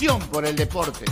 pasión 0.00 0.20
por 0.32 0.46
el 0.46 0.56
deporte. 0.56 1.04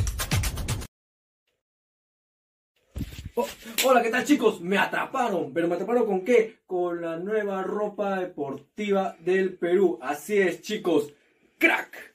Oh, 3.34 3.46
hola, 3.84 4.02
¿qué 4.02 4.08
tal 4.08 4.24
chicos? 4.24 4.62
Me 4.62 4.78
atraparon, 4.78 5.52
pero 5.52 5.68
me 5.68 5.74
atraparon 5.74 6.06
con 6.06 6.24
qué? 6.24 6.60
Con 6.66 7.02
la 7.02 7.18
nueva 7.18 7.62
ropa 7.62 8.18
deportiva 8.18 9.14
del 9.20 9.58
Perú. 9.58 9.98
Así 10.00 10.38
es, 10.38 10.62
chicos. 10.62 11.12
Crack. 11.58 12.14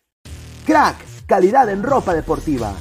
Crack, 0.65 0.97
calidad 1.27 1.69
en 1.69 1.83
ropa 1.83 2.15
deportiva. 2.15 2.73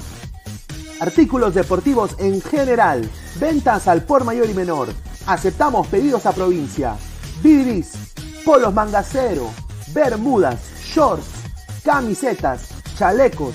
Artículos 1.00 1.54
deportivos 1.54 2.18
en 2.18 2.40
general. 2.40 3.06
Ventas 3.38 3.88
al 3.88 4.04
por 4.04 4.24
mayor 4.24 4.48
y 4.48 4.54
menor. 4.54 4.88
Aceptamos 5.26 5.86
pedidos 5.88 6.24
a 6.24 6.32
provincia. 6.32 6.96
Bidris, 7.42 8.14
polos 8.42 8.72
mangacero, 8.72 9.50
bermudas, 9.92 10.82
shorts, 10.82 11.26
camisetas, 11.84 12.70
chalecos, 12.96 13.54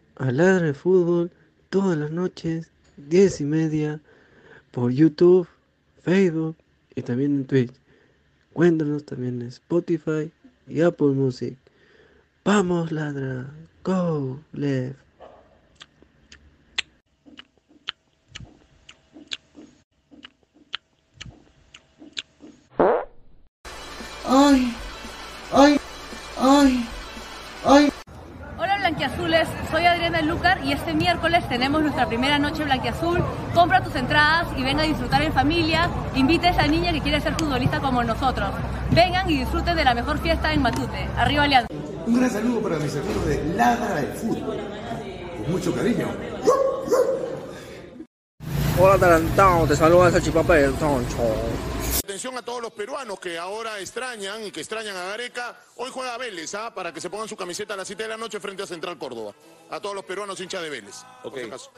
a 0.21 0.31
Ladra 0.31 0.67
de 0.67 0.73
Fútbol 0.75 1.31
todas 1.71 1.97
las 1.97 2.11
noches, 2.11 2.69
10 2.97 3.41
y 3.41 3.43
media, 3.43 4.01
por 4.69 4.91
YouTube, 4.91 5.47
Facebook 6.03 6.55
y 6.93 7.01
también 7.01 7.37
en 7.37 7.45
Twitch. 7.45 7.73
Cuéntanos 8.53 9.03
también 9.03 9.41
en 9.41 9.47
Spotify 9.47 10.31
y 10.67 10.81
Apple 10.81 11.07
Music. 11.07 11.57
Vamos, 12.45 12.91
ladra. 12.91 13.51
Go, 13.83 14.39
left. 14.53 14.95
Ay, 24.27 24.73
ay, 25.51 25.77
ay, 26.37 26.85
ay. 27.65 28.00
Blanquiazules, 28.91 29.47
soy 29.71 29.85
Adriana 29.85 30.21
Lucar 30.21 30.59
y 30.65 30.73
este 30.73 30.93
miércoles 30.93 31.47
tenemos 31.47 31.81
nuestra 31.81 32.07
primera 32.07 32.37
noche 32.37 32.65
Blanquiazul. 32.65 33.23
Compra 33.53 33.81
tus 33.81 33.95
entradas 33.95 34.47
y 34.57 34.63
ven 34.63 34.81
a 34.81 34.83
disfrutar 34.83 35.21
en 35.21 35.31
familia. 35.31 35.89
Invita 36.13 36.47
a 36.47 36.51
esa 36.51 36.67
niña 36.67 36.91
que 36.91 36.99
quiere 36.99 37.21
ser 37.21 37.33
futbolista 37.35 37.79
como 37.79 38.03
nosotros. 38.03 38.49
Vengan 38.91 39.29
y 39.29 39.37
disfruten 39.39 39.77
de 39.77 39.85
la 39.85 39.93
mejor 39.93 40.19
fiesta 40.19 40.51
en 40.51 40.61
Matute. 40.61 41.07
Arriba 41.15 41.43
Alianza. 41.43 41.69
Un 42.05 42.19
gran 42.19 42.29
saludo 42.29 42.59
para 42.59 42.79
mis 42.79 42.93
amigos 42.93 43.25
de 43.27 43.53
Ladra 43.55 43.95
de 43.95 44.07
Fútbol. 44.07 44.57
Con 45.37 45.51
mucho 45.53 45.73
cariño. 45.73 46.07
Hola 48.77 48.97
Tarantado, 48.97 49.67
te 49.67 49.75
saluda 49.77 50.09
esa 50.09 50.21
chipapa 50.21 50.55
del 50.55 50.73
toncho. 50.73 51.17
Atención 52.11 52.37
a 52.37 52.41
todos 52.41 52.61
los 52.61 52.73
peruanos 52.73 53.21
que 53.21 53.37
ahora 53.37 53.79
extrañan 53.79 54.45
y 54.45 54.51
que 54.51 54.59
extrañan 54.59 54.97
a 54.97 55.05
Gareca. 55.05 55.57
Hoy 55.77 55.91
juega 55.93 56.17
Vélez, 56.17 56.53
¿ah? 56.55 56.73
para 56.75 56.91
que 56.91 56.99
se 56.99 57.09
pongan 57.09 57.29
su 57.29 57.37
camiseta 57.37 57.73
a 57.73 57.77
las 57.77 57.87
7 57.87 58.03
de 58.03 58.09
la 58.09 58.17
noche 58.17 58.41
frente 58.41 58.63
a 58.63 58.67
Central 58.67 58.97
Córdoba. 58.97 59.33
A 59.69 59.79
todos 59.79 59.95
los 59.95 60.03
peruanos 60.03 60.37
hinchas 60.41 60.61
de 60.61 60.69
Vélez. 60.69 61.05
por 61.23 61.33
si 61.33 61.45
acaso. 61.45 61.71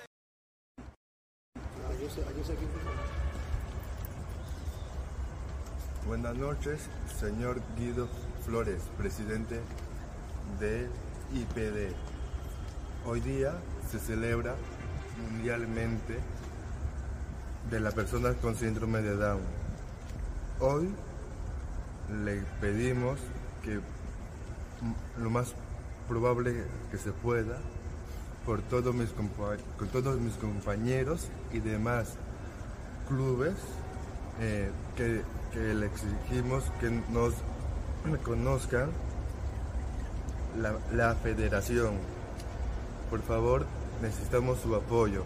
Buenas 6.08 6.36
noches, 6.36 6.82
señor 7.20 7.62
Guido 7.78 8.10
Flores, 8.44 8.82
presidente 8.98 9.62
del 10.60 10.90
IPD. 11.32 11.94
Hoy 13.06 13.20
día 13.20 13.54
se 13.92 14.00
celebra 14.00 14.56
mundialmente 15.30 16.18
de 17.70 17.80
las 17.80 17.94
personas 17.94 18.36
con 18.38 18.56
síndrome 18.56 19.04
de 19.04 19.16
Down. 19.16 19.63
Hoy 20.60 20.90
le 22.24 22.42
pedimos 22.62 23.20
que 23.64 23.80
lo 25.22 25.30
más 25.30 25.54
probable 26.08 26.66
que 26.92 26.98
se 26.98 27.12
pueda, 27.12 27.58
por 28.46 28.62
todos 28.62 28.94
mis, 28.94 29.10
con 29.12 29.88
todos 29.90 30.20
mis 30.20 30.34
compañeros 30.36 31.30
y 31.52 31.60
demás 31.60 32.14
clubes, 33.08 33.56
eh, 34.42 34.70
que, 34.96 35.24
le 35.56 35.86
exigimos 35.86 36.64
que 36.80 36.90
nos 37.12 37.34
reconozcan 38.06 38.90
la 40.92 41.16
federación. 41.16 41.94
Por 43.10 43.22
favor, 43.22 43.66
necesitamos 44.02 44.60
su 44.60 44.74
apoyo. 44.76 45.24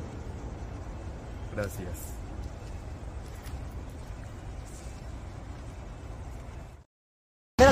Gracias. 1.55 2.16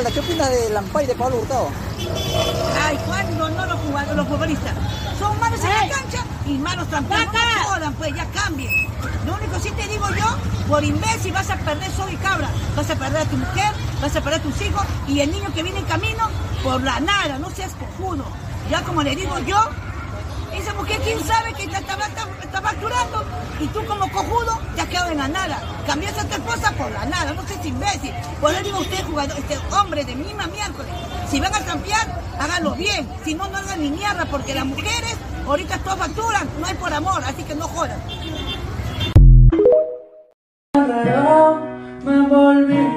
Esmeralda, 0.05 0.11
¿qué 0.13 0.19
opinas 0.19 0.49
de 0.49 0.69
Lampay 0.69 1.07
de 1.07 1.15
Pablo 1.15 1.37
Hurtado? 1.37 1.69
Ay, 2.85 2.97
cuando 3.07 3.49
no 3.49 3.65
los 3.65 3.79
jugadores, 3.79 4.15
los 4.15 4.27
futbolistas 4.27 4.73
son 5.19 5.39
malos 5.39 5.59
en 5.63 5.69
la 5.69 5.95
cancha 5.95 6.23
y 6.45 6.53
malos 6.57 6.87
tampoco. 6.89 7.21
No 7.23 7.63
jodan, 7.69 7.93
pues 7.95 8.15
ya 8.15 8.25
cambien. 8.25 8.71
Lo 9.25 9.33
único 9.35 9.59
sí 9.59 9.71
te 9.71 9.87
digo 9.87 10.05
yo, 10.11 10.25
por 10.67 10.83
imbécil 10.83 11.31
vas 11.33 11.49
a 11.49 11.55
perder 11.57 11.91
sol 11.91 12.09
y 12.11 12.17
cabra. 12.17 12.49
Vas 12.75 12.89
a 12.89 12.95
perder 12.95 13.21
a 13.21 13.25
tu 13.25 13.37
mujer, 13.37 13.71
vas 14.01 14.15
a 14.15 14.21
perder 14.21 14.39
a 14.39 14.43
tus 14.43 14.61
hijos 14.61 14.85
y 15.07 15.19
el 15.21 15.31
niño 15.31 15.51
que 15.53 15.63
viene 15.63 15.79
en 15.79 15.85
camino 15.85 16.29
por 16.63 16.81
la 16.83 16.99
nada, 16.99 17.39
no 17.39 17.49
seas 17.49 17.71
cojudo. 17.73 18.25
Ya 18.69 18.81
como 18.83 19.01
le 19.01 19.15
digo 19.15 19.39
yo, 19.39 19.57
esa 20.53 20.73
mujer 20.75 20.99
quién 21.03 21.19
sabe 21.25 21.53
que 21.53 21.67
te 21.67 21.77
está, 21.77 21.93
está- 21.93 22.27
está 22.43 22.61
facturando 22.61 23.23
y 23.59 23.67
tú 23.67 23.85
como 23.85 24.09
cojudo 24.11 24.59
te 24.75 24.81
has 24.81 24.87
quedado 24.87 25.11
en 25.11 25.17
la 25.17 25.27
nada. 25.27 25.59
Cambiaste 25.85 26.21
a 26.21 26.25
tu 26.25 26.33
esposa 26.33 26.71
por 26.71 26.91
la 26.91 27.05
nada, 27.05 27.33
no 27.33 27.45
seas 27.47 27.65
imbécil. 27.65 28.11
Por 28.41 28.51
eso 28.51 28.63
digo 28.63 28.79
usted, 28.79 29.03
jugador, 29.05 29.37
este 29.37 29.57
hombre 29.73 30.03
de 30.03 30.15
misma 30.15 30.47
miércoles, 30.47 30.91
si 31.29 31.39
van 31.39 31.53
a 31.53 31.59
cambiar, 31.59 32.21
háganlo 32.39 32.75
bien. 32.75 33.07
Si 33.23 33.33
no, 33.33 33.47
no 33.47 33.57
hagan 33.57 33.81
ni 33.81 33.89
mierda, 33.89 34.25
porque 34.25 34.53
las 34.53 34.65
mujeres 34.65 35.15
ahorita 35.47 35.77
todas 35.79 35.99
facturan, 35.99 36.49
no 36.59 36.67
es 36.67 36.75
por 36.75 36.93
amor, 36.93 37.23
así 37.23 37.43
que 37.43 37.55
no 37.55 37.67
jodan. 37.67 37.99
Raro, 40.73 41.61
me 42.03 42.27
volví, 42.27 42.87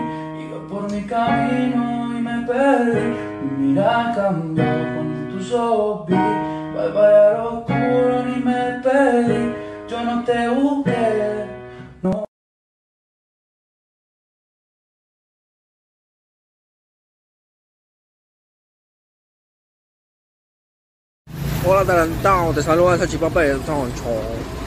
iba 0.44 0.66
por 0.68 0.90
mi 0.90 1.02
camino 1.04 2.18
y 2.18 2.20
me 2.20 2.46
perdí. 2.46 3.16
Mi 3.42 3.68
mirada 3.68 4.14
cambió 4.14 4.64
con 4.64 5.28
tus 5.30 5.52
ojos 5.52 6.06
vi, 6.06 6.14
oscuro 6.14 8.24
ni 8.24 8.42
me 8.42 8.80
pedí. 8.82 9.67
Yo 9.88 10.04
no 10.04 10.22
te 10.22 10.48
busqué, 10.50 11.46
no. 12.02 12.24
Hola 21.66 21.84
Tarantado, 21.86 22.52
te 22.52 22.62
saluda 22.62 22.98
Sachipapa 22.98 23.46
y 23.46 23.50
Toncho. 23.60 24.57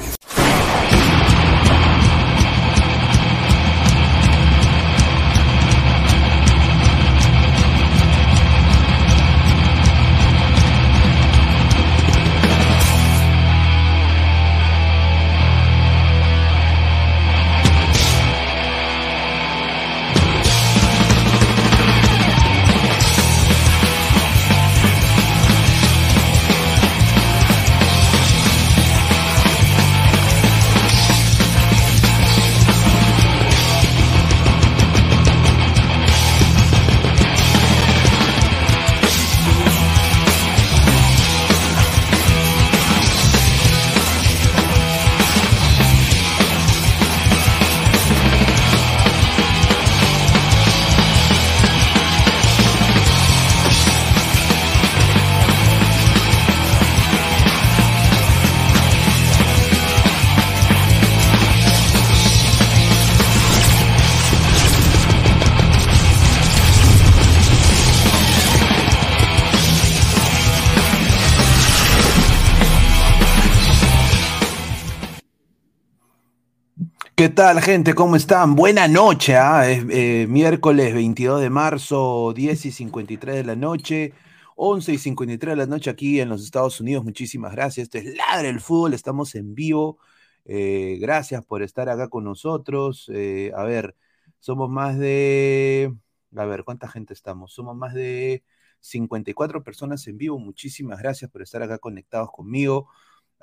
Tal, 77.41 77.59
gente? 77.59 77.95
¿Cómo 77.95 78.17
están? 78.17 78.55
Buena 78.55 78.87
noche, 78.87 79.35
¿ah? 79.35 79.67
Es, 79.67 79.83
eh, 79.89 80.27
miércoles 80.29 80.93
22 80.93 81.41
de 81.41 81.49
marzo, 81.49 82.33
10 82.35 82.67
y 82.67 82.71
53 82.71 83.35
de 83.37 83.43
la 83.43 83.55
noche, 83.55 84.13
11 84.55 84.93
y 84.93 84.97
53 84.99 85.53
de 85.53 85.55
la 85.55 85.65
noche 85.65 85.89
aquí 85.89 86.19
en 86.19 86.29
los 86.29 86.43
Estados 86.43 86.79
Unidos. 86.79 87.03
Muchísimas 87.03 87.51
gracias. 87.53 87.85
Esto 87.85 87.97
es 87.97 88.15
Ladre 88.15 88.49
el 88.49 88.59
Fútbol, 88.59 88.93
estamos 88.93 89.33
en 89.33 89.55
vivo. 89.55 89.97
Eh, 90.45 90.99
gracias 91.01 91.43
por 91.43 91.63
estar 91.63 91.89
acá 91.89 92.09
con 92.09 92.25
nosotros. 92.25 93.09
Eh, 93.11 93.51
a 93.55 93.63
ver, 93.63 93.95
somos 94.39 94.69
más 94.69 94.99
de. 94.99 95.91
A 96.35 96.45
ver, 96.45 96.63
¿cuánta 96.63 96.87
gente 96.89 97.15
estamos? 97.15 97.53
Somos 97.53 97.75
más 97.75 97.95
de 97.95 98.43
54 98.81 99.63
personas 99.63 100.05
en 100.05 100.19
vivo. 100.19 100.37
Muchísimas 100.37 100.99
gracias 100.99 101.31
por 101.31 101.41
estar 101.41 101.63
acá 101.63 101.79
conectados 101.79 102.29
conmigo. 102.31 102.87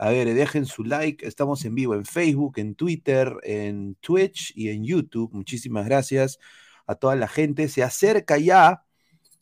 A 0.00 0.11
ver, 0.11 0.33
dejen 0.33 0.64
su 0.64 0.85
like. 0.85 1.27
Estamos 1.27 1.64
en 1.64 1.75
vivo 1.75 1.94
en 1.94 2.05
Facebook, 2.05 2.59
en 2.59 2.77
Twitter, 2.77 3.37
en 3.42 3.96
Twitch 3.96 4.53
y 4.55 4.68
en 4.68 4.85
YouTube. 4.85 5.33
Muchísimas 5.33 5.87
gracias 5.87 6.38
a 6.87 6.94
toda 6.94 7.16
la 7.16 7.27
gente. 7.27 7.68
Se 7.68 7.83
acerca 7.83 8.38
ya 8.38 8.85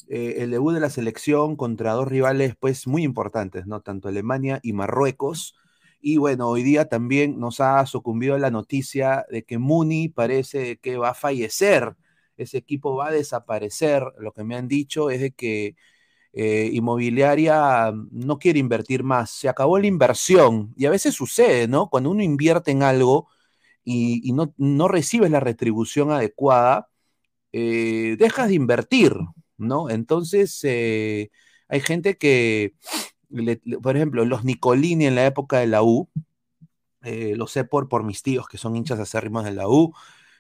eh, 0.09 0.37
el 0.39 0.51
debut 0.53 0.73
de 0.73 0.81
la 0.81 0.89
selección 0.89 1.57
contra 1.57 1.93
dos 1.93 2.09
rivales 2.09 2.55
pues 2.59 2.87
muy 2.87 3.03
importantes, 3.03 3.67
¿no? 3.67 3.83
Tanto 3.83 4.09
Alemania 4.09 4.59
y 4.63 4.73
Marruecos. 4.73 5.57
Y 6.01 6.17
bueno, 6.17 6.49
hoy 6.49 6.63
día 6.63 6.89
también 6.89 7.39
nos 7.39 7.61
ha 7.61 7.85
sucumbido 7.85 8.39
la 8.39 8.51
noticia 8.51 9.27
de 9.31 9.45
que 9.45 9.59
Muni 9.59 10.09
parece 10.09 10.79
que 10.79 10.97
va 10.97 11.11
a 11.11 11.15
fallecer. 11.15 11.97
Ese 12.39 12.57
equipo 12.57 12.97
va 12.97 13.09
a 13.09 13.13
desaparecer. 13.13 14.05
Lo 14.19 14.33
que 14.33 14.45
me 14.45 14.57
han 14.57 14.69
dicho 14.69 15.11
es 15.11 15.21
de 15.21 15.33
que 15.33 15.77
eh, 16.39 16.69
inmobiliaria 16.71 17.95
no 18.11 18.39
quiere 18.39 18.59
invertir 18.59 19.03
más, 19.03 19.31
se 19.31 19.49
acabó 19.49 19.79
la 19.79 19.87
inversión 19.87 20.75
y 20.77 20.85
a 20.85 20.91
veces 20.91 21.15
sucede, 21.15 21.67
¿no? 21.67 21.89
Cuando 21.89 22.11
uno 22.11 22.23
invierte 22.23 22.73
en 22.73 22.83
algo 22.83 23.29
y, 23.85 24.33
no, 24.35 24.53
no, 24.59 24.87
recibes 24.87 25.31
la 25.31 25.41
retribución 25.41 26.11
adecuada, 26.11 26.91
eh, 27.53 28.17
dejas 28.19 28.49
de 28.49 28.55
invertir, 28.55 29.15
¿no? 29.57 29.89
Entonces, 29.89 30.61
eh, 30.65 31.31
hay 31.69 31.81
gente 31.81 32.19
que, 32.19 32.75
por 33.83 33.97
ejemplo, 33.97 34.27
los 34.27 34.45
Nicolini 34.45 35.07
en 35.07 35.15
la 35.15 35.25
época 35.27 35.61
de 35.61 35.69
la 35.69 35.83
U, 35.83 36.11
lo 37.03 37.47
sé 37.47 37.65
por, 37.65 37.89
por 37.89 38.05
mis 38.05 38.23
tíos 38.23 38.49
que 38.49 38.59
son 38.59 38.77
hinchas 38.77 38.99
acérrimos 38.99 39.45
de 39.45 39.53
la 39.53 39.69
U, 39.69 39.95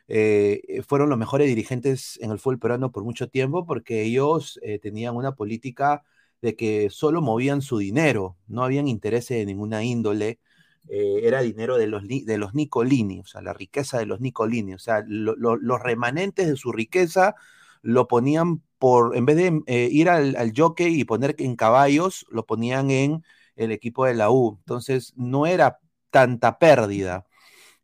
eh, 0.08 0.82
fueron 0.86 1.08
los 1.08 1.18
mejores 1.18 1.48
dirigentes 1.48 2.18
en 2.22 2.30
el 2.30 2.38
fútbol 2.38 2.58
peruano 2.58 2.92
por 2.92 3.04
mucho 3.04 3.28
tiempo 3.28 3.66
porque 3.66 4.02
ellos 4.02 4.60
eh, 4.62 4.78
tenían 4.78 5.16
una 5.16 5.34
política 5.34 6.04
de 6.42 6.54
que 6.54 6.90
solo 6.90 7.22
movían 7.22 7.62
su 7.62 7.78
dinero, 7.78 8.36
no 8.46 8.62
habían 8.62 8.88
intereses 8.88 9.38
de 9.38 9.46
ninguna 9.46 9.82
índole, 9.82 10.38
eh, 10.88 11.20
era 11.24 11.40
dinero 11.42 11.76
de 11.76 11.88
los, 11.88 12.04
de 12.06 12.38
los 12.38 12.54
Nicolini, 12.54 13.20
o 13.20 13.24
sea, 13.24 13.42
la 13.42 13.52
riqueza 13.52 13.98
de 13.98 14.06
los 14.06 14.20
Nicolini, 14.20 14.74
o 14.74 14.78
sea, 14.78 15.02
los 15.06 15.82
remanentes 15.82 16.46
de 16.46 16.56
su 16.56 16.72
riqueza 16.72 17.34
lo 17.82 18.06
ponían 18.06 18.62
por, 18.78 19.16
en 19.16 19.26
vez 19.26 19.36
de 19.36 19.88
ir 19.90 20.08
al, 20.10 20.36
al 20.36 20.52
jockey 20.56 21.00
y 21.00 21.04
poner 21.04 21.34
en 21.38 21.56
caballos, 21.56 22.26
lo 22.30 22.46
ponían 22.46 22.90
en 22.90 23.24
el 23.56 23.72
equipo 23.72 24.04
de 24.04 24.14
la 24.14 24.30
U, 24.30 24.56
entonces 24.60 25.12
no 25.16 25.46
era 25.46 25.80
tanta 26.10 26.58
pérdida. 26.58 27.26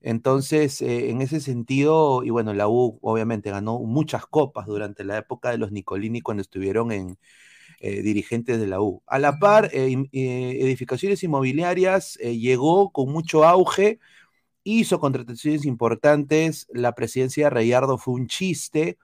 Entonces, 0.02 0.82
eh, 0.82 1.10
en 1.10 1.22
ese 1.22 1.40
sentido, 1.40 2.24
y 2.24 2.30
bueno, 2.30 2.52
la 2.54 2.68
U 2.68 2.98
obviamente 3.02 3.50
ganó 3.50 3.78
muchas 3.80 4.26
copas 4.26 4.66
durante 4.66 5.04
la 5.04 5.18
época 5.18 5.50
de 5.50 5.58
los 5.58 5.70
Nicolini 5.72 6.20
cuando 6.20 6.40
estuvieron 6.42 6.90
en 6.92 7.18
eh, 7.80 8.02
dirigentes 8.02 8.60
de 8.60 8.66
la 8.68 8.80
U. 8.80 9.02
A 9.06 9.18
la 9.20 9.38
par, 9.38 9.70
eh, 9.72 9.92
edificaciones 10.12 11.22
inmobiliarias 11.24 12.14
llegó 12.16 12.90
con 12.92 13.12
mucho 13.12 13.44
auge, 13.44 14.00
hizo 14.64 15.00
contrataciones 15.00 15.66
importantes, 15.66 16.68
la 16.72 16.94
presidencia 16.94 17.46
de 17.46 17.50
Reyardo 17.50 17.98
fue 17.98 18.14
un 18.14 18.28
chiste, 18.28 18.98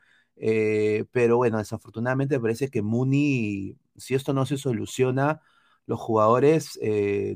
pero 1.13 1.37
bueno, 1.39 1.59
desafortunadamente 1.59 2.41
parece 2.41 2.71
que 2.71 2.83
Muni, 2.83 3.77
si 3.97 4.15
esto 4.15 4.33
no 4.33 4.47
se 4.47 4.59
soluciona, 4.59 5.41
los 5.87 6.01
jugadores 6.01 6.79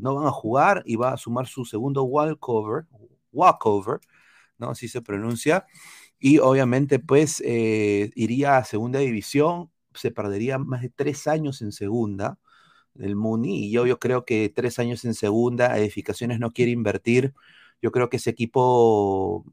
no 0.00 0.14
van 0.16 0.26
a 0.26 0.30
jugar 0.32 0.82
y 0.86 0.96
va 0.96 1.12
a 1.14 1.16
sumar 1.16 1.46
su 1.48 1.64
segundo 1.64 2.04
walkover, 2.04 2.86
walkover, 3.32 4.00
¿no? 4.58 4.70
Así 4.70 4.88
se 4.88 5.02
pronuncia. 5.02 5.66
Y 6.18 6.38
obviamente, 6.38 6.98
pues, 7.00 7.42
eh, 7.46 8.10
iría 8.14 8.58
a 8.58 8.64
segunda 8.64 9.00
división, 9.00 9.70
se 9.94 10.10
perdería 10.10 10.58
más 10.58 10.82
de 10.82 10.90
tres 10.90 11.26
años 11.26 11.62
en 11.62 11.72
segunda 11.72 12.38
del 12.94 13.16
Muni, 13.16 13.66
y 13.66 13.72
yo, 13.72 13.86
yo 13.86 13.98
creo 13.98 14.24
que 14.26 14.50
tres 14.50 14.78
años 14.78 15.04
en 15.04 15.14
segunda, 15.14 15.78
Edificaciones 15.78 16.40
no 16.40 16.52
quiere 16.52 16.72
invertir, 16.72 17.34
yo 17.82 17.92
creo 17.92 18.08
que 18.10 18.18
ese 18.18 18.30
equipo 18.30 19.44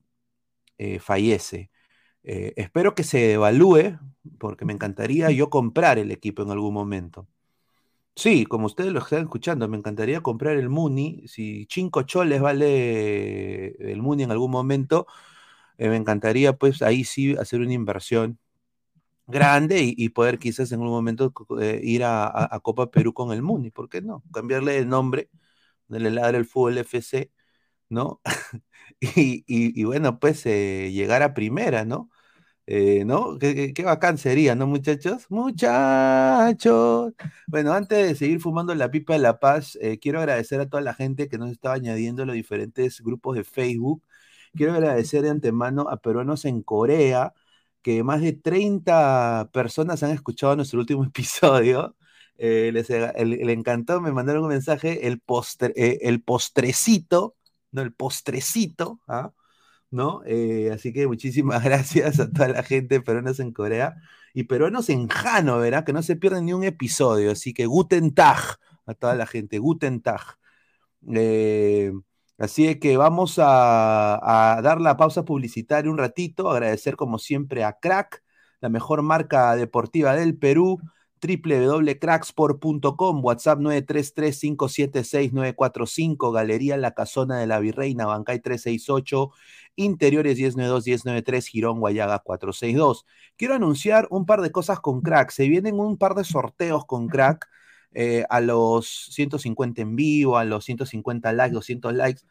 eh, 0.80 1.00
fallece. 1.00 1.72
Eh, 2.24 2.54
espero 2.58 2.96
que 2.96 3.04
se 3.04 3.34
evalúe, 3.34 4.00
porque 4.40 4.66
me 4.66 4.74
encantaría 4.74 5.32
yo 5.32 5.50
comprar 5.50 6.00
el 6.00 6.12
equipo 6.12 6.44
en 6.44 6.52
algún 6.52 6.74
momento. 6.74 7.28
Sí, 8.16 8.46
como 8.46 8.66
ustedes 8.66 8.92
lo 8.92 9.00
están 9.00 9.22
escuchando, 9.24 9.68
me 9.70 9.78
encantaría 9.78 10.20
comprar 10.22 10.58
el 10.58 10.68
Muni. 10.70 11.26
Si 11.28 11.66
5 11.72 12.02
choles 12.04 12.42
vale 12.42 13.70
el 13.92 14.02
Muni 14.02 14.24
en 14.24 14.32
algún 14.32 14.52
momento, 14.52 15.08
eh, 15.78 15.90
me 15.90 15.98
encantaría 15.98 16.54
pues 16.58 16.82
ahí 16.82 17.06
sí 17.06 17.36
hacer 17.38 17.62
una 17.62 17.74
inversión 17.74 18.40
grande 19.28 19.82
y, 19.98 20.10
poder 20.10 20.40
quizás 20.40 20.72
en 20.72 20.82
algún 20.82 20.96
momento 20.96 21.34
eh, 21.62 21.82
ir 21.84 22.04
a, 22.06 22.60
Copa 22.64 22.92
Perú 22.92 23.14
con 23.14 23.34
el 23.34 23.44
Muni. 23.44 23.72
¿Por 23.72 23.90
qué 23.90 24.02
no? 24.02 24.24
Cambiarle 24.34 24.78
el 24.80 24.90
nombre, 24.90 25.30
le 25.90 26.12
ladra 26.12 26.38
el 26.40 26.46
fútbol 26.46 26.78
FC, 26.80 27.32
¿no? 27.90 28.22
y, 29.02 29.84
bueno, 29.86 30.20
pues 30.20 30.46
eh, 30.48 30.92
llegar 30.94 31.24
a 31.24 31.34
primera, 31.36 31.86
¿no? 31.86 32.12
Eh, 32.72 33.04
¿no? 33.04 33.40
¿Qué, 33.40 33.74
bacán 33.84 34.20
sería, 34.20 34.54
¿no, 34.54 34.68
muchachos? 34.68 35.26
Muchachos. 35.30 37.14
Bueno, 37.48 37.74
antes 37.74 38.08
de 38.08 38.14
seguir 38.16 38.40
fumando 38.40 38.76
la 38.76 38.92
pipa 38.92 39.14
de 39.14 39.20
la 39.20 39.40
paz, 39.40 39.76
eh, 39.82 39.98
quiero 39.98 40.20
agradecer 40.20 40.62
a 40.62 40.70
toda 40.70 40.84
la 40.84 40.94
gente 40.94 41.28
que 41.30 41.40
nos 41.40 41.50
estaba 41.50 41.74
añadiendo 41.76 42.26
los 42.28 42.36
diferentes 42.36 43.02
grupos 43.02 43.36
de 43.38 43.44
Facebook. 43.44 44.04
Quiero 44.54 44.74
agradecer 44.74 45.24
de 45.24 45.32
antemano 45.32 45.90
a 45.90 45.98
peruanos 45.98 46.46
en 46.46 46.62
Corea, 46.62 47.34
que 47.82 48.04
más 48.04 48.22
de 48.22 48.34
30 48.34 49.50
personas 49.52 50.04
han 50.04 50.12
escuchado 50.12 50.56
nuestro 50.56 50.80
último 50.80 51.04
episodio. 51.06 51.96
Eh, 52.38 52.72
encantó, 53.50 54.00
me 54.00 54.12
mandaron 54.12 54.44
un 54.44 54.50
mensaje, 54.50 55.08
el, 55.08 55.20
postre, 55.20 55.74
el 55.76 56.22
postrecito, 56.22 57.36
no, 57.72 57.82
el 57.82 57.94
postrecito, 57.94 59.00
¿ah? 59.08 59.34
¿No? 59.92 60.22
Eh, 60.26 60.72
así 60.74 60.94
que 60.94 61.08
muchísimas 61.08 61.64
gracias 61.66 62.20
a 62.20 62.32
toda 62.32 62.50
la 62.50 62.64
gente 62.64 63.02
peruanos 63.02 63.40
en 63.40 63.54
Corea 63.54 63.96
y 64.34 64.44
peruanos 64.44 64.90
en 64.90 65.08
Jano, 65.08 65.60
¿verdad? 65.60 65.86
Que 65.86 65.94
no 65.94 66.04
se 66.04 66.16
pierden 66.16 66.46
ni 66.46 66.54
un 66.54 66.64
episodio, 66.64 67.32
así 67.32 67.54
que 67.54 67.66
Guten 67.66 68.14
Tag 68.14 68.40
a 68.86 68.94
toda 68.94 69.16
la 69.16 69.26
gente, 69.28 69.60
Guten 69.60 70.02
Tag. 70.02 70.22
Eh, 71.14 71.92
así 72.38 72.80
que 72.80 72.98
vamos 72.98 73.36
a, 73.40 74.60
dar 74.64 74.82
la 74.82 74.98
pausa 74.98 75.24
publicitaria 75.26 75.92
un 75.92 75.98
ratito, 75.98 76.50
agradecer 76.50 76.96
como 76.96 77.20
siempre 77.20 77.64
a 77.64 77.74
Crack, 77.74 78.24
la 78.62 78.70
mejor 78.70 79.02
marca 79.02 79.56
deportiva 79.56 80.16
del 80.16 80.38
Perú 80.38 80.80
www.cracksport.com, 81.22 83.24
WhatsApp 83.24 83.60
933-576-945, 83.60 86.34
Galería 86.34 86.78
La 86.78 86.94
Casona 86.94 87.40
de 87.40 87.48
la 87.48 87.60
Virreina, 87.60 88.06
Bancay 88.06 88.40
368, 88.40 89.32
Interiores 89.76 90.40
1092-1093, 90.40 91.48
Girón 91.48 91.80
Guayaga 91.80 92.20
462. 92.20 93.06
Quiero 93.38 93.56
anunciar 93.56 94.08
un 94.10 94.26
par 94.26 94.42
de 94.42 94.52
cosas 94.52 94.80
con 94.80 95.02
Crack. 95.02 95.32
Se 95.32 95.48
vienen 95.48 95.80
un 95.80 95.98
par 95.98 96.16
de 96.16 96.24
sorteos 96.24 96.86
con 96.86 97.08
Crack 97.08 97.48
eh, 97.94 98.26
a 98.30 98.42
los 98.42 99.08
150 99.12 99.82
en 99.82 99.96
vivo, 99.96 100.38
a 100.38 100.46
los 100.46 100.66
150 100.66 101.34
likes, 101.34 101.54
200 101.54 101.94
likes. 101.94 102.22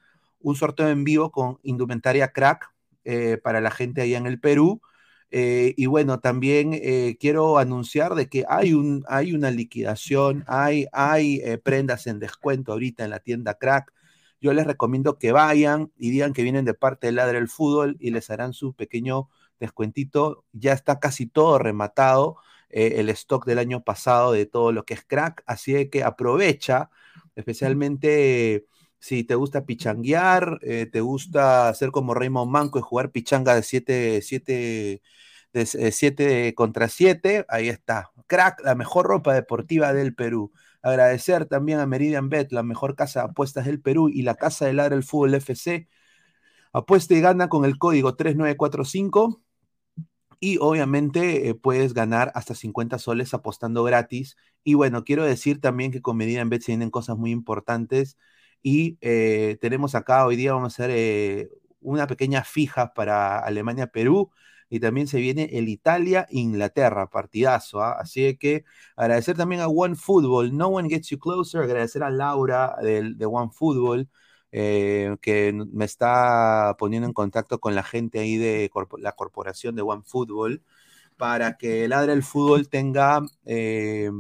Un 0.41 0.57
sorteo 0.57 0.89
en 0.89 1.05
vivo 1.05 1.31
con 1.33 1.59
indumentaria 1.63 2.33
Crack 2.33 2.73
eh, 3.05 3.39
para 3.43 3.61
la 3.61 3.71
gente 3.71 4.03
allá 4.03 4.19
en 4.19 4.27
el 4.27 4.41
Perú. 4.41 4.81
Eh, 5.31 5.75
y 5.77 5.87
bueno, 5.87 6.21
también 6.21 6.81
quiero 7.21 7.59
anunciar 7.59 8.15
de 8.15 8.29
que 8.29 8.45
hay, 8.49 8.73
un, 8.73 9.05
hay 9.09 9.35
una 9.35 9.51
liquidación, 9.51 10.45
hay, 10.47 10.87
hay 10.93 11.43
prendas 11.63 12.07
en 12.07 12.19
descuento 12.19 12.73
ahorita 12.73 13.05
en 13.05 13.11
la 13.11 13.21
tienda 13.21 13.55
Crack 13.55 13.93
yo 14.41 14.53
les 14.53 14.67
recomiendo 14.67 15.19
que 15.19 15.33
vayan 15.33 15.93
y 15.97 16.11
digan 16.11 16.33
que 16.33 16.43
vienen 16.43 16.65
de 16.65 16.75
parte 16.75 17.09
de 17.09 17.13
Ladre 17.13 17.39
el 17.39 17.49
Fútbol 17.49 17.97
y 17.99 18.11
les 18.11 18.31
harán 18.31 18.53
su 18.53 18.75
pequeño 18.75 19.29
descuentito. 19.59 20.45
Ya 20.53 20.73
está 20.73 21.01
casi 21.01 21.27
todo 21.27 21.59
rematado 21.59 22.37
eh, 22.71 22.95
el 22.97 23.09
stock 23.11 23.45
del 23.47 23.59
año 23.59 23.83
pasado 23.83 24.33
de 24.33 24.47
todo 24.47 24.73
lo 24.73 24.85
que 24.85 24.95
es 24.95 25.05
crack, 25.05 25.43
así 25.47 25.89
que 25.91 26.05
aprovecha, 26.05 26.91
especialmente 27.35 28.67
si 29.01 29.25
te 29.25 29.35
gusta 29.35 29.65
pichanguear, 29.65 30.59
eh, 30.63 30.87
te 30.87 31.01
gusta 31.01 31.69
hacer 31.69 31.91
como 31.91 32.15
Raymond 32.15 32.51
Manco 32.51 32.79
y 32.79 32.83
jugar 32.83 33.11
pichanga 33.13 33.55
de 33.55 33.63
7 33.63 34.21
siete, 34.23 35.03
de, 35.53 35.93
siete 35.93 36.55
contra 36.55 36.89
7, 36.89 37.47
ahí 37.49 37.69
está. 37.69 38.11
Crack, 38.27 38.63
la 38.65 38.75
mejor 38.75 39.07
ropa 39.07 39.35
deportiva 39.35 39.93
del 39.93 40.15
Perú. 40.15 40.53
Agradecer 40.83 41.47
también 41.47 41.81
a 41.81 41.87
Meridian 41.87 42.29
Bet, 42.29 42.53
la 42.53 42.63
mejor 42.63 42.97
casa 42.97 43.21
de 43.21 43.27
apuestas 43.31 43.67
del 43.67 43.81
Perú 43.81 44.09
y 44.09 44.23
la 44.23 44.35
casa 44.35 44.67
de 44.67 44.73
Ladra 44.75 44.97
el 44.97 45.05
Fútbol 45.05 45.35
FC. 45.35 45.89
Apuesta 46.73 47.15
y 47.15 47.21
gana 47.21 47.49
con 47.49 47.65
el 47.65 47.79
código 47.79 48.15
3945 48.17 49.43
y 50.41 50.59
obviamente 50.59 51.49
eh, 51.49 51.55
puedes 51.55 51.95
ganar 51.95 52.31
hasta 52.35 52.55
50 52.55 52.99
soles 52.99 53.35
apostando 53.35 53.83
gratis. 53.85 54.37
Y 54.65 54.75
bueno, 54.75 55.05
quiero 55.05 55.25
decir 55.25 55.61
también 55.61 55.93
que 55.93 56.03
con 56.03 56.17
medida 56.17 56.41
en 56.41 56.51
vez 56.51 56.65
se 56.65 56.73
vienen 56.73 56.91
cosas 56.91 57.17
muy 57.19 57.31
importantes 57.31 58.17
y 58.63 58.99
eh, 59.01 59.59
tenemos 59.61 59.95
acá 59.95 60.27
hoy 60.27 60.37
día 60.37 60.53
vamos 60.53 60.79
a 60.79 60.85
hacer 60.85 60.91
eh, 60.97 61.51
una 61.81 62.07
pequeña 62.07 62.45
fija 62.45 62.93
para 62.95 63.39
Alemania-Perú 63.41 64.31
y 64.71 64.81
también 64.81 65.07
se 65.07 65.19
viene 65.21 65.49
el 65.53 65.69
Italia-Inglaterra, 65.69 67.09
partidazo. 67.11 67.83
¿ah? 67.83 67.93
Así 67.99 68.37
que 68.37 68.65
agradecer 68.97 69.37
también 69.37 69.63
a 69.63 69.69
One 69.69 69.95
Football, 69.97 70.57
No 70.57 70.69
One 70.69 70.89
Gets 70.89 71.09
You 71.11 71.19
Closer, 71.19 71.63
agradecer 71.63 72.03
a 72.03 72.11
Laura 72.11 72.77
de, 72.83 73.15
de 73.15 73.27
One 73.27 73.51
Football. 73.53 74.09
eh, 74.53 75.17
que 75.21 75.53
me 75.53 75.85
está 75.85 76.75
poniendo 76.79 77.07
en 77.07 77.13
contacto 77.15 77.61
con 77.61 77.75
la 77.75 77.83
gente 77.83 78.19
ahí 78.19 78.37
de 78.39 78.71
la 78.99 79.13
corporación 79.13 79.75
de 79.77 79.83
One 79.83 80.03
Football 80.07 80.63
para 81.17 81.57
que 81.59 81.85
el 81.85 82.23
Fútbol 82.23 82.69
tenga 82.69 83.21
eh, 83.45 84.11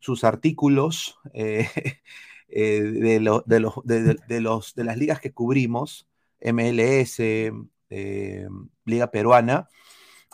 sus 0.00 0.24
artículos 0.24 1.18
eh, 2.54 2.82
de, 2.82 3.20
de 3.20 3.60
de, 3.84 4.16
de- 4.28 4.42
los, 4.42 4.74
de 4.76 4.84
las 4.84 4.98
ligas 4.98 5.20
que 5.20 5.32
cubrimos, 5.32 6.08
MLS, 6.40 7.52
eh, 7.90 8.48
Liga 8.86 9.10
Peruana, 9.10 9.68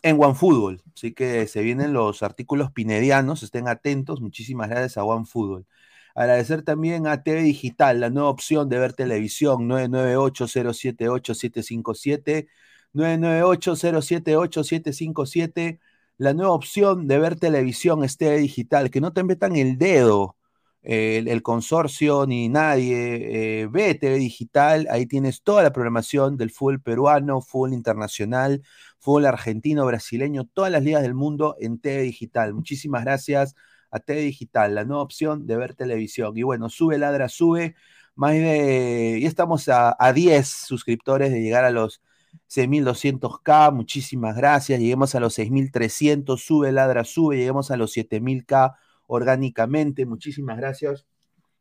en 0.02 0.16
OneFootball. 0.22 0.82
Así 0.96 1.12
que 1.12 1.46
se 1.46 1.62
vienen 1.62 1.92
los 1.92 2.22
artículos 2.22 2.70
pinedianos, 2.72 3.42
estén 3.42 3.68
atentos. 3.68 4.20
Muchísimas 4.20 4.68
gracias 4.70 4.96
a 4.98 5.04
OneFootball. 5.04 5.66
Agradecer 6.14 6.62
también 6.62 7.06
a 7.06 7.22
TV 7.22 7.42
Digital, 7.42 8.00
la 8.00 8.10
nueva 8.10 8.30
opción 8.30 8.68
de 8.68 8.78
ver 8.78 8.92
televisión, 8.94 9.68
998-078-757, 9.68 12.48
998-078-757, 12.94 15.80
la 16.18 16.34
nueva 16.34 16.52
opción 16.52 17.06
de 17.06 17.18
ver 17.18 17.36
televisión 17.38 18.04
es 18.04 18.16
TV 18.16 18.38
Digital, 18.38 18.90
que 18.90 19.00
no 19.00 19.12
te 19.12 19.22
metan 19.24 19.56
el 19.56 19.78
dedo 19.78 20.36
el, 20.82 21.42
consorcio 21.42 22.26
ni 22.26 22.48
nadie, 22.48 23.62
eh, 23.62 23.66
ve 23.66 23.94
TV 23.94 24.16
Digital, 24.16 24.86
ahí 24.90 25.06
tienes 25.06 25.42
toda 25.42 25.62
la 25.62 25.72
programación 25.72 26.36
del 26.36 26.50
fútbol 26.50 26.80
peruano, 26.80 27.40
fútbol 27.42 27.74
internacional, 27.74 28.62
fútbol 28.98 29.26
argentino, 29.26 29.84
brasileño, 29.86 30.46
todas 30.46 30.72
las 30.72 30.82
ligas 30.82 31.02
del 31.02 31.14
mundo 31.14 31.56
en 31.60 31.78
TV 31.80 32.02
Digital. 32.02 32.54
Muchísimas 32.54 33.04
gracias 33.04 33.54
a 33.90 34.00
TV 34.00 34.22
Digital, 34.22 34.74
la 34.74 34.84
nueva 34.84 35.02
opción 35.02 35.46
de 35.46 35.56
ver 35.56 35.74
televisión. 35.74 36.36
Y 36.36 36.42
bueno, 36.42 36.68
sube, 36.70 36.98
ladra, 36.98 37.28
sube. 37.28 37.74
Más 38.14 38.32
de, 38.32 39.18
ya 39.22 39.28
estamos 39.28 39.68
a, 39.68 39.96
a 39.98 40.12
10 40.12 40.46
suscriptores 40.48 41.32
de 41.32 41.40
llegar 41.42 41.64
a 41.64 41.70
los 41.70 42.02
6.200K. 42.48 43.72
Muchísimas 43.72 44.36
gracias. 44.36 44.80
Lleguemos 44.80 45.14
a 45.14 45.20
los 45.20 45.38
6.300. 45.38 46.38
Sube, 46.38 46.72
ladra, 46.72 47.04
sube. 47.04 47.36
Lleguemos 47.36 47.70
a 47.70 47.76
los 47.76 47.96
7.000K 47.96 48.74
orgánicamente. 49.10 50.06
Muchísimas 50.06 50.56
gracias 50.56 51.06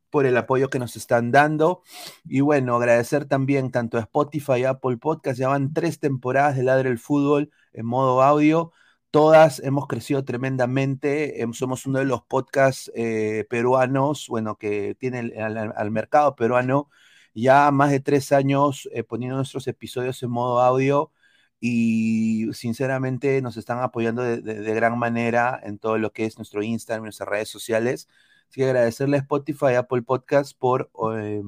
por 0.09 0.25
el 0.25 0.37
apoyo 0.37 0.69
que 0.69 0.79
nos 0.79 0.95
están 0.95 1.31
dando. 1.31 1.83
Y 2.25 2.41
bueno, 2.41 2.75
agradecer 2.75 3.25
también 3.25 3.71
tanto 3.71 3.97
a 3.97 4.01
Spotify 4.01 4.63
Apple 4.65 4.97
Podcast. 4.97 5.39
Ya 5.39 5.49
van 5.49 5.73
tres 5.73 5.99
temporadas 5.99 6.55
de 6.55 6.63
Ladre 6.63 6.89
el 6.89 6.99
Fútbol 6.99 7.51
en 7.73 7.85
modo 7.85 8.21
audio. 8.23 8.71
Todas 9.11 9.59
hemos 9.59 9.87
crecido 9.87 10.23
tremendamente. 10.23 11.41
Em, 11.41 11.53
Somos 11.53 11.85
uno 11.85 11.99
de 11.99 12.05
los 12.05 12.21
podcasts 12.23 12.91
eh, 12.95 13.45
peruanos, 13.49 14.27
bueno, 14.29 14.55
que 14.57 14.95
tiene 14.95 15.33
al 15.39 15.91
mercado 15.91 16.35
peruano 16.35 16.89
ya 17.33 17.71
más 17.71 17.91
de 17.91 17.99
tres 17.99 18.31
años 18.31 18.89
eh, 18.91 19.03
poniendo 19.03 19.37
nuestros 19.37 19.67
episodios 19.67 20.21
en 20.23 20.31
modo 20.31 20.59
audio 20.61 21.11
y 21.59 22.47
sinceramente 22.53 23.41
nos 23.41 23.57
están 23.57 23.79
apoyando 23.79 24.21
de, 24.23 24.41
de- 24.41 24.73
gran 24.73 24.97
manera 24.97 25.59
en 25.63 25.77
todo 25.77 25.97
lo 25.97 26.11
que 26.13 26.25
es 26.25 26.37
nuestro 26.37 26.63
Instagram, 26.63 27.03
nuestras 27.03 27.29
redes 27.29 27.49
sociales. 27.49 28.07
Así 28.49 28.61
que 28.61 28.65
agradecerle 28.65 29.17
a 29.17 29.19
Spotify 29.19 29.65
y 29.71 29.75
Apple 29.75 30.01
Podcast 30.01 30.57
por 30.57 30.89
eh, 31.19 31.43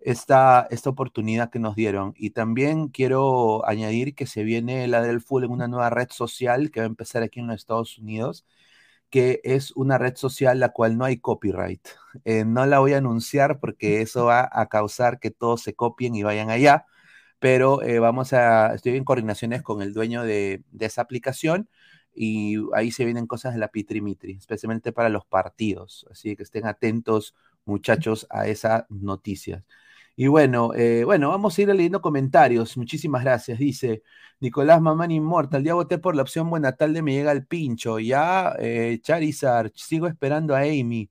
esta, 0.00 0.66
esta 0.70 0.90
oportunidad 0.90 1.50
que 1.50 1.58
nos 1.58 1.74
dieron. 1.74 2.12
Y 2.16 2.30
también 2.30 2.88
quiero 2.88 3.66
añadir 3.66 4.14
que 4.14 4.26
se 4.26 4.44
viene 4.44 4.86
la 4.88 5.02
del 5.02 5.20
Full 5.20 5.44
en 5.44 5.50
una 5.50 5.68
nueva 5.68 5.90
red 5.90 6.08
social 6.10 6.70
que 6.70 6.80
va 6.80 6.84
a 6.84 6.88
empezar 6.88 7.22
aquí 7.22 7.40
en 7.40 7.46
los 7.48 7.56
Estados 7.56 7.98
Unidos, 7.98 8.44
que 9.10 9.40
es 9.42 9.72
una 9.72 9.98
red 9.98 10.16
social 10.16 10.60
la 10.60 10.68
cual 10.68 10.96
no 10.96 11.04
hay 11.04 11.16
copyright. 11.16 11.88
Eh, 12.24 12.44
no 12.44 12.64
la 12.66 12.78
voy 12.78 12.92
a 12.92 12.98
anunciar 12.98 13.58
porque 13.58 14.02
eso 14.02 14.26
va 14.26 14.48
a 14.52 14.66
causar 14.66 15.18
que 15.18 15.30
todos 15.32 15.62
se 15.62 15.74
copien 15.74 16.14
y 16.14 16.22
vayan 16.22 16.50
allá, 16.50 16.86
pero 17.40 17.82
eh, 17.82 17.98
vamos 17.98 18.32
a, 18.34 18.74
estoy 18.74 18.96
en 18.96 19.04
coordinaciones 19.04 19.62
con 19.62 19.82
el 19.82 19.94
dueño 19.94 20.22
de, 20.24 20.62
esa 20.78 21.02
aplicación 21.02 21.68
y 22.14 22.56
ahí 22.74 22.92
se 22.92 23.04
vienen 23.04 23.26
cosas 23.26 23.54
de 23.54 23.60
la 23.60 23.70
Pitri-Mitri, 23.72 24.36
especialmente 24.38 24.92
para 24.92 25.08
los 25.08 25.24
partidos. 25.26 26.06
Así 26.10 26.36
que 26.36 26.42
estén 26.44 26.66
atentos, 26.66 27.34
muchachos, 27.64 28.26
a 28.30 28.46
esas 28.46 28.84
noticias. 28.90 29.64
Y 30.16 30.26
bueno, 30.26 30.74
eh, 30.74 31.04
bueno, 31.04 31.30
vamos 31.30 31.56
a 31.58 31.62
ir 31.62 31.68
leyendo 31.68 32.02
comentarios. 32.02 32.76
Muchísimas 32.76 33.22
gracias. 33.24 33.58
Dice 33.58 34.02
Nicolás 34.40 34.80
Mamán 34.82 35.10
Inmortal. 35.10 35.64
Ya 35.64 35.74
voté 35.74 35.98
por 35.98 36.14
la 36.16 36.22
opción 36.22 36.50
Buena 36.50 36.72
Tarde, 36.72 37.02
me 37.02 37.12
llega 37.14 37.32
el 37.32 37.46
pincho. 37.46 37.98
Ya, 37.98 38.54
eh, 38.58 38.98
Charizard, 39.02 39.72
sigo 39.74 40.06
esperando 40.06 40.54
a 40.54 40.60
Amy. 40.60 41.10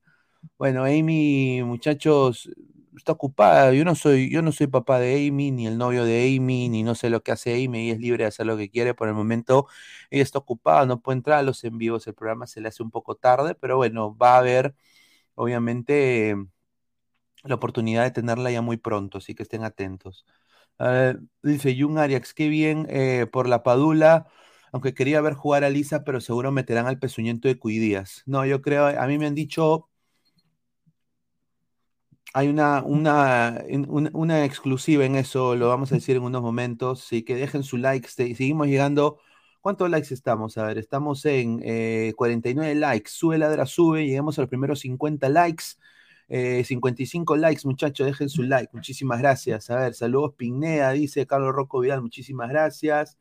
Bueno, 0.57 0.83
Amy, 0.85 1.61
muchachos, 1.63 2.49
está 2.99 3.13
ocupada. 3.13 3.73
Yo 3.73 3.85
no 3.85 3.95
soy, 3.95 4.29
yo 4.31 4.41
no 4.41 4.51
soy 4.51 4.67
papá 4.67 4.99
de 4.99 5.27
Amy, 5.27 5.51
ni 5.51 5.67
el 5.67 5.77
novio 5.77 6.05
de 6.05 6.35
Amy, 6.37 6.69
ni 6.69 6.83
no 6.83 6.95
sé 6.95 7.09
lo 7.09 7.23
que 7.23 7.31
hace 7.31 7.53
Amy. 7.65 7.81
Ella 7.85 7.93
es 7.93 7.99
libre 7.99 8.23
de 8.23 8.27
hacer 8.29 8.45
lo 8.45 8.57
que 8.57 8.69
quiere. 8.69 8.93
Por 8.93 9.07
el 9.07 9.15
momento, 9.15 9.67
ella 10.11 10.23
está 10.23 10.39
ocupada, 10.39 10.85
no 10.85 11.01
puede 11.01 11.17
entrar 11.17 11.39
a 11.39 11.43
los 11.43 11.63
en 11.63 11.77
vivos. 11.77 12.07
El 12.07 12.13
programa 12.15 12.47
se 12.47 12.61
le 12.61 12.69
hace 12.69 12.83
un 12.83 12.91
poco 12.91 13.15
tarde, 13.15 13.55
pero 13.55 13.77
bueno, 13.77 14.15
va 14.17 14.35
a 14.35 14.37
haber, 14.39 14.75
obviamente, 15.35 16.35
la 17.43 17.55
oportunidad 17.55 18.03
de 18.03 18.11
tenerla 18.11 18.51
ya 18.51 18.61
muy 18.61 18.77
pronto, 18.77 19.17
así 19.19 19.35
que 19.35 19.43
estén 19.43 19.63
atentos. 19.63 20.25
Dice 21.43 21.75
Jun 21.79 21.97
Arias, 21.97 22.33
qué 22.33 22.47
bien 22.47 22.85
eh, 22.89 23.27
por 23.31 23.47
la 23.47 23.63
Padula, 23.63 24.27
aunque 24.71 24.93
quería 24.93 25.21
ver 25.21 25.33
jugar 25.33 25.63
a 25.63 25.69
Lisa, 25.69 26.03
pero 26.03 26.21
seguro 26.21 26.51
meterán 26.51 26.87
al 26.87 26.99
pezuñento 26.99 27.47
de 27.47 27.57
Cuidías. 27.59 28.23
No, 28.25 28.45
yo 28.45 28.61
creo, 28.61 28.87
a 28.87 29.07
mí 29.07 29.17
me 29.17 29.25
han 29.27 29.35
dicho, 29.35 29.88
hay 32.33 32.47
una, 32.47 32.83
una, 32.83 33.57
en- 33.67 33.85
una, 33.89 34.09
una 34.13 34.45
exclusiva 34.45 35.05
en 35.05 35.15
eso, 35.15 35.55
lo 35.55 35.67
vamos 35.69 35.91
a 35.91 35.95
decir 35.95 36.15
en 36.17 36.23
unos 36.23 36.41
momentos, 36.41 37.01
sí 37.03 37.23
que 37.23 37.35
dejen 37.35 37.63
su 37.63 37.77
like, 37.77 38.07
seguimos 38.09 38.67
llegando. 38.67 39.19
¿Cuántos 39.61 39.89
likes 39.89 40.13
estamos? 40.13 40.57
A 40.57 40.65
ver, 40.65 40.77
estamos 40.77 41.25
en 41.25 41.59
eh, 41.63 42.13
49 42.15 42.75
likes, 42.75 43.09
sube 43.11 43.37
ladra, 43.37 43.65
sube, 43.65 44.05
lleguemos 44.05 44.37
a 44.37 44.41
los 44.41 44.49
primeros 44.49 44.79
50 44.81 45.27
likes. 45.29 45.63
Eh, 46.29 46.63
55 46.63 47.35
likes, 47.35 47.61
muchachos, 47.65 48.05
dejen 48.07 48.29
su 48.29 48.43
like. 48.43 48.69
Muchísimas 48.73 49.19
gracias. 49.19 49.69
A 49.69 49.75
ver, 49.77 49.93
saludos 49.95 50.33
Pineda, 50.37 50.91
dice 50.91 51.25
Carlos 51.27 51.53
Rocco 51.53 51.79
Vidal, 51.79 52.01
muchísimas 52.01 52.49
gracias. 52.49 53.17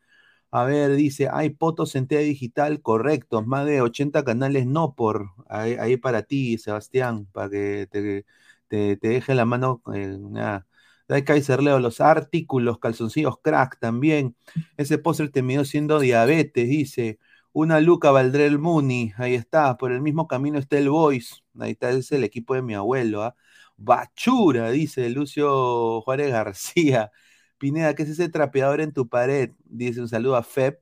A 0.50 0.64
ver, 0.64 0.96
dice, 0.96 1.28
hay 1.30 1.50
potos 1.50 1.94
en 1.94 2.06
TV 2.06 2.22
digital, 2.24 2.80
correcto, 2.80 3.42
más 3.44 3.66
de 3.66 3.82
80 3.82 4.24
canales 4.24 4.66
no 4.66 4.94
por, 4.94 5.30
ahí, 5.48 5.74
ahí 5.74 5.96
para 5.98 6.22
ti, 6.22 6.56
Sebastián, 6.58 7.26
para 7.32 7.50
que 7.50 7.86
te, 7.90 8.24
te, 8.68 8.96
te 8.96 9.08
deje 9.08 9.34
la 9.34 9.44
mano, 9.44 9.82
nada. 10.30 10.66
Dai 11.08 11.24
Kaiser 11.24 11.62
Leo, 11.62 11.78
los 11.80 12.00
artículos, 12.00 12.78
calzoncillos 12.78 13.36
crack 13.42 13.78
también. 13.80 14.36
Ese 14.76 14.98
póster 14.98 15.30
terminó 15.30 15.64
siendo 15.64 16.00
diabetes, 16.00 16.68
dice. 16.68 17.18
Una 17.52 17.80
luca 17.80 18.10
valdrá 18.10 18.44
el 18.44 18.58
Muni, 18.58 19.12
ahí 19.16 19.34
está, 19.34 19.76
por 19.78 19.90
el 19.90 20.00
mismo 20.00 20.28
camino 20.28 20.58
está 20.58 20.78
el 20.78 20.90
Boys, 20.90 21.42
ahí 21.58 21.72
está, 21.72 21.90
es 21.90 22.12
el 22.12 22.22
equipo 22.22 22.54
de 22.54 22.62
mi 22.62 22.74
abuelo, 22.74 23.22
¿ah? 23.22 23.34
Bachura, 23.76 24.70
dice 24.70 25.08
Lucio 25.10 26.00
Juárez 26.02 26.30
García. 26.30 27.10
Pineda, 27.58 27.94
¿qué 27.94 28.02
es 28.04 28.10
ese 28.10 28.28
trapeador 28.28 28.80
en 28.80 28.92
tu 28.92 29.08
pared? 29.08 29.52
Dice 29.64 30.00
un 30.00 30.08
saludo 30.08 30.36
a 30.36 30.42
Feb. 30.42 30.80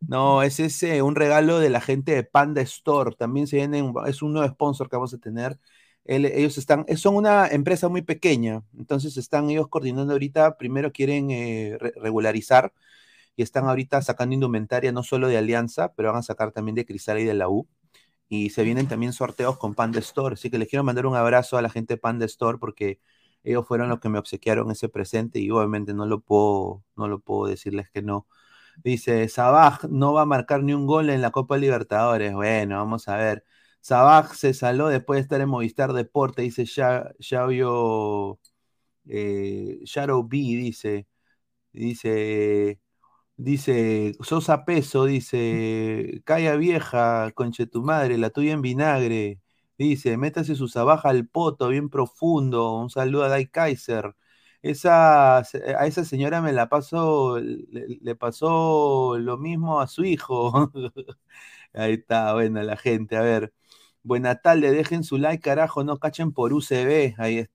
No, 0.00 0.42
es 0.42 0.60
ese, 0.60 1.02
un 1.02 1.14
regalo 1.16 1.58
de 1.60 1.70
la 1.70 1.80
gente 1.80 2.12
de 2.14 2.24
Panda 2.24 2.60
Store. 2.62 3.14
También 3.18 3.46
se 3.46 3.56
viene, 3.56 3.92
es 4.06 4.22
un 4.22 4.32
nuevo 4.34 4.48
sponsor 4.52 4.88
que 4.88 4.96
vamos 4.96 5.14
a 5.14 5.18
tener. 5.18 5.58
Él- 6.04 6.26
ellos 6.26 6.58
están, 6.58 6.84
eh, 6.88 6.96
son 6.96 7.16
una 7.16 7.46
empresa 7.48 7.88
muy 7.88 8.02
pequeña, 8.02 8.62
entonces 8.78 9.16
están 9.16 9.50
ellos 9.50 9.68
coordinando 9.68 10.12
ahorita, 10.12 10.56
primero 10.58 10.92
quieren 10.92 11.30
eh, 11.30 11.76
re- 11.80 11.92
regularizar 11.96 12.72
y 13.36 13.42
están 13.42 13.66
ahorita 13.68 14.02
sacando 14.02 14.34
indumentaria 14.34 14.92
no 14.92 15.02
solo 15.02 15.28
de 15.28 15.38
Alianza, 15.38 15.92
pero 15.94 16.10
van 16.10 16.20
a 16.20 16.22
sacar 16.22 16.52
también 16.52 16.74
de 16.76 16.86
Cristal 16.86 17.18
y 17.20 17.24
de 17.24 17.34
la 17.34 17.48
U. 17.48 17.68
Y 18.28 18.50
se 18.50 18.64
vienen 18.64 18.88
también 18.88 19.12
sorteos 19.12 19.58
con 19.58 19.74
Panda 19.74 19.98
Store, 20.00 20.34
así 20.34 20.50
que 20.50 20.58
les 20.58 20.68
quiero 20.68 20.84
mandar 20.84 21.06
un 21.06 21.14
abrazo 21.16 21.56
a 21.58 21.62
la 21.62 21.70
gente 21.70 21.94
de 21.94 21.98
Panda 21.98 22.24
Store 22.26 22.58
porque 22.58 22.98
ellos 23.44 23.66
fueron 23.66 23.88
los 23.90 24.00
que 24.00 24.08
me 24.08 24.18
obsequiaron 24.18 24.70
ese 24.70 24.88
presente 24.88 25.38
y 25.40 25.50
obviamente 25.50 25.94
no 25.94 26.06
lo 26.06 26.20
puedo, 26.20 26.82
no 26.96 27.08
lo 27.08 27.20
puedo 27.20 27.46
decirles 27.50 27.90
que 27.90 28.02
no. 28.02 28.26
Dice, 28.84 29.28
Sabaj 29.28 29.84
no 29.90 30.12
va 30.14 30.22
a 30.22 30.26
marcar 30.26 30.62
ni 30.62 30.74
un 30.74 30.86
gol 30.86 31.10
en 31.10 31.22
la 31.22 31.30
Copa 31.32 31.56
Libertadores. 31.58 32.34
Bueno, 32.34 32.76
vamos 32.78 33.08
a 33.08 33.16
ver. 33.16 33.44
Sabaj 33.84 34.34
se 34.34 34.54
saló 34.54 34.88
después 34.88 35.18
de 35.18 35.22
estar 35.22 35.40
en 35.42 35.48
Movistar 35.50 35.92
Deporte, 35.92 36.40
dice 36.42 36.64
Xavio 36.66 38.40
eh, 39.08 39.80
Shadow 39.84 40.24
B, 40.28 40.36
dice. 40.38 41.06
Dice, 41.72 42.80
dice, 43.36 44.14
Sosa 44.22 44.64
Peso, 44.66 45.06
dice, 45.06 46.22
calla 46.24 46.56
vieja, 46.56 47.32
conche 47.34 47.66
tu 47.66 47.82
madre, 47.82 48.18
la 48.18 48.30
tuya 48.30 48.52
en 48.54 48.62
vinagre. 48.62 49.40
Dice, 49.78 50.16
métase 50.18 50.54
su 50.56 50.68
sabaja 50.68 51.10
al 51.10 51.28
poto, 51.28 51.68
bien 51.68 51.90
profundo. 51.90 52.74
Un 52.78 52.90
saludo 52.90 53.24
a 53.24 53.28
Dai 53.30 53.46
Kaiser. 53.48 54.14
Esa, 54.62 55.38
a 55.40 55.86
esa 55.86 56.04
señora 56.04 56.40
me 56.42 56.52
la 56.52 56.68
pasó, 56.70 57.38
le, 57.40 57.98
le 58.00 58.16
pasó 58.16 59.16
lo 59.18 59.38
mismo 59.38 59.80
a 59.80 59.88
su 59.88 60.04
hijo. 60.04 60.72
Ahí 61.74 61.94
está, 61.94 62.34
bueno, 62.34 62.62
la 62.62 62.76
gente. 62.76 63.16
A 63.16 63.22
ver, 63.22 63.52
buena 64.04 64.36
tarde, 64.36 64.72
dejen 64.72 65.04
su 65.04 65.18
like, 65.18 65.42
carajo, 65.42 65.84
no 65.84 65.98
cachen 66.00 66.32
por 66.32 66.52
UCB. 66.54 67.16
Ahí 67.18 67.38
está. 67.40 67.54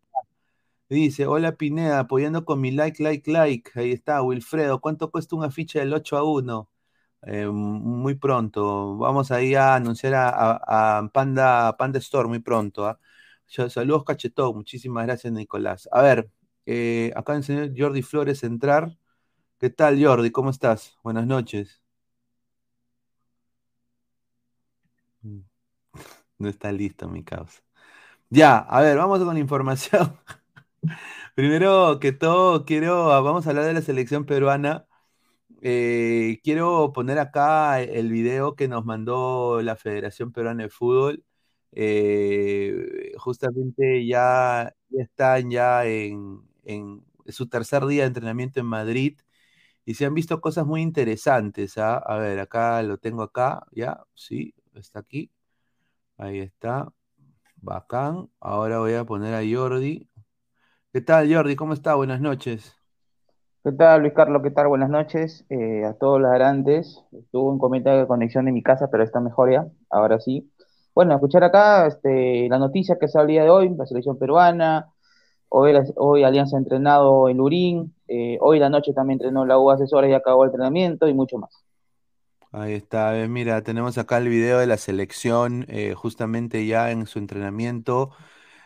Dice, 0.89 1.27
hola 1.27 1.55
Pineda, 1.55 1.99
apoyando 1.99 2.45
con 2.45 2.61
mi 2.61 2.71
like, 2.71 3.01
like, 3.03 3.31
like. 3.31 3.71
Ahí 3.75 3.91
está, 3.91 4.21
Wilfredo, 4.23 4.81
¿cuánto 4.81 5.11
cuesta 5.11 5.35
una 5.35 5.51
ficha 5.51 5.79
del 5.79 5.93
8 5.93 6.17
a 6.17 6.23
1? 6.23 6.69
Eh, 7.23 7.47
muy 7.47 8.15
pronto. 8.15 8.97
Vamos 8.97 9.31
ahí 9.31 9.53
a 9.55 9.75
anunciar 9.75 10.15
a, 10.15 10.99
a- 10.99 11.09
Panda, 11.13 11.77
Panda 11.77 11.99
Store 11.99 12.27
muy 12.27 12.39
pronto. 12.39 12.87
¿ah? 12.87 12.99
Saludos, 13.47 14.03
cachetón. 14.05 14.55
Muchísimas 14.55 15.05
gracias, 15.05 15.31
Nicolás. 15.33 15.87
A 15.91 16.01
ver, 16.01 16.29
eh, 16.65 17.11
acá 17.15 17.35
el 17.35 17.43
señor 17.43 17.71
Jordi 17.77 18.01
Flores 18.01 18.43
entrar. 18.43 18.97
¿Qué 19.59 19.69
tal, 19.69 20.03
Jordi? 20.03 20.31
¿Cómo 20.31 20.49
estás? 20.51 20.97
Buenas 21.03 21.27
noches. 21.27 21.81
No 26.39 26.47
está 26.49 26.71
listo, 26.71 27.07
mi 27.09 27.23
causa. 27.23 27.61
Ya, 28.29 28.59
a 28.59 28.81
ver, 28.81 28.97
vamos 28.97 29.19
con 29.23 29.33
la 29.35 29.39
información. 29.39 30.17
Primero 31.35 31.99
que 31.99 32.11
todo, 32.11 32.65
quiero, 32.65 33.07
vamos 33.23 33.47
a 33.47 33.49
hablar 33.51 33.65
de 33.65 33.73
la 33.73 33.81
selección 33.81 34.25
peruana. 34.25 34.87
Eh, 35.61 36.39
quiero 36.43 36.93
poner 36.93 37.19
acá 37.19 37.81
el 37.81 38.11
video 38.11 38.55
que 38.55 38.67
nos 38.69 38.85
mandó 38.85 39.61
la 39.63 39.75
Federación 39.77 40.31
Peruana 40.33 40.63
de 40.63 40.69
Fútbol. 40.69 41.25
Eh, 41.73 43.13
justamente 43.19 44.05
ya, 44.07 44.73
están 44.91 45.51
ya 45.51 45.85
en, 45.85 46.41
en 46.65 47.03
su 47.29 47.47
tercer 47.49 47.85
día 47.87 48.03
de 48.03 48.07
entrenamiento 48.09 48.59
en 48.61 48.67
Madrid 48.67 49.19
y 49.85 49.95
se 49.95 50.05
han 50.05 50.13
visto 50.15 50.41
cosas 50.41 50.65
muy 50.67 50.81
interesantes. 50.83 51.77
¿ah? 51.79 51.97
A 51.99 52.17
ver, 52.17 52.39
acá 52.39 52.81
lo 52.83 52.97
tengo 52.99 53.23
acá, 53.23 53.65
ya, 53.73 54.03
sí, 54.15 54.55
está 54.75 54.99
aquí. 55.01 55.31
Ahí 56.19 56.39
está. 56.39 56.93
Bacán. 57.57 58.29
Ahora 58.41 58.79
voy 58.79 58.93
a 58.95 59.05
poner 59.05 59.33
a 59.35 59.41
Jordi. 59.49 60.09
¿Qué 60.93 61.01
tal, 61.01 61.33
Jordi? 61.33 61.55
¿Cómo 61.57 61.73
está? 61.73 61.95
Buenas 61.95 62.21
noches. 62.21 62.75
¿Qué 63.63 63.71
tal, 63.73 64.01
Luis 64.01 64.13
Carlos? 64.13 64.41
¿Qué 64.43 64.51
tal? 64.51 64.67
Buenas 64.69 64.89
noches 64.89 65.45
eh, 65.49 65.85
a 65.85 65.93
todos 65.95 66.21
los 66.21 66.31
grandes. 66.31 67.03
Tuve 67.31 67.51
un 67.51 67.59
comentario 67.59 68.01
de 68.01 68.07
conexión 68.07 68.45
de 68.45 68.53
mi 68.53 68.63
casa, 68.63 68.89
pero 68.89 69.03
está 69.03 69.19
mejor 69.21 69.51
ya. 69.51 69.67
Ahora 69.91 70.19
sí. 70.19 70.51
Bueno, 70.95 71.13
escuchar 71.15 71.43
acá 71.43 71.87
este, 71.87 72.47
la 72.49 72.57
noticia 72.59 72.97
que 72.99 73.07
sale 73.09 73.23
el 73.25 73.29
día 73.31 73.43
de 73.43 73.49
hoy, 73.49 73.69
la 73.77 73.85
selección 73.85 74.17
peruana. 74.17 74.89
Hoy, 75.49 75.73
hoy 75.97 76.23
Alianza 76.25 76.57
ha 76.57 76.59
entrenado 76.61 77.29
en 77.29 77.37
Lurín. 77.37 77.95
eh, 78.09 78.37
hoy 78.41 78.59
la 78.59 78.69
noche 78.71 78.93
también 78.93 79.17
entrenó 79.19 79.45
la 79.45 79.59
U 79.59 79.71
Asesora 79.71 80.09
y 80.09 80.13
acabó 80.13 80.43
el 80.45 80.49
entrenamiento 80.51 81.07
y 81.07 81.13
mucho 81.15 81.37
más. 81.39 81.63
Ahí 82.51 82.73
está. 82.73 83.19
eh, 83.21 83.27
mira, 83.27 83.61
tenemos 83.63 83.97
acá 83.99 84.17
el 84.17 84.27
video 84.29 84.57
de 84.59 84.65
la 84.67 84.77
selección, 84.77 85.65
eh, 85.69 85.93
justamente 85.93 86.65
ya 86.65 86.91
en 86.91 87.05
su 87.05 87.19
entrenamiento. 87.19 88.11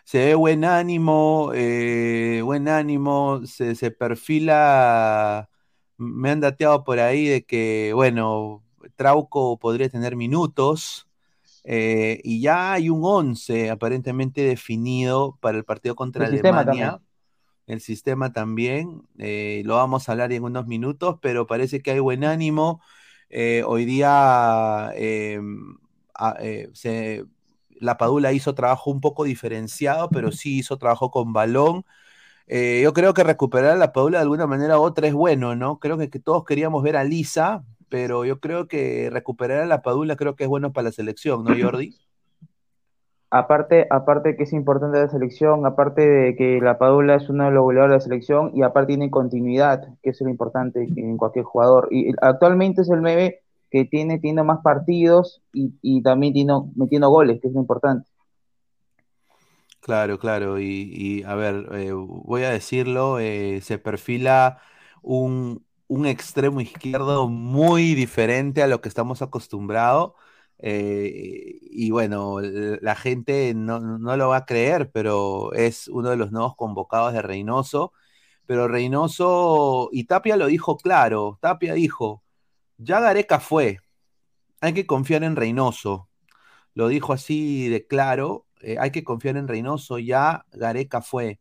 Se 0.06 0.20
ve 0.26 0.36
buen 0.36 0.66
ánimo, 0.66 1.52
eh, 1.54 2.42
buen 2.44 2.68
ánimo, 2.70 3.42
se, 3.46 3.76
se 3.76 3.92
perfila, 3.92 5.50
me 5.98 6.32
han 6.32 6.40
dateado 6.42 6.84
por 6.84 7.00
ahí 7.00 7.28
de 7.28 7.44
que, 7.46 7.92
bueno, 7.94 8.64
Trauco 8.96 9.60
podría 9.60 9.90
tener 9.90 10.16
minutos, 10.16 11.08
y 11.66 12.42
ya 12.42 12.74
hay 12.74 12.90
un 12.90 13.02
11 13.04 13.70
aparentemente 13.70 14.42
definido 14.42 15.38
para 15.42 15.58
el 15.58 15.66
partido 15.66 15.96
contra 15.96 16.28
El 16.28 16.34
Alemania. 16.34 17.00
El 17.66 17.80
sistema 17.82 18.34
también, 18.34 19.04
eh, 19.18 19.62
lo 19.66 19.76
vamos 19.76 20.10
a 20.10 20.12
hablar 20.12 20.34
en 20.34 20.44
unos 20.44 20.68
minutos, 20.68 21.18
pero 21.22 21.48
parece 21.48 21.82
que 21.82 21.92
hay 21.92 22.00
buen 22.00 22.26
ánimo. 22.26 22.82
Eh, 23.36 23.64
hoy 23.66 23.86
día 23.86 24.92
eh, 24.96 25.40
a- 26.14 26.36
eh, 26.40 26.70
se- 26.74 27.26
la 27.80 27.98
Padula 27.98 28.32
hizo 28.34 28.54
trabajo 28.56 28.92
un 28.92 29.02
poco 29.02 29.24
diferenciado, 29.24 30.12
pero 30.12 30.32
sí 30.32 30.60
hizo 30.60 30.78
trabajo 30.78 31.12
con 31.12 31.34
balón. 31.34 31.86
Yo 32.48 32.94
creo 32.94 33.14
que 33.14 33.24
recuperar 33.24 33.72
a 33.72 33.76
la 33.78 33.94
Padula 33.94 34.20
de 34.20 34.24
alguna 34.24 34.48
manera 34.48 34.80
u 34.80 34.84
otra 34.84 35.08
es 35.08 35.14
bueno, 35.14 35.56
¿no? 35.56 35.80
Creo 35.80 35.98
que, 35.98 36.10
que 36.10 36.20
todos 36.20 36.44
queríamos 36.46 36.84
ver 36.84 36.96
a 36.98 37.04
Lisa, 37.04 37.66
pero 37.90 38.26
yo 38.26 38.40
creo 38.40 38.68
que 38.68 39.10
recuperar 39.12 39.62
a 39.62 39.66
la 39.66 39.82
Padula 39.82 40.16
creo 40.16 40.36
que 40.36 40.44
es 40.46 40.50
bueno 40.50 40.74
para 40.74 40.86
la 40.88 40.92
selección, 40.92 41.44
¿no, 41.44 41.54
Jordi? 41.60 41.96
Aparte, 43.36 43.88
aparte 43.90 44.36
que 44.36 44.44
es 44.44 44.54
importante 44.54 45.00
la 45.00 45.10
selección, 45.10 45.66
aparte 45.66 46.08
de 46.08 46.36
que 46.36 46.60
la 46.62 46.78
Padula 46.78 47.16
es 47.16 47.30
uno 47.30 47.46
de 47.46 47.50
los 47.50 47.64
goleadores 47.64 47.94
de 47.94 47.98
la 47.98 48.02
selección 48.02 48.52
y 48.54 48.62
aparte 48.62 48.90
tiene 48.90 49.10
continuidad, 49.10 49.88
que 50.04 50.12
es 50.12 50.22
lo 50.22 50.30
importante 50.30 50.88
en 50.96 51.18
cualquier 51.18 51.44
jugador. 51.44 51.88
Y 51.90 52.14
actualmente 52.22 52.84
es 52.84 52.92
el 52.92 53.02
9 53.02 53.42
que 53.72 53.86
tiene, 53.86 54.20
tiene 54.20 54.44
más 54.44 54.60
partidos 54.62 55.42
y, 55.52 56.04
también 56.04 56.34
tiene, 56.34 56.54
metiendo 56.76 57.10
goles, 57.10 57.42
que 57.42 57.48
es 57.48 57.56
lo 57.56 57.62
importante. 57.62 58.08
Claro, 59.80 60.20
claro. 60.20 60.60
Y, 60.60 60.92
y, 60.94 61.24
a 61.24 61.34
ver, 61.34 61.70
eh, 61.72 61.92
voy 61.92 62.44
a 62.44 62.52
decirlo, 62.52 63.18
eh, 63.18 63.62
se 63.64 63.80
perfila 63.80 64.60
un 65.02 65.66
extremo 66.06 66.62
izquierdo 66.62 67.28
muy 67.28 67.96
diferente 67.96 68.62
a 68.62 68.68
lo 68.68 68.80
que 68.80 68.90
estamos 68.90 69.24
acostumbrados. 69.24 70.12
Eh, 70.64 71.60
y 71.62 71.92
bueno, 71.92 72.40
la 72.42 72.96
gente 72.96 73.54
no, 73.56 73.80
no 73.80 74.18
lo 74.18 74.30
va 74.30 74.38
a 74.38 74.46
creer, 74.46 74.92
pero 74.92 75.54
es 75.54 75.88
uno 75.90 76.10
de 76.10 76.18
los 76.18 76.32
nuevos 76.32 76.56
convocados 76.56 77.14
de 77.14 77.22
Reynoso. 77.22 77.94
Pero 78.46 78.68
Reynoso, 78.68 79.90
y 79.94 80.06
Tapia 80.06 80.38
lo 80.38 80.48
dijo 80.48 80.78
claro, 80.78 81.40
Tapia 81.42 81.74
dijo, 81.76 82.24
ya 82.78 83.00
Gareca 83.02 83.40
fue, 83.40 83.80
hay 84.62 84.74
que 84.74 84.88
confiar 84.88 85.24
en 85.24 85.36
Reynoso 85.36 86.10
lo 86.74 86.88
dijo 86.88 87.14
así 87.14 87.70
de 87.70 87.86
claro, 87.88 88.48
eh, 88.62 88.78
hay 88.80 88.92
que 88.92 89.04
confiar 89.04 89.38
en 89.38 89.48
Reynoso, 89.48 90.00
ya 90.00 90.46
Gareca 90.52 91.02
fue. 91.02 91.40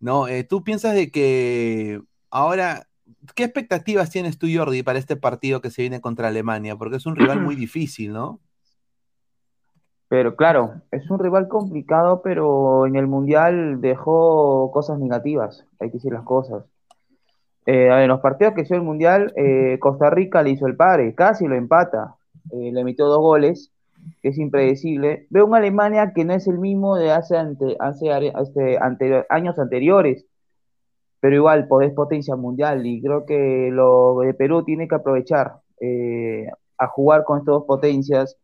¿No? 0.00 0.28
Eh, 0.28 0.44
¿Tú 0.44 0.64
piensas 0.64 0.94
de 0.94 1.10
que 1.10 2.00
ahora, 2.30 2.88
qué 3.34 3.44
expectativas 3.44 4.10
tienes 4.10 4.38
tú, 4.38 4.46
Jordi, 4.54 4.82
para 4.82 4.98
este 4.98 5.16
partido 5.16 5.60
que 5.60 5.70
se 5.70 5.82
viene 5.82 6.00
contra 6.00 6.28
Alemania? 6.28 6.76
Porque 6.76 6.96
es 6.96 7.06
un 7.06 7.16
rival 7.16 7.40
muy 7.40 7.56
difícil, 7.56 8.12
¿no? 8.12 8.40
Pero 10.08 10.36
claro, 10.36 10.80
es 10.90 11.10
un 11.10 11.18
rival 11.18 11.48
complicado, 11.48 12.22
pero 12.22 12.86
en 12.86 12.96
el 12.96 13.06
Mundial 13.06 13.80
dejó 13.82 14.70
cosas 14.72 14.98
negativas, 14.98 15.66
hay 15.80 15.88
que 15.90 15.94
decir 15.98 16.12
las 16.12 16.24
cosas. 16.24 16.64
Eh, 17.66 17.88
en 17.90 18.08
los 18.08 18.20
partidos 18.20 18.54
que 18.54 18.62
hizo 18.62 18.74
el 18.74 18.82
Mundial, 18.82 19.32
eh, 19.36 19.78
Costa 19.80 20.10
Rica 20.10 20.42
le 20.42 20.50
hizo 20.50 20.66
el 20.66 20.76
padre, 20.76 21.14
casi 21.14 21.46
lo 21.46 21.54
empata, 21.54 22.16
eh, 22.50 22.70
le 22.72 22.84
metió 22.84 23.06
dos 23.06 23.20
goles, 23.20 23.72
que 24.22 24.28
es 24.30 24.38
impredecible. 24.38 25.26
Veo 25.30 25.46
una 25.46 25.58
Alemania 25.58 26.12
que 26.14 26.24
no 26.26 26.34
es 26.34 26.46
el 26.46 26.58
mismo 26.58 26.96
de 26.96 27.10
hace, 27.12 27.38
ante, 27.38 27.76
hace, 27.80 28.12
are- 28.12 28.32
este, 28.42 28.78
años 29.30 29.58
anteriores, 29.58 30.26
pero 31.24 31.36
igual 31.36 31.66
es 31.80 31.92
potencia 31.94 32.36
mundial 32.36 32.84
y 32.84 33.00
creo 33.00 33.24
que 33.24 33.70
lo 33.72 34.18
de 34.18 34.34
Perú 34.34 34.62
tiene 34.62 34.86
que 34.86 34.96
aprovechar 34.96 35.54
eh, 35.80 36.46
a 36.76 36.86
jugar 36.86 37.24
con 37.24 37.38
estas 37.38 37.54
dos 37.54 37.64
potencias. 37.64 38.36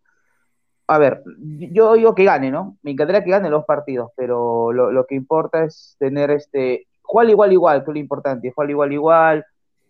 A 0.87 0.97
ver, 0.97 1.23
yo 1.37 1.93
digo 1.93 2.15
que 2.15 2.25
gane, 2.25 2.51
¿no? 2.51 2.79
Me 2.81 2.93
encantaría 2.93 3.23
que 3.23 3.33
gane 3.33 3.51
los 3.51 3.67
partidos, 3.67 4.13
pero 4.17 4.73
lo, 4.73 5.05
que 5.05 5.15
importa 5.15 5.63
es 5.65 5.95
tener 5.99 6.31
este, 6.31 6.87
jugar 7.03 7.29
igual 7.29 7.53
igual, 7.53 7.85
que 7.85 7.91
es 7.91 7.95
lo 7.97 8.01
importante, 8.01 8.51
jugar 8.51 8.71
igual 8.71 8.93
igual, 8.95 9.47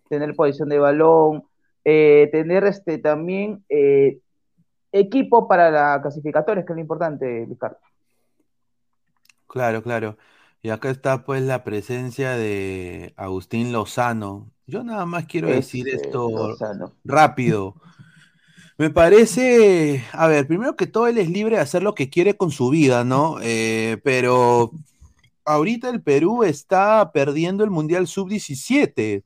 tener 0.09 0.35
posición 0.35 0.67
de 0.67 0.79
balón, 0.79 1.45
eh, 1.85 2.27
tener 2.33 2.65
este 2.65 2.97
también 2.97 3.63
eh, 3.69 4.19
equipo 4.91 5.47
para 5.47 5.71
la 5.71 6.01
clasificatoria, 6.01 6.65
que 6.65 6.73
es 6.73 6.75
lo 6.75 6.81
importante, 6.81 7.45
Luis 7.45 7.57
Carlos. 7.57 7.79
Claro, 9.47 9.81
claro. 9.81 10.17
Y 10.63 10.69
acá 10.69 10.91
está 10.91 11.23
pues 11.23 11.41
la 11.41 11.63
presencia 11.63 12.31
de 12.31 13.13
Agustín 13.17 13.71
Lozano. 13.71 14.51
Yo 14.67 14.83
nada 14.83 15.05
más 15.05 15.25
quiero 15.25 15.47
decir 15.47 15.87
Ese 15.87 16.05
esto 16.05 16.29
Lozano. 16.29 16.93
rápido. 17.03 17.75
Me 18.77 18.89
parece, 18.89 20.03
a 20.11 20.27
ver, 20.27 20.47
primero 20.47 20.75
que 20.75 20.87
todo 20.87 21.07
él 21.07 21.17
es 21.17 21.29
libre 21.29 21.55
de 21.55 21.61
hacer 21.61 21.83
lo 21.83 21.93
que 21.93 22.09
quiere 22.09 22.35
con 22.37 22.51
su 22.51 22.69
vida, 22.69 23.03
¿no? 23.03 23.37
Eh, 23.41 23.99
pero 24.03 24.71
ahorita 25.45 25.89
el 25.89 26.01
Perú 26.01 26.43
está 26.43 27.11
perdiendo 27.11 27.63
el 27.63 27.69
Mundial 27.69 28.07
Sub-17. 28.07 29.23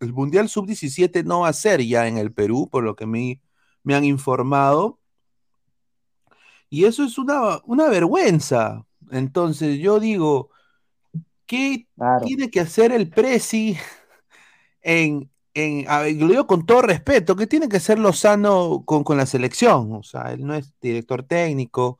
El 0.00 0.12
Mundial 0.12 0.48
Sub-17 0.48 1.24
no 1.24 1.40
va 1.40 1.48
a 1.48 1.52
ser 1.52 1.82
ya 1.82 2.06
en 2.06 2.18
el 2.18 2.32
Perú, 2.32 2.68
por 2.70 2.84
lo 2.84 2.96
que 2.96 3.06
me, 3.06 3.40
me 3.82 3.94
han 3.94 4.04
informado. 4.04 4.98
Y 6.70 6.84
eso 6.84 7.04
es 7.04 7.18
una, 7.18 7.60
una 7.64 7.88
vergüenza. 7.88 8.84
Entonces 9.10 9.78
yo 9.78 10.00
digo, 10.00 10.50
¿qué 11.46 11.86
tiene 12.24 12.50
que 12.50 12.60
hacer 12.60 12.92
el 12.92 13.08
Prezi 13.10 13.76
en, 14.82 15.30
en 15.54 15.86
lo 16.20 16.28
digo 16.28 16.46
con 16.46 16.66
todo 16.66 16.82
respeto, 16.82 17.36
que 17.36 17.46
tiene 17.46 17.68
que 17.68 17.80
ser 17.80 17.98
Lozano 17.98 18.84
con, 18.86 19.04
con 19.04 19.16
la 19.16 19.26
selección. 19.26 19.92
O 19.94 20.02
sea, 20.02 20.32
él 20.32 20.46
no 20.46 20.54
es 20.54 20.74
director 20.80 21.22
técnico. 21.24 21.98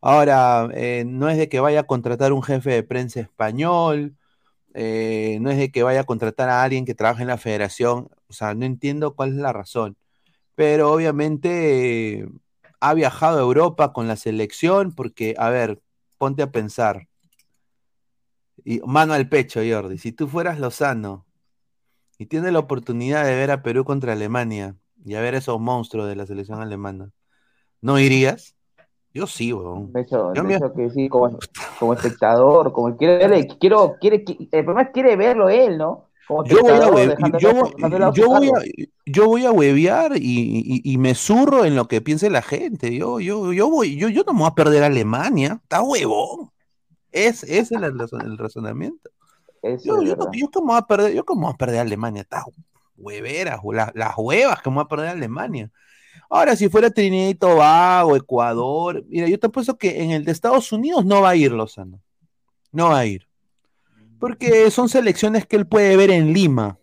Ahora, 0.00 0.68
eh, 0.74 1.04
no 1.06 1.28
es 1.28 1.38
de 1.38 1.48
que 1.48 1.60
vaya 1.60 1.80
a 1.80 1.82
contratar 1.86 2.32
un 2.32 2.42
jefe 2.42 2.70
de 2.70 2.82
prensa 2.82 3.20
español, 3.20 4.16
eh, 4.74 5.38
no 5.40 5.50
es 5.50 5.58
de 5.58 5.70
que 5.72 5.82
vaya 5.82 6.00
a 6.02 6.04
contratar 6.04 6.48
a 6.50 6.62
alguien 6.62 6.84
que 6.86 6.94
trabaje 6.94 7.22
en 7.22 7.28
la 7.28 7.38
federación. 7.38 8.10
O 8.28 8.32
sea, 8.32 8.54
no 8.54 8.64
entiendo 8.66 9.14
cuál 9.16 9.30
es 9.30 9.36
la 9.36 9.52
razón. 9.52 9.96
Pero 10.54 10.92
obviamente 10.92 12.20
eh, 12.20 12.28
ha 12.80 12.94
viajado 12.94 13.38
a 13.38 13.42
Europa 13.42 13.92
con 13.92 14.08
la 14.08 14.16
selección 14.16 14.92
porque, 14.94 15.34
a 15.38 15.50
ver, 15.50 15.80
ponte 16.20 16.42
a 16.42 16.52
pensar. 16.52 17.08
Y 18.62 18.80
mano 18.80 19.14
al 19.14 19.26
pecho, 19.26 19.60
Jordi. 19.66 19.96
Si 19.96 20.12
tú 20.12 20.28
fueras 20.28 20.60
Lozano 20.60 21.24
y 22.18 22.26
tienes 22.26 22.52
la 22.52 22.58
oportunidad 22.58 23.24
de 23.24 23.34
ver 23.34 23.50
a 23.50 23.62
Perú 23.62 23.84
contra 23.84 24.12
Alemania 24.12 24.76
y 25.02 25.14
a 25.14 25.22
ver 25.22 25.34
esos 25.34 25.58
monstruos 25.58 26.06
de 26.08 26.16
la 26.16 26.26
selección 26.26 26.60
alemana, 26.60 27.10
¿no 27.80 27.98
irías? 27.98 28.54
Yo 29.14 29.26
sí, 29.26 29.54
weón. 29.54 29.90
Hecho, 29.96 30.34
Yo 30.34 30.44
me- 30.44 30.56
hecho 30.56 30.74
que 30.74 30.90
sí, 30.90 31.08
como, 31.08 31.38
como 31.78 31.94
espectador, 31.94 32.70
como 32.70 32.94
quiere 32.98 33.48
quiero, 33.58 33.96
quiere, 33.98 34.22
qui- 34.22 34.46
el 34.52 34.64
problema 34.64 34.82
es 34.82 34.90
quiere 34.90 35.16
verlo 35.16 35.48
él, 35.48 35.78
¿no? 35.78 36.09
Como 36.30 36.44
Yo 36.46 36.60
voy 36.62 36.70
a, 36.70 36.78
yo 36.78 36.90
voy- 36.92 37.02
a 37.82 38.12
yo 38.12 38.28
voy 38.28 38.48
a, 38.48 38.52
cargo. 38.52 38.62
yo 39.04 39.26
voy 39.26 39.44
a 39.46 39.50
huevear 39.50 40.12
y, 40.16 40.20
y- 40.22 40.80
y 40.84 40.96
me 40.98 41.16
zurro 41.16 41.64
en 41.64 41.74
lo 41.74 41.88
que 41.88 42.00
piense 42.00 42.30
la 42.30 42.40
gente. 42.40 42.96
Yo, 42.96 43.18
yo, 43.18 43.52
yo 43.52 43.68
voy, 43.68 43.96
yo, 43.96 44.08
yo 44.08 44.22
no 44.24 44.32
me 44.32 44.38
voy 44.40 44.48
a 44.48 44.54
perder 44.54 44.84
a 44.84 44.86
Alemania. 44.86 45.58
Está 45.60 45.82
huevón. 45.82 46.50
Es, 47.10 47.42
ese 47.42 47.58
es 47.58 47.72
el, 47.72 47.82
razon- 47.94 48.24
el 48.24 48.38
razonamiento. 48.38 49.10
Eso 49.60 49.84
Yo, 49.84 50.02
yo, 50.02 50.16
yo 50.32 50.50
cómo 50.52 50.68
voy 50.68 50.76
a 50.78 50.82
perder, 50.82 51.14
yo 51.14 51.24
a 51.48 51.56
perder 51.56 51.78
a 51.78 51.82
Alemania. 51.82 52.22
Está 52.22 52.44
huevera, 52.96 53.60
la- 53.72 53.90
las 53.96 54.14
huevas 54.16 54.62
voy 54.76 54.84
a 54.84 54.88
perder 54.88 55.08
a 55.08 55.12
Alemania. 55.12 55.68
Ahora, 56.28 56.54
si 56.54 56.68
fuera 56.68 56.90
Trinidad 56.90 57.28
y 57.28 57.34
Tobago, 57.34 58.14
Ecuador, 58.14 59.04
mira, 59.08 59.26
yo 59.26 59.36
te 59.40 59.48
apuesto 59.48 59.76
que 59.76 60.00
en 60.04 60.12
el 60.12 60.24
de 60.24 60.30
Estados 60.30 60.70
Unidos 60.70 61.04
no 61.04 61.22
va 61.22 61.30
a 61.30 61.36
ir 61.36 61.50
Lozano. 61.50 62.00
No 62.70 62.90
va 62.90 63.00
a 63.00 63.06
ir. 63.06 63.26
Porque 64.20 64.70
son 64.70 64.88
selecciones 64.88 65.46
que 65.46 65.56
él 65.56 65.66
puede 65.66 65.96
ver 65.96 66.10
en 66.10 66.32
Lima. 66.32 66.78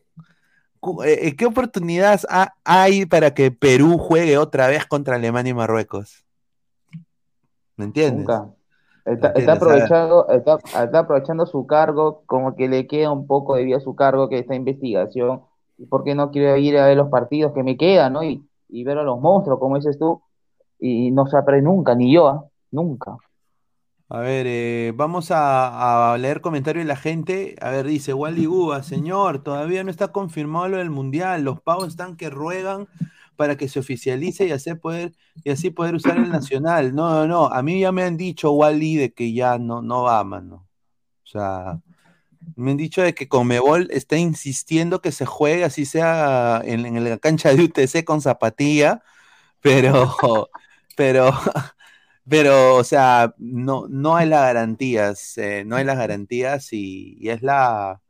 Eh, 1.05 1.27
eh, 1.27 1.35
¿Qué 1.35 1.45
oportunidades 1.45 2.25
ha- 2.29 2.53
hay 2.63 3.05
para 3.05 3.33
que 3.33 3.51
Perú 3.51 3.97
juegue 3.97 4.37
otra 4.37 4.67
vez 4.67 4.85
contra 4.85 5.15
Alemania 5.15 5.51
y 5.51 5.53
Marruecos? 5.53 6.25
¿Me 7.75 7.85
entiendes? 7.85 8.19
Nunca. 8.19 8.49
Está, 9.05 9.53
aprovechando, 9.53 10.27
está, 10.29 10.55
está 10.83 10.99
aprovechando 10.99 11.45
su 11.45 11.65
cargo, 11.65 12.23
como 12.25 12.55
que 12.55 12.67
le 12.67 12.87
queda 12.87 13.11
un 13.11 13.25
poco 13.25 13.55
de 13.55 13.63
vida 13.63 13.77
a 13.77 13.81
su 13.81 13.95
cargo, 13.95 14.27
que 14.27 14.39
está 14.39 14.53
investigación. 14.55 15.41
¿Y 15.77 15.85
por 15.85 16.03
qué 16.03 16.13
no 16.15 16.29
quiero 16.31 16.57
ir 16.57 16.77
a 16.77 16.87
ver 16.87 16.97
los 16.97 17.09
partidos 17.09 17.53
que 17.53 17.63
me 17.63 17.77
quedan, 17.77 18.13
¿no? 18.13 18.23
Y, 18.23 18.45
y 18.67 18.83
ver 18.83 18.97
a 18.97 19.03
los 19.03 19.19
monstruos, 19.21 19.59
como 19.59 19.77
dices 19.77 19.97
tú, 19.97 20.21
y 20.79 21.11
no 21.11 21.25
se 21.27 21.37
aprende 21.37 21.69
nunca, 21.69 21.95
ni 21.95 22.13
yo, 22.13 22.27
¿ah? 22.27 22.45
Nunca. 22.71 23.15
A 24.09 24.19
ver, 24.19 24.45
eh, 24.47 24.93
vamos 24.95 25.31
a, 25.31 26.15
leer 26.19 26.39
comentarios 26.41 26.85
de 26.85 26.87
la 26.87 26.95
gente. 26.95 27.55
A 27.61 27.71
ver, 27.71 27.85
dice 27.85 28.13
Wally 28.13 28.45
Guba, 28.45 28.81
señor, 28.83 29.43
todavía 29.43 29.83
no 29.83 29.91
está 29.91 30.09
confirmado 30.13 30.69
lo 30.69 30.77
del 30.77 30.89
mundial. 30.89 31.43
Los 31.43 31.61
pagos 31.61 31.89
están 31.89 32.15
que 32.15 32.29
ruegan 32.29 32.87
para 33.35 33.57
que 33.57 33.67
se 33.69 33.79
oficialice 33.79 34.47
y 34.47 34.51
así 34.51 34.73
poder, 34.75 35.13
y 35.43 35.51
así 35.51 35.71
poder 35.71 35.95
usar 35.95 36.17
el 36.17 36.29
nacional. 36.29 36.95
No, 36.95 37.09
no, 37.09 37.27
no. 37.27 37.45
A 37.47 37.61
mí 37.63 37.81
ya 37.81 37.91
me 37.91 38.03
han 38.03 38.17
dicho, 38.17 38.51
Wally, 38.51 38.95
de 38.95 39.13
que 39.13 39.33
ya 39.33 39.57
no, 39.59 39.81
no 39.81 40.03
va, 40.03 40.23
mano. 40.23 40.67
O 41.23 41.27
sea, 41.27 41.81
me 42.55 42.71
han 42.71 42.77
dicho 42.77 43.01
de 43.01 43.13
que 43.13 43.27
Conmebol 43.27 43.89
está 43.91 44.17
insistiendo 44.17 45.01
que 45.01 45.11
se 45.11 45.25
juegue, 45.25 45.65
así 45.65 45.85
sea 45.85 46.61
en, 46.65 46.85
en 46.85 47.03
la 47.03 47.17
cancha 47.17 47.53
de 47.53 47.63
UTC 47.63 48.03
con 48.05 48.21
zapatilla, 48.21 49.03
pero, 49.61 50.15
pero, 50.95 51.31
pero, 52.29 52.75
o 52.75 52.83
sea, 52.83 53.33
no, 53.37 53.87
no 53.89 54.15
hay 54.15 54.27
las 54.27 54.41
garantías, 54.41 55.37
eh, 55.37 55.63
no 55.65 55.75
hay 55.75 55.85
las 55.85 55.97
garantías 55.97 56.73
y, 56.73 57.17
y 57.19 57.29
es 57.29 57.41
la, 57.41 58.01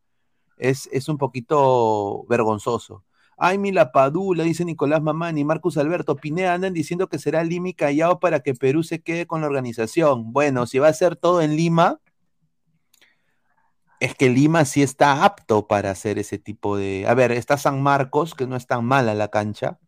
es, 0.58 0.90
es 0.92 1.10
un 1.10 1.18
poquito 1.18 2.26
vergonzoso. 2.28 3.04
Ay, 3.38 3.60
mi 3.60 3.72
la 3.72 3.92
Padula, 3.92 4.44
dice 4.44 4.66
Nicolás 4.66 5.02
Mamani, 5.04 5.44
Marcus 5.46 5.78
Alberto, 5.78 6.16
Pineda 6.16 6.56
andan 6.56 6.74
diciendo 6.74 7.08
que 7.08 7.20
será 7.20 7.44
Lima 7.44 7.70
y 7.70 7.74
Callao 7.76 8.20
para 8.20 8.40
que 8.40 8.56
Perú 8.56 8.84
se 8.84 9.02
quede 9.02 9.28
con 9.28 9.42
la 9.42 9.48
organización. 9.48 10.34
Bueno, 10.34 10.66
si 10.66 10.80
va 10.80 10.88
a 10.88 10.94
ser 10.94 11.16
todo 11.16 11.42
en 11.42 11.56
Lima, 11.56 12.00
es 14.00 14.16
que 14.16 14.30
Lima 14.30 14.66
sí 14.66 14.82
está 14.82 15.24
apto 15.24 15.68
para 15.68 15.92
hacer 15.92 16.18
ese 16.18 16.40
tipo 16.40 16.78
de... 16.78 17.06
A 17.08 17.14
ver, 17.14 17.32
está 17.32 17.58
San 17.58 17.82
Marcos, 17.82 18.34
que 18.34 18.48
no 18.48 18.56
es 18.56 18.66
tan 18.68 18.86
mala 18.86 19.14
la 19.14 19.28
cancha, 19.30 19.80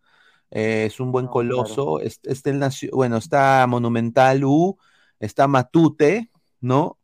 eh, 0.52 0.86
es 0.88 1.00
un 1.00 1.12
buen 1.12 1.28
coloso, 1.28 2.00
es- 2.00 2.20
está 2.24 2.50
el 2.52 2.62
bueno, 2.92 3.18
está 3.18 3.66
Monumental 3.68 4.44
U, 4.44 4.78
está 5.20 5.48
Matute, 5.48 6.32
¿no? 6.62 6.98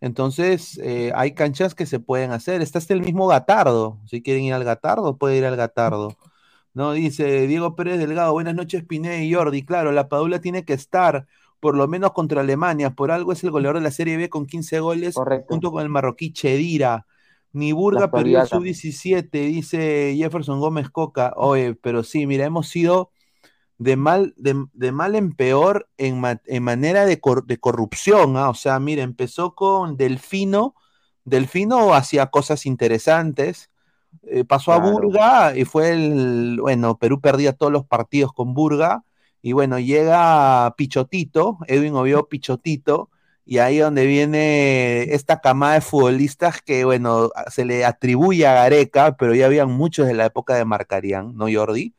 Entonces, 0.00 0.78
eh, 0.82 1.12
hay 1.14 1.32
canchas 1.34 1.74
que 1.74 1.86
se 1.86 2.00
pueden 2.00 2.32
hacer. 2.32 2.60
Está 2.60 2.78
hasta 2.78 2.94
el 2.94 3.02
mismo 3.02 3.28
Gatardo. 3.28 4.00
Si 4.06 4.20
quieren 4.22 4.44
ir 4.44 4.54
al 4.54 4.64
Gatardo, 4.64 5.16
puede 5.16 5.36
ir 5.38 5.44
al 5.46 5.56
Gatardo. 5.56 6.16
No, 6.74 6.92
dice 6.92 7.46
Diego 7.46 7.76
Pérez 7.76 7.98
Delgado, 7.98 8.32
buenas 8.32 8.54
noches, 8.54 8.84
Pineda 8.84 9.18
y 9.22 9.32
Jordi. 9.32 9.64
Claro, 9.64 9.92
la 9.92 10.08
Padula 10.08 10.40
tiene 10.40 10.64
que 10.64 10.72
estar, 10.72 11.26
por 11.60 11.76
lo 11.76 11.86
menos 11.88 12.12
contra 12.12 12.40
Alemania. 12.40 12.90
Por 12.90 13.10
algo 13.10 13.32
es 13.32 13.44
el 13.44 13.50
goleador 13.50 13.76
de 13.78 13.82
la 13.84 13.90
Serie 13.92 14.16
B 14.16 14.28
con 14.28 14.46
15 14.46 14.80
goles, 14.80 15.22
junto 15.46 15.70
con 15.70 15.82
el 15.82 15.88
marroquí 15.90 16.32
Chedira. 16.32 17.06
Ni 17.52 17.72
Burga 17.72 18.12
perdió 18.12 18.38
el 18.38 18.42
actualidad 18.42 18.48
también. 18.48 18.74
sub-17, 18.74 19.30
dice 19.46 20.14
Jefferson 20.16 20.60
Gómez 20.60 20.88
Coca. 20.90 21.32
Oye, 21.36 21.74
pero 21.74 22.02
sí, 22.02 22.26
mira, 22.26 22.46
hemos 22.46 22.68
sido 22.68 23.10
de 23.78 23.96
mal, 23.96 24.34
de, 24.36 24.64
de 24.72 24.92
mal 24.92 25.14
en 25.16 25.32
peor 25.32 25.88
en, 25.98 26.20
ma- 26.20 26.40
en 26.46 26.62
manera 26.62 27.04
de, 27.06 27.20
cor- 27.20 27.46
de 27.46 27.58
corrupción. 27.58 28.36
¿ah? 28.36 28.48
O 28.50 28.54
sea, 28.54 28.78
mira, 28.80 29.02
empezó 29.02 29.54
con 29.54 29.96
Delfino. 29.96 30.74
Delfino 31.24 31.94
hacía 31.94 32.26
cosas 32.28 32.66
interesantes. 32.66 33.70
eh, 34.24 34.44
pasó 34.44 34.72
a. 34.72 34.78
Burga 34.78 35.56
y 35.56 35.64
fue 35.64 35.90
el. 35.90 36.58
Bueno, 36.60 36.98
Perú 36.98 37.20
perdía 37.20 37.52
todos 37.52 37.72
los 37.72 37.86
partidos 37.86 38.32
con 38.32 38.54
Burga. 38.54 39.04
Y 39.42 39.52
bueno, 39.52 39.78
llega 39.78 40.72
Pichotito, 40.76 41.58
Edwin 41.66 41.94
Oviedo 41.96 42.28
Pichotito. 42.28 43.10
Y 43.44 43.58
ahí 43.58 43.78
donde 43.78 44.06
viene 44.06 45.02
esta 45.14 45.40
camada 45.40 45.74
de 45.74 45.80
futbolistas 45.80 46.62
que, 46.62 46.84
bueno, 46.84 47.30
se 47.50 47.64
le 47.64 47.84
atribuye 47.84 48.46
a 48.46 48.54
Gareca, 48.54 49.16
pero 49.16 49.34
ya 49.34 49.46
habían 49.46 49.70
muchos 49.70 50.06
de 50.06 50.14
la 50.14 50.26
época 50.26 50.54
de 50.54 50.64
Marcarían, 50.64 51.36
¿no, 51.36 51.46
Jordi? 51.52 51.94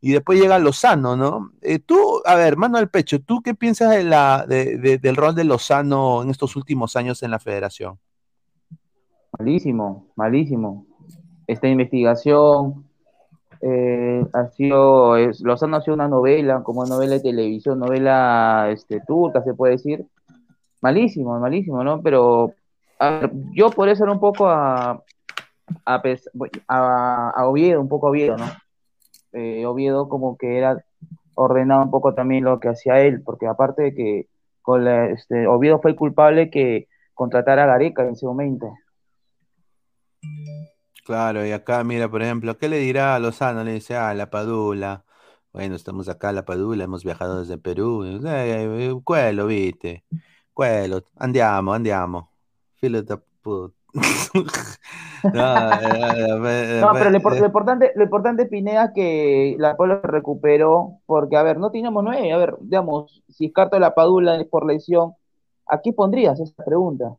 Y 0.00 0.12
después 0.12 0.40
llega 0.40 0.58
Lozano, 0.60 1.16
¿no? 1.16 1.52
Eh, 1.62 1.80
tú, 1.80 2.22
a 2.26 2.36
ver, 2.36 2.56
mano 2.56 2.78
al 2.78 2.90
pecho, 2.90 3.20
¿tú 3.20 3.42
qué 3.42 3.54
piensas 3.54 3.90
de 3.90 4.04
la, 4.04 4.46
de- 4.48 4.78
de- 4.78 4.98
del 4.98 5.16
rol 5.16 5.34
de 5.34 5.44
Lozano 5.44 6.22
en 6.22 6.30
estos 6.30 6.56
últimos 6.56 6.96
años 6.96 7.22
en 7.22 7.32
la 7.32 7.40
federación? 7.40 7.98
Malísimo, 9.38 10.06
malísimo. 10.16 10.86
Esta 11.46 11.68
investigación 11.68 12.84
eh, 13.60 14.24
ha 14.32 14.48
sido, 14.48 15.16
Lozano 15.40 15.76
ha 15.76 15.80
sido 15.82 15.94
una 15.94 16.08
novela, 16.08 16.62
como 16.62 16.84
novela 16.86 17.14
de 17.14 17.20
televisión, 17.20 17.78
novela 17.78 18.68
este, 18.70 19.00
turca, 19.00 19.42
se 19.42 19.54
puede 19.54 19.74
decir. 19.74 20.06
Malísimo, 20.80 21.38
malísimo, 21.38 21.82
¿no? 21.82 22.02
Pero 22.02 22.52
ver, 23.10 23.30
yo 23.54 23.70
eso 23.88 24.04
era 24.04 24.12
un 24.12 24.20
poco 24.20 24.48
a, 24.48 25.02
a, 25.84 26.02
a, 26.68 27.48
Oviedo, 27.48 27.80
un 27.80 27.88
poco 27.88 28.06
a 28.06 28.10
Oviedo, 28.10 28.36
¿no? 28.36 28.46
Eh, 29.32 29.66
Oviedo 29.66 30.08
como 30.08 30.36
que 30.36 30.58
era 30.58 30.84
ordenado 31.34 31.82
un 31.82 31.90
poco 31.90 32.14
también 32.14 32.44
lo 32.44 32.58
que 32.60 32.68
hacía 32.68 33.00
él, 33.00 33.22
porque 33.22 33.46
aparte 33.46 33.82
de 33.82 33.94
que 33.94 34.26
con 34.62 34.84
la- 34.84 35.06
este, 35.10 35.46
Oviedo 35.46 35.80
fue 35.80 35.90
el 35.92 35.96
culpable 35.96 36.50
que 36.50 36.88
contratara 37.14 37.64
a 37.64 37.66
Gareca 37.66 38.02
en 38.02 38.10
ese 38.12 38.26
momento. 38.26 38.72
Claro, 41.04 41.46
y 41.46 41.52
acá, 41.52 41.84
mira, 41.84 42.10
por 42.10 42.22
ejemplo, 42.22 42.58
¿qué 42.58 42.68
le 42.68 42.78
dirá 42.78 43.14
a 43.14 43.18
Lozano? 43.20 43.62
Le 43.62 43.74
dice, 43.74 43.94
ah, 43.96 44.12
la 44.12 44.28
Padula. 44.28 45.04
Bueno, 45.52 45.76
estamos 45.76 46.08
acá, 46.08 46.32
la 46.32 46.44
Padula, 46.44 46.84
hemos 46.84 47.04
viajado 47.04 47.40
desde 47.40 47.58
Perú. 47.58 48.04
Eh, 48.04 48.18
eh, 48.24 48.90
viste. 49.46 50.04
Quello, 50.56 51.02
andiamo, 51.16 51.72
andiamo. 51.72 52.30
Filo 52.80 53.02
de 53.02 53.16
put. 53.42 53.74
No, 55.32 55.42
eh, 55.82 56.38
eh, 56.46 56.80
No, 56.80 56.92
pero 56.98 57.10
lo, 57.10 57.18
eh, 57.18 57.40
lo 57.40 57.46
importante, 57.46 57.92
lo 57.96 58.04
importante, 58.04 58.46
Pineda, 58.46 58.84
es 58.86 58.90
que 58.94 59.56
la 59.58 59.76
Puebla 59.76 60.00
recuperó, 60.02 61.00
porque, 61.06 61.36
a 61.36 61.42
ver, 61.42 61.58
no 61.58 61.70
teníamos 61.70 62.04
nueve. 62.04 62.32
A 62.32 62.36
ver, 62.38 62.56
digamos, 62.60 63.22
si 63.28 63.50
Carto 63.52 63.78
la 63.78 63.94
Padula 63.94 64.44
por 64.50 64.66
lesión, 64.66 65.14
¿a 65.66 65.80
qué 65.82 65.92
pondrías 65.92 66.38
esa 66.40 66.64
pregunta? 66.64 67.16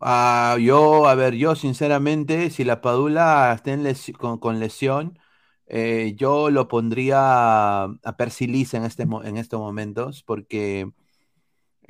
Ah, 0.00 0.56
yo, 0.60 1.06
a 1.06 1.14
ver, 1.14 1.34
yo 1.34 1.54
sinceramente, 1.54 2.50
si 2.50 2.64
la 2.64 2.80
Padula 2.80 3.52
está 3.54 3.72
en 3.72 3.84
lesi- 3.84 4.12
con, 4.16 4.38
con 4.38 4.58
lesión, 4.60 5.18
eh, 5.66 6.14
yo 6.16 6.50
lo 6.50 6.68
pondría 6.68 7.82
a 7.84 8.16
Percy 8.16 8.46
Liz 8.46 8.74
en, 8.74 8.84
este, 8.84 9.02
en 9.04 9.36
estos 9.36 9.60
momentos, 9.60 10.22
porque 10.24 10.90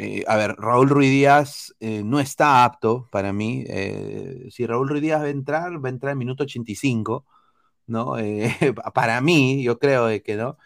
Eh, 0.01 0.23
a 0.29 0.37
ver, 0.37 0.55
Raúl 0.59 0.89
Ruiz 0.89 1.11
Díaz 1.11 1.75
eh, 1.81 2.03
no 2.05 2.21
está 2.21 2.65
apto 2.65 3.09
para 3.11 3.33
mí. 3.33 3.65
Eh, 3.69 4.47
si 4.51 4.65
Raúl 4.67 4.89
Ruiz 4.89 5.03
Díaz 5.03 5.23
va 5.23 5.27
a 5.27 5.31
entrar, 5.31 5.85
va 5.85 5.89
a 5.89 5.93
entrar 5.93 6.13
en 6.13 6.19
minuto 6.19 6.45
85, 6.45 7.27
¿no? 7.87 8.15
Para 8.95 9.21
mí, 9.21 9.63
yo 9.65 9.79
creo 9.79 10.09
que 10.23 10.37
no. 10.37 10.59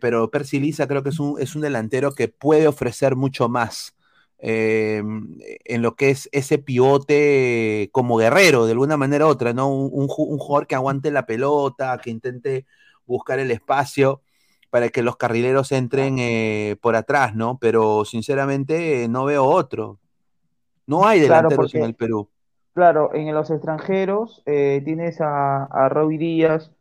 Pero 0.00 0.30
Percy 0.30 0.60
Lisa 0.60 0.86
creo 0.88 1.02
que 1.02 1.10
es 1.10 1.20
un, 1.20 1.40
es 1.40 1.54
un 1.56 1.62
delantero 1.62 2.14
que 2.14 2.28
puede 2.28 2.68
ofrecer 2.68 3.16
mucho 3.16 3.48
más 3.48 3.96
en 4.38 5.82
lo 5.82 5.96
que 5.96 6.10
es 6.10 6.28
ese 6.32 6.58
pivote 6.58 7.90
como 7.92 8.16
guerrero, 8.18 8.66
de 8.66 8.72
alguna 8.72 8.96
manera 8.96 9.26
u 9.26 9.30
otra, 9.30 9.52
¿no? 9.52 9.68
Un 9.70 10.08
jugador 10.08 10.66
que 10.66 10.74
aguante 10.74 11.10
la 11.10 11.26
pelota, 11.26 11.98
que 12.02 12.10
intente 12.10 12.66
buscar 13.06 13.38
el 13.38 13.50
espacio 13.50 14.22
para 14.74 14.88
que 14.88 15.02
los 15.04 15.14
carrileros 15.14 15.70
entren 15.70 16.16
eh, 16.18 16.74
por 16.82 16.96
atrás, 16.96 17.36
¿no? 17.36 17.58
Pero 17.60 18.04
sinceramente 18.04 19.04
eh, 19.04 19.08
no 19.08 19.24
veo 19.24 19.44
otro. 19.44 20.00
No 20.88 21.06
hay 21.06 21.20
Claro, 21.20 21.48
delanteros 21.50 21.66
porque- 21.66 21.78
en 21.78 21.84
el 21.84 21.94
Perú. 21.94 22.28
Claro, 22.72 23.14
en 23.14 23.32
los 23.32 23.52
extranjeros 23.52 24.42
eh, 24.46 24.82
tienes 24.84 25.20
a, 25.20 25.68
a 25.70 26.06
Díaz, 26.08 26.72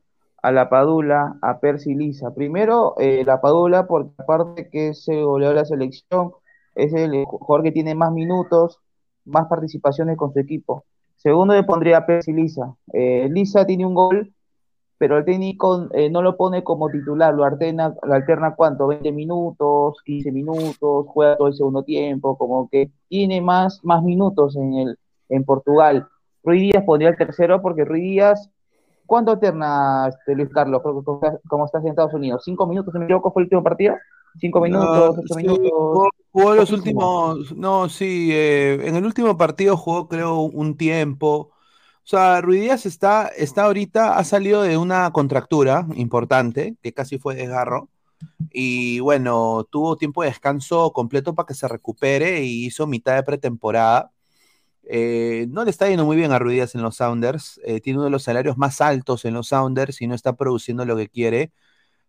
a 0.41 0.51
La 0.51 0.71
Padula, 0.71 1.37
a 1.43 1.59
Percy 1.59 1.93
Lisa. 1.93 2.33
Primero, 2.33 2.95
eh, 2.97 3.21
La 3.27 3.39
Padula, 3.39 3.85
porque 3.85 4.09
aparte 4.17 4.69
que 4.71 4.87
es 4.87 5.07
el 5.07 5.23
goleador 5.23 5.53
de 5.55 5.61
la 5.61 5.65
selección, 5.67 6.31
es 6.73 6.93
el 6.95 7.23
jugador 7.25 7.61
que 7.61 7.71
tiene 7.73 7.93
más 7.93 8.11
minutos, 8.11 8.79
más 9.23 9.45
participaciones 9.45 10.17
con 10.17 10.33
su 10.33 10.39
equipo. 10.39 10.83
Segundo, 11.15 11.53
le 11.53 11.61
pondría 11.61 11.97
a 11.99 12.05
Percy 12.07 12.33
Lisa. 12.33 12.73
Eh, 12.91 13.27
Lisa 13.29 13.67
tiene 13.67 13.85
un 13.85 13.93
gol, 13.93 14.33
pero 15.03 15.17
el 15.17 15.25
técnico 15.25 15.89
eh, 15.91 16.09
no 16.09 16.21
lo 16.21 16.37
pone 16.37 16.63
como 16.63 16.89
titular, 16.89 17.33
lo 17.33 17.43
alterna, 17.43 17.93
lo 18.03 18.13
alterna 18.13 18.55
¿cuánto? 18.55 18.87
20 18.87 19.11
minutos, 19.11 19.97
15 20.05 20.31
minutos, 20.31 21.07
juega 21.09 21.35
todo 21.35 21.49
el 21.49 21.55
segundo 21.55 21.83
tiempo, 21.83 22.37
como 22.37 22.69
que 22.69 22.89
tiene 23.09 23.41
más, 23.41 23.81
más 23.83 24.01
minutos 24.01 24.55
en 24.55 24.75
el, 24.75 24.97
en 25.27 25.43
Portugal. 25.43 26.07
Ruiz 26.41 26.61
Díaz 26.61 26.85
pondría 26.85 27.09
el 27.09 27.17
tercero 27.17 27.61
porque 27.61 27.83
Ruiz 27.83 28.01
Díaz, 28.01 28.49
¿cuánto 29.05 29.31
alterna 29.31 30.07
este, 30.07 30.35
Luis 30.35 30.47
Carlos? 30.53 30.81
Creo 30.81 30.99
que 30.99 31.03
como 31.03 31.21
como 31.49 31.65
estás 31.65 31.83
en 31.83 31.89
Estados 31.89 32.13
Unidos, 32.13 32.41
¿cinco 32.45 32.65
minutos, 32.65 32.93
si 32.93 32.99
me 32.99 33.03
equivoco, 33.03 33.33
fue 33.33 33.41
el 33.41 33.47
último 33.47 33.63
partido? 33.63 33.95
¿Cinco 34.39 34.61
minutos, 34.61 35.17
No, 35.17 35.21
ocho 35.21 35.33
sí, 35.33 35.35
minutos? 35.35 35.69
jugó, 35.69 36.09
jugó 36.31 36.55
los 36.55 36.71
últimos, 36.71 37.53
no, 37.57 37.89
sí, 37.89 38.29
eh, 38.31 38.87
en 38.87 38.95
el 38.95 39.05
último 39.05 39.37
partido 39.37 39.75
jugó 39.75 40.07
creo 40.07 40.43
un 40.43 40.77
tiempo. 40.77 41.49
O 42.03 42.05
sea, 42.05 42.41
Ruiz 42.41 42.85
está, 42.85 43.27
está 43.27 43.63
ahorita, 43.63 44.17
ha 44.17 44.23
salido 44.25 44.61
de 44.63 44.77
una 44.77 45.09
contractura 45.11 45.87
importante, 45.95 46.75
que 46.83 46.93
casi 46.93 47.17
fue 47.17 47.33
desgarro, 47.35 47.89
y 48.51 48.99
bueno, 48.99 49.65
tuvo 49.71 49.95
tiempo 49.97 50.21
de 50.23 50.29
descanso 50.29 50.91
completo 50.91 51.33
para 51.33 51.47
que 51.47 51.53
se 51.53 51.67
recupere 51.67 52.43
y 52.43 52.65
hizo 52.65 52.87
mitad 52.87 53.15
de 53.15 53.23
pretemporada. 53.23 54.11
Eh, 54.85 55.47
no 55.49 55.63
le 55.63 55.69
está 55.71 55.87
yendo 55.87 56.05
muy 56.05 56.17
bien 56.17 56.33
a 56.33 56.39
Ruiz 56.39 56.75
en 56.75 56.81
los 56.81 56.97
Sounders, 56.97 57.59
eh, 57.65 57.79
tiene 57.79 57.99
uno 57.99 58.05
de 58.05 58.11
los 58.11 58.23
salarios 58.23 58.57
más 58.57 58.81
altos 58.81 59.23
en 59.25 59.33
los 59.33 59.47
Sounders 59.47 60.01
y 60.01 60.07
no 60.07 60.15
está 60.15 60.33
produciendo 60.35 60.85
lo 60.85 60.97
que 60.97 61.07
quiere 61.09 61.51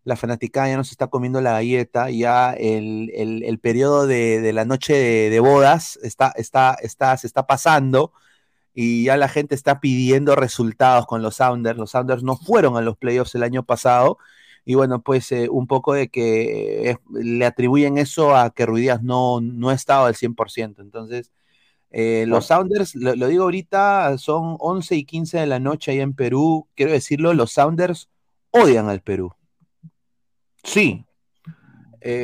la 0.05 0.17
fanaticada 0.17 0.69
ya 0.69 0.77
no 0.77 0.85
se 0.85 0.93
está 0.93 1.07
comiendo 1.07 1.41
la 1.41 1.53
galleta, 1.53 2.11
ya 2.11 2.53
el, 2.53 3.11
el- 3.15 3.43
el 3.43 3.59
periodo 3.59 4.07
de, 4.07 4.41
de 4.41 4.53
la 4.53 4.65
noche 4.67 4.93
de, 4.95 5.31
de 5.31 5.41
bodas 5.41 5.99
está, 6.03 6.33
está, 6.37 6.75
está, 6.83 7.17
se 7.17 7.27
está 7.27 7.47
pasando 7.47 8.13
y 8.75 9.05
ya 9.05 9.17
la 9.17 9.29
gente 9.29 9.55
está 9.55 9.81
pidiendo 9.81 10.35
resultados 10.35 11.07
con 11.07 11.23
los 11.23 11.37
Sounders. 11.37 11.79
Los 11.79 11.93
Sounders 11.93 12.23
no 12.23 12.37
fueron 12.37 12.77
a 12.77 12.81
los 12.81 12.97
playoffs 12.97 13.35
el 13.35 13.45
año 13.45 13.63
pasado 13.65 14.19
y 14.65 14.75
bueno, 14.75 15.03
pues 15.03 15.31
eh, 15.33 15.49
un 15.51 15.67
poco 15.67 15.93
de 15.93 16.09
que 16.09 16.91
eh, 16.91 16.99
le 17.13 17.45
atribuyen 17.45 17.99
eso 17.99 18.35
a 18.35 18.51
que 18.51 18.65
Ruiz 18.67 18.83
Díaz 18.83 19.03
no, 19.03 19.41
no 19.41 19.69
ha 19.69 19.75
estado 19.75 20.07
al 20.07 20.15
100%. 20.15 20.81
Entonces, 20.81 21.33
eh, 21.91 22.25
los 22.27 22.47
Sounders, 22.47 22.95
lo, 22.95 23.15
lo 23.15 23.29
digo 23.29 23.45
ahorita, 23.45 24.17
son 24.19 24.57
11 24.59 24.97
y 24.97 25.05
15 25.05 25.39
de 25.39 25.47
la 25.47 25.61
noche 25.61 25.93
ahí 25.93 26.01
en 26.01 26.15
Perú. 26.15 26.67
Quiero 26.75 26.93
decirlo, 26.93 27.35
los 27.35 27.53
Sounders 27.53 28.09
odian 28.51 28.89
al 28.89 29.03
Perú. 29.03 29.33
Sí, 30.63 31.05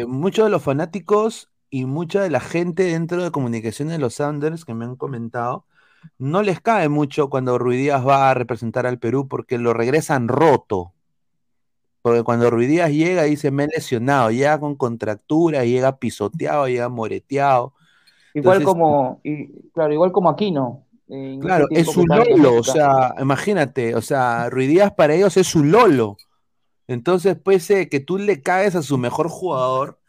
muchos 0.06 0.46
de 0.46 0.50
los 0.50 0.62
fanáticos 0.62 1.50
y 1.68 1.84
mucha 1.84 2.22
de 2.22 2.30
la 2.30 2.40
gente 2.40 2.84
dentro 2.84 3.22
de 3.22 3.30
comunicaciones 3.30 3.92
de 3.92 3.98
los 3.98 4.14
Sounders 4.14 4.64
que 4.64 4.72
me 4.72 4.86
han 4.86 4.96
comentado, 4.96 5.66
no 6.18 6.42
les 6.42 6.60
cae 6.60 6.88
mucho 6.88 7.30
cuando 7.30 7.58
Ruiz 7.58 7.78
Díaz 7.78 8.06
va 8.06 8.30
a 8.30 8.34
representar 8.34 8.86
al 8.86 8.98
Perú 8.98 9.28
porque 9.28 9.58
lo 9.58 9.72
regresan 9.72 10.28
roto. 10.28 10.92
Porque 12.02 12.22
cuando 12.22 12.50
Ruiz 12.50 12.68
Díaz 12.68 12.90
llega, 12.90 13.24
dice, 13.24 13.50
me 13.50 13.64
he 13.64 13.68
lesionado, 13.68 14.30
llega 14.30 14.58
con 14.58 14.74
contractura, 14.74 15.64
llega 15.64 15.98
pisoteado, 15.98 16.66
llega 16.66 16.88
moreteado. 16.88 17.74
Igual 18.32 18.58
Entonces, 18.58 18.64
como, 18.64 19.20
y, 19.22 19.70
claro, 19.70 19.92
igual 19.92 20.12
como 20.12 20.30
Aquino. 20.30 20.86
en 21.08 21.40
Claro, 21.40 21.66
es 21.70 21.90
su 21.90 22.06
lolo, 22.06 22.56
o 22.56 22.62
sea, 22.62 23.14
imagínate, 23.20 23.94
o 23.94 24.00
sea, 24.00 24.48
Ruiz 24.48 24.68
Díaz 24.68 24.92
para 24.92 25.14
ellos 25.14 25.36
es 25.36 25.46
su 25.46 25.64
lolo. 25.64 26.16
Entonces, 26.86 27.36
pues, 27.42 27.70
eh, 27.70 27.88
que 27.88 28.00
tú 28.00 28.18
le 28.18 28.42
caes 28.42 28.74
a 28.74 28.82
su 28.82 28.98
mejor 28.98 29.28
jugador, 29.28 29.99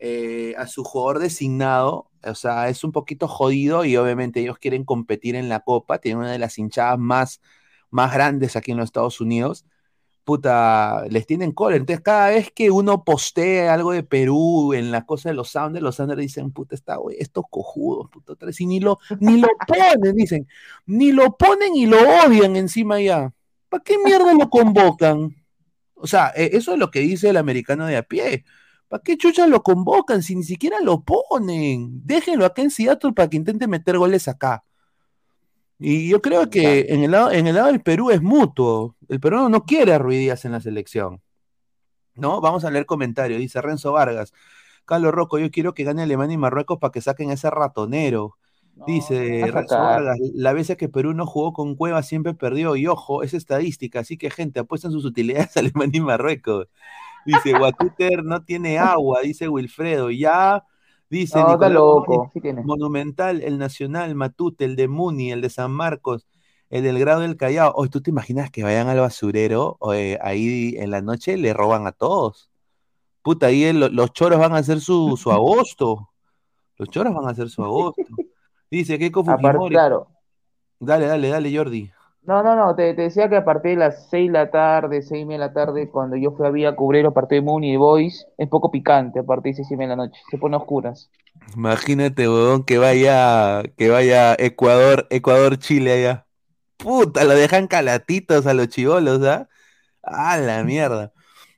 eh, 0.00 0.54
a 0.56 0.66
su 0.66 0.84
jugador 0.84 1.18
designado, 1.18 2.10
o 2.24 2.34
sea, 2.34 2.68
es 2.68 2.84
un 2.84 2.92
poquito 2.92 3.28
jodido 3.28 3.84
y 3.84 3.96
obviamente 3.96 4.40
ellos 4.40 4.58
quieren 4.58 4.84
competir 4.84 5.34
en 5.34 5.48
la 5.48 5.60
Copa, 5.60 5.98
tienen 5.98 6.20
una 6.20 6.32
de 6.32 6.38
las 6.38 6.58
hinchadas 6.58 6.98
más, 6.98 7.40
más 7.90 8.12
grandes 8.12 8.56
aquí 8.56 8.72
en 8.72 8.78
los 8.78 8.86
Estados 8.86 9.20
Unidos. 9.20 9.64
Puta, 10.24 11.04
les 11.08 11.26
tienen 11.26 11.52
cola. 11.52 11.76
Entonces, 11.76 12.02
cada 12.02 12.28
vez 12.28 12.52
que 12.52 12.70
uno 12.70 13.02
postea 13.02 13.72
algo 13.72 13.92
de 13.92 14.02
Perú 14.02 14.74
en 14.74 14.90
la 14.90 15.06
cosa 15.06 15.30
de 15.30 15.34
los 15.34 15.50
Sounders, 15.50 15.82
los 15.82 15.96
Sounders 15.96 16.20
dicen, 16.20 16.52
puta, 16.52 16.74
está, 16.74 16.96
güey, 16.96 17.16
estos 17.18 17.44
cojudos, 17.50 18.10
puta, 18.10 18.34
vez", 18.44 18.60
y 18.60 18.66
ni 18.66 18.78
lo, 18.78 18.98
ni 19.20 19.40
lo 19.40 19.48
ponen, 19.66 20.14
dicen, 20.14 20.46
ni 20.86 21.12
lo 21.12 21.36
ponen 21.36 21.74
y 21.74 21.86
lo 21.86 21.96
odian 21.98 22.56
encima 22.56 23.00
ya. 23.00 23.32
¿Para 23.70 23.82
qué 23.82 23.96
mierda 23.98 24.34
lo 24.34 24.50
convocan? 24.50 25.34
O 25.94 26.06
sea, 26.06 26.32
eh, 26.36 26.50
eso 26.52 26.72
es 26.72 26.78
lo 26.78 26.90
que 26.90 27.00
dice 27.00 27.30
el 27.30 27.36
americano 27.36 27.86
de 27.86 27.96
a 27.96 28.02
pie. 28.02 28.44
¿Para 28.88 29.02
qué 29.02 29.18
chuchas 29.18 29.48
lo 29.48 29.62
convocan 29.62 30.22
si 30.22 30.34
ni 30.34 30.42
siquiera 30.42 30.80
lo 30.80 31.02
ponen? 31.02 32.00
Déjenlo 32.04 32.46
acá 32.46 32.62
en 32.62 32.70
Seattle 32.70 33.12
para 33.12 33.28
que 33.28 33.36
intente 33.36 33.66
meter 33.66 33.98
goles 33.98 34.28
acá. 34.28 34.64
Y 35.78 36.08
yo 36.08 36.20
creo 36.20 36.50
que 36.50 36.86
en 36.88 37.04
el 37.04 37.12
lado, 37.12 37.30
en 37.30 37.46
el 37.46 37.54
lado 37.54 37.68
del 37.68 37.82
Perú 37.82 38.10
es 38.10 38.20
mutuo. 38.20 38.96
El 39.08 39.20
peruano 39.20 39.48
no 39.48 39.64
quiere 39.64 39.92
a 39.92 39.98
Ruiz 39.98 40.18
Díaz 40.18 40.44
en 40.44 40.52
la 40.52 40.60
selección. 40.60 41.20
¿No? 42.14 42.40
Vamos 42.40 42.64
a 42.64 42.70
leer 42.70 42.84
comentarios. 42.84 43.38
Dice 43.38 43.60
Renzo 43.62 43.92
Vargas. 43.92 44.32
Carlos 44.84 45.12
Rocco, 45.12 45.38
yo 45.38 45.50
quiero 45.50 45.74
que 45.74 45.84
gane 45.84 46.02
Alemania 46.02 46.34
y 46.34 46.38
Marruecos 46.38 46.78
para 46.78 46.90
que 46.90 47.00
saquen 47.00 47.30
a 47.30 47.34
ese 47.34 47.50
ratonero. 47.50 48.38
Dice 48.86 49.40
no 49.40 49.52
Renzo. 49.52 49.78
Vargas, 49.78 50.18
la 50.34 50.52
vez 50.52 50.74
que 50.76 50.88
Perú 50.88 51.12
no 51.12 51.26
jugó 51.26 51.52
con 51.52 51.76
Cueva 51.76 52.02
siempre 52.02 52.34
perdió. 52.34 52.74
Y 52.74 52.86
ojo, 52.86 53.22
es 53.22 53.34
estadística. 53.34 54.00
Así 54.00 54.16
que, 54.16 54.30
gente, 54.30 54.60
apuestan 54.60 54.90
sus 54.90 55.04
utilidades 55.04 55.56
a 55.56 55.60
Alemania 55.60 55.98
y 55.98 56.00
Marruecos. 56.00 56.68
Dice, 57.28 57.58
Guatúter 57.58 58.24
no 58.24 58.42
tiene 58.42 58.78
agua, 58.78 59.20
dice 59.20 59.48
Wilfredo. 59.48 60.10
Ya, 60.10 60.64
dice 61.10 61.38
No, 61.38 61.52
está 61.52 61.68
Nicolás 61.68 61.72
loco, 61.74 62.30
sí. 62.32 62.50
Monumental, 62.64 63.42
el 63.42 63.58
Nacional, 63.58 64.14
Matute, 64.14 64.64
el 64.64 64.76
de 64.76 64.88
Muni, 64.88 65.30
el 65.32 65.42
de 65.42 65.50
San 65.50 65.70
Marcos, 65.70 66.26
el 66.70 66.82
del 66.84 66.98
Grado 66.98 67.20
del 67.20 67.36
Callao. 67.36 67.72
Hoy 67.76 67.90
tú 67.90 68.00
te 68.00 68.08
imaginas 68.10 68.50
que 68.50 68.62
vayan 68.62 68.88
al 68.88 69.00
basurero 69.00 69.76
o, 69.78 69.92
eh, 69.92 70.18
ahí 70.22 70.74
en 70.78 70.90
la 70.90 71.02
noche 71.02 71.36
le 71.36 71.52
roban 71.52 71.86
a 71.86 71.92
todos. 71.92 72.48
Puta, 73.22 73.48
ahí 73.48 73.64
el- 73.64 73.80
los 73.94 74.12
choros 74.14 74.38
van 74.38 74.54
a 74.54 74.58
hacer 74.58 74.80
su, 74.80 75.18
su 75.18 75.30
agosto. 75.32 76.08
Los 76.78 76.88
choros 76.88 77.12
van 77.14 77.26
a 77.26 77.30
hacer 77.32 77.50
su 77.50 77.62
agosto. 77.64 78.02
Dice 78.70 78.94
Aparte, 78.94 79.12
Fujimori. 79.12 79.74
claro. 79.74 80.08
Dale, 80.80 81.06
dale, 81.06 81.28
dale, 81.28 81.54
Jordi. 81.54 81.90
No, 82.28 82.42
no, 82.42 82.54
no, 82.54 82.74
te, 82.74 82.92
decía 82.92 83.30
que 83.30 83.36
a 83.36 83.44
partir 83.46 83.70
de 83.70 83.76
las 83.78 84.06
6 84.10 84.26
de 84.26 84.32
la 84.38 84.50
tarde, 84.50 85.00
6 85.00 85.22
y 85.22 85.24
media 85.24 85.44
de 85.44 85.46
la 85.46 85.52
tarde, 85.54 85.88
cuando 85.88 86.14
yo 86.14 86.32
fui 86.32 86.46
a 86.46 86.50
Vía 86.50 86.68
a 86.68 86.76
cubrir 86.76 87.02
los 87.02 87.14
partidos 87.14 87.42
de 87.42 87.50
Muni 87.50 87.72
y 87.72 87.76
Boys, 87.78 88.26
es 88.36 88.48
poco 88.50 88.70
picante 88.70 89.20
a 89.20 89.22
partir 89.22 89.54
de 89.54 89.64
6 89.64 89.70
y 89.70 89.76
media 89.76 89.92
de 89.92 89.96
la 89.96 90.04
noche, 90.04 90.20
se 90.30 90.36
pone 90.36 90.54
a 90.54 90.58
oscuras. 90.58 91.10
Imagínate, 91.56 92.28
huevón, 92.28 92.64
que 92.64 92.76
vaya, 92.76 93.62
que 93.78 93.88
vaya 93.88 94.36
Ecuador, 94.38 95.06
Ecuador, 95.08 95.58
Chile 95.58 95.92
allá. 95.92 96.26
Puta, 96.76 97.24
lo 97.24 97.30
dejan 97.34 97.66
calatitos 97.66 98.46
a 98.46 98.52
los 98.52 98.68
chivolos, 98.68 99.22
¿ah? 99.24 99.48
A 100.02 100.36
la 100.36 100.62
mierda. 100.64 101.14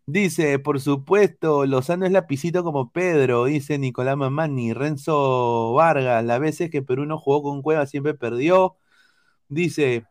Dice, 0.06 0.60
por 0.60 0.80
supuesto, 0.80 1.66
Lozano 1.66 2.06
es 2.06 2.12
lapicito 2.12 2.62
como 2.62 2.92
Pedro, 2.92 3.46
dice 3.46 3.76
Nicolás 3.76 4.16
Mamani, 4.16 4.72
Renzo 4.72 5.72
Vargas, 5.72 6.24
las 6.24 6.38
veces 6.38 6.70
que 6.70 6.80
Perú 6.82 7.06
no 7.06 7.18
jugó 7.18 7.42
con 7.42 7.60
Cueva 7.60 7.86
siempre 7.86 8.14
perdió. 8.14 8.76
Dice, 9.48 10.06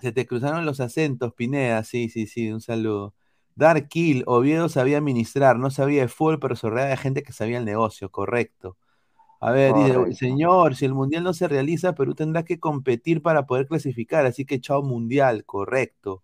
se 0.00 0.12
te 0.12 0.26
cruzaron 0.26 0.66
los 0.66 0.80
acentos, 0.80 1.34
Pineda, 1.34 1.84
sí, 1.84 2.08
sí, 2.08 2.26
sí, 2.26 2.50
un 2.50 2.60
saludo. 2.60 3.14
Dark 3.56 3.88
Kill, 3.88 4.24
Oviedo 4.26 4.68
sabía 4.68 4.98
administrar, 4.98 5.58
no 5.58 5.70
sabía 5.70 6.02
de 6.02 6.08
fútbol, 6.08 6.40
pero 6.40 6.56
se 6.56 6.68
rodeaba 6.68 6.90
de 6.90 6.96
gente 6.96 7.22
que 7.22 7.32
sabía 7.32 7.58
el 7.58 7.64
negocio, 7.64 8.10
correcto. 8.10 8.76
A 9.40 9.50
ver, 9.50 9.74
dice, 9.74 10.14
señor, 10.14 10.74
si 10.74 10.86
el 10.86 10.94
mundial 10.94 11.22
no 11.22 11.34
se 11.34 11.46
realiza, 11.46 11.94
Perú 11.94 12.14
tendrá 12.14 12.44
que 12.44 12.58
competir 12.58 13.22
para 13.22 13.46
poder 13.46 13.66
clasificar, 13.66 14.26
así 14.26 14.44
que 14.44 14.60
chao 14.60 14.82
mundial, 14.82 15.44
correcto. 15.44 16.22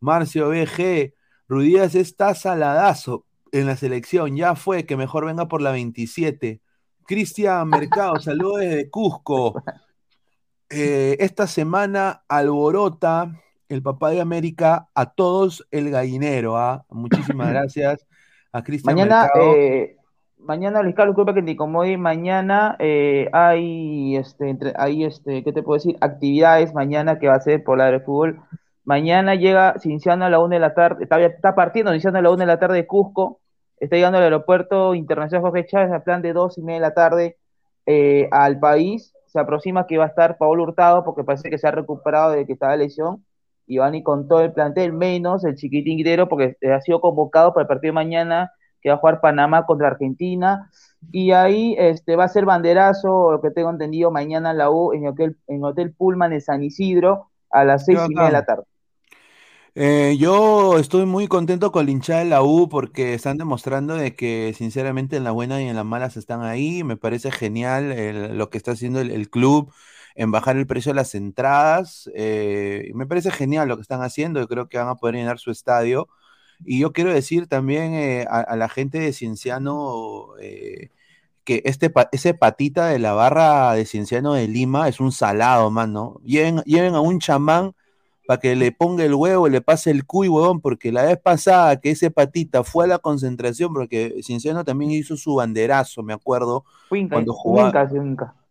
Marcio 0.00 0.50
BG, 0.50 1.14
Ruidías 1.48 1.94
está 1.94 2.34
saladazo 2.34 3.24
en 3.52 3.66
la 3.66 3.76
selección, 3.76 4.36
ya 4.36 4.54
fue, 4.54 4.84
que 4.84 4.96
mejor 4.96 5.24
venga 5.24 5.48
por 5.48 5.62
la 5.62 5.72
27. 5.72 6.60
Cristian 7.06 7.68
Mercado, 7.68 8.20
saludos 8.20 8.60
desde 8.60 8.90
Cusco. 8.90 9.62
Eh, 10.70 11.16
esta 11.20 11.46
semana 11.46 12.22
alborota 12.28 13.32
el 13.68 13.82
papá 13.82 14.10
de 14.10 14.20
América 14.20 14.88
a 14.94 15.12
todos 15.12 15.66
el 15.70 15.90
gallinero. 15.90 16.56
¿ah? 16.56 16.84
Muchísimas 16.90 17.48
gracias 17.52 18.06
a 18.52 18.62
Cristian 18.62 18.94
Mañana, 18.94 19.30
eh, 19.34 19.96
mañana, 20.38 20.82
Luis 20.82 20.94
Carlos, 20.94 21.14
disculpa 21.14 21.34
que 21.34 21.42
te 21.42 21.52
incomode, 21.52 21.96
mañana 21.96 22.76
eh, 22.78 23.28
hay, 23.32 24.16
este, 24.16 24.48
entre, 24.48 24.72
hay, 24.76 25.04
este, 25.04 25.42
¿qué 25.42 25.52
te 25.52 25.62
puedo 25.62 25.78
decir? 25.78 25.96
Actividades 26.00 26.74
mañana 26.74 27.18
que 27.18 27.28
va 27.28 27.34
a 27.34 27.40
ser 27.40 27.62
por 27.62 27.78
la 27.78 27.90
de 27.90 28.00
fútbol. 28.00 28.40
Mañana 28.84 29.34
llega 29.34 29.78
Cinciano 29.78 30.24
a 30.24 30.30
la 30.30 30.38
una 30.38 30.56
de 30.56 30.60
la 30.60 30.74
tarde, 30.74 31.04
está, 31.04 31.20
está 31.20 31.54
partiendo 31.54 31.92
Cinciano 31.92 32.18
a 32.18 32.22
la 32.22 32.30
una 32.30 32.44
de 32.44 32.46
la 32.46 32.58
tarde 32.58 32.76
de 32.76 32.86
Cusco, 32.86 33.40
está 33.78 33.96
llegando 33.96 34.18
al 34.18 34.24
aeropuerto 34.24 34.94
internacional 34.94 35.42
Jorge 35.42 35.66
Chávez 35.66 35.92
a 35.92 36.04
plan 36.04 36.22
de 36.22 36.32
dos 36.32 36.56
y 36.56 36.62
media 36.62 36.80
de 36.80 36.86
la 36.86 36.94
tarde 36.94 37.36
eh, 37.86 38.28
al 38.32 38.58
país. 38.58 39.12
Se 39.28 39.38
aproxima 39.38 39.86
que 39.86 39.98
va 39.98 40.04
a 40.04 40.08
estar 40.08 40.38
Paolo 40.38 40.64
Hurtado 40.64 41.04
porque 41.04 41.24
parece 41.24 41.50
que 41.50 41.58
se 41.58 41.68
ha 41.68 41.70
recuperado 41.70 42.32
de 42.32 42.46
que 42.46 42.54
estaba 42.54 42.72
de 42.72 42.78
lesión 42.78 43.24
y 43.66 43.78
van 43.78 43.94
y 43.94 44.02
con 44.02 44.26
todo 44.26 44.40
el 44.40 44.52
plantel, 44.52 44.92
menos 44.92 45.44
el 45.44 45.54
chiquitín 45.54 45.98
Guerrero, 45.98 46.28
porque 46.28 46.56
eh, 46.62 46.72
ha 46.72 46.80
sido 46.80 47.00
convocado 47.00 47.52
para 47.52 47.62
el 47.62 47.68
partido 47.68 47.90
de 47.90 47.96
mañana, 47.96 48.50
que 48.80 48.88
va 48.88 48.94
a 48.94 48.98
jugar 48.98 49.20
Panamá 49.20 49.66
contra 49.66 49.88
Argentina, 49.88 50.70
y 51.12 51.32
ahí 51.32 51.76
este, 51.78 52.16
va 52.16 52.24
a 52.24 52.28
ser 52.28 52.46
banderazo, 52.46 53.30
lo 53.30 53.40
que 53.42 53.50
tengo 53.50 53.68
entendido, 53.68 54.10
mañana 54.10 54.52
en 54.52 54.58
la 54.58 54.70
U, 54.70 54.94
en 54.94 55.06
Hotel, 55.06 55.36
en 55.46 55.62
Hotel 55.62 55.92
Pullman 55.92 56.30
de 56.30 56.40
San 56.40 56.62
Isidro, 56.62 57.28
a 57.50 57.64
las 57.64 57.84
seis 57.84 57.98
y 58.08 58.14
media 58.14 58.26
de 58.26 58.32
la 58.32 58.44
tarde. 58.46 58.64
Eh, 59.74 60.16
yo 60.18 60.78
estoy 60.78 61.06
muy 61.06 61.28
contento 61.28 61.70
con 61.72 61.86
la 61.86 61.92
hinchada 61.92 62.20
de 62.20 62.24
la 62.26 62.42
U 62.42 62.68
porque 62.68 63.14
están 63.14 63.36
demostrando 63.38 63.94
de 63.94 64.14
que 64.14 64.54
sinceramente 64.56 65.16
en 65.16 65.24
la 65.24 65.30
buena 65.30 65.62
y 65.62 65.68
en 65.68 65.76
las 65.76 65.84
malas 65.84 66.16
están 66.16 66.42
ahí. 66.42 66.82
Me 66.84 66.96
parece 66.96 67.30
genial 67.30 68.36
lo 68.36 68.50
que 68.50 68.58
está 68.58 68.72
haciendo 68.72 69.00
el, 69.00 69.30
club 69.30 69.72
en 70.14 70.30
bajar 70.30 70.56
el 70.56 70.66
precio 70.66 70.90
de 70.92 70.96
las 70.96 71.14
entradas. 71.14 72.10
eh, 72.14 72.90
me 72.94 73.06
parece 73.06 73.30
genial 73.30 73.68
lo 73.68 73.76
que 73.76 73.82
están 73.82 74.02
haciendo. 74.02 74.40
Yo 74.40 74.48
creo 74.48 74.68
que 74.68 74.78
van 74.78 74.88
a 74.88 74.96
poder 74.96 75.16
llenar 75.16 75.38
su 75.38 75.50
estadio. 75.50 76.08
Y 76.64 76.80
yo 76.80 76.92
quiero 76.92 77.12
decir 77.12 77.46
también 77.46 77.94
eh, 77.94 78.26
a, 78.28 78.56
la 78.56 78.68
gente 78.68 78.98
de 78.98 79.12
Cienciano 79.12 80.34
que 81.44 81.62
este, 81.64 81.92
ese 82.12 82.34
patita 82.34 82.88
de 82.88 82.98
la 82.98 83.12
barra 83.14 83.72
de 83.74 83.86
Cienciano 83.86 84.34
de 84.34 84.48
Lima 84.48 84.88
es 84.88 85.00
un 85.00 85.12
salado, 85.12 85.70
mano. 85.70 86.20
Lleven, 86.24 86.58
lleven 86.64 86.94
a 86.94 87.00
un 87.00 87.20
chamán 87.20 87.74
para 88.28 88.40
que 88.40 88.54
le 88.56 88.72
ponga 88.72 89.04
el 89.04 89.14
huevo 89.14 89.48
y 89.48 89.50
le 89.50 89.62
pase 89.62 89.90
el 89.90 90.04
cuy, 90.04 90.28
huevón, 90.28 90.60
porque 90.60 90.92
la 90.92 91.02
vez 91.02 91.18
pasada 91.18 91.80
que 91.80 91.92
ese 91.92 92.10
patita 92.10 92.62
fue 92.62 92.84
a 92.84 92.88
la 92.88 92.98
concentración, 92.98 93.72
porque 93.72 94.20
Cienciano 94.22 94.66
también 94.66 94.90
hizo 94.90 95.16
su 95.16 95.36
banderazo, 95.36 96.02
me 96.02 96.12
acuerdo, 96.12 96.66
cuando 96.90 97.32
jugaba. 97.32 97.88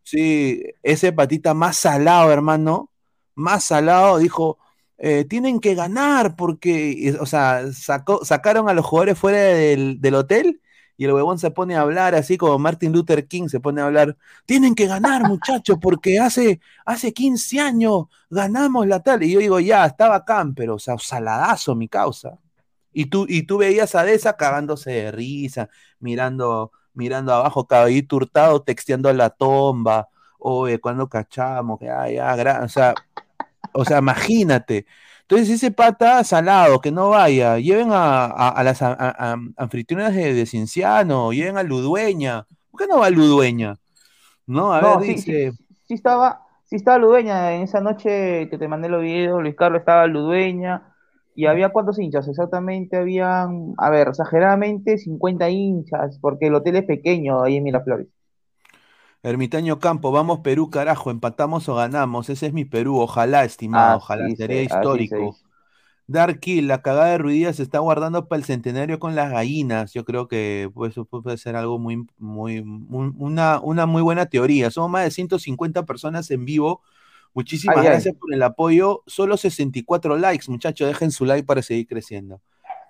Sí, 0.01 0.63
ese 0.81 1.13
patita 1.13 1.53
más 1.53 1.77
salado, 1.77 2.31
hermano, 2.31 2.89
más 3.35 3.65
salado, 3.65 4.17
dijo, 4.17 4.57
eh, 4.97 5.25
tienen 5.29 5.59
que 5.59 5.75
ganar 5.75 6.35
porque, 6.35 7.15
o 7.19 7.27
sea, 7.27 7.71
sacó, 7.71 8.25
sacaron 8.25 8.69
a 8.69 8.73
los 8.73 8.83
jugadores 8.83 9.19
fuera 9.19 9.37
del, 9.37 10.01
del 10.01 10.15
hotel 10.15 10.59
y 10.97 11.05
el 11.05 11.13
huevón 11.13 11.37
se 11.37 11.51
pone 11.51 11.75
a 11.75 11.81
hablar 11.81 12.15
así 12.15 12.37
como 12.37 12.57
Martin 12.57 12.91
Luther 12.91 13.27
King 13.27 13.47
se 13.47 13.59
pone 13.59 13.81
a 13.81 13.85
hablar, 13.85 14.17
tienen 14.45 14.73
que 14.73 14.87
ganar 14.87 15.27
muchachos 15.27 15.77
porque 15.79 16.19
hace, 16.19 16.59
hace 16.85 17.13
15 17.13 17.59
años 17.59 18.05
ganamos 18.29 18.87
la 18.87 19.01
tal. 19.01 19.21
Y 19.23 19.31
yo 19.31 19.39
digo, 19.39 19.59
ya, 19.59 19.85
está 19.85 20.09
bacán, 20.09 20.55
pero, 20.55 20.75
o 20.75 20.79
sea, 20.79 20.97
saladazo 20.97 21.75
mi 21.75 21.87
causa. 21.87 22.39
Y 22.91 23.05
tú, 23.05 23.25
y 23.29 23.43
tú 23.43 23.59
veías 23.59 23.93
a 23.93 24.03
Deza 24.03 24.35
cagándose 24.37 24.89
de 24.91 25.11
risa, 25.11 25.69
mirando, 25.99 26.71
mirando 26.93 27.31
abajo, 27.33 27.67
caballito 27.67 28.15
hurtado, 28.15 28.63
texteando 28.63 29.07
a 29.09 29.13
la 29.13 29.29
tomba, 29.29 30.09
oye, 30.39 30.79
cuando 30.79 31.07
cachamos, 31.07 31.79
que 31.79 31.89
ah, 31.89 32.09
ya, 32.09 32.35
gra-", 32.35 32.63
o 32.65 32.69
sea, 32.69 32.95
o 33.73 33.85
sea, 33.85 33.99
imagínate. 33.99 34.87
Entonces, 35.29 35.49
ese 35.55 35.71
pata 35.71 36.23
salado, 36.23 36.79
que 36.79 36.91
no 36.91 37.09
vaya, 37.09 37.59
lleven 37.59 37.91
a, 37.91 38.25
a- 38.25 38.49
a 38.49 38.63
las 38.63 38.81
a- 38.81 38.93
a- 38.93 39.33
a- 39.33 39.37
anfitrionas 39.57 40.15
de, 40.15 40.33
de 40.33 40.45
Cienciano, 40.45 41.33
lleven 41.33 41.57
a 41.57 41.63
Ludueña. 41.63 42.45
¿Por 42.71 42.81
qué 42.81 42.87
no 42.87 42.99
va 42.99 43.09
Ludueña? 43.09 43.75
No, 44.47 44.73
a 44.73 44.79
No, 44.79 45.01
ver, 45.01 45.01
sí, 45.01 45.17
dice. 45.17 45.51
sí, 45.51 45.53
sí 45.87 45.93
estaba, 45.95 46.41
sí 46.65 46.75
estaba 46.75 46.97
Ludueña 46.99 47.53
en 47.55 47.63
esa 47.63 47.81
noche 47.81 48.47
que 48.49 48.57
te 48.59 48.67
mandé 48.67 48.89
los 48.89 49.01
videos, 49.01 49.41
Luis 49.41 49.55
Carlos 49.55 49.79
estaba 49.79 50.05
Ludueña, 50.07 50.93
y 51.35 51.45
había 51.47 51.69
cuántos 51.69 51.99
hinchas, 51.99 52.27
exactamente 52.27 52.97
habían, 52.97 53.73
a 53.77 53.89
ver, 53.89 54.07
exageradamente 54.09 54.97
50 54.97 55.49
hinchas, 55.49 56.19
porque 56.21 56.47
el 56.47 56.55
hotel 56.55 56.77
es 56.77 56.85
pequeño 56.85 57.43
ahí 57.43 57.57
en 57.57 57.63
Miraflores. 57.63 58.07
Ermitaño 59.23 59.79
Campo, 59.79 60.11
vamos 60.11 60.39
Perú, 60.39 60.69
carajo, 60.69 61.11
empatamos 61.11 61.67
o 61.69 61.75
ganamos. 61.75 62.29
Ese 62.29 62.47
es 62.47 62.53
mi 62.53 62.65
Perú, 62.65 62.99
ojalá, 62.99 63.43
estimado, 63.43 63.97
ojalá, 63.97 64.27
sería 64.35 64.57
se- 64.63 64.69
se 64.69 64.75
histórico. 64.75 65.15
dice. 65.17 65.43
Dark 66.09 66.39
Kill, 66.39 66.67
la 66.69 66.81
cagada 66.81 67.07
de 67.07 67.17
Ruidías 67.17 67.57
se 67.57 67.63
está 67.63 67.79
guardando 67.79 68.27
para 68.29 68.39
el 68.39 68.45
centenario 68.45 68.97
con 68.97 69.13
las 69.15 69.29
gallinas. 69.29 69.93
Yo 69.93 70.05
creo 70.05 70.29
que 70.29 70.71
pues, 70.73 70.91
eso 70.91 71.03
puede 71.03 71.37
ser 71.37 71.57
algo 71.57 71.79
muy, 71.79 72.05
muy, 72.17 72.63
muy- 72.63 73.11
una, 73.17 73.59
una 73.59 73.85
muy 73.85 74.01
buena 74.01 74.25
teoría. 74.27 74.71
Somos 74.71 74.89
más 74.89 75.03
de 75.03 75.11
150 75.11 75.83
personas 75.85 76.31
en 76.31 76.45
vivo. 76.45 76.81
Muchísimas 77.33 77.75
Ay, 77.77 77.81
ay. 77.87 77.89
gracias 77.89 78.15
por 78.15 78.33
el 78.33 78.41
apoyo. 78.41 79.03
Solo 79.05 79.35
64 79.35 80.15
likes, 80.15 80.45
muchachos. 80.49 80.87
Dejen 80.87 81.11
su 81.11 81.25
like 81.25 81.45
para 81.45 81.61
seguir 81.61 81.87
creciendo. 81.87 82.39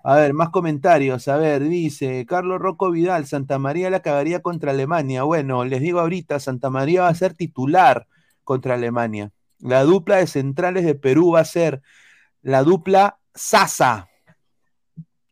A 0.03 0.15
ver, 0.15 0.33
más 0.33 0.49
comentarios. 0.49 1.27
A 1.27 1.37
ver, 1.37 1.63
dice 1.63 2.25
Carlos 2.25 2.59
Rocco 2.59 2.91
Vidal, 2.91 3.25
Santa 3.25 3.59
María 3.59 3.89
la 3.89 4.01
cagaría 4.01 4.41
contra 4.41 4.71
Alemania. 4.71 5.23
Bueno, 5.23 5.65
les 5.65 5.81
digo 5.81 5.99
ahorita, 5.99 6.39
Santa 6.39 6.69
María 6.69 7.01
va 7.01 7.09
a 7.09 7.15
ser 7.15 7.33
titular 7.33 8.07
contra 8.43 8.75
Alemania. 8.75 9.31
La 9.59 9.83
dupla 9.83 10.17
de 10.17 10.27
centrales 10.27 10.85
de 10.85 10.95
Perú 10.95 11.31
va 11.33 11.41
a 11.41 11.45
ser 11.45 11.81
la 12.41 12.63
dupla 12.63 13.17
Sasa. 13.33 14.07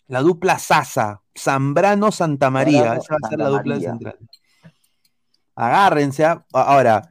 La 0.08 0.22
dupla 0.22 0.60
Sasa. 0.60 1.22
Zambrano 1.38 2.12
Santa 2.12 2.50
María. 2.50 2.96
Esa 2.96 3.14
va 3.14 3.20
a 3.24 3.30
ser 3.30 3.40
la 3.40 3.50
dupla 3.50 3.76
de 3.76 3.82
centrales. 3.82 4.22
Agárrense. 5.56 6.26
a- 6.26 6.46
Ahora, 6.54 7.10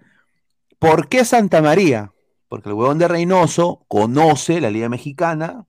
¿por 0.78 1.08
qué 1.08 1.24
Santa 1.24 1.62
María? 1.62 2.12
Porque 2.48 2.68
el 2.68 2.74
huevón 2.74 2.98
de 2.98 3.08
Reynoso 3.08 3.84
conoce 3.88 4.60
la 4.60 4.70
Liga 4.70 4.88
Mexicana 4.88 5.64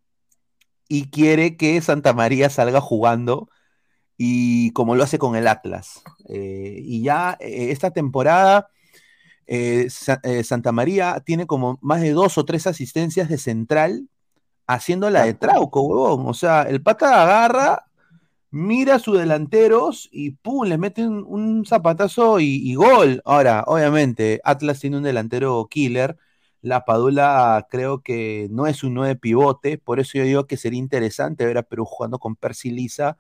y 0.90 1.10
quiere 1.10 1.58
que 1.58 1.82
Santa 1.82 2.14
María 2.14 2.50
salga 2.50 2.82
jugando 2.82 3.50
y 4.18 4.72
como 4.72 4.96
lo 4.96 5.04
hace 5.04 5.20
con 5.20 5.36
el 5.36 5.48
Atlas. 5.48 6.04
Eh, 6.30 6.80
y 6.84 7.04
ya 7.04 7.38
eh, 7.40 7.72
esta 7.72 7.92
temporada 7.92 8.70
eh, 9.48 9.88
Sa- 9.90 10.22
Santa 10.44 10.72
María 10.72 11.22
tiene 11.26 11.48
como 11.48 11.78
más 11.82 12.02
de 12.02 12.12
dos 12.12 12.38
o 12.38 12.46
tres 12.46 12.68
asistencias 12.68 13.30
de 13.30 13.38
central 13.38 14.10
haciendo 14.68 15.10
la 15.10 15.24
de 15.26 15.34
Trauco, 15.36 15.82
huevón. 15.84 16.28
O 16.28 16.34
sea, 16.34 16.64
el 16.64 16.82
pata 16.84 17.24
agarra, 17.24 17.86
mira 18.52 18.96
a 18.96 19.00
sus 19.00 19.18
delanteros 19.20 20.10
y 20.12 20.32
pum, 20.32 20.68
le 20.68 20.78
mete 20.78 21.08
un, 21.08 21.26
un 21.28 21.66
zapatazo 21.66 22.40
y, 22.40 22.46
y 22.64 22.76
gol. 22.76 23.22
Ahora, 23.26 23.64
obviamente, 23.68 24.42
Atlas 24.44 24.80
tiene 24.80 24.98
un 24.98 25.04
delantero 25.04 25.68
killer. 25.70 26.18
La 26.66 26.84
Padula 26.84 27.68
creo 27.70 28.02
que 28.02 28.48
no 28.50 28.66
es 28.66 28.84
un 28.84 28.96
9 28.96 29.18
pivote, 29.18 29.78
por 29.78 30.00
eso 30.00 30.18
yo 30.18 30.24
digo 30.24 30.48
que 30.48 30.58
sería 30.58 30.80
interesante 30.80 31.46
ver 31.46 31.60
a 31.60 31.62
Perú 31.62 31.86
jugando 31.86 32.18
con 32.18 32.36
Percy 32.36 32.72
Lisa, 32.72 33.20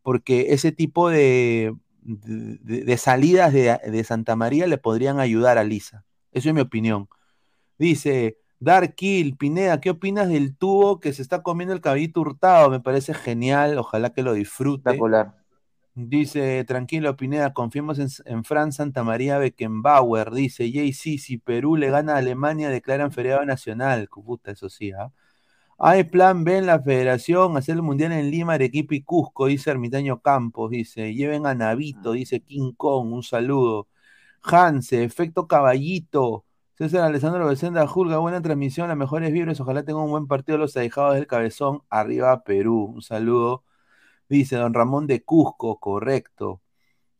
porque 0.00 0.54
ese 0.54 0.72
tipo 0.72 1.10
de, 1.10 1.76
de, 2.00 2.96
salidas 2.96 3.52
de, 3.52 3.78
de 3.84 4.02
Santa 4.02 4.34
María 4.34 4.66
le 4.66 4.78
podrían 4.78 5.20
ayudar 5.20 5.58
a 5.58 5.64
Lisa. 5.64 6.06
Eso 6.32 6.48
es 6.48 6.54
mi 6.54 6.62
opinión. 6.62 7.06
Dice, 7.78 8.38
Dark 8.60 8.94
Kill, 8.94 9.36
Pineda, 9.36 9.78
¿qué 9.78 9.90
opinas 9.90 10.30
del 10.30 10.56
tubo 10.56 10.98
que 10.98 11.12
se 11.12 11.20
está 11.20 11.42
comiendo 11.42 11.74
el 11.74 11.82
caballito 11.82 12.22
hurtado? 12.22 12.70
Me 12.70 12.80
parece 12.80 13.12
genial, 13.12 13.76
ojalá 13.76 14.14
que 14.14 14.22
lo 14.22 14.32
disfrute. 14.32 14.88
Espectacular. 14.88 15.34
Dice, 15.98 16.62
tranquilo, 16.64 17.16
Pineda, 17.16 17.54
confiemos 17.54 17.98
en, 17.98 18.08
en 18.26 18.44
Fran 18.44 18.70
Santa 18.70 19.02
María 19.02 19.38
Beckenbauer. 19.38 20.30
Dice, 20.30 20.70
JC, 20.70 21.18
si 21.18 21.38
Perú 21.38 21.76
le 21.76 21.88
gana 21.90 22.14
a 22.14 22.18
Alemania, 22.18 22.68
declaran 22.68 23.12
feriado 23.12 23.46
nacional. 23.46 24.06
Puta, 24.10 24.50
eso 24.50 24.68
sí, 24.68 24.92
¿ah? 24.92 25.10
Hay 25.78 26.04
plan 26.04 26.44
B 26.44 26.58
en 26.58 26.66
la 26.66 26.80
federación, 26.82 27.56
hacer 27.56 27.76
el 27.76 27.82
mundial 27.82 28.12
en 28.12 28.30
Lima, 28.30 28.54
Arequipa 28.54 28.94
y 28.94 29.02
Cusco, 29.02 29.46
dice 29.46 29.70
Ermitaño 29.70 30.20
Campos, 30.22 30.70
dice, 30.70 31.14
lleven 31.14 31.46
a 31.46 31.54
Navito, 31.54 32.12
dice 32.12 32.40
King 32.40 32.72
Kong, 32.76 33.12
un 33.12 33.22
saludo. 33.22 33.88
Hanse, 34.42 35.04
efecto 35.04 35.48
caballito. 35.48 36.46
César 36.78 37.02
Alessandro 37.02 37.46
Becenda 37.48 37.86
Julga, 37.88 38.18
buena 38.18 38.42
transmisión, 38.42 38.88
las 38.88 38.98
mejores 38.98 39.32
vibras, 39.32 39.60
ojalá 39.60 39.84
tenga 39.84 40.00
un 40.02 40.10
buen 40.10 40.28
partido 40.28 40.58
los 40.58 40.76
ahijados 40.78 41.16
del 41.16 41.26
cabezón, 41.28 41.82
arriba 41.90 42.44
Perú, 42.44 42.92
un 42.96 43.02
saludo. 43.02 43.64
Dice 44.28 44.56
don 44.56 44.74
Ramón 44.74 45.06
de 45.06 45.24
Cusco, 45.24 45.78
correcto. 45.78 46.62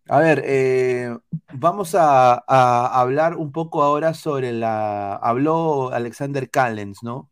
A 0.09 0.21
ver, 0.21 0.43
eh, 0.47 1.17
vamos 1.55 1.95
a, 1.95 2.35
a 2.47 3.01
hablar 3.01 3.37
un 3.37 3.53
poco 3.53 3.83
ahora 3.83 4.15
sobre 4.15 4.53
la... 4.53 5.15
Habló 5.17 5.91
Alexander 5.93 6.51
Callens, 6.51 7.03
¿no? 7.03 7.31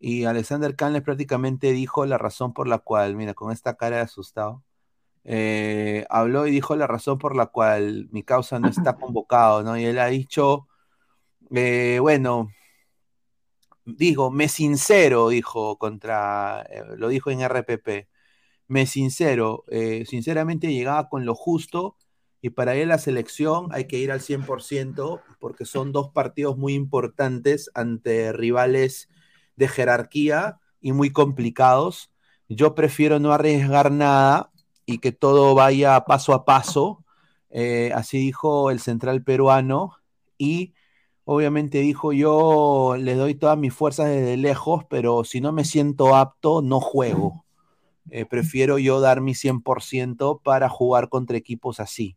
Y 0.00 0.24
Alexander 0.24 0.76
Callens 0.76 1.04
prácticamente 1.04 1.72
dijo 1.72 2.06
la 2.06 2.18
razón 2.18 2.52
por 2.54 2.68
la 2.68 2.78
cual, 2.78 3.16
mira, 3.16 3.34
con 3.34 3.52
esta 3.52 3.76
cara 3.76 3.96
de 3.96 4.02
asustado, 4.02 4.64
eh, 5.24 6.06
habló 6.10 6.46
y 6.46 6.50
dijo 6.52 6.76
la 6.76 6.86
razón 6.86 7.18
por 7.18 7.36
la 7.36 7.46
cual 7.46 8.08
mi 8.12 8.22
causa 8.22 8.58
no 8.58 8.68
está 8.68 8.96
convocado, 8.98 9.62
¿no? 9.62 9.76
Y 9.78 9.84
él 9.84 9.98
ha 9.98 10.06
dicho, 10.06 10.68
eh, 11.54 11.98
bueno, 12.00 12.50
dijo, 13.84 14.30
me 14.30 14.48
sincero, 14.48 15.28
dijo 15.28 15.78
contra, 15.78 16.66
lo 16.96 17.08
dijo 17.08 17.30
en 17.30 17.42
RPP, 17.42 18.08
me 18.68 18.86
sincero, 18.86 19.64
eh, 19.68 20.04
sinceramente 20.06 20.68
llegaba 20.72 21.08
con 21.08 21.24
lo 21.24 21.34
justo 21.34 21.96
y 22.40 22.50
para 22.50 22.76
ir 22.76 22.84
a 22.84 22.86
la 22.86 22.98
selección 22.98 23.68
hay 23.72 23.86
que 23.86 23.98
ir 23.98 24.12
al 24.12 24.20
100% 24.20 25.20
porque 25.40 25.64
son 25.64 25.90
dos 25.92 26.10
partidos 26.10 26.56
muy 26.56 26.74
importantes 26.74 27.70
ante 27.74 28.32
rivales 28.32 29.08
de 29.56 29.68
jerarquía 29.68 30.60
y 30.80 30.92
muy 30.92 31.10
complicados. 31.10 32.12
Yo 32.48 32.74
prefiero 32.74 33.18
no 33.18 33.32
arriesgar 33.32 33.90
nada 33.90 34.52
y 34.86 34.98
que 34.98 35.12
todo 35.12 35.54
vaya 35.54 36.04
paso 36.04 36.32
a 36.34 36.44
paso. 36.44 37.04
Eh, 37.50 37.90
así 37.94 38.18
dijo 38.18 38.70
el 38.70 38.80
central 38.80 39.22
peruano 39.24 39.96
y 40.36 40.74
obviamente 41.24 41.78
dijo 41.78 42.12
yo 42.12 42.96
le 42.98 43.14
doy 43.14 43.34
todas 43.34 43.58
mis 43.58 43.72
fuerzas 43.72 44.08
desde 44.08 44.36
lejos, 44.36 44.84
pero 44.88 45.24
si 45.24 45.40
no 45.40 45.52
me 45.52 45.64
siento 45.64 46.14
apto, 46.14 46.62
no 46.62 46.80
juego. 46.80 47.44
Eh, 48.10 48.24
prefiero 48.26 48.78
yo 48.78 49.00
dar 49.00 49.20
mi 49.20 49.34
100% 49.34 50.40
para 50.44 50.68
jugar 50.68 51.08
contra 51.08 51.36
equipos 51.36 51.80
así. 51.80 52.16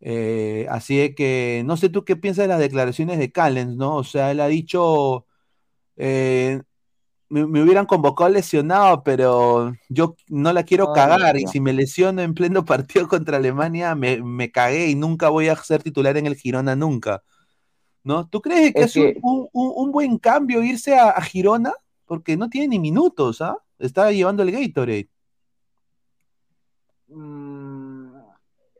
Eh, 0.00 0.66
así 0.70 1.14
que 1.16 1.62
no 1.66 1.76
sé 1.76 1.88
tú 1.88 2.04
qué 2.04 2.16
piensas 2.16 2.44
de 2.44 2.48
las 2.48 2.60
declaraciones 2.60 3.18
de 3.18 3.32
Callens, 3.32 3.76
¿no? 3.76 3.96
O 3.96 4.04
sea, 4.04 4.30
él 4.30 4.40
ha 4.40 4.48
dicho, 4.48 5.26
eh, 5.96 6.62
me, 7.28 7.46
me 7.46 7.62
hubieran 7.62 7.86
convocado 7.86 8.30
lesionado, 8.30 9.02
pero 9.04 9.74
yo 9.88 10.16
no 10.28 10.52
la 10.52 10.64
quiero 10.64 10.92
cagar 10.92 11.36
y 11.38 11.46
si 11.48 11.60
me 11.60 11.72
lesiono 11.74 12.22
en 12.22 12.34
pleno 12.34 12.64
partido 12.66 13.08
contra 13.08 13.38
Alemania, 13.38 13.94
me, 13.94 14.22
me 14.22 14.50
cagué 14.50 14.88
y 14.88 14.94
nunca 14.96 15.28
voy 15.30 15.48
a 15.48 15.56
ser 15.56 15.82
titular 15.82 16.16
en 16.16 16.26
el 16.26 16.36
Girona 16.36 16.76
nunca. 16.76 17.22
¿No? 18.04 18.26
¿Tú 18.28 18.40
crees 18.40 18.74
que 18.74 18.84
Es 18.84 18.90
es 18.90 18.96
un, 18.96 19.12
que- 19.14 19.20
un- 19.22 19.48
un- 19.52 19.72
un 19.76 19.92
buen 19.92 20.18
cambio 20.18 20.62
irse 20.62 20.96
a, 20.98 21.10
a 21.10 21.22
Girona? 21.22 21.72
Porque 22.06 22.36
no 22.36 22.48
tiene 22.48 22.68
ni 22.68 22.78
minutos, 22.78 23.40
¿ah? 23.42 23.56
Está 23.78 24.10
llevando 24.12 24.42
el 24.42 24.50
Gatorade. 24.52 25.08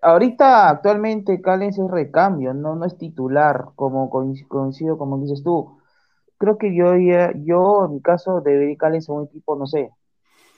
Ahorita, 0.01 0.69
actualmente, 0.69 1.41
Callens 1.41 1.79
es 1.79 1.91
recambio, 1.91 2.55
no, 2.55 2.77
no 2.77 2.85
es 2.87 2.97
titular, 2.97 3.71
como 3.75 4.09
coinc- 4.11 4.47
coincido, 4.47 4.97
como 4.97 5.19
dices 5.19 5.43
tú. 5.43 5.79
Creo 6.39 6.57
que 6.57 6.75
yo, 6.75 6.95
yo 7.45 7.87
en 7.87 7.95
mi 7.95 8.01
caso, 8.01 8.41
debería 8.41 8.77
Callens 8.77 9.09
a 9.09 9.13
un 9.13 9.25
equipo, 9.27 9.57
no 9.57 9.67
sé, 9.67 9.91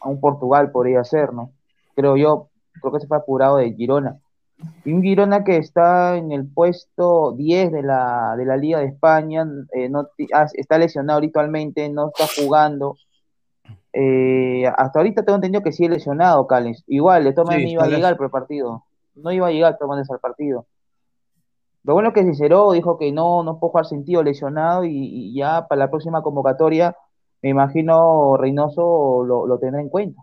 a 0.01 0.09
un 0.09 0.21
Portugal 0.21 0.71
podría 0.71 1.03
ser, 1.05 1.33
¿no? 1.33 1.53
Creo 1.97 2.17
yo, 2.17 2.49
creo 2.81 2.93
que 2.93 3.01
se 3.01 3.07
fue 3.07 3.17
apurado 3.17 3.57
de 3.57 3.73
Girona. 3.73 4.19
Y 4.85 4.93
un 4.93 5.03
Girona 5.03 5.43
que 5.43 5.57
está 5.57 6.17
en 6.19 6.33
el 6.33 6.47
puesto 6.47 7.33
10 7.33 7.73
de 7.73 7.83
la, 7.83 8.35
de 8.37 8.45
la 8.45 8.59
Liga 8.59 8.81
de 8.81 8.87
España, 8.87 9.47
eh, 9.73 9.89
no, 9.89 10.09
ah, 10.35 10.47
está 10.53 10.77
lesionado 10.77 11.17
habitualmente, 11.19 11.89
no 11.89 12.09
está 12.09 12.27
jugando. 12.43 12.97
Eh, 13.93 14.67
hasta 14.67 15.01
ahorita 15.01 15.25
tengo 15.25 15.37
entendido 15.37 15.63
que 15.63 15.73
sí 15.73 15.85
es 15.85 15.91
lesionado, 15.91 16.47
Callens. 16.47 16.85
Igual, 16.87 17.25
de 17.25 17.33
todas 17.33 17.57
Sí, 17.57 17.63
no 17.63 17.69
iba 17.71 17.85
a 17.85 17.89
llegar 17.89 18.17
por 18.17 18.27
el 18.27 18.31
partido. 18.31 18.85
No 19.15 19.33
iba 19.33 19.49
a 19.49 19.51
llegar 19.51 19.77
maneras 19.87 20.11
al 20.11 20.21
partido. 20.21 20.67
Lo 21.83 21.95
bueno 21.95 22.09
es 22.11 22.15
que 22.15 22.25
Cicero 22.25 22.73
dijo 22.73 22.99
que 22.99 23.11
no, 23.11 23.43
no 23.43 23.59
puede 23.59 23.71
jugar 23.71 23.87
sentido 23.87 24.23
lesionado 24.23 24.85
y, 24.85 24.91
y 24.93 25.35
ya 25.35 25.67
para 25.67 25.79
la 25.81 25.91
próxima 25.91 26.23
convocatoria, 26.23 26.95
me 27.43 27.51
imagino 27.51 28.37
Reynoso 28.37 29.25
lo, 29.25 29.47
lo 29.47 29.59
tendrá 29.59 29.81
en 29.81 29.89
cuenta. 29.89 30.23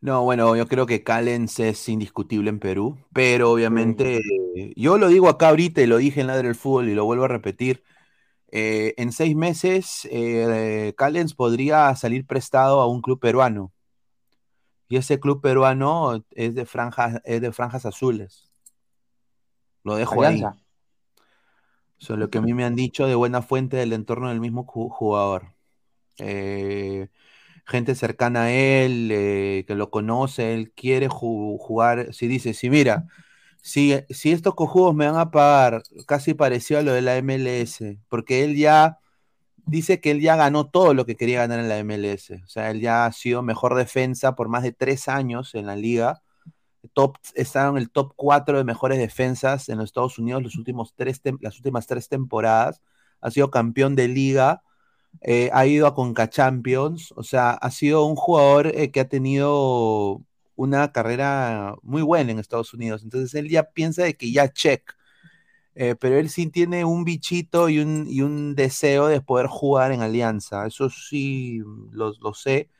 No, 0.00 0.24
bueno, 0.24 0.56
yo 0.56 0.66
creo 0.66 0.86
que 0.86 1.04
Callens 1.04 1.60
es 1.60 1.88
indiscutible 1.88 2.48
en 2.48 2.58
Perú, 2.58 2.96
pero 3.12 3.50
obviamente 3.52 4.20
eh, 4.56 4.72
yo 4.74 4.96
lo 4.96 5.08
digo 5.08 5.28
acá 5.28 5.50
ahorita 5.50 5.82
y 5.82 5.86
lo 5.86 5.98
dije 5.98 6.22
en 6.22 6.26
Ladre 6.26 6.48
del 6.48 6.56
Fútbol 6.56 6.88
y 6.88 6.94
lo 6.94 7.04
vuelvo 7.04 7.24
a 7.24 7.28
repetir. 7.28 7.82
Eh, 8.52 8.94
en 8.96 9.12
seis 9.12 9.34
meses, 9.36 10.08
eh, 10.10 10.94
Callens 10.96 11.34
podría 11.34 11.94
salir 11.96 12.26
prestado 12.26 12.80
a 12.80 12.86
un 12.86 13.00
club 13.02 13.20
peruano. 13.20 13.72
Y 14.88 14.96
ese 14.96 15.20
club 15.20 15.40
peruano 15.40 16.24
es 16.32 16.54
de 16.54 16.66
franjas, 16.66 17.20
es 17.24 17.40
de 17.40 17.52
franjas 17.52 17.86
azules. 17.86 18.50
Lo 19.84 19.94
dejo 19.96 20.22
ahí. 20.24 20.42
Eso 22.00 22.14
es 22.14 22.18
lo 22.18 22.30
que 22.30 22.38
a 22.38 22.40
mí 22.40 22.54
me 22.54 22.64
han 22.64 22.74
dicho 22.76 23.06
de 23.06 23.14
buena 23.14 23.42
fuente 23.42 23.76
del 23.76 23.92
entorno 23.92 24.30
del 24.30 24.40
mismo 24.40 24.66
ju- 24.66 24.90
jugador. 24.90 25.54
Eh, 26.18 27.08
gente 27.66 27.94
cercana 27.94 28.44
a 28.44 28.50
él, 28.52 29.10
eh, 29.12 29.64
que 29.66 29.74
lo 29.74 29.90
conoce, 29.90 30.54
él 30.54 30.72
quiere 30.72 31.08
ju- 31.08 31.58
jugar. 31.58 32.12
Si 32.14 32.26
dice, 32.26 32.54
si 32.54 32.70
mira, 32.70 33.06
si, 33.62 33.92
estos 33.92 34.54
cojudos 34.54 34.94
me 34.94 35.06
van 35.06 35.16
a 35.16 35.30
pagar 35.30 35.82
casi 36.06 36.34
parecido 36.34 36.80
a 36.80 36.82
lo 36.82 36.92
de 36.92 37.02
la 37.02 37.20
MLS, 37.22 37.82
porque 38.08 38.44
él 38.44 38.56
ya 38.56 38.98
dice 39.66 40.00
que 40.00 40.10
él 40.10 40.20
ya 40.20 40.36
ganó 40.36 40.68
todo 40.68 40.94
lo 40.94 41.06
que 41.06 41.16
quería 41.16 41.46
ganar 41.46 41.60
en 41.60 41.68
la 41.68 41.82
MLS. 41.84 42.42
O 42.44 42.48
sea, 42.48 42.70
él 42.70 42.80
ya 42.80 43.06
ha 43.06 43.12
sido 43.12 43.42
mejor 43.42 43.74
defensa 43.74 44.34
por 44.34 44.48
más 44.48 44.62
de 44.62 44.72
tres 44.72 45.08
años 45.08 45.54
en 45.54 45.66
la 45.66 45.76
liga. 45.76 46.22
Top, 46.94 47.16
está 47.34 47.68
en 47.68 47.76
el 47.76 47.90
top 47.90 48.14
4 48.16 48.58
de 48.58 48.64
mejores 48.64 48.98
defensas 48.98 49.68
en 49.68 49.78
los 49.78 49.86
Estados 49.86 50.18
Unidos 50.18 50.42
los 50.42 50.56
últimos 50.56 50.94
tres 50.94 51.20
las 51.40 51.56
últimas 51.56 51.86
tres 51.86 52.08
temporadas. 52.08 52.82
Ha 53.20 53.30
sido 53.30 53.50
campeón 53.50 53.96
de 53.96 54.08
liga, 54.08 54.62
eh, 55.20 55.50
ha 55.52 55.66
ido 55.66 55.86
a 55.86 55.94
Conca 55.94 56.30
Champions. 56.30 57.12
O 57.16 57.22
sea, 57.22 57.50
ha 57.52 57.70
sido 57.70 58.04
un 58.06 58.16
jugador 58.16 58.68
eh, 58.68 58.90
que 58.90 59.00
ha 59.00 59.08
tenido 59.08 60.22
una 60.60 60.92
carrera 60.92 61.74
muy 61.82 62.02
buena 62.02 62.32
en 62.32 62.38
Estados 62.38 62.74
Unidos. 62.74 63.02
Entonces 63.02 63.34
él 63.34 63.48
ya 63.48 63.64
piensa 63.64 64.02
de 64.04 64.14
que 64.16 64.30
ya 64.32 64.52
check. 64.52 64.94
Eh, 65.74 65.94
pero 65.96 66.18
él 66.18 66.28
sí 66.30 66.48
tiene 66.48 66.84
un 66.84 67.04
bichito 67.04 67.68
y 67.68 67.78
un, 67.78 68.06
y 68.08 68.22
un 68.22 68.54
deseo 68.54 69.06
de 69.08 69.20
poder 69.22 69.46
jugar 69.46 69.92
en 69.92 70.02
Alianza. 70.02 70.66
Eso 70.66 70.90
sí 70.90 71.60
lo, 71.92 72.12
lo 72.20 72.34
sé. 72.34 72.70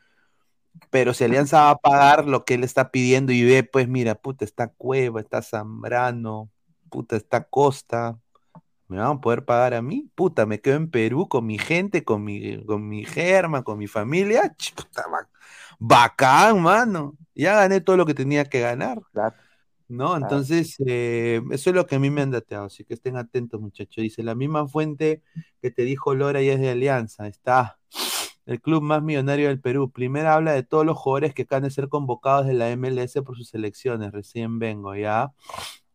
Pero 0.90 1.14
si 1.14 1.24
Alianza 1.24 1.62
va 1.64 1.70
a 1.70 1.76
pagar 1.76 2.26
lo 2.26 2.44
que 2.44 2.54
él 2.54 2.64
está 2.64 2.90
pidiendo 2.90 3.32
y 3.32 3.44
ve, 3.44 3.64
pues 3.64 3.88
mira, 3.88 4.14
puta, 4.14 4.44
está 4.44 4.68
Cueva, 4.68 5.20
está 5.20 5.42
Zambrano, 5.42 6.50
puta, 6.90 7.16
está 7.16 7.44
Costa, 7.44 8.18
¿me 8.90 8.98
van 8.98 9.18
a 9.18 9.20
poder 9.22 9.44
pagar 9.46 9.74
a 9.74 9.82
mí? 9.82 10.10
Puta, 10.16 10.46
me 10.46 10.60
quedo 10.60 10.76
en 10.76 10.90
Perú 10.90 11.28
con 11.28 11.46
mi 11.46 11.58
gente, 11.58 12.04
con 12.04 12.24
mi, 12.24 12.64
con 12.66 12.88
mi 12.88 13.04
germa, 13.06 13.64
con 13.64 13.78
mi 13.78 13.86
familia. 13.88 14.54
ch, 14.58 14.74
puta, 14.74 15.04
ba- 15.10 15.28
bacán, 15.80 16.62
mano. 16.62 17.16
Ya 17.34 17.54
gané 17.56 17.80
todo 17.82 17.96
lo 17.98 18.06
que 18.06 18.14
tenía 18.14 18.44
que 18.46 18.60
ganar. 18.60 19.00
¿No? 19.88 20.16
Entonces, 20.16 20.76
eh, 20.86 21.40
eso 21.50 21.70
es 21.70 21.76
lo 21.76 21.86
que 21.86 21.96
a 21.96 21.98
mí 21.98 22.10
me 22.10 22.22
han 22.22 22.30
dateado, 22.30 22.66
así 22.66 22.84
que 22.84 22.94
estén 22.94 23.16
atentos, 23.16 23.60
muchachos. 23.60 24.02
Dice, 24.02 24.22
la 24.22 24.36
misma 24.36 24.68
fuente 24.68 25.22
que 25.60 25.70
te 25.72 25.82
dijo 25.84 26.14
Lora 26.14 26.42
y 26.42 26.48
es 26.48 26.60
de 26.60 26.70
Alianza, 26.70 27.26
está 27.26 27.78
el 28.46 28.60
club 28.60 28.82
más 28.82 29.02
millonario 29.02 29.48
del 29.48 29.60
Perú. 29.60 29.90
Primero 29.92 30.30
habla 30.30 30.52
de 30.52 30.62
todos 30.64 30.86
los 30.86 30.96
jugadores 30.98 31.34
que 31.34 31.42
acaban 31.42 31.64
de 31.64 31.70
ser 31.70 31.88
convocados 31.88 32.46
de 32.46 32.54
la 32.54 32.70
MLS 32.70 33.22
por 33.22 33.36
sus 33.36 33.48
selecciones. 33.48 34.12
Recién 34.12 34.58
vengo, 34.60 34.94
¿ya? 34.96 35.32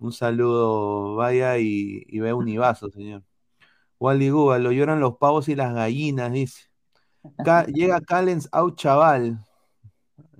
Un 0.05 0.11
saludo, 0.13 1.15
vaya 1.15 1.57
y, 1.57 2.03
y 2.07 2.19
ve 2.19 2.31
Univaso, 2.33 2.89
señor. 2.91 3.23
Wally 3.99 4.29
Guba, 4.31 4.59
lo 4.59 4.71
lloran 4.71 4.99
los 5.01 5.17
pavos 5.17 5.49
y 5.49 5.55
las 5.55 5.73
gallinas, 5.75 6.31
dice. 6.33 6.63
Ca- 7.43 7.65
llega 7.67 8.01
Callens 8.01 8.49
au 8.53 8.71
chaval. 8.71 9.39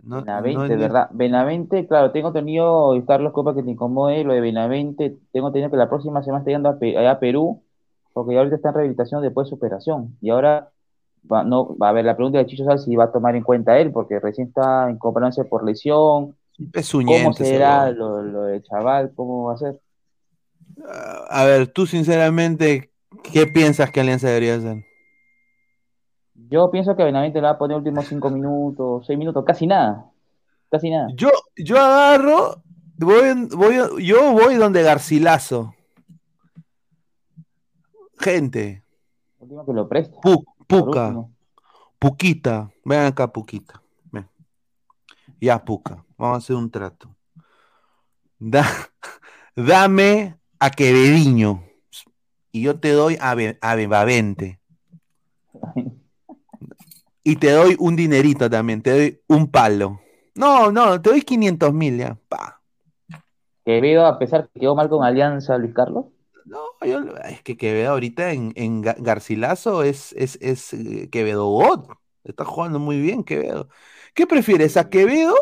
No, 0.04 0.26
Benavente, 0.34 0.78
no- 0.78 0.78
¿verdad? 0.78 1.10
Benavente, 1.12 1.88
claro, 1.88 2.12
tengo 2.12 2.32
tenido, 2.32 2.94
Carlos 3.06 3.34
Copa, 3.34 3.54
que 3.54 3.64
te 3.64 3.72
incomode 3.72 4.24
lo 4.24 4.34
de 4.34 4.40
Benavente, 4.42 5.18
tengo 5.34 5.52
tenido 5.52 5.70
que 5.72 5.76
la 5.78 5.90
próxima 5.90 6.24
semana 6.24 6.40
está 6.40 6.52
yendo 6.52 6.70
a, 6.70 6.80
Pe- 6.80 6.98
allá 6.98 7.12
a 7.12 7.20
Perú, 7.20 7.64
porque 8.14 8.38
ahorita 8.38 8.56
está 8.56 8.70
en 8.70 8.76
rehabilitación 8.76 9.22
después 9.22 9.46
de 9.48 9.50
su 9.50 9.56
operación. 9.56 10.18
Y 10.22 10.30
ahora 10.30 10.72
va, 11.30 11.44
no, 11.44 11.76
va 11.78 11.90
a 11.90 11.92
ver 11.92 12.06
la 12.06 12.16
pregunta 12.16 12.38
de 12.40 12.46
Chicho 12.46 12.64
Sal 12.66 12.80
si 12.80 12.96
va 12.96 13.06
a 13.06 13.12
tomar 13.12 13.36
en 13.36 13.44
cuenta 13.44 13.78
él, 13.80 13.92
porque 13.92 14.20
recién 14.20 14.48
está 14.48 14.90
incorporándose 14.90 15.44
por 15.46 15.66
lesión. 15.66 16.36
¿Cómo 17.06 17.34
será 17.34 17.92
lo, 17.92 18.22
lo 18.22 18.44
del 18.44 18.64
chaval? 18.64 19.12
¿Cómo 19.16 19.46
va 19.46 19.54
a 19.54 19.58
ser? 19.58 19.82
A 21.30 21.44
ver, 21.46 21.68
tú 21.68 21.86
sinceramente, 21.86 22.92
¿qué 23.24 23.48
piensas 23.48 23.92
que 23.92 24.00
Alianza 24.02 24.28
debería 24.28 24.56
hacer? 24.56 24.86
Yo 26.50 26.70
pienso 26.70 26.96
que 26.96 27.04
Benavente 27.04 27.40
le 27.40 27.46
va 27.48 27.52
a 27.52 27.58
poner 27.58 27.78
últimos 27.78 28.08
cinco 28.08 28.30
minutos, 28.30 29.06
seis 29.06 29.18
minutos, 29.18 29.44
casi 29.46 29.68
nada. 29.68 30.12
Casi 30.70 30.90
nada. 30.90 31.08
Yo, 31.16 31.30
yo 31.56 31.78
agarro, 31.78 32.62
voy, 32.98 33.48
voy, 33.56 34.06
yo 34.06 34.32
voy 34.34 34.56
donde 34.56 34.84
Garcilaso. 34.84 35.74
Gente, 38.18 38.84
Último 39.40 39.66
que 39.66 39.74
lo 39.74 39.88
preste. 39.88 40.16
Pu- 40.22 40.46
Puca. 40.68 41.16
Puquita, 42.00 42.72
ven 42.84 43.02
acá, 43.02 43.32
Puquita. 43.32 43.82
Ven. 44.12 44.28
Ya, 45.40 45.64
Puca, 45.64 46.04
vamos 46.18 46.36
a 46.36 46.38
hacer 46.40 46.56
un 46.56 46.70
trato. 46.72 47.16
Da- 48.40 48.90
dame 49.56 50.38
a 50.60 50.70
Quevediño 50.70 51.64
y 52.52 52.62
yo 52.64 52.80
te 52.80 52.92
doy 52.92 53.18
a, 53.20 53.36
Be- 53.36 53.58
a 53.62 53.76
Bebavente. 53.76 54.60
Y 57.24 57.38
te 57.38 57.52
doy 57.52 57.76
un 57.80 57.96
dinerito 57.96 58.50
también, 58.50 58.82
te 58.82 58.92
doy 58.92 59.22
un 59.28 59.50
palo. 59.50 60.00
No, 60.36 60.72
no, 60.72 61.02
te 61.02 61.10
doy 61.10 61.22
500 61.22 61.74
mil 61.74 61.98
ya. 61.98 62.18
Pa. 62.28 62.62
Quevedo, 63.66 64.06
a 64.06 64.20
pesar 64.20 64.48
que 64.54 64.60
quedó 64.60 64.76
mal 64.76 64.90
con 64.90 65.04
Alianza, 65.04 65.58
Luis 65.58 65.74
Carlos. 65.74 66.06
No, 66.46 66.60
yo, 66.86 67.00
es 67.28 67.42
que 67.42 67.58
Quevedo 67.58 67.92
ahorita 67.92 68.32
en, 68.32 68.54
en 68.56 68.84
Ga- 68.84 68.98
Garcilaso 69.00 69.82
es, 69.82 70.14
es, 70.14 70.38
es 70.42 70.74
eh, 70.74 71.10
Quevedo 71.10 71.48
God. 71.48 71.90
Está 72.24 72.46
jugando 72.46 72.78
muy 72.78 73.02
bien 73.02 73.24
Quevedo. 73.24 73.70
¿Qué 74.14 74.28
prefieres, 74.28 74.78
a 74.78 74.90
Quevedo 74.90 75.36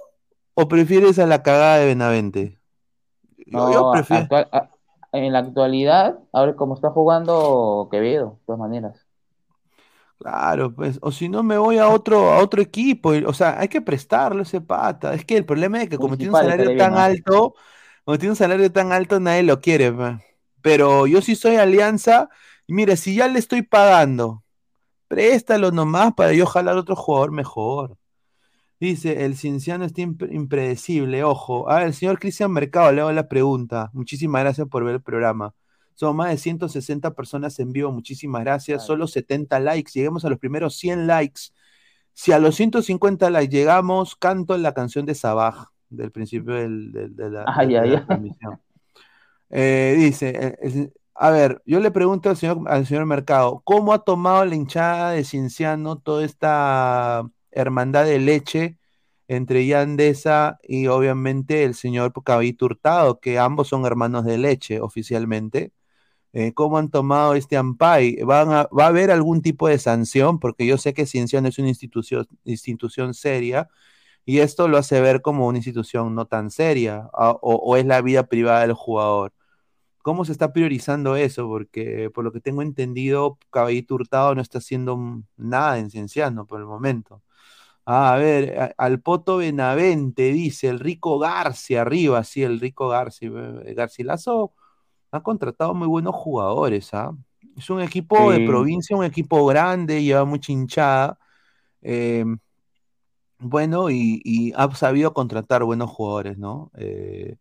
o 0.55 0.67
prefieres 0.67 1.19
a 1.19 1.27
la 1.27 1.43
cagada 1.43 1.77
de 1.77 1.85
Benavente? 1.87 2.59
Yo, 3.45 3.69
No, 3.69 3.69
yo 3.69 3.89
prefiero. 3.89 4.31
actual- 4.31 4.49
a- 4.51 4.69
en 5.11 5.31
la 5.33 5.39
actualidad, 5.39 6.19
ahora 6.31 6.55
como 6.55 6.73
está 6.75 6.89
jugando 6.91 7.87
Quevedo, 7.91 8.31
de 8.39 8.45
todas 8.45 8.59
maneras. 8.59 9.07
Claro, 10.19 10.73
pues, 10.73 10.99
o 11.01 11.11
si 11.11 11.27
no 11.27 11.43
me 11.43 11.57
voy 11.57 11.77
a 11.79 11.89
otro, 11.89 12.31
a 12.31 12.37
otro 12.41 12.61
equipo, 12.61 13.09
o 13.27 13.33
sea, 13.33 13.59
hay 13.59 13.67
que 13.67 13.81
prestarle 13.81 14.43
ese 14.43 14.61
pata. 14.61 15.13
Es 15.13 15.25
que 15.25 15.35
el 15.35 15.45
problema 15.45 15.81
es 15.81 15.89
que 15.89 15.99
como 15.99 16.17
tiene 16.17 16.31
un 16.31 16.37
salario 16.37 16.71
tan 16.73 16.97
alto, 16.97 17.55
como 18.05 18.17
tiene 18.17 18.31
un 18.31 18.35
salario 18.37 18.71
tan 18.71 18.93
alto, 18.93 19.19
nadie 19.19 19.43
lo 19.43 19.59
quiere. 19.59 19.93
Pero 20.61 21.07
yo 21.07 21.21
sí 21.21 21.35
soy 21.35 21.57
Alianza, 21.57 22.29
y 22.67 22.73
mira, 22.73 22.95
si 22.95 23.15
ya 23.15 23.27
le 23.27 23.39
estoy 23.39 23.63
pagando, 23.63 24.43
préstalo 25.09 25.71
nomás 25.71 26.13
para 26.15 26.33
yo 26.33 26.45
jalar 26.47 26.77
otro 26.77 26.95
jugador 26.95 27.31
mejor. 27.31 27.97
Dice, 28.83 29.23
el 29.23 29.37
Cienciano 29.37 29.85
está 29.85 30.01
imp- 30.01 30.29
impredecible, 30.29 31.23
ojo. 31.23 31.69
A 31.69 31.77
ver, 31.77 31.87
el 31.87 31.93
señor 31.93 32.19
Cristian 32.19 32.51
Mercado, 32.51 32.91
le 32.91 32.99
hago 32.99 33.13
la 33.13 33.29
pregunta. 33.29 33.89
Muchísimas 33.93 34.41
gracias 34.43 34.67
por 34.67 34.83
ver 34.83 34.95
el 34.95 35.01
programa. 35.01 35.53
Son 35.95 36.13
más 36.17 36.31
de 36.31 36.37
160 36.37 37.13
personas 37.13 37.57
en 37.59 37.71
vivo, 37.71 37.93
muchísimas 37.93 38.43
gracias. 38.43 38.85
Solo 38.85 39.07
70 39.07 39.57
likes, 39.61 39.91
lleguemos 39.93 40.25
a 40.25 40.29
los 40.29 40.37
primeros 40.37 40.75
100 40.75 41.07
likes. 41.07 41.43
Si 42.11 42.33
a 42.33 42.39
los 42.39 42.55
150 42.55 43.29
likes 43.29 43.55
llegamos, 43.55 44.17
canto 44.17 44.57
la 44.57 44.73
canción 44.73 45.05
de 45.05 45.15
Sabaj, 45.15 45.67
del 45.89 46.11
principio 46.11 46.55
del- 46.55 46.91
del- 46.91 47.15
de 47.15 47.29
la, 47.29 47.45
Ay, 47.47 47.67
de 47.69 47.79
ay, 47.79 47.89
la 47.91 48.05
transmisión. 48.05 48.59
Eh, 49.49 49.95
dice, 49.97 50.57
eh, 50.61 50.91
a 51.15 51.29
ver, 51.29 51.61
yo 51.65 51.79
le 51.79 51.89
pregunto 51.91 52.29
al 52.29 52.35
señor, 52.35 52.59
al 52.67 52.85
señor 52.85 53.05
Mercado, 53.05 53.61
¿cómo 53.63 53.93
ha 53.93 54.03
tomado 54.03 54.43
la 54.43 54.55
hinchada 54.55 55.11
de 55.11 55.23
Cienciano 55.23 55.99
toda 55.99 56.25
esta 56.25 57.23
hermandad 57.55 58.05
de 58.05 58.19
leche 58.19 58.77
entre 59.27 59.65
Yandesa 59.67 60.59
y 60.63 60.87
obviamente 60.87 61.63
el 61.63 61.75
señor 61.75 62.13
Caballito 62.23 62.65
Hurtado, 62.65 63.19
que 63.19 63.39
ambos 63.39 63.69
son 63.69 63.85
hermanos 63.85 64.25
de 64.25 64.37
leche 64.37 64.81
oficialmente? 64.81 65.73
Eh, 66.33 66.53
¿cómo 66.53 66.77
han 66.79 66.89
tomado 66.89 67.35
este 67.35 67.57
ampay? 67.57 68.17
¿Van 68.23 68.51
a- 68.51 68.67
¿Va 68.77 68.85
a 68.85 68.87
haber 68.87 69.11
algún 69.11 69.41
tipo 69.41 69.67
de 69.67 69.77
sanción? 69.79 70.39
Porque 70.39 70.65
yo 70.65 70.77
sé 70.77 70.93
que 70.93 71.05
Cienciano 71.05 71.47
es 71.49 71.59
una 71.59 71.69
institución, 71.69 72.27
institución 72.45 73.13
seria 73.13 73.69
y 74.25 74.39
esto 74.39 74.67
lo 74.67 74.77
hace 74.77 75.01
ver 75.01 75.21
como 75.21 75.47
una 75.47 75.59
institución 75.59 76.15
no 76.15 76.27
tan 76.27 76.51
seria 76.51 77.09
o, 77.13 77.39
o 77.41 77.77
es 77.77 77.85
la 77.85 78.01
vida 78.01 78.23
privada 78.27 78.61
del 78.61 78.73
jugador. 78.73 79.33
¿Cómo 80.01 80.25
se 80.25 80.33
está 80.33 80.51
priorizando 80.53 81.15
eso? 81.15 81.47
Porque 81.47 82.09
por 82.13 82.25
lo 82.25 82.31
que 82.33 82.41
tengo 82.41 82.61
entendido, 82.61 83.37
Caballito 83.51 83.95
Hurtado 83.95 84.35
no 84.35 84.41
está 84.41 84.57
haciendo 84.59 84.97
nada 85.37 85.79
en 85.79 85.89
Cienciano 85.89 86.45
por 86.45 86.59
el 86.59 86.65
momento. 86.67 87.21
Ah, 87.85 88.13
a 88.13 88.17
ver, 88.17 88.59
a- 88.59 88.73
al 88.77 89.01
Poto 89.01 89.37
Benavente 89.37 90.31
dice 90.31 90.69
el 90.69 90.79
Rico 90.79 91.19
Garcia 91.19 91.81
arriba, 91.81 92.23
sí, 92.23 92.41
el 92.43 92.59
Rico 92.59 92.87
Garcia. 92.89 93.29
eh, 93.65 93.73
Garcilaso 93.73 94.53
ha 95.11 95.23
contratado 95.23 95.73
muy 95.75 95.87
buenos 95.87 96.15
jugadores, 96.15 96.93
¿ah? 96.93 97.11
Es 97.57 97.69
un 97.69 97.81
equipo 97.81 98.31
de 98.31 98.41
provincia, 98.41 98.95
un 98.97 99.05
equipo 99.05 99.45
grande, 99.47 100.03
lleva 100.03 100.25
mucha 100.25 100.51
hinchada. 100.53 101.19
eh, 101.81 102.25
bueno, 103.39 103.89
y, 103.89 104.21
y 104.23 104.53
ha 104.55 104.73
sabido 104.75 105.13
contratar 105.13 105.63
buenos 105.63 105.89
jugadores, 105.91 106.37
¿no? 106.37 106.71
Eh, 106.77 107.35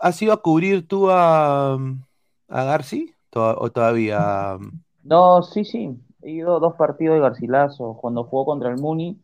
¿has 0.00 0.20
ido 0.22 0.32
a 0.32 0.42
cubrir 0.42 0.86
tú 0.86 1.10
a, 1.10 1.74
a 1.74 2.64
Garci? 2.64 3.14
¿O 3.34 3.70
todavía? 3.70 4.58
No, 5.04 5.42
sí, 5.42 5.64
sí. 5.64 5.98
He 6.26 6.32
ido 6.32 6.58
dos 6.58 6.74
partidos 6.74 7.14
de 7.14 7.20
Garcilaso, 7.20 7.96
cuando 8.00 8.24
jugó 8.24 8.44
contra 8.46 8.68
el 8.70 8.78
Muni 8.80 9.16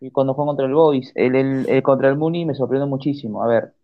y 0.00 0.10
cuando 0.10 0.32
jugó 0.32 0.46
contra 0.46 0.64
el 0.66 0.72
Boys. 0.72 1.12
El, 1.14 1.36
el- 1.36 1.66
el 1.68 1.82
contra 1.82 2.08
el 2.08 2.16
Muni 2.16 2.46
me 2.46 2.54
sorprendió 2.54 2.86
muchísimo. 2.86 3.42
A 3.42 3.46
ver, 3.46 3.74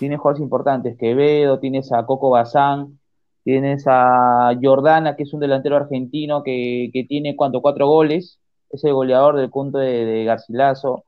tiene 0.00 0.16
jugadores 0.16 0.42
importantes, 0.42 0.96
Quevedo, 0.98 1.60
tienes 1.60 1.92
a 1.92 2.04
Coco 2.06 2.30
Bazán, 2.30 2.98
tienes 3.44 3.84
a 3.86 4.52
Jordana, 4.60 5.14
que 5.16 5.22
es 5.22 5.32
un 5.34 5.40
delantero 5.40 5.76
argentino 5.76 6.42
que, 6.42 6.90
que 6.92 7.04
tiene 7.04 7.36
cuánto, 7.36 7.62
cuatro 7.62 7.86
goles, 7.86 8.40
es 8.70 8.82
el 8.84 8.92
goleador 8.94 9.36
del 9.36 9.50
punto 9.50 9.78
de, 9.78 10.24
Garcilaso. 10.24 11.04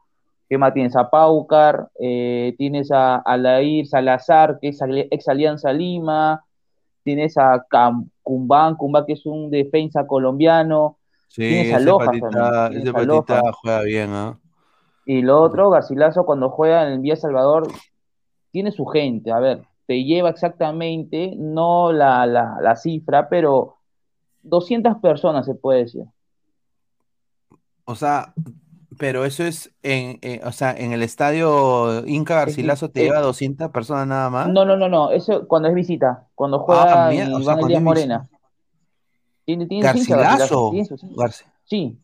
¿Qué 0.48 0.56
más 0.58 0.72
tienes? 0.74 0.94
A 0.96 1.10
Paucar, 1.10 1.88
eh, 1.98 2.54
tienes 2.58 2.92
a 2.92 3.16
Alair 3.16 3.86
Salazar, 3.88 4.58
que 4.60 4.68
es 4.68 4.80
ex 5.10 5.28
Alianza 5.28 5.72
Lima, 5.72 6.44
tienes 7.02 7.36
a 7.38 7.64
Cam- 7.68 8.10
Cumbán, 8.22 8.76
Cumbán, 8.76 9.04
que 9.06 9.14
es 9.14 9.26
un 9.26 9.50
defensa 9.50 10.06
colombiano, 10.06 10.98
Sí, 11.32 11.44
ese 11.44 11.80
Lojas 11.80 12.08
patita, 12.08 12.66
ese 12.66 12.92
patita 12.92 13.40
juega 13.54 13.82
bien, 13.84 14.10
¿ah? 14.10 14.38
Y 15.06 15.22
lo 15.22 15.40
otro, 15.40 15.70
Garcilaso 15.70 16.26
cuando 16.26 16.50
juega 16.50 16.86
en 16.86 16.92
el 16.92 16.98
Vía 16.98 17.16
Salvador, 17.16 17.68
tiene 18.50 18.70
su 18.70 18.84
gente, 18.84 19.32
a 19.32 19.40
ver, 19.40 19.62
te 19.86 20.04
lleva 20.04 20.28
exactamente, 20.28 21.32
no 21.38 21.90
la, 21.90 22.26
la, 22.26 22.58
la 22.60 22.76
cifra, 22.76 23.30
pero 23.30 23.76
200 24.42 24.98
personas 24.98 25.46
se 25.46 25.54
puede 25.54 25.84
decir. 25.84 26.04
O 27.84 27.94
sea, 27.94 28.34
pero 28.98 29.24
eso 29.24 29.44
es 29.44 29.74
en, 29.82 30.18
eh, 30.22 30.40
o 30.44 30.52
sea, 30.52 30.72
en 30.72 30.92
el 30.92 31.02
estadio 31.02 32.06
Inca 32.06 32.36
Garcilaso 32.36 32.90
te 32.90 33.02
lleva 33.04 33.20
200 33.20 33.70
personas 33.70 34.06
nada 34.06 34.30
más. 34.30 34.48
No, 34.48 34.64
no, 34.64 34.76
no, 34.76 34.88
no, 34.88 35.10
eso 35.10 35.46
cuando 35.48 35.68
es 35.68 35.74
visita, 35.74 36.26
cuando 36.34 36.58
Ah, 36.58 36.62
juega 36.64 36.82
o 37.36 37.42
sea, 37.42 37.54
es 37.68 37.82
Morena. 37.82 38.28
Tiene, 39.44 39.66
Garcilaso. 39.80 40.72
Garci- 40.72 41.44
Sí, 41.64 41.98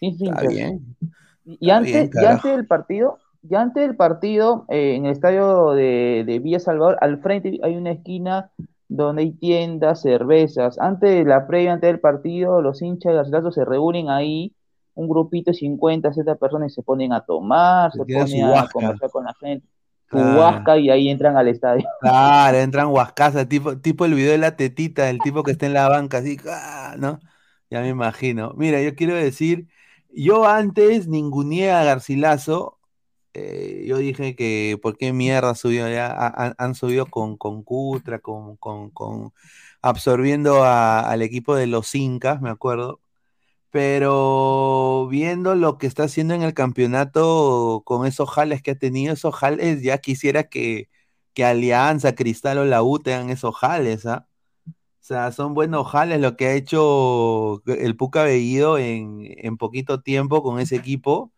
tiene 0.00 0.16
Está 0.20 0.48
bien. 0.48 0.96
Y 1.44 1.52
Está 1.54 1.76
antes, 1.76 1.92
bien, 1.92 2.10
y 2.22 2.26
antes 2.26 2.56
del 2.56 2.66
partido, 2.66 3.18
y 3.48 3.54
antes 3.54 3.86
del 3.86 3.96
partido, 3.96 4.64
eh, 4.68 4.94
en 4.96 5.06
el 5.06 5.12
estadio 5.12 5.72
de, 5.72 6.24
de 6.26 6.38
Villa 6.38 6.58
Salvador, 6.58 6.96
al 7.00 7.20
frente 7.20 7.58
hay 7.62 7.76
una 7.76 7.90
esquina 7.92 8.50
donde 8.88 9.22
hay 9.22 9.32
tiendas, 9.32 10.02
cervezas. 10.02 10.78
Antes 10.78 11.10
de 11.10 11.24
la 11.24 11.46
previa, 11.46 11.72
antes 11.74 11.88
del 11.88 12.00
partido, 12.00 12.62
los 12.62 12.80
hinchas 12.80 13.12
de 13.12 13.16
Garcilaso 13.16 13.50
se 13.52 13.64
reúnen 13.64 14.08
ahí, 14.08 14.54
un 14.94 15.08
grupito 15.08 15.50
de 15.50 15.56
50, 15.56 16.10
60 16.10 16.36
personas 16.36 16.72
y 16.72 16.74
se 16.74 16.82
ponen 16.82 17.12
a 17.12 17.24
tomar, 17.24 17.92
se 17.92 18.04
ponen 18.06 18.44
a 18.56 18.68
conversar 18.68 19.10
con 19.10 19.24
la 19.24 19.34
gente, 19.40 19.66
su 20.10 20.18
Claro. 20.18 20.20
huasca 20.20 20.78
y 20.78 20.90
ahí 20.90 21.08
entran 21.08 21.36
al 21.36 21.48
estadio. 21.48 21.88
Claro, 22.00 22.58
entran 22.58 22.88
huascasa, 22.88 23.48
tipo, 23.48 23.78
tipo 23.80 24.04
el 24.04 24.14
video 24.14 24.32
de 24.32 24.38
la 24.38 24.56
tetita, 24.56 25.08
el 25.08 25.22
tipo 25.22 25.42
que 25.42 25.52
está 25.52 25.64
en 25.66 25.72
la 25.72 25.88
banca, 25.88 26.18
así, 26.18 26.36
¡ah! 26.48 26.96
¿no? 26.98 27.22
Ya 27.70 27.80
me 27.80 27.88
imagino. 27.88 28.52
Mira, 28.56 28.82
yo 28.82 28.94
quiero 28.94 29.14
decir, 29.14 29.68
yo 30.10 30.44
antes 30.46 31.08
ninguneé 31.08 31.70
a 31.72 31.82
Garcilaso, 31.84 32.78
eh, 33.34 33.84
yo 33.86 33.98
dije 33.98 34.36
que 34.36 34.78
por 34.82 34.98
qué 34.98 35.12
mierda 35.14 35.54
subió 35.54 35.88
ya, 35.90 36.08
ha- 36.12 36.28
han, 36.46 36.54
han 36.58 36.74
subido 36.74 37.06
con, 37.06 37.36
con 37.38 37.62
Cutra, 37.64 38.18
con, 38.20 38.56
con, 38.58 38.90
con 38.90 39.32
absorbiendo 39.82 40.64
a- 40.64 41.00
al 41.10 41.22
equipo 41.22 41.54
de 41.56 41.66
los 41.68 41.94
Incas, 41.94 42.40
me 42.42 42.50
acuerdo. 42.50 43.00
Pero 43.74 45.08
viendo 45.08 45.56
lo 45.56 45.78
que 45.78 45.88
está 45.88 46.04
haciendo 46.04 46.32
en 46.34 46.42
el 46.42 46.54
campeonato 46.54 47.82
con 47.84 48.06
esos 48.06 48.30
jales 48.30 48.62
que 48.62 48.70
ha 48.72 48.76
tenido, 48.78 49.12
esos 49.14 49.34
jales, 49.34 49.82
ya 49.82 49.98
quisiera 49.98 50.44
que, 50.44 50.88
que 51.32 51.44
Alianza, 51.44 52.14
Cristal 52.14 52.58
o 52.58 52.64
la 52.66 52.84
U 52.84 53.00
tengan 53.00 53.30
esos 53.30 53.56
jales, 53.56 54.06
¿ah? 54.06 54.28
O 54.68 54.72
sea, 55.00 55.32
son 55.32 55.54
buenos 55.54 55.88
jales 55.88 56.20
lo 56.20 56.36
que 56.36 56.46
ha 56.46 56.54
hecho 56.54 57.64
el 57.66 57.96
Puca 57.96 58.22
Bellido 58.24 58.78
en, 58.78 59.22
en 59.24 59.56
poquito 59.56 60.02
tiempo 60.02 60.42
con 60.44 60.60
ese 60.60 60.76
equipo. 60.76 61.32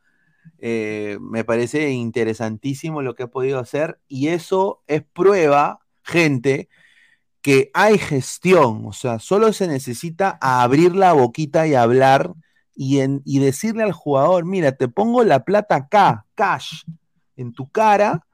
Eh, 0.58 1.18
me 1.22 1.44
parece 1.44 1.90
interesantísimo 1.92 3.02
lo 3.02 3.14
que 3.14 3.24
ha 3.24 3.28
podido 3.28 3.60
hacer 3.60 3.98
y 4.08 4.28
eso 4.28 4.82
es 4.88 5.02
prueba, 5.04 5.80
gente, 6.02 6.68
que 7.46 7.70
hay 7.74 7.98
gestión, 7.98 8.86
o 8.86 8.92
sea, 8.92 9.20
solo 9.20 9.54
se 9.54 9.68
necesita 9.68 10.36
abrir 10.42 10.96
la 10.96 11.12
boquita 11.14 11.68
y 11.68 11.76
hablar 11.76 12.32
y, 12.74 12.98
en- 13.00 13.22
y 13.24 13.38
decirle 13.38 13.84
al 13.84 13.92
jugador, 13.92 14.44
mira, 14.46 14.72
te 14.72 14.88
pongo 14.88 15.22
la 15.24 15.44
plata 15.44 15.76
acá, 15.76 16.26
cash, 16.34 16.82
en 17.36 17.52
tu 17.54 17.68
cara 17.70 18.26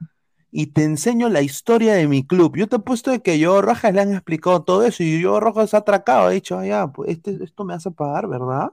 y 0.51 0.67
te 0.67 0.83
enseño 0.85 1.29
la 1.29 1.41
historia 1.41 1.93
de 1.95 2.07
mi 2.07 2.25
club. 2.27 2.57
Yo 2.57 2.67
te 2.67 2.77
he 2.77 2.79
puesto 2.79 3.11
de 3.11 3.21
que 3.21 3.39
yo 3.39 3.61
Rojas 3.61 3.93
le 3.93 4.01
han 4.01 4.13
explicado 4.13 4.63
todo 4.63 4.83
eso 4.85 5.03
y 5.03 5.21
yo 5.21 5.39
Rojas 5.41 5.73
ha 5.75 5.79
atracado, 5.79 6.27
ha 6.27 6.31
dicho, 6.31 6.59
ah, 6.59 6.91
pues 6.93 7.11
este, 7.11 7.43
esto 7.43 7.65
me 7.65 7.73
hace 7.75 7.91
pagar, 7.91 8.27
¿verdad? 8.27 8.71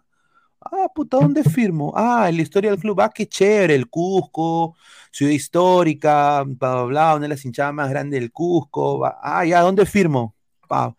Ah, 0.63 0.89
puta, 0.95 1.17
¿dónde 1.17 1.43
firmo? 1.43 1.93
Ah, 1.97 2.29
en 2.29 2.37
la 2.37 2.43
historia 2.43 2.71
del 2.71 2.81
club. 2.81 3.01
Ah, 3.01 3.11
qué 3.15 3.27
chévere, 3.27 3.75
el 3.75 3.89
Cusco, 3.89 4.77
ciudad 5.11 5.33
histórica, 5.33 6.43
bla, 6.45 6.75
bla, 6.75 6.83
bla, 6.85 7.15
una 7.15 7.23
de 7.23 7.29
las 7.29 7.45
hinchadas 7.45 7.73
más 7.75 7.89
grandes 7.91 8.21
del 8.21 8.31
Cusco. 8.31 9.05
Ah, 9.07 9.45
ya, 9.45 9.61
¿dónde 9.63 9.87
firmo? 9.87 10.35
Pa. 10.69 10.95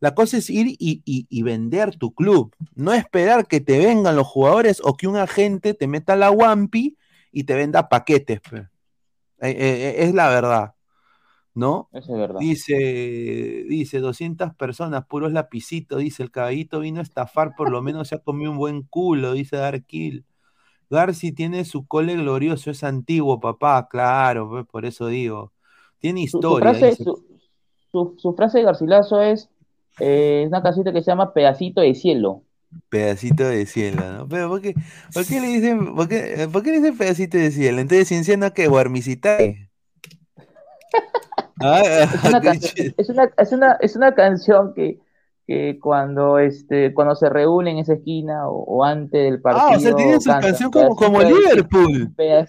La 0.00 0.14
cosa 0.14 0.36
es 0.36 0.50
ir 0.50 0.66
y, 0.78 1.02
y- 1.06 1.42
vender 1.42 1.96
tu 1.96 2.12
club. 2.14 2.54
No 2.74 2.92
esperar 2.92 3.46
que 3.46 3.60
te 3.60 3.78
vengan 3.78 4.14
los 4.16 4.26
jugadores 4.26 4.80
o 4.84 4.96
que 4.96 5.06
un 5.08 5.16
agente 5.16 5.72
te 5.72 5.86
meta 5.86 6.14
la 6.16 6.30
Wampi 6.30 6.96
y 7.32 7.44
te 7.44 7.54
venda 7.54 7.88
paquetes. 7.88 8.40
Eh, 8.52 9.50
eh, 9.50 9.50
eh, 9.50 9.94
es 10.04 10.14
la 10.14 10.28
verdad, 10.30 10.74
¿no? 11.56 11.88
Eso 11.92 12.12
es 12.12 12.18
verdad. 12.18 12.38
Dice, 12.38 12.74
dice, 13.68 13.98
200 13.98 14.54
personas, 14.54 15.06
puros 15.06 15.32
lapicitos, 15.32 16.00
dice, 16.00 16.22
el 16.22 16.30
caballito 16.30 16.80
vino 16.80 17.00
a 17.00 17.02
estafar, 17.02 17.54
por 17.56 17.70
lo 17.70 17.82
menos 17.82 18.08
se 18.08 18.14
ha 18.14 18.18
comido 18.18 18.50
un 18.50 18.58
buen 18.58 18.82
culo, 18.82 19.32
dice 19.32 19.56
Darkil. 19.56 20.26
Garci 20.90 21.32
tiene 21.32 21.64
su 21.64 21.86
cole 21.86 22.14
glorioso, 22.14 22.70
es 22.70 22.84
antiguo, 22.84 23.40
papá, 23.40 23.88
claro, 23.88 24.48
pues, 24.50 24.66
por 24.66 24.84
eso 24.84 25.08
digo. 25.08 25.52
Tiene 25.98 26.26
Su, 26.26 26.32
su 26.32 26.36
historia. 26.38 26.74
frase, 26.74 27.04
su, 27.90 28.34
frase 28.36 28.58
de 28.58 28.64
Garcilaso 28.64 29.22
es 29.22 29.48
eh, 29.98 30.44
una 30.46 30.62
casita 30.62 30.92
que 30.92 31.00
se 31.00 31.06
llama 31.10 31.32
Pedacito 31.32 31.80
de 31.80 31.94
Cielo. 31.94 32.42
Pedacito 32.90 33.44
de 33.44 33.64
cielo, 33.64 34.02
¿no? 34.12 34.28
Pero 34.28 34.50
¿por 34.50 34.60
qué, 34.60 34.74
por 35.14 35.24
qué 35.24 35.40
le 35.40 35.46
dicen, 35.46 35.94
por 35.94 36.06
qué, 36.06 36.48
por 36.52 36.62
qué 36.62 36.72
le 36.72 36.80
dicen 36.80 36.98
pedacito 36.98 37.38
de 37.38 37.50
cielo? 37.50 37.80
Entonces, 37.80 38.08
Cienciano 38.08 38.52
que 38.52 38.68
Guarmicitae. 38.68 39.70
Ah, 41.60 41.80
Es 41.84 42.24
una, 42.24 42.40
canción, 42.42 42.72
ch- 42.74 42.94
es 42.96 43.08
una, 43.10 43.30
es 43.36 43.52
una, 43.52 43.72
es 43.80 43.96
una 43.96 44.14
canción 44.14 44.74
que, 44.74 44.98
que 45.46 45.78
cuando, 45.80 46.38
este, 46.38 46.92
cuando 46.92 47.14
se 47.16 47.28
reúnen 47.28 47.76
en 47.76 47.82
esa 47.82 47.94
esquina 47.94 48.48
o, 48.48 48.62
o 48.64 48.84
antes 48.84 49.22
del 49.24 49.40
partido. 49.40 49.66
Ah, 49.68 49.76
o 49.76 49.80
sea, 49.80 49.94
tiene 49.94 50.20
su 50.20 50.30
canción 50.30 50.70
como, 50.70 50.96
como 50.96 51.18
Pedacito 51.18 51.38
Liverpool. 51.40 52.12
Peda- 52.16 52.48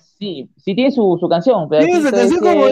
sí, 0.68 0.76
tiene 0.76 0.92
su, 0.92 1.18
su 1.18 1.30
canción, 1.30 1.70
Tiene 1.70 2.02
su 2.02 2.12
canción 2.12 2.40
como, 2.42 2.66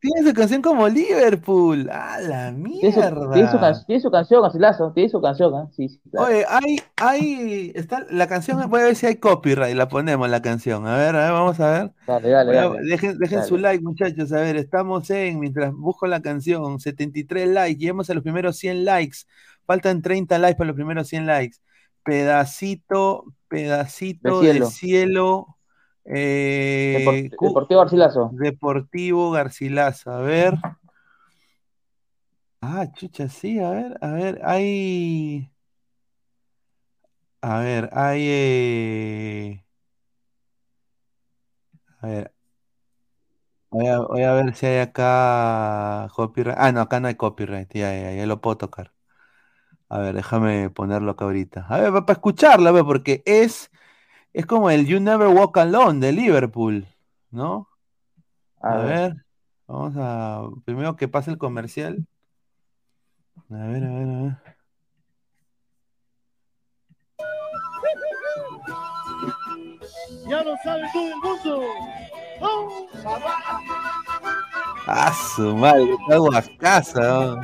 tiene 0.00 0.28
su 0.28 0.34
canción 0.34 0.62
como 0.62 0.88
Liverpool. 0.88 1.90
¡A 1.90 2.18
la 2.22 2.54
Tiene 2.54 2.94
su, 2.94 3.00
tiene 3.00 3.50
su, 3.50 3.58
mierda! 3.58 3.84
tiene 3.84 4.00
su 4.00 4.10
canción, 4.10 4.42
Garcilaso, 4.42 4.92
tiene 4.92 5.10
su 5.10 5.20
canción, 5.20 5.54
¿ah? 5.54 5.68
Sí, 5.76 5.90
sí, 5.90 6.00
claro. 6.10 6.28
Oye, 6.28 6.46
hay, 6.48 6.76
hay, 6.96 7.72
está 7.74 8.06
la 8.10 8.26
canción, 8.26 8.70
voy 8.70 8.80
a 8.80 8.84
ver 8.84 8.96
si 8.96 9.04
hay 9.04 9.16
copyright, 9.16 9.76
la 9.76 9.88
ponemos 9.88 10.30
la 10.30 10.40
canción. 10.40 10.86
A 10.86 10.96
ver, 10.96 11.14
a 11.14 11.24
ver, 11.24 11.32
vamos 11.32 11.60
a 11.60 11.70
ver. 11.70 11.92
Dale, 12.06 12.30
dale, 12.30 12.54
dale. 12.54 12.80
dejen 12.88 13.18
dejen 13.18 13.38
Dale. 13.40 13.48
su 13.48 13.58
like, 13.58 13.84
muchachos. 13.84 14.32
A 14.32 14.40
ver, 14.40 14.56
estamos 14.56 15.10
en, 15.10 15.40
mientras 15.40 15.74
busco 15.74 16.06
la 16.06 16.22
canción, 16.22 16.80
73 16.80 17.48
likes, 17.48 17.78
llegamos 17.78 18.08
a 18.08 18.14
los 18.14 18.22
primeros 18.22 18.56
100 18.56 18.86
likes. 18.86 19.18
Faltan 19.66 20.00
30 20.00 20.38
likes 20.38 20.56
para 20.56 20.68
los 20.68 20.74
primeros 20.74 21.06
100 21.08 21.26
likes. 21.26 21.58
Pedacito, 22.02 23.26
pedacito 23.46 24.40
De 24.40 24.54
de 24.54 24.66
cielo. 24.66 25.58
Eh, 26.12 27.30
Deportivo 27.40 27.80
Garcilaso. 27.80 28.30
Deportivo 28.32 29.30
Garcilaso, 29.30 30.10
a 30.10 30.20
ver. 30.20 30.54
Ah, 32.62 32.86
chucha, 32.94 33.28
sí, 33.28 33.58
a 33.58 33.70
ver, 33.70 33.98
a 34.00 34.12
ver, 34.12 34.40
hay. 34.44 35.50
A 37.42 37.58
ver, 37.60 37.90
hay. 37.92 38.26
eh, 38.28 39.64
A 42.02 42.06
ver, 42.08 42.32
voy 43.70 43.86
a, 43.86 43.98
voy 44.00 44.22
a 44.22 44.32
ver 44.34 44.54
si 44.54 44.66
hay 44.66 44.78
acá 44.78 46.08
copyright. 46.14 46.56
Ah, 46.58 46.72
no, 46.72 46.80
acá 46.80 47.00
no 47.00 47.08
hay 47.08 47.14
copyright, 47.16 47.72
ya, 47.74 47.92
ya, 47.94 48.12
ya 48.14 48.26
lo 48.26 48.40
puedo 48.40 48.56
tocar. 48.58 48.92
A 49.88 49.98
ver, 49.98 50.14
déjame 50.16 50.70
ponerlo 50.70 51.12
acá 51.12 51.24
ahorita. 51.26 51.66
A 51.68 51.78
ver, 51.80 51.92
para 51.92 52.12
escucharlo, 52.14 52.68
a 52.68 52.72
ver, 52.72 52.84
porque 52.84 53.22
es, 53.26 53.70
es 54.32 54.46
como 54.46 54.70
el 54.70 54.86
You 54.86 55.00
Never 55.00 55.28
Walk 55.28 55.56
Alone 55.58 56.00
de 56.04 56.12
Liverpool, 56.12 56.86
¿no? 57.30 57.68
A 58.60 58.72
A 58.74 58.76
ver. 58.78 58.86
ver, 59.12 59.24
vamos 59.66 59.94
a. 59.96 60.42
Primero 60.64 60.96
que 60.96 61.08
pase 61.08 61.30
el 61.30 61.38
comercial. 61.38 62.06
A 63.50 63.54
ver, 63.54 63.84
a 63.84 63.88
ver, 63.90 64.08
a 64.08 64.22
ver. 64.22 64.36
Ya 70.28 70.42
lo 70.44 70.56
sabe 70.58 70.82
todo 70.92 71.08
el 71.08 71.16
mundo. 71.16 71.62
¡Oh! 72.40 72.86
¡Ah, 74.86 75.12
su 75.34 75.56
madre! 75.56 75.92
Está 75.92 76.16
guascasa. 76.18 77.00
¿no? 77.00 77.40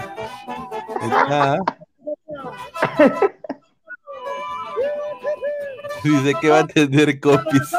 Está. 1.03 1.59
Dice 6.23 6.35
que 6.41 6.51
va 6.51 6.61
a 6.61 6.67
tener 6.67 7.19
copies. 7.21 7.73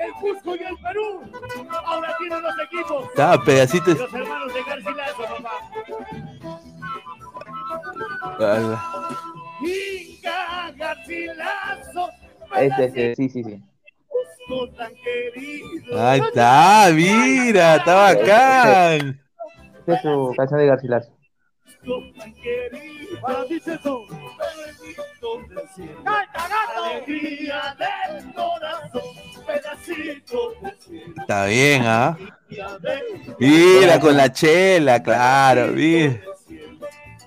El 0.00 0.12
Cusco 0.20 0.56
y 0.56 0.62
el 0.64 0.76
Perú. 0.78 1.22
Ahora 1.84 2.16
tienen 2.18 2.42
los 2.42 2.54
equipos. 2.64 3.04
Está, 3.08 3.40
pedacitos. 3.42 3.98
Los 3.98 4.12
hermanos 4.12 4.52
de 4.54 4.62
Garcilaso, 4.64 5.22
papá. 5.22 5.52
Inca 9.62 10.72
Garcilaso. 10.76 12.10
Este, 12.56 12.84
este, 12.84 13.14
sí, 13.14 13.28
sí, 13.28 13.44
sí. 13.44 13.62
Ahí 15.96 16.20
está, 16.20 16.90
mira, 16.92 17.76
está 17.76 17.94
bacán. 17.94 19.20
Esta 19.78 19.94
es 19.94 20.02
su 20.02 20.34
canción 20.36 20.60
de 20.60 20.66
Garcilaso. 20.66 21.21
Cusco 21.82 22.02
tan 22.16 22.32
querido. 22.34 23.20
Para 23.20 23.44
ti, 23.46 23.60
Cheto. 23.60 24.06
Pedacito 24.06 25.38
del 25.48 25.68
cielo. 25.74 26.02
Alegría 26.76 27.76
del 27.78 28.34
corazón. 28.34 29.02
Pedacito 29.46 30.54
del 30.62 30.78
cielo. 30.78 31.14
Está 31.18 31.46
bien, 31.46 31.82
¿ah? 31.84 32.16
Mira, 33.38 34.00
con 34.00 34.16
la 34.16 34.32
chela, 34.32 35.02
claro, 35.02 35.68
mira. 35.68 36.20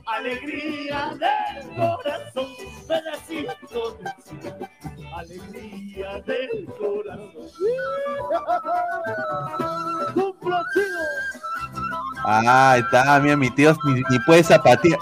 Alegría 0.05 1.13
del 1.19 1.67
corazón, 1.75 2.47
pedacito 2.87 3.97
del 3.97 4.13
cielo. 4.23 4.69
Alegría 5.15 6.21
del 6.25 6.65
corazón. 6.77 7.49
¡Cumplo 10.13 10.57
Ah, 12.27 12.75
está, 12.77 13.19
mira, 13.19 13.37
mi 13.37 13.51
tío 13.51 13.75
ni, 13.85 14.01
ni 14.09 14.19
puede 14.25 14.43
zapatear. 14.43 14.99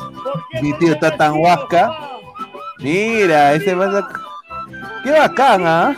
Mi 0.61 0.73
tío 0.73 0.93
está 0.93 1.15
tan 1.15 1.33
huasca. 1.33 1.91
Mira, 2.79 3.53
ese 3.53 3.75
va 3.75 3.85
a... 3.85 4.09
Qué 5.03 5.11
bacán, 5.11 5.65
¿ah? 5.65 5.95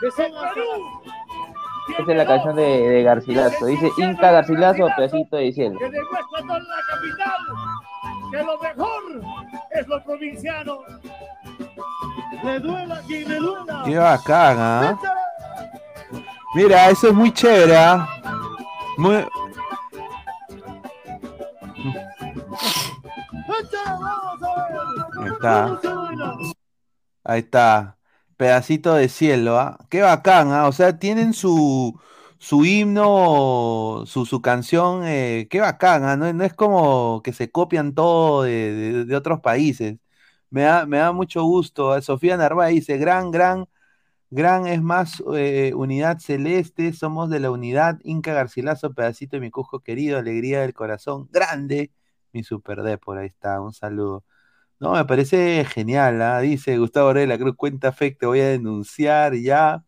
de! 0.00 0.08
Esta 1.98 2.12
es 2.12 2.18
la 2.18 2.26
canción 2.26 2.56
de, 2.56 2.62
de 2.62 3.02
Garcilaso. 3.02 3.66
Dice 3.66 3.90
Inca 3.98 4.32
Garcilaso, 4.32 4.88
pedacito 4.96 5.36
de 5.36 5.52
cielo. 5.52 5.78
Que 5.78 5.90
demuestra 5.90 6.40
toda 6.40 6.58
la 6.58 6.76
capital 6.88 7.80
que 8.30 8.42
lo 8.42 8.58
mejor 8.58 9.02
es 9.70 9.86
lo 9.86 10.04
provinciano. 10.04 10.78
Le 12.44 12.60
duela 12.60 13.02
quien 13.06 13.28
le 13.28 13.36
duela. 13.36 13.82
Qué 13.84 13.98
bacán, 13.98 14.56
¿ah? 14.58 14.98
Mira, 16.54 16.90
eso 16.90 17.08
es 17.08 17.14
muy 17.14 17.32
chévere, 17.32 17.76
¿ah? 17.76 18.08
Muy... 18.96 19.26
Ahí 25.18 25.28
está. 25.32 25.80
Ahí 27.24 27.40
está. 27.40 27.98
Pedacito 28.36 28.94
de 28.94 29.08
cielo, 29.08 29.58
¿ah? 29.58 29.78
Qué 29.90 30.00
bacán, 30.02 30.50
¿ah? 30.52 30.66
O 30.68 30.72
sea, 30.72 30.98
tienen 30.98 31.34
su, 31.34 31.98
su 32.38 32.64
himno, 32.64 34.04
su, 34.06 34.24
su 34.26 34.40
canción, 34.40 35.02
eh, 35.04 35.46
qué 35.50 35.60
bacán, 35.60 36.04
¿ah? 36.04 36.16
No, 36.16 36.32
no 36.32 36.44
es 36.44 36.54
como 36.54 37.20
que 37.22 37.32
se 37.34 37.50
copian 37.50 37.94
todo 37.94 38.42
de, 38.44 39.04
de- 39.04 39.16
otros 39.16 39.40
países. 39.40 39.98
Me 40.48 40.62
da, 40.62 40.86
me 40.86 40.98
da 40.98 41.12
mucho 41.12 41.42
gusto. 41.44 42.00
Sofía 42.02 42.36
Narváez 42.36 42.74
dice, 42.74 42.96
gran, 42.98 43.30
gran, 43.30 43.66
gran 44.30 44.66
es 44.66 44.82
más 44.82 45.22
eh, 45.34 45.72
unidad 45.74 46.18
celeste, 46.18 46.92
somos 46.92 47.30
de 47.30 47.40
la 47.40 47.50
unidad 47.50 47.98
Inca 48.04 48.32
Garcilaso, 48.34 48.94
pedacito 48.94 49.36
de 49.36 49.40
mi 49.40 49.50
Cusco 49.50 49.80
querido, 49.80 50.18
alegría 50.18 50.62
del 50.62 50.74
corazón, 50.74 51.28
grande, 51.32 51.92
mi 52.32 52.42
super 52.44 52.82
D, 52.82 52.98
por 52.98 53.18
ahí 53.18 53.26
está, 53.28 53.60
un 53.60 53.72
saludo. 53.72 54.24
No, 54.80 54.94
me 54.94 55.04
parece 55.04 55.64
genial, 55.66 56.22
¿ah? 56.22 56.40
Dice 56.40 56.78
Gustavo 56.78 57.12
Rey 57.12 57.26
la 57.26 57.38
Cruz, 57.38 57.54
cuenta 57.56 57.92
fake, 57.92 58.18
te 58.18 58.26
voy 58.26 58.40
a 58.40 58.48
denunciar 58.48 59.34
ya. 59.36 59.84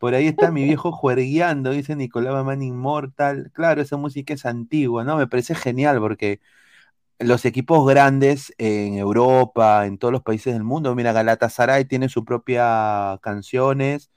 Por 0.00 0.14
ahí 0.14 0.26
está 0.28 0.50
mi 0.50 0.64
viejo 0.64 0.92
juergueando, 0.92 1.70
dice 1.70 1.94
Nicolás 1.96 2.32
Mamán 2.34 2.62
Inmortal. 2.62 3.50
Claro, 3.54 3.82
esa 3.82 3.96
música 3.96 4.34
es 4.34 4.44
antigua, 4.46 5.04
¿no? 5.04 5.16
Me 5.16 5.28
parece 5.28 5.54
genial 5.54 6.00
porque 6.00 6.40
los 7.24 7.44
equipos 7.44 7.86
grandes 7.86 8.52
en 8.58 8.94
Europa, 8.94 9.86
en 9.86 9.98
todos 9.98 10.12
los 10.12 10.22
países 10.22 10.54
del 10.54 10.64
mundo, 10.64 10.94
mira, 10.94 11.12
Galatasaray 11.12 11.84
tiene 11.84 12.08
sus 12.08 12.24
propias 12.24 13.18
canciones, 13.20 14.10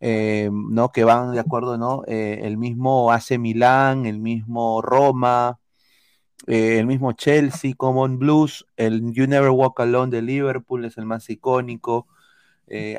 eh, 0.00 0.50
¿no? 0.52 0.90
Que 0.92 1.04
van 1.04 1.32
de 1.32 1.40
acuerdo, 1.40 1.78
¿no? 1.78 2.02
Eh, 2.06 2.40
el 2.44 2.58
mismo 2.58 3.12
AC 3.12 3.38
Milán, 3.38 4.06
el 4.06 4.18
mismo 4.18 4.82
Roma, 4.82 5.60
eh, 6.46 6.78
el 6.78 6.86
mismo 6.86 7.12
Chelsea, 7.12 7.74
Common 7.76 8.18
Blues, 8.18 8.66
el 8.76 9.12
You 9.12 9.26
Never 9.26 9.50
Walk 9.50 9.80
Alone 9.80 10.10
de 10.10 10.22
Liverpool 10.22 10.84
es 10.84 10.98
el 10.98 11.06
más 11.06 11.28
icónico. 11.30 12.08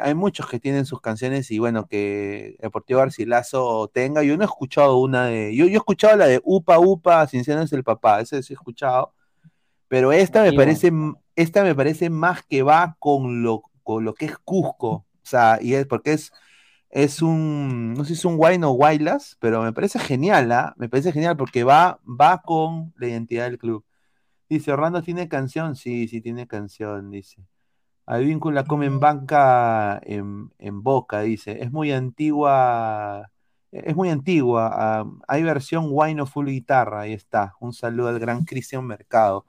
Hay 0.01 0.13
muchos 0.13 0.47
que 0.47 0.59
tienen 0.59 0.85
sus 0.85 1.01
canciones 1.01 1.49
y 1.49 1.57
bueno, 1.57 1.87
que 1.87 2.57
Deportivo 2.61 2.99
Garcilaso 2.99 3.89
tenga. 3.91 4.21
Yo 4.23 4.37
no 4.37 4.43
he 4.43 4.45
escuchado 4.45 4.97
una 4.97 5.25
de. 5.25 5.55
Yo, 5.55 5.65
yo 5.65 5.73
he 5.73 5.77
escuchado 5.77 6.15
la 6.17 6.27
de 6.27 6.41
Upa 6.43 6.77
Upa, 6.79 7.25
Cienciano 7.27 7.63
es 7.63 7.73
el 7.73 7.83
papá, 7.83 8.21
ese 8.21 8.43
sí 8.43 8.53
he 8.53 8.55
escuchado. 8.55 9.13
Pero 9.93 10.11
esta 10.11 10.41
me 10.41 10.53
parece, 10.53 10.91
esta 11.35 11.63
me 11.63 11.75
parece 11.75 12.09
más 12.09 12.41
que 12.41 12.63
va 12.63 12.97
con 12.97 13.43
lo, 13.43 13.61
con 13.83 14.03
lo 14.03 14.15
que 14.15 14.25
es 14.25 14.39
Cusco. 14.39 14.89
O 14.89 15.05
sea, 15.21 15.59
y 15.61 15.75
es 15.75 15.85
porque 15.85 16.13
es, 16.13 16.31
es 16.89 17.21
un, 17.21 17.93
no 17.93 18.03
sé 18.03 18.07
si 18.07 18.13
es 18.13 18.25
un 18.25 18.37
wine 18.39 18.65
o 18.65 18.71
wailas, 18.71 19.37
pero 19.39 19.61
me 19.61 19.71
parece 19.71 19.99
genial, 19.99 20.51
¿ah? 20.51 20.73
Me 20.77 20.89
parece 20.89 21.11
genial 21.11 21.37
porque 21.37 21.63
va, 21.63 21.99
va 22.07 22.41
con 22.41 22.91
la 22.97 23.07
identidad 23.07 23.43
del 23.45 23.59
club. 23.59 23.85
Dice, 24.49 24.71
Orlando 24.71 25.03
tiene 25.03 25.27
canción, 25.27 25.75
sí, 25.75 26.07
sí 26.07 26.21
tiene 26.21 26.47
canción, 26.47 27.11
dice. 27.11 27.45
Advíncula 28.07 28.63
come 28.63 28.87
en 28.87 28.99
banca 28.99 30.01
en, 30.03 30.51
en 30.57 30.81
Boca, 30.81 31.21
dice. 31.21 31.61
Es 31.61 31.71
muy 31.71 31.91
antigua, 31.91 33.29
es 33.73 33.95
muy 33.95 34.09
antigua. 34.09 34.69
ah, 34.73 35.05
hay 35.27 35.43
versión 35.43 35.87
wine 35.89 36.21
o 36.21 36.25
full 36.25 36.47
guitarra, 36.47 37.01
ahí 37.01 37.13
está. 37.13 37.55
Un 37.59 37.73
saludo 37.73 38.09
al 38.09 38.19
gran 38.19 38.45
Cristian 38.45 38.85
Mercado. 38.85 39.45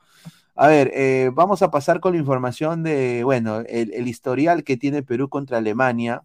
A 0.57 0.68
ver, 0.68 0.91
eh, 0.95 1.31
vamos 1.35 1.62
a 1.62 1.70
pasar 1.70 2.01
con 2.01 2.12
la 2.14 2.20
información 2.20 2.83
de, 2.83 3.25
bueno, 3.25 3.61
el, 3.61 4.09
historial 4.09 4.64
que 4.64 4.77
tiene 4.77 5.03
Perú 5.03 5.29
contra 5.29 5.59
Alemania. 5.59 6.25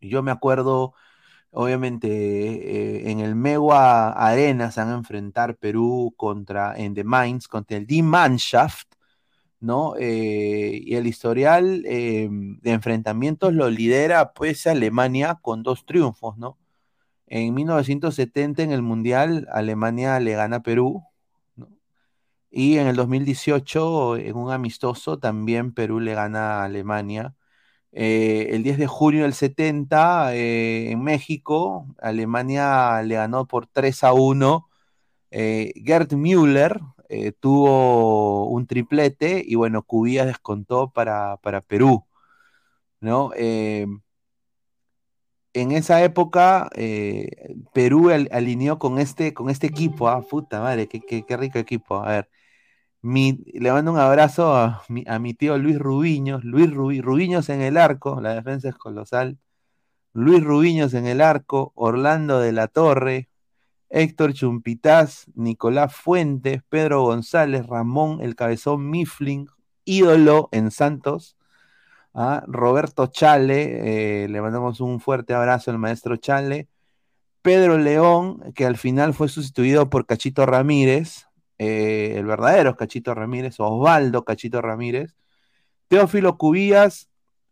Yo 0.00 0.22
me 0.22 0.30
acuerdo, 0.30 0.94
obviamente, 1.50 2.08
eh, 2.08 3.10
en 3.10 3.20
el 3.20 3.34
Mewa 3.34 4.10
Arena 4.12 4.70
se 4.70 4.80
van 4.80 4.90
a 4.90 4.94
enfrentar 4.94 5.56
Perú 5.56 6.14
contra, 6.16 6.76
en 6.76 6.94
The 6.94 7.04
Mainz, 7.04 7.48
contra 7.48 7.76
el 7.78 7.86
Die 7.86 8.02
Mannschaft, 8.02 8.88
¿no? 9.60 9.94
Eh, 9.98 10.80
y 10.84 10.94
el 10.96 11.06
historial 11.06 11.82
de 11.82 12.58
enfrentamientos 12.64 13.54
lo 13.54 13.70
lidera, 13.70 14.32
pues, 14.32 14.66
Alemania 14.66 15.38
con 15.42 15.62
dos 15.62 15.86
triunfos, 15.86 16.38
¿no? 16.38 16.58
En 17.30 17.54
1970, 17.54 18.62
en 18.62 18.72
el 18.72 18.82
Mundial, 18.82 19.48
Alemania 19.52 20.18
le 20.20 20.32
gana 20.34 20.56
a 20.56 20.62
Perú, 20.62 21.04
¿no? 21.56 21.68
Y 22.50 22.78
en 22.78 22.88
el 22.88 22.96
2018, 22.96 24.16
en 24.18 24.36
un 24.36 24.52
amistoso, 24.52 25.18
también 25.18 25.72
Perú 25.74 26.00
le 26.00 26.14
gana 26.14 26.62
a 26.62 26.64
Alemania. 26.64 27.34
Eh, 27.92 28.48
el 28.52 28.62
10 28.62 28.78
de 28.78 28.86
junio 28.86 29.22
del 29.24 29.34
70, 29.34 30.34
eh, 30.36 30.90
en 30.92 31.02
México, 31.02 31.86
Alemania 32.00 33.02
le 33.02 33.16
ganó 33.16 33.46
por 33.46 33.66
3 33.66 34.04
a 34.04 34.12
1. 34.14 34.68
Eh, 35.30 35.72
Gerd 35.84 36.14
Müller 36.14 36.80
eh, 37.08 37.32
tuvo 37.32 38.48
un 38.48 38.66
triplete 38.66 39.42
y 39.46 39.54
bueno, 39.56 39.82
Cubillas 39.82 40.26
descontó 40.26 40.90
para, 40.92 41.38
para 41.38 41.60
Perú, 41.62 42.06
¿no? 43.00 43.32
En 45.60 45.72
esa 45.72 46.02
época, 46.04 46.68
eh, 46.74 47.54
Perú 47.72 48.10
al- 48.10 48.28
alineó 48.32 48.78
con 48.78 48.98
este, 48.98 49.34
con 49.34 49.50
este 49.50 49.66
equipo, 49.66 50.08
ah, 50.08 50.22
puta 50.22 50.60
madre, 50.60 50.88
qué, 50.88 51.00
qué- 51.00 51.24
qué 51.26 51.36
rico 51.36 51.58
equipo. 51.58 51.96
A 52.04 52.08
ver, 52.08 52.30
mi- 53.02 53.44
le 53.54 53.72
mando 53.72 53.92
un 53.92 53.98
abrazo 53.98 54.54
a 54.56 54.82
mi, 54.88 55.04
a 55.08 55.18
mi 55.20 55.34
tío 55.34 55.58
Luis 55.58 55.78
Rubiños, 55.78 56.44
Luis 56.44 56.70
Rubi- 56.72 57.00
Rubiños 57.02 57.48
en 57.50 57.62
el 57.62 57.76
arco, 57.78 58.20
la 58.20 58.34
defensa 58.34 58.68
es 58.70 58.76
colosal. 58.76 59.38
Luis 60.14 60.44
Rubiños 60.44 60.94
en 60.94 61.06
el 61.06 61.20
arco, 61.22 61.72
Orlando 61.76 62.40
de 62.40 62.52
la 62.52 62.68
Torre, 62.68 63.28
Héctor 63.90 64.34
Chumpitaz, 64.34 65.26
Nicolás 65.36 65.96
Fuentes, 65.96 66.62
Pedro 66.68 67.02
González, 67.04 67.66
Ramón 67.68 68.20
el 68.22 68.36
Cabezón 68.36 68.90
Mifflin, 68.90 69.48
ídolo 69.86 70.50
en 70.52 70.70
Santos. 70.72 71.37
Roberto 72.14 73.06
Chale, 73.06 74.24
eh, 74.24 74.28
le 74.28 74.40
mandamos 74.40 74.80
un 74.80 75.00
fuerte 75.00 75.34
abrazo 75.34 75.70
al 75.70 75.78
maestro 75.78 76.16
Chale. 76.16 76.68
Pedro 77.42 77.78
León, 77.78 78.52
que 78.54 78.66
al 78.66 78.76
final 78.76 79.14
fue 79.14 79.28
sustituido 79.28 79.88
por 79.88 80.06
Cachito 80.06 80.44
Ramírez, 80.44 81.26
eh, 81.58 82.14
el 82.16 82.26
verdadero 82.26 82.76
Cachito 82.76 83.14
Ramírez, 83.14 83.58
Osvaldo 83.58 84.24
Cachito 84.24 84.60
Ramírez. 84.60 85.14
Teófilo 85.88 86.36
Cubillas, 86.36 87.08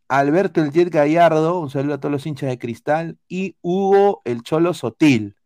Alberto 0.09 0.63
El 0.63 0.71
Jet 0.71 0.91
Gallardo, 0.91 1.59
un 1.59 1.71
saludo 1.71 1.95
a 1.95 2.01
todos 2.01 2.13
los 2.13 2.27
hinchas 2.27 2.51
de 2.51 2.59
cristal, 2.59 3.19
y 3.29 3.57
Hugo 3.63 4.21
El 4.25 4.43
Cholo 4.43 4.75
Sotil. 4.75 5.37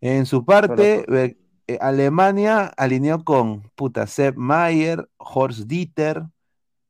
En 0.00 0.26
su 0.26 0.44
parte, 0.44 1.04
eh, 1.66 1.78
Alemania 1.80 2.72
alineó 2.76 3.24
con 3.24 3.70
puta, 3.74 4.06
Sepp 4.06 4.36
Mayer, 4.36 5.08
Horst 5.18 5.60
Dieter, 5.60 6.24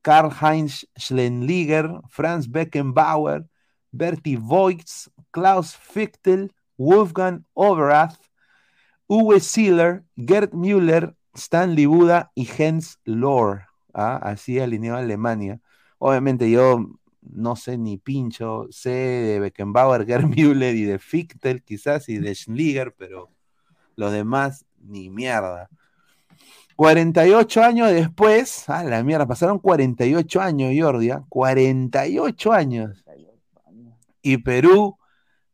Karl-Heinz 0.02 0.86
Schlenliger, 0.96 2.00
Franz 2.08 2.46
Beckenbauer, 2.48 3.46
Bertie 3.92 4.36
Voigt, 4.36 5.08
Klaus 5.30 5.74
Fichtel, 5.74 6.50
Wolfgang 6.78 7.44
Overath, 7.54 8.18
Uwe 9.08 9.40
Seeler, 9.40 10.04
Gerd 10.16 10.54
Müller, 10.54 11.14
Stanley 11.34 11.86
Buda 11.86 12.30
y 12.34 12.48
Hens 12.58 12.98
Lohr. 13.04 13.66
Ah, 13.92 14.16
Así 14.16 14.58
alineó 14.58 14.96
Alemania. 14.96 15.60
Obviamente 15.98 16.50
yo 16.50 16.86
no 17.20 17.56
sé 17.56 17.76
ni 17.76 17.98
pincho, 17.98 18.66
sé 18.70 18.90
de 18.90 19.40
Beckenbauer, 19.40 20.06
Gerd 20.06 20.26
Müller 20.36 20.74
y 20.74 20.84
de 20.84 20.98
Fichtel 20.98 21.62
quizás 21.62 22.08
y 22.08 22.18
de 22.18 22.34
Schliger, 22.34 22.94
pero 22.96 23.30
los 23.96 24.12
demás 24.12 24.64
ni 24.78 25.10
mierda. 25.10 25.68
48 26.80 27.62
años 27.62 27.92
después, 27.92 28.66
a 28.70 28.82
la 28.82 29.02
mierda, 29.02 29.26
pasaron 29.26 29.58
48 29.58 30.40
años, 30.40 30.72
Jordi, 30.74 31.10
¿ah? 31.10 31.26
48 31.28 32.52
años. 32.54 33.04
Y 34.22 34.38
Perú 34.38 34.96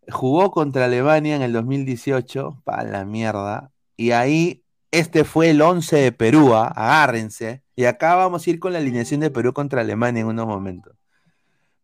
jugó 0.09 0.53
contra 0.53 0.85
Alemania 0.85 1.35
en 1.35 1.43
el 1.43 1.53
2018, 1.53 2.63
para 2.63 2.85
la 2.85 3.05
mierda. 3.05 3.73
Y 3.97 4.13
ahí, 4.13 4.63
este 4.93 5.25
fue 5.25 5.51
el 5.51 5.63
11 5.63 5.97
de 5.97 6.13
Perú, 6.13 6.55
¿ah? 6.55 6.69
agárrense. 6.69 7.65
Y 7.75 7.87
acá 7.87 8.15
vamos 8.15 8.47
a 8.47 8.51
ir 8.51 8.61
con 8.61 8.73
la 8.73 8.79
alineación 8.79 9.19
de 9.19 9.31
Perú 9.31 9.53
contra 9.53 9.81
Alemania 9.81 10.21
en 10.21 10.29
unos 10.29 10.47
momentos. 10.47 10.95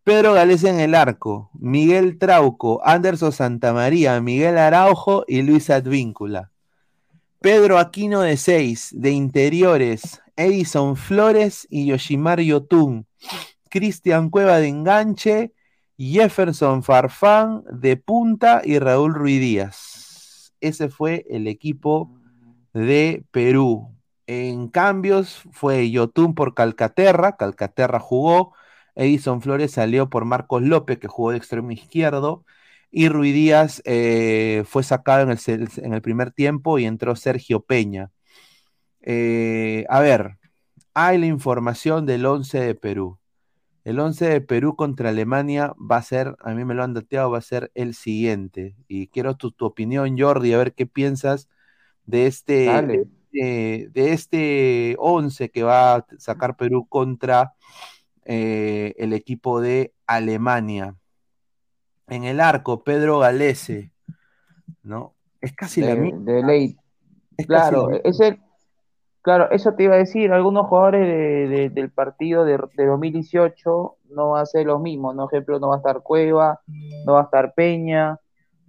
Pedro 0.05 0.35
Galés 0.35 0.63
en 0.63 0.79
el 0.79 0.95
arco, 0.95 1.51
Miguel 1.55 2.17
Trauco, 2.21 2.81
Anderson 2.85 3.33
Santamaría, 3.33 4.21
Miguel 4.21 4.57
Araujo 4.57 5.25
y 5.27 5.43
Luis 5.43 5.69
Advíncula. 5.69 6.52
Pedro 7.43 7.79
Aquino 7.79 8.21
de 8.21 8.37
6, 8.37 8.91
de 8.95 9.11
interiores, 9.11 10.23
Edison 10.37 10.95
Flores 10.95 11.67
y 11.69 11.87
Yoshimar 11.87 12.41
Yotun. 12.41 13.09
Cristian 13.69 14.31
Cueva 14.31 14.59
de 14.59 14.69
enganche, 14.69 15.53
Jefferson 15.99 16.85
Farfán 16.85 17.65
de 17.73 17.97
punta 17.97 18.63
y 18.65 18.79
Raúl 18.79 19.15
Ruiz 19.15 19.41
Díaz. 19.41 20.55
Ese 20.61 20.89
fue 20.89 21.27
el 21.31 21.49
equipo 21.49 22.17
de 22.75 23.25
Perú. 23.33 23.93
En 24.29 24.69
cambios 24.69 25.43
fue 25.51 25.91
Yotun 25.91 26.37
por 26.37 26.55
Calcaterra, 26.55 27.37
Calcaterra 27.37 27.99
jugó, 27.99 28.55
Edison 28.95 29.43
Flores 29.43 29.73
salió 29.73 30.09
por 30.09 30.25
Marcos 30.27 30.63
López, 30.63 30.99
que 31.01 31.09
jugó 31.09 31.33
de 31.33 31.39
extremo 31.39 31.73
izquierdo, 31.73 32.45
y 32.93 33.09
Ruiz 33.09 33.35
Díaz 33.35 33.83
eh, 33.87 34.65
fue 34.67 34.85
sacado 34.85 35.23
en 35.23 35.31
el, 35.31 35.69
en 35.79 35.95
el 35.95 36.03
primer 36.03 36.31
tiempo 36.31 36.79
y 36.79 36.85
entró 36.85 37.17
Sergio 37.17 37.61
Peña. 37.65 38.13
Eh, 39.01 39.87
a 39.89 40.01
ver, 40.01 40.39
hay 40.95 41.19
la 41.19 41.27
información 41.27 42.07
del 42.07 42.27
11 42.27 42.61
de 42.61 42.75
Perú. 42.75 43.19
El 43.85 43.99
11 43.99 44.27
de 44.27 44.41
Perú 44.43 44.77
contra 44.77 45.09
Alemania 45.09 45.75
va 45.79 45.97
a 45.97 46.03
ser, 46.03 46.37
a 46.41 46.55
mí 46.55 46.65
me 46.65 46.75
lo 46.75 46.85
han 46.85 46.95
dateado, 46.95 47.31
va 47.31 47.39
a 47.39 47.41
ser 47.43 47.73
el 47.75 47.95
siguiente. 47.95 48.77
Y 48.89 49.09
quiero 49.09 49.37
tu, 49.37 49.51
tu 49.53 49.65
opinión, 49.65 50.17
Jordi, 50.19 50.53
a 50.53 50.59
ver 50.59 50.75
qué 50.75 50.87
piensas 50.87 51.49
de 52.05 52.27
este, 52.27 53.07
de 53.33 54.13
este 54.13 54.97
11 54.99 55.51
que 55.51 55.63
va 55.63 55.97
a 55.97 56.07
sacar 56.19 56.57
Perú 56.57 56.87
contra 56.89 57.55
eh, 58.25 58.95
el 58.99 59.15
equipo 59.15 59.61
de 59.61 59.95
Alemania. 60.07 60.95
En 62.09 62.25
el 62.25 62.41
arco, 62.41 62.83
Pedro 62.83 63.19
Galese, 63.19 63.93
¿no? 64.83 65.15
Es 65.41 65.53
casi 65.55 65.81
la 65.81 65.89
de, 65.95 65.97
misma. 65.97 66.21
de 66.33 66.43
ley. 66.43 66.77
Es 67.37 67.47
Claro, 67.47 67.91
la 67.91 67.97
es 67.99 68.21
el, 68.21 68.39
claro, 69.23 69.51
eso 69.51 69.75
te 69.75 69.85
iba 69.85 69.95
a 69.95 69.99
decir, 69.99 70.33
algunos 70.33 70.67
jugadores 70.67 71.07
de- 71.07 71.49
de- 71.49 71.71
del 71.71 71.91
partido 71.91 72.45
de, 72.45 72.59
de 72.77 72.87
2018 72.87 73.97
no 74.11 74.31
va 74.31 74.41
a 74.43 74.47
ser 74.47 74.67
los 74.67 74.81
mismos, 74.81 75.15
¿no? 75.15 75.27
Ejemplo, 75.27 75.59
no 75.59 75.69
va 75.69 75.77
a 75.77 75.79
estar 75.79 76.03
Cueva, 76.03 76.61
no 77.07 77.15
va 77.15 77.21
a 77.21 77.25
estar 77.25 77.55
Peña, 77.55 78.19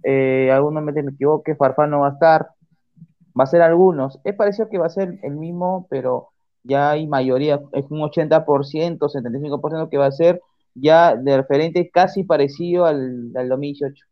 eh, 0.02 0.50
algunos 0.52 0.82
me, 0.82 0.92
me 0.92 1.10
equivoque, 1.12 1.54
Farfán 1.54 1.90
no 1.90 2.00
va 2.00 2.08
a 2.08 2.12
estar, 2.12 2.48
va 3.38 3.44
a 3.44 3.46
ser 3.46 3.62
algunos. 3.62 4.18
Es 4.24 4.34
parecido 4.34 4.68
que 4.68 4.78
va 4.78 4.86
a 4.86 4.90
ser 4.90 5.18
el 5.22 5.36
mismo, 5.36 5.86
pero 5.90 6.28
ya 6.62 6.90
hay 6.90 7.06
mayoría, 7.06 7.60
es 7.72 7.90
un 7.90 8.00
80%, 8.00 9.08
75% 9.08 9.90
que 9.90 9.98
va 9.98 10.06
a 10.06 10.12
ser 10.12 10.40
ya 10.74 11.16
de 11.16 11.36
referente 11.36 11.90
casi 11.90 12.24
parecido 12.24 12.86
al, 12.86 13.32
al 13.36 13.48
2018. 13.48 14.04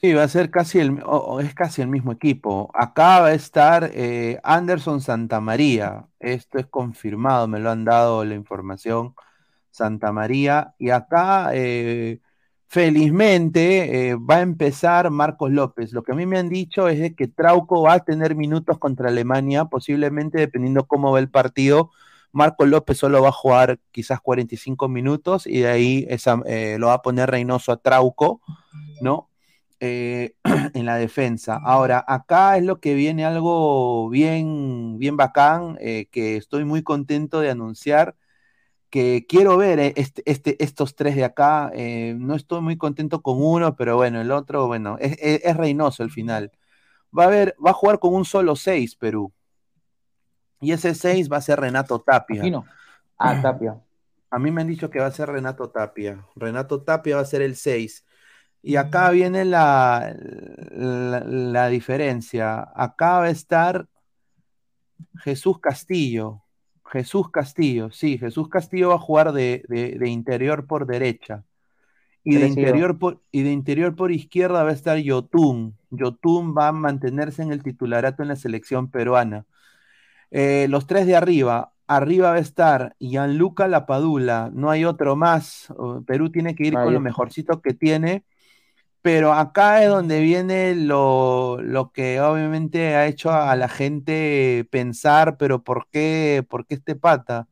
Sí, 0.00 0.14
va 0.14 0.22
a 0.22 0.28
ser 0.28 0.50
casi 0.50 0.78
el, 0.78 1.02
es 1.42 1.54
casi 1.54 1.82
el 1.82 1.88
mismo 1.88 2.12
equipo. 2.12 2.70
Acá 2.74 3.20
va 3.20 3.26
a 3.28 3.34
estar 3.34 3.90
eh, 3.92 4.40
Anderson 4.42 5.02
Santamaría. 5.02 6.06
Esto 6.18 6.58
es 6.58 6.66
confirmado, 6.66 7.46
me 7.48 7.58
lo 7.60 7.70
han 7.70 7.84
dado 7.84 8.24
la 8.24 8.34
información. 8.34 9.14
Santamaría. 9.70 10.74
Y 10.78 10.90
acá, 10.90 11.50
eh, 11.54 12.20
felizmente, 12.68 14.10
eh, 14.10 14.16
va 14.16 14.36
a 14.36 14.40
empezar 14.42 15.10
Marcos 15.10 15.50
López. 15.50 15.92
Lo 15.92 16.02
que 16.02 16.12
a 16.12 16.14
mí 16.14 16.24
me 16.26 16.38
han 16.38 16.48
dicho 16.48 16.88
es 16.88 16.98
de 16.98 17.14
que 17.14 17.28
Trauco 17.28 17.82
va 17.82 17.94
a 17.94 18.04
tener 18.04 18.34
minutos 18.34 18.78
contra 18.78 19.08
Alemania, 19.08 19.66
posiblemente 19.66 20.38
dependiendo 20.38 20.86
cómo 20.86 21.12
va 21.12 21.18
el 21.18 21.30
partido, 21.30 21.90
Marco 22.32 22.64
López 22.64 22.98
solo 22.98 23.22
va 23.22 23.28
a 23.28 23.32
jugar 23.32 23.80
quizás 23.90 24.20
45 24.20 24.88
minutos 24.88 25.46
y 25.46 25.60
de 25.60 25.68
ahí 25.68 26.06
eh, 26.08 26.76
lo 26.78 26.88
va 26.88 26.94
a 26.94 27.02
poner 27.02 27.30
Reynoso 27.30 27.72
a 27.72 27.78
Trauco, 27.78 28.40
¿no? 29.00 29.28
Eh, 29.80 30.34
en 30.74 30.86
la 30.86 30.96
defensa. 30.96 31.60
Ahora, 31.64 32.04
acá 32.06 32.56
es 32.56 32.64
lo 32.64 32.80
que 32.80 32.94
viene 32.94 33.24
algo 33.24 34.08
bien, 34.10 34.98
bien 34.98 35.16
bacán, 35.16 35.76
eh, 35.80 36.06
que 36.10 36.36
estoy 36.36 36.64
muy 36.64 36.82
contento 36.82 37.40
de 37.40 37.50
anunciar 37.50 38.16
que 38.90 39.26
quiero 39.28 39.56
ver 39.56 39.78
este, 39.96 40.22
este, 40.26 40.62
estos 40.62 40.96
tres 40.96 41.14
de 41.16 41.24
acá. 41.24 41.70
no 42.16 42.34
estoy 42.34 42.60
muy 42.60 42.76
contento 42.76 43.22
con 43.22 43.42
uno, 43.42 43.76
pero 43.76 43.96
bueno, 43.96 44.20
el 44.20 44.32
otro, 44.32 44.66
bueno, 44.66 44.96
es, 45.00 45.56
Reynoso 45.56 46.02
el 46.02 46.10
final. 46.10 46.52
Va 47.16 47.24
a 47.24 47.28
ver, 47.28 47.56
va 47.64 47.70
a 47.70 47.74
jugar 47.74 48.00
con 48.00 48.14
un 48.14 48.24
solo 48.24 48.56
6 48.56 48.96
Perú. 48.96 49.32
Y 50.60 50.72
ese 50.72 50.94
6 50.94 51.30
va 51.30 51.38
a 51.38 51.40
ser 51.40 51.60
Renato 51.60 51.98
Tapia. 52.00 52.40
Aquino. 52.42 52.64
Ah, 53.18 53.38
Tapia. 53.42 53.80
A 54.30 54.38
mí 54.38 54.50
me 54.50 54.60
han 54.62 54.68
dicho 54.68 54.90
que 54.90 55.00
va 55.00 55.06
a 55.06 55.10
ser 55.12 55.28
Renato 55.28 55.70
Tapia. 55.70 56.24
Renato 56.36 56.82
Tapia 56.82 57.16
va 57.16 57.22
a 57.22 57.24
ser 57.26 57.42
el 57.42 57.56
6. 57.56 58.04
Y 58.62 58.76
acá 58.76 59.10
viene 59.10 59.44
la, 59.44 60.14
la, 60.70 61.20
la 61.20 61.68
diferencia. 61.68 62.60
Acá 62.74 63.18
va 63.20 63.24
a 63.24 63.30
estar 63.30 63.86
Jesús 65.24 65.58
Castillo. 65.60 66.42
Jesús 66.84 67.30
Castillo, 67.30 67.90
sí, 67.92 68.18
Jesús 68.18 68.48
Castillo 68.48 68.88
va 68.88 68.96
a 68.96 68.98
jugar 68.98 69.32
de, 69.32 69.62
de- 69.68 69.96
de 69.96 70.08
interior 70.08 70.66
por 70.66 70.86
derecha. 70.86 71.44
Y 72.24 72.34
de, 72.34 72.40
interior 72.48 72.98
por, 72.98 73.22
y 73.30 73.42
de 73.42 73.52
interior 73.52 73.94
por 73.96 74.10
izquierda 74.12 74.64
va 74.64 74.70
a 74.70 74.74
estar 74.74 74.98
Yotun. 74.98 75.76
Yotun 75.90 76.54
va 76.54 76.68
a 76.68 76.72
mantenerse 76.72 77.42
en 77.42 77.52
el 77.52 77.62
titularato 77.62 78.22
en 78.22 78.28
la 78.28 78.36
selección 78.36 78.90
peruana. 78.90 79.46
Eh, 80.30 80.66
los 80.68 80.86
tres 80.86 81.06
de 81.06 81.16
arriba. 81.16 81.72
Arriba 81.86 82.30
va 82.30 82.36
a 82.36 82.40
estar 82.40 82.94
Gianluca 83.00 83.66
Lapadula. 83.68 84.50
No 84.52 84.70
hay 84.70 84.84
otro 84.84 85.16
más. 85.16 85.68
Perú 86.06 86.30
tiene 86.30 86.54
que 86.54 86.66
ir 86.66 86.76
Ahí 86.76 86.84
con 86.84 86.94
lo 86.94 87.00
mejorcito 87.00 87.60
que 87.60 87.74
tiene. 87.74 88.24
Pero 89.02 89.32
acá 89.32 89.82
es 89.82 89.88
donde 89.88 90.20
viene 90.20 90.74
lo, 90.74 91.58
lo 91.62 91.90
que 91.90 92.20
obviamente 92.20 92.96
ha 92.96 93.06
hecho 93.06 93.32
a 93.32 93.56
la 93.56 93.68
gente 93.68 94.66
pensar, 94.70 95.38
pero 95.38 95.64
¿por 95.64 95.88
qué, 95.90 96.44
por 96.48 96.66
qué 96.66 96.74
este 96.74 96.96
pata? 96.96 97.48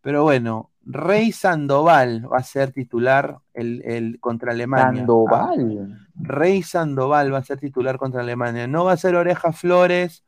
Pero 0.00 0.22
bueno, 0.22 0.70
Rey 0.84 1.32
Sandoval 1.32 2.32
va 2.32 2.38
a 2.38 2.42
ser 2.42 2.72
titular 2.72 3.38
el, 3.52 3.82
el- 3.84 4.18
contra 4.20 4.52
Alemania. 4.52 5.00
Sandoval. 5.02 5.98
Rey 6.14 6.62
Sandoval 6.62 7.32
va 7.34 7.38
a 7.38 7.44
ser 7.44 7.58
titular 7.60 7.98
contra 7.98 8.22
Alemania. 8.22 8.66
No 8.66 8.84
va 8.84 8.92
a 8.92 8.96
ser 8.96 9.14
Oreja 9.14 9.52
Flores, 9.52 10.24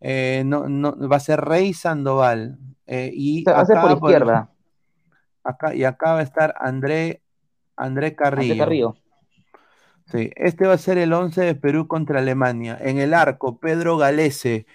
eh, 0.00 0.42
no, 0.44 0.68
no, 0.68 0.96
va 1.08 1.16
a 1.16 1.20
ser 1.20 1.40
Rey 1.40 1.72
Sandoval. 1.72 2.58
eh, 2.86 3.10
y 3.12 3.44
Va 3.44 3.60
a 3.60 3.66
ser 3.66 3.80
por 3.80 3.92
izquierda. 3.92 4.50
acá, 5.42 5.74
y 5.74 5.84
acá 5.84 6.12
va 6.14 6.20
a 6.20 6.22
estar 6.22 6.54
André, 6.58 7.22
André 7.76 8.14
Carrillo. 8.14 8.96
Sí, 10.06 10.30
este 10.36 10.66
va 10.66 10.74
a 10.74 10.78
ser 10.78 10.98
el 10.98 11.12
11 11.12 11.40
de 11.40 11.54
Perú 11.54 11.88
contra 11.88 12.18
Alemania. 12.18 12.76
En 12.80 12.98
el 12.98 13.14
arco, 13.14 13.58
Pedro 13.58 13.96
Galese. 13.96 14.66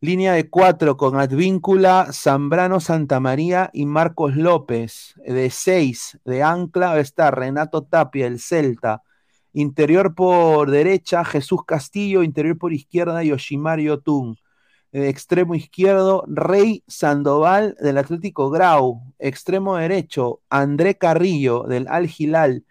Línea 0.00 0.32
de 0.32 0.50
cuatro 0.50 0.96
con 0.96 1.20
Advíncula, 1.20 2.08
Zambrano 2.12 2.80
Santamaría 2.80 3.70
y 3.72 3.86
Marcos 3.86 4.34
López. 4.34 5.14
De 5.24 5.48
seis, 5.50 6.18
de 6.24 6.42
ancla 6.42 6.88
va 6.88 6.94
a 6.94 7.00
estar 7.00 7.38
Renato 7.38 7.84
Tapia, 7.84 8.26
el 8.26 8.40
Celta. 8.40 9.02
Interior 9.52 10.16
por 10.16 10.72
derecha, 10.72 11.24
Jesús 11.24 11.60
Castillo. 11.64 12.24
Interior 12.24 12.58
por 12.58 12.72
izquierda, 12.72 13.22
Yoshimar 13.22 13.78
Yotun. 13.78 14.36
Extremo 14.92 15.54
izquierdo, 15.54 16.24
Rey 16.26 16.84
Sandoval 16.86 17.76
del 17.80 17.98
Atlético 17.98 18.50
Grau. 18.50 19.02
Extremo 19.18 19.76
derecho, 19.76 20.40
André 20.50 20.96
Carrillo 20.98 21.64
del 21.64 21.88
Al 21.88 22.10
Hilal 22.16 22.64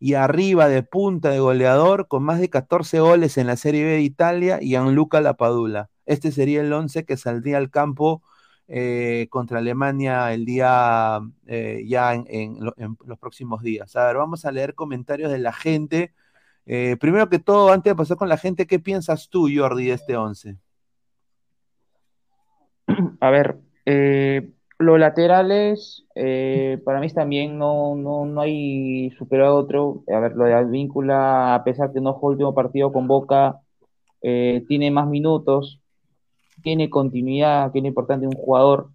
y 0.00 0.14
arriba 0.14 0.68
de 0.68 0.82
punta 0.82 1.30
de 1.30 1.40
goleador 1.40 2.08
con 2.08 2.22
más 2.24 2.40
de 2.40 2.50
14 2.50 3.00
goles 3.00 3.38
en 3.38 3.46
la 3.46 3.56
Serie 3.56 3.84
B 3.84 3.90
de 3.92 4.02
Italia, 4.02 4.58
Gianluca 4.60 5.20
Lapadula. 5.20 5.90
Este 6.06 6.32
sería 6.32 6.60
el 6.62 6.72
11 6.72 7.04
que 7.04 7.16
saldría 7.16 7.58
al 7.58 7.70
campo 7.70 8.22
eh, 8.68 9.28
contra 9.30 9.58
Alemania 9.58 10.32
el 10.34 10.44
día 10.44 11.20
eh, 11.46 11.84
ya 11.86 12.14
en 12.14 12.58
los 12.60 13.18
próximos 13.18 13.62
días. 13.62 13.96
A 13.96 14.06
ver, 14.06 14.16
vamos 14.16 14.44
a 14.44 14.52
leer 14.52 14.74
comentarios 14.74 15.30
de 15.32 15.38
la 15.38 15.52
gente. 15.52 16.14
Eh, 16.66 16.96
primero 17.00 17.28
que 17.28 17.38
todo, 17.38 17.72
antes 17.72 17.92
de 17.92 17.96
pasar 17.96 18.16
con 18.16 18.28
la 18.28 18.36
gente, 18.38 18.66
¿qué 18.66 18.78
piensas 18.78 19.28
tú, 19.30 19.48
Jordi, 19.54 19.86
de 19.86 19.94
este 19.94 20.16
11? 20.16 20.58
A 23.20 23.30
ver, 23.30 23.58
eh, 23.86 24.50
los 24.78 24.98
laterales, 24.98 26.04
eh, 26.14 26.80
para 26.84 27.00
mí 27.00 27.08
también 27.08 27.58
no, 27.58 27.96
no, 27.96 28.26
no 28.26 28.40
hay 28.40 29.10
superado 29.18 29.56
otro. 29.56 30.04
A 30.12 30.20
ver, 30.20 30.36
lo 30.36 30.44
de 30.44 30.54
Advíncula, 30.54 31.54
a 31.54 31.64
pesar 31.64 31.92
que 31.92 32.00
no 32.00 32.14
jugó 32.14 32.30
el 32.30 32.34
último 32.34 32.54
partido 32.54 32.92
con 32.92 33.08
Boca, 33.08 33.60
eh, 34.22 34.64
tiene 34.68 34.90
más 34.90 35.08
minutos, 35.08 35.80
tiene 36.62 36.90
continuidad, 36.90 37.72
que 37.72 37.80
es 37.80 37.84
importante 37.84 38.26
un 38.26 38.34
jugador. 38.34 38.90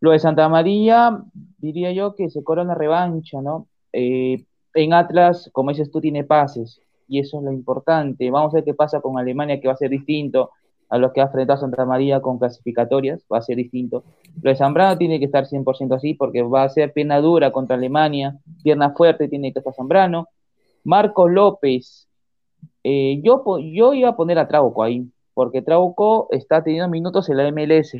Lo 0.00 0.12
de 0.12 0.18
Santa 0.18 0.48
María, 0.48 1.22
diría 1.58 1.92
yo 1.92 2.14
que 2.14 2.30
se 2.30 2.42
cobra 2.44 2.62
una 2.62 2.74
revancha, 2.74 3.40
¿no? 3.40 3.66
Eh, 3.92 4.44
en 4.74 4.92
Atlas, 4.92 5.50
como 5.52 5.70
dices 5.70 5.90
tú, 5.90 6.00
tiene 6.00 6.24
pases, 6.24 6.80
y 7.08 7.18
eso 7.20 7.38
es 7.38 7.44
lo 7.44 7.52
importante. 7.52 8.30
Vamos 8.30 8.52
a 8.52 8.58
ver 8.58 8.64
qué 8.64 8.74
pasa 8.74 9.00
con 9.00 9.18
Alemania, 9.18 9.60
que 9.60 9.66
va 9.66 9.74
a 9.74 9.76
ser 9.76 9.90
distinto 9.90 10.50
a 10.88 10.98
los 10.98 11.12
que 11.12 11.20
ha 11.20 11.24
enfrentado 11.24 11.60
Santa 11.60 11.84
María 11.84 12.20
con 12.20 12.38
clasificatorias, 12.38 13.24
va 13.32 13.38
a 13.38 13.42
ser 13.42 13.56
distinto. 13.56 14.04
Lo 14.40 14.50
de 14.50 14.56
Zambrano 14.56 14.96
tiene 14.96 15.18
que 15.18 15.26
estar 15.26 15.46
100% 15.46 15.94
así, 15.94 16.14
porque 16.14 16.42
va 16.42 16.62
a 16.62 16.68
ser 16.68 16.92
pierna 16.92 17.20
dura 17.20 17.50
contra 17.52 17.76
Alemania, 17.76 18.38
pierna 18.62 18.90
fuerte 18.90 19.28
tiene 19.28 19.52
que 19.52 19.58
estar 19.58 19.74
Zambrano. 19.74 20.28
Marcos 20.84 21.30
López, 21.30 22.08
eh, 22.82 23.20
yo, 23.22 23.44
yo 23.58 23.92
iba 23.92 24.10
a 24.10 24.16
poner 24.16 24.38
a 24.38 24.48
Trauco 24.48 24.82
ahí, 24.82 25.06
porque 25.34 25.60
Trauco 25.60 26.28
está 26.30 26.64
teniendo 26.64 26.88
minutos 26.88 27.28
en 27.28 27.36
la 27.36 27.52
MLS, 27.52 27.94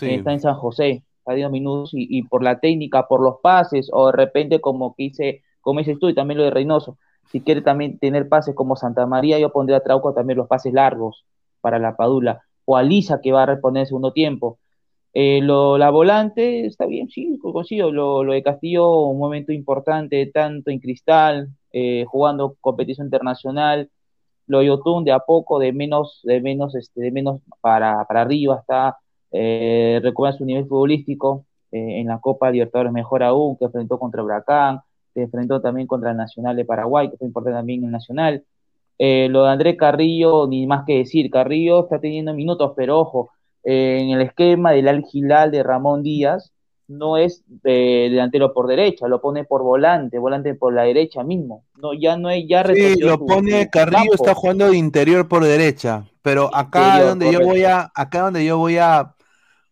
está 0.00 0.32
en 0.32 0.40
San 0.40 0.54
José, 0.54 1.02
está 1.18 1.32
teniendo 1.32 1.50
minutos 1.50 1.92
y, 1.92 2.06
y 2.08 2.22
por 2.22 2.42
la 2.42 2.60
técnica, 2.60 3.06
por 3.06 3.20
los 3.20 3.40
pases, 3.42 3.90
o 3.92 4.06
de 4.06 4.12
repente 4.12 4.60
como 4.60 4.94
que 4.94 5.04
hice, 5.04 5.42
como 5.60 5.80
dices 5.80 5.98
tú, 5.98 6.08
y 6.08 6.14
también 6.14 6.38
lo 6.38 6.44
de 6.44 6.50
Reynoso, 6.50 6.96
si 7.30 7.42
quiere 7.42 7.60
también 7.60 7.98
tener 7.98 8.26
pases 8.26 8.54
como 8.54 8.74
Santa 8.74 9.04
María, 9.04 9.38
yo 9.38 9.52
pondría 9.52 9.76
a 9.76 9.80
Trauco 9.80 10.14
también 10.14 10.38
los 10.38 10.48
pases 10.48 10.72
largos 10.72 11.26
para 11.68 11.78
la 11.78 11.96
Padula, 11.96 12.40
o 12.64 12.76
a 12.76 12.82
que 13.22 13.32
va 13.32 13.42
a 13.42 13.46
responder 13.46 13.82
en 13.82 13.86
segundo 13.86 14.12
tiempo. 14.12 14.58
Eh, 15.14 15.40
lo, 15.42 15.78
la 15.78 15.90
volante 15.90 16.66
está 16.66 16.86
bien, 16.86 17.08
sí, 17.08 17.38
consigo. 17.40 17.90
Lo, 17.90 18.22
lo 18.24 18.32
de 18.32 18.42
Castillo, 18.42 19.06
un 19.06 19.18
momento 19.18 19.52
importante, 19.52 20.26
tanto 20.32 20.70
en 20.70 20.78
Cristal, 20.80 21.48
eh, 21.72 22.04
jugando 22.06 22.56
competición 22.60 23.06
internacional. 23.06 23.88
Lo 24.46 24.60
de 24.60 24.66
Yotun 24.66 25.04
de 25.04 25.12
a 25.12 25.18
poco, 25.18 25.58
de 25.58 25.72
menos, 25.72 26.20
de 26.24 26.40
menos, 26.40 26.74
este, 26.74 27.00
de 27.00 27.10
menos 27.10 27.40
para, 27.60 28.04
para 28.06 28.22
arriba, 28.22 28.58
está 28.60 28.96
eh, 29.32 30.00
su 30.38 30.44
nivel 30.44 30.66
futbolístico. 30.66 31.44
eh, 31.72 32.00
en 32.00 32.06
la 32.08 32.18
Copa 32.20 32.50
Libertadores 32.50 32.92
mejor 32.92 33.22
aún, 33.22 33.56
que 33.56 33.66
enfrentó 33.66 33.98
contra 33.98 34.22
Huracán, 34.22 34.80
se 35.14 35.22
enfrentó 35.22 35.60
también 35.60 35.86
contra 35.86 36.10
el 36.12 36.16
Nacional 36.16 36.56
de 36.56 36.64
Paraguay, 36.64 37.10
que 37.10 37.16
fue 37.16 37.26
importante 37.26 37.58
también 37.58 37.80
en 37.80 37.86
el 37.86 37.92
Nacional. 37.92 38.44
Eh, 38.98 39.28
lo 39.30 39.44
de 39.44 39.50
André 39.50 39.76
Carrillo, 39.76 40.46
ni 40.48 40.66
más 40.66 40.84
que 40.86 40.98
decir, 40.98 41.30
Carrillo 41.30 41.84
está 41.84 42.00
teniendo 42.00 42.34
minutos, 42.34 42.72
pero 42.76 42.98
ojo, 42.98 43.30
eh, 43.64 43.98
en 44.00 44.10
el 44.10 44.22
esquema 44.22 44.72
del 44.72 44.88
Al 44.88 45.04
Hilal 45.12 45.50
de 45.50 45.62
Ramón 45.62 46.02
Díaz, 46.02 46.52
no 46.88 47.16
es 47.18 47.44
de 47.46 48.08
delantero 48.10 48.52
por 48.54 48.66
derecha, 48.66 49.06
lo 49.08 49.20
pone 49.20 49.44
por 49.44 49.62
volante, 49.62 50.18
volante 50.18 50.54
por 50.54 50.72
la 50.74 50.82
derecha 50.82 51.22
mismo. 51.22 51.64
No, 51.76 51.92
ya 51.92 52.16
no 52.16 52.30
es, 52.30 52.44
ya 52.48 52.64
Sí, 52.64 52.96
lo 53.00 53.18
pone 53.24 53.64
su 53.64 53.70
Carrillo, 53.70 53.98
campo. 53.98 54.14
está 54.14 54.34
jugando 54.34 54.70
de 54.70 54.76
interior 54.76 55.28
por 55.28 55.44
derecha, 55.44 56.06
pero 56.22 56.50
acá 56.54 56.80
Interior, 56.80 57.08
donde 57.10 57.32
yo 57.32 57.40
voy 57.40 57.64
a, 57.64 57.90
acá 57.94 58.22
donde 58.22 58.44
yo 58.44 58.58
voy 58.58 58.78
a, 58.78 59.14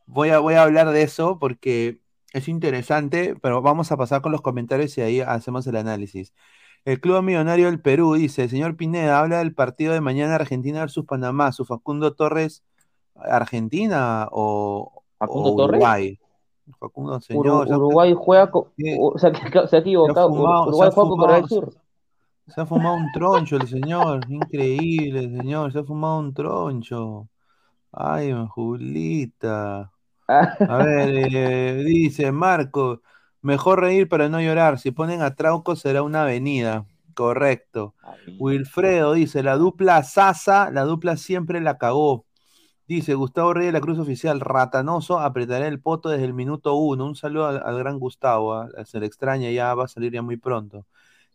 voy 0.06 0.28
a, 0.30 0.38
voy 0.38 0.54
a 0.54 0.62
hablar 0.62 0.90
de 0.90 1.02
eso 1.02 1.38
porque 1.38 2.00
es 2.32 2.48
interesante, 2.48 3.34
pero 3.40 3.62
vamos 3.62 3.90
a 3.92 3.96
pasar 3.96 4.20
con 4.20 4.30
los 4.32 4.42
comentarios 4.42 4.96
y 4.98 5.00
ahí 5.00 5.20
hacemos 5.20 5.66
el 5.66 5.76
análisis. 5.76 6.34
El 6.86 7.00
Club 7.00 7.22
Millonario 7.22 7.66
del 7.66 7.80
Perú 7.80 8.14
dice, 8.14 8.48
señor 8.48 8.76
Pineda, 8.76 9.18
habla 9.18 9.38
del 9.38 9.52
partido 9.54 9.92
de 9.92 10.00
mañana 10.00 10.36
Argentina 10.36 10.80
versus 10.80 11.04
Panamá, 11.04 11.50
su 11.52 11.64
Facundo 11.64 12.14
Torres, 12.14 12.62
Argentina 13.16 14.28
o, 14.30 15.02
¿Facundo 15.18 15.52
o 15.52 15.56
Torres? 15.56 15.78
Uruguay. 15.80 16.18
Facundo, 16.78 17.20
señor, 17.20 17.68
Uruguay 17.68 18.14
juega 18.16 18.50
con, 18.50 18.64
se, 19.16 19.26
ha- 19.26 19.66
se 19.66 19.76
ha 19.76 19.78
equivocado, 19.80 20.14
se 20.14 20.20
ha 20.20 20.38
fumado- 20.38 20.68
Uruguay 20.68 20.90
juega 20.94 21.08
con 21.10 21.18
Corea 21.18 21.36
del 21.36 21.48
Sur. 21.48 21.74
Se 22.46 22.60
ha 22.60 22.66
fumado 22.66 22.94
un 22.94 23.10
troncho 23.12 23.56
el 23.56 23.66
señor, 23.66 24.20
increíble, 24.28 25.22
señor, 25.22 25.72
se 25.72 25.80
ha 25.80 25.84
fumado 25.84 26.20
un 26.20 26.32
troncho. 26.32 27.28
Ay, 27.90 28.32
Julita. 28.50 29.90
A 30.28 30.76
ver, 30.78 31.10
eh, 31.34 31.82
dice 31.84 32.30
Marco, 32.30 33.00
mejor 33.46 33.80
reír 33.80 34.08
para 34.08 34.28
no 34.28 34.40
llorar. 34.40 34.78
Si 34.78 34.90
ponen 34.90 35.22
a 35.22 35.34
Trauco 35.34 35.76
será 35.76 36.02
una 36.02 36.22
avenida. 36.22 36.86
Correcto. 37.14 37.94
Wilfredo 38.38 39.14
dice, 39.14 39.42
la 39.42 39.56
dupla 39.56 40.02
Sasa, 40.02 40.70
la 40.70 40.82
dupla 40.82 41.16
siempre 41.16 41.60
la 41.60 41.78
cagó. 41.78 42.26
Dice 42.88 43.14
Gustavo 43.14 43.54
Reyes 43.54 43.72
de 43.72 43.78
la 43.78 43.80
Cruz 43.80 43.98
Oficial, 43.98 44.40
ratanoso, 44.40 45.18
apretaré 45.18 45.66
el 45.66 45.80
poto 45.80 46.08
desde 46.08 46.24
el 46.24 46.34
minuto 46.34 46.74
uno. 46.74 47.06
Un 47.06 47.16
saludo 47.16 47.46
al, 47.46 47.62
al 47.64 47.78
gran 47.78 47.98
Gustavo, 47.98 48.54
ah, 48.54 48.68
se 48.84 49.00
le 49.00 49.06
extraña, 49.06 49.50
ya 49.50 49.74
va 49.74 49.84
a 49.84 49.88
salir 49.88 50.12
ya 50.12 50.22
muy 50.22 50.36
pronto. 50.36 50.86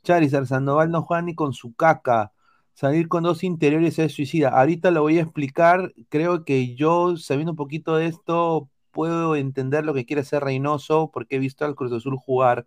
Charizard, 0.04 0.46
Sandoval 0.48 0.92
no 0.92 1.04
juega 1.04 1.22
ni 1.22 1.36
con 1.36 1.54
su 1.54 1.74
caca. 1.76 2.32
Salir 2.74 3.08
con 3.10 3.24
dos 3.24 3.44
interiores 3.44 4.00
es 4.00 4.14
suicida. 4.14 4.50
Ahorita 4.50 4.92
lo 4.92 5.02
voy 5.02 5.20
a 5.20 5.24
explicar. 5.24 5.94
Creo 6.10 6.46
que 6.46 6.76
yo, 6.76 7.18
sabiendo 7.18 7.52
un 7.52 7.58
poquito 7.58 7.96
de 7.98 8.08
esto, 8.08 8.70
puedo 8.92 9.36
entender 9.36 9.86
lo 9.86 9.94
que 9.94 10.06
quiere 10.06 10.22
hacer 10.22 10.44
Reynoso, 10.44 11.12
porque 11.14 11.38
he 11.38 11.40
visto 11.40 11.66
al 11.66 11.76
Cruz 11.76 11.92
Azul 11.94 12.18
jugar 12.18 12.66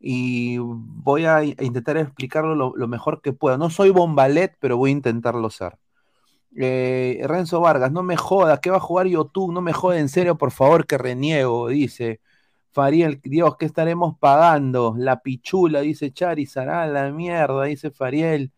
y 0.00 0.58
voy 0.58 1.24
a 1.26 1.42
intentar 1.44 1.96
explicarlo 1.96 2.54
lo, 2.54 2.88
mejor 2.88 3.20
que 3.22 3.32
pueda. 3.32 3.58
No 3.58 3.70
soy 3.70 3.90
bombalet, 3.90 4.56
pero 4.60 4.76
voy 4.76 4.90
a 4.90 4.92
intentarlo 4.92 5.50
ser. 5.50 5.78
Eh, 6.56 7.20
Renzo 7.24 7.60
Vargas, 7.60 7.92
no 7.92 8.02
me 8.02 8.16
joda, 8.16 8.60
¿qué 8.60 8.70
va 8.70 8.78
a 8.78 8.80
jugar 8.80 9.06
YouTube? 9.06 9.52
No 9.52 9.60
me 9.60 9.72
joda 9.72 9.98
en 9.98 10.08
serio, 10.08 10.38
por 10.38 10.50
favor, 10.52 10.86
que 10.86 10.98
reniego, 10.98 11.68
dice. 11.68 12.20
Fariel, 12.72 13.20
Dios, 13.24 13.56
¿qué 13.58 13.66
estaremos 13.66 14.16
pagando? 14.18 14.94
La 14.96 15.20
pichula, 15.20 15.80
dice 15.80 16.12
Charizard, 16.12 16.68
ah, 16.70 16.86
la 16.86 17.10
mierda, 17.10 17.64
dice 17.64 17.90
Fariel. 17.90 18.52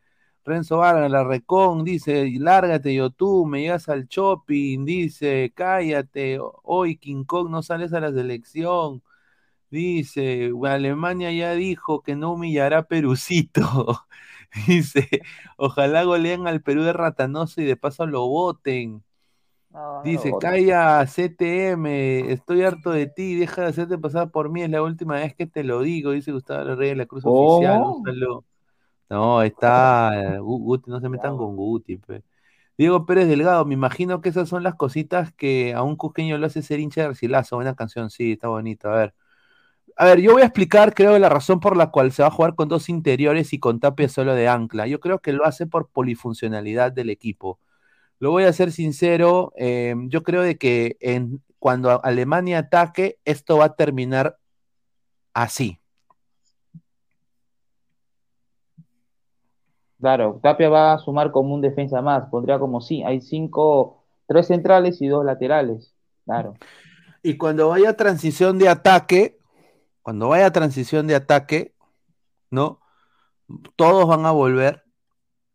Renzo 0.45 0.79
Vargas, 0.79 1.11
la 1.11 1.25
recon, 1.25 1.85
dice, 1.85 2.31
lárgate 2.39 2.95
YouTube, 2.95 3.47
me 3.49 3.61
llegas 3.63 3.89
al 3.89 4.07
shopping, 4.07 4.85
dice, 4.85 5.53
cállate, 5.55 6.39
hoy 6.63 6.97
King 6.97 7.25
Kong 7.25 7.51
no 7.51 7.63
sales 7.63 7.93
a 7.93 8.01
la 8.01 8.13
selección. 8.13 9.03
Dice, 9.71 10.51
Alemania 10.67 11.31
ya 11.33 11.53
dijo 11.53 12.03
que 12.03 12.17
no 12.17 12.33
humillará 12.33 12.79
a 12.79 12.83
Perucito. 12.85 14.07
Dice, 14.67 15.09
ojalá 15.57 16.03
goleen 16.03 16.49
al 16.49 16.61
Perú 16.61 16.83
de 16.83 16.93
Ratanoso 16.93 17.61
y 17.61 17.65
de 17.65 17.77
paso 17.77 18.05
lo 18.05 18.27
voten. 18.27 19.05
Dice, 20.03 20.31
voten. 20.31 20.51
calla 20.51 21.07
CTM, 21.07 22.33
estoy 22.33 22.63
harto 22.63 22.91
de 22.91 23.07
ti, 23.07 23.37
deja 23.37 23.63
de 23.63 23.69
hacerte 23.69 23.97
pasar 23.97 24.33
por 24.33 24.51
mí, 24.51 24.63
es 24.63 24.71
la 24.71 24.83
última 24.83 25.15
vez 25.15 25.37
que 25.37 25.47
te 25.47 25.63
lo 25.63 25.83
digo, 25.83 26.11
dice 26.11 26.33
Gustavo 26.33 26.75
Reyes 26.75 26.95
de 26.95 26.97
la 26.97 27.07
Cruz. 27.07 27.23
Oficial, 27.25 27.81
un 27.81 28.03
saludo. 28.05 28.45
No, 29.11 29.43
está, 29.43 30.39
Gu- 30.41 30.61
Guti, 30.63 30.91
no 30.91 31.01
se 31.01 31.09
metan 31.09 31.37
con 31.37 31.57
Guti, 31.57 31.97
pe. 31.99 32.23
Diego 32.79 33.07
Pérez 33.07 33.29
Delgado, 33.29 33.65
me 33.67 33.75
imagino 33.75 34.21
que 34.23 34.31
esas 34.31 34.49
son 34.51 34.65
las 34.65 34.75
cositas 34.77 35.33
que 35.35 35.75
a 35.75 35.85
un 35.85 35.97
cusqueño 35.97 36.39
lo 36.39 36.47
hace 36.49 36.63
ser 36.63 36.81
hincha 36.81 37.03
de 37.03 37.09
Garcilaso, 37.09 37.57
buena 37.57 37.77
canción, 37.77 38.11
sí, 38.11 38.33
está 38.33 38.49
bonito, 38.49 38.91
a 38.91 38.97
ver. 38.97 39.15
A 39.97 40.07
ver, 40.07 40.21
yo 40.21 40.33
voy 40.33 40.43
a 40.43 40.47
explicar, 40.47 40.95
creo, 40.95 41.19
la 41.19 41.29
razón 41.31 41.61
por 41.61 41.77
la 41.77 41.91
cual 41.91 42.13
se 42.13 42.23
va 42.23 42.29
a 42.29 42.33
jugar 42.33 42.55
con 42.57 42.69
dos 42.69 42.89
interiores 42.89 43.53
y 43.53 43.61
con 43.61 43.81
Tapia 43.81 44.09
solo 44.09 44.35
de 44.35 44.49
ancla. 44.49 44.87
Yo 44.89 45.01
creo 45.01 45.21
que 45.21 45.33
lo 45.33 45.45
hace 45.47 45.67
por 45.67 45.89
polifuncionalidad 45.91 46.93
del 46.93 47.11
equipo. 47.11 47.61
Lo 48.21 48.31
voy 48.33 48.45
a 48.45 48.53
ser 48.55 48.73
sincero, 48.73 49.53
eh, 49.59 49.95
yo 50.09 50.23
creo 50.25 50.43
de 50.43 50.59
que 50.59 50.97
en, 51.01 51.43
cuando 51.59 52.05
Alemania 52.05 52.61
ataque, 52.61 53.19
esto 53.27 53.59
va 53.59 53.67
a 53.67 53.77
terminar 53.77 54.39
así. 55.35 55.80
Claro, 60.01 60.41
Tapia 60.43 60.69
va 60.69 60.95
a 60.95 60.99
sumar 60.99 61.31
como 61.31 61.55
un 61.55 61.61
defensa 61.61 62.01
más. 62.01 62.29
Pondría 62.31 62.59
como 62.59 62.81
sí, 62.81 63.03
hay 63.03 63.21
cinco, 63.21 64.05
tres 64.27 64.47
centrales 64.47 65.01
y 65.03 65.09
dos 65.09 65.25
laterales. 65.25 65.95
Claro. 66.25 66.55
Y 67.23 67.37
cuando 67.37 67.69
vaya 67.69 67.97
transición 67.97 68.59
de 68.59 68.69
ataque, 68.69 69.39
cuando 70.03 70.29
vaya 70.29 70.51
transición 70.53 71.07
de 71.07 71.17
ataque, 71.17 71.75
¿no? 72.51 72.81
Todos 73.77 74.09
van 74.09 74.25
a 74.25 74.31
volver. 74.31 74.85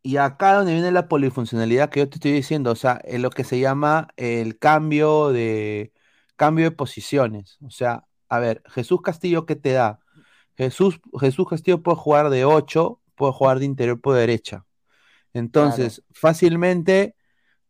Y 0.04 0.18
acá 0.18 0.54
donde 0.54 0.74
viene 0.74 0.92
la 0.92 1.08
polifuncionalidad 1.08 1.90
que 1.90 2.02
yo 2.02 2.10
te 2.10 2.16
estoy 2.16 2.32
diciendo, 2.32 2.72
o 2.72 2.76
sea, 2.76 3.02
es 3.06 3.20
lo 3.20 3.32
que 3.32 3.44
se 3.44 3.60
llama 3.60 4.10
el 4.18 4.60
cambio 4.60 5.30
de 5.30 5.92
cambio 6.36 6.66
de 6.66 6.72
posiciones. 6.72 7.58
O 7.66 7.72
sea, 7.72 8.06
a 8.30 8.40
ver, 8.40 8.62
Jesús 8.68 9.02
Castillo, 9.02 9.46
¿qué 9.46 9.56
te 9.56 9.72
da? 9.72 10.00
Jesús, 10.58 11.00
Jesús 11.20 11.48
Castillo 11.50 11.82
puede 11.82 11.98
jugar 11.98 12.30
de 12.30 12.46
8, 12.46 13.00
puede 13.16 13.34
jugar 13.34 13.60
de 13.60 13.66
interior 13.66 14.00
por 14.00 14.16
derecha. 14.16 14.66
Entonces, 15.34 16.04
fácilmente 16.14 17.16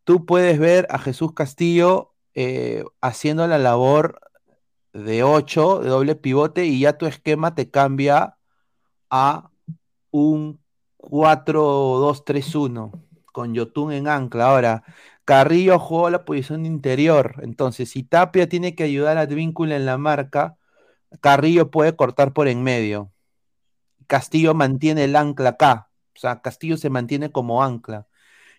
tú 0.04 0.24
puedes 0.26 0.58
ver 0.58 0.86
a 0.90 0.98
Jesús 0.98 1.32
Castillo 1.34 2.12
eh, 2.34 2.84
haciendo 3.00 3.46
la 3.46 3.58
labor 3.58 4.20
de 4.92 5.22
8, 5.22 5.80
de 5.80 5.88
doble 5.88 6.14
pivote, 6.14 6.64
y 6.66 6.80
ya 6.80 6.96
tu 6.96 7.06
esquema 7.06 7.54
te 7.54 7.70
cambia 7.70 8.36
a 9.10 9.50
un 10.10 10.60
4-2-3-1 10.98 12.92
con 13.32 13.54
Yotun 13.54 13.92
en 13.92 14.08
ancla. 14.08 14.46
Ahora, 14.48 14.84
Carrillo 15.24 15.78
jugó 15.78 16.08
la 16.08 16.24
posición 16.24 16.62
de 16.62 16.68
interior, 16.68 17.34
entonces 17.42 17.90
si 17.90 18.04
Tapia 18.04 18.48
tiene 18.48 18.74
que 18.74 18.84
ayudar 18.84 19.18
a 19.18 19.22
Advíncula 19.22 19.76
en 19.76 19.84
la 19.86 19.98
marca, 19.98 20.56
Carrillo 21.20 21.70
puede 21.70 21.96
cortar 21.96 22.32
por 22.32 22.48
en 22.48 22.62
medio. 22.62 23.10
Castillo 24.06 24.54
mantiene 24.54 25.04
el 25.04 25.16
ancla 25.16 25.50
acá, 25.50 25.88
o 26.14 26.18
sea, 26.18 26.40
Castillo 26.40 26.76
se 26.76 26.90
mantiene 26.90 27.30
como 27.30 27.62
ancla. 27.62 28.06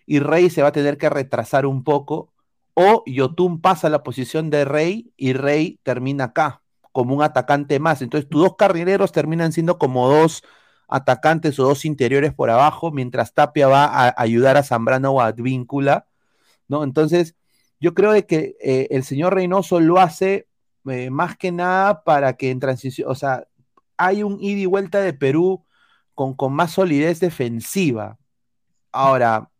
Y 0.06 0.20
Rey 0.20 0.48
se 0.50 0.62
va 0.62 0.68
a 0.68 0.72
tener 0.72 0.96
que 0.96 1.10
retrasar 1.10 1.66
un 1.66 1.84
poco, 1.84 2.32
o 2.74 3.02
Yotun 3.06 3.60
pasa 3.60 3.88
a 3.88 3.90
la 3.90 4.02
posición 4.02 4.50
de 4.50 4.64
Rey 4.64 5.12
y 5.16 5.32
Rey 5.32 5.80
termina 5.82 6.24
acá, 6.24 6.62
como 6.92 7.14
un 7.16 7.22
atacante 7.22 7.80
más. 7.80 8.00
Entonces, 8.02 8.28
tus 8.30 8.42
dos 8.42 8.56
carrileros 8.56 9.12
terminan 9.12 9.52
siendo 9.52 9.78
como 9.78 10.08
dos 10.08 10.42
atacantes 10.88 11.58
o 11.58 11.64
dos 11.64 11.84
interiores 11.84 12.32
por 12.32 12.50
abajo, 12.50 12.90
mientras 12.92 13.34
Tapia 13.34 13.68
va 13.68 13.84
a 13.84 14.14
ayudar 14.16 14.56
a 14.56 14.62
Zambrano 14.62 15.10
o 15.12 15.20
a 15.20 15.26
Advíncula, 15.26 16.06
¿no? 16.68 16.84
Entonces, 16.84 17.34
yo 17.80 17.94
creo 17.94 18.12
de 18.12 18.26
que 18.26 18.56
eh, 18.60 18.88
el 18.90 19.04
señor 19.04 19.34
Reynoso 19.34 19.80
lo 19.80 19.98
hace 19.98 20.48
eh, 20.88 21.10
más 21.10 21.36
que 21.36 21.52
nada 21.52 22.02
para 22.04 22.36
que 22.36 22.50
en 22.50 22.60
transición, 22.60 23.10
o 23.10 23.14
sea, 23.14 23.46
hay 23.98 24.22
un 24.22 24.38
ida 24.40 24.60
y 24.60 24.66
vuelta 24.66 25.00
de 25.00 25.12
Perú 25.12 25.64
con, 26.14 26.36
más 26.52 26.72
solidez 26.72 27.20
defensiva. 27.20 28.18
Ahora, 28.92 29.50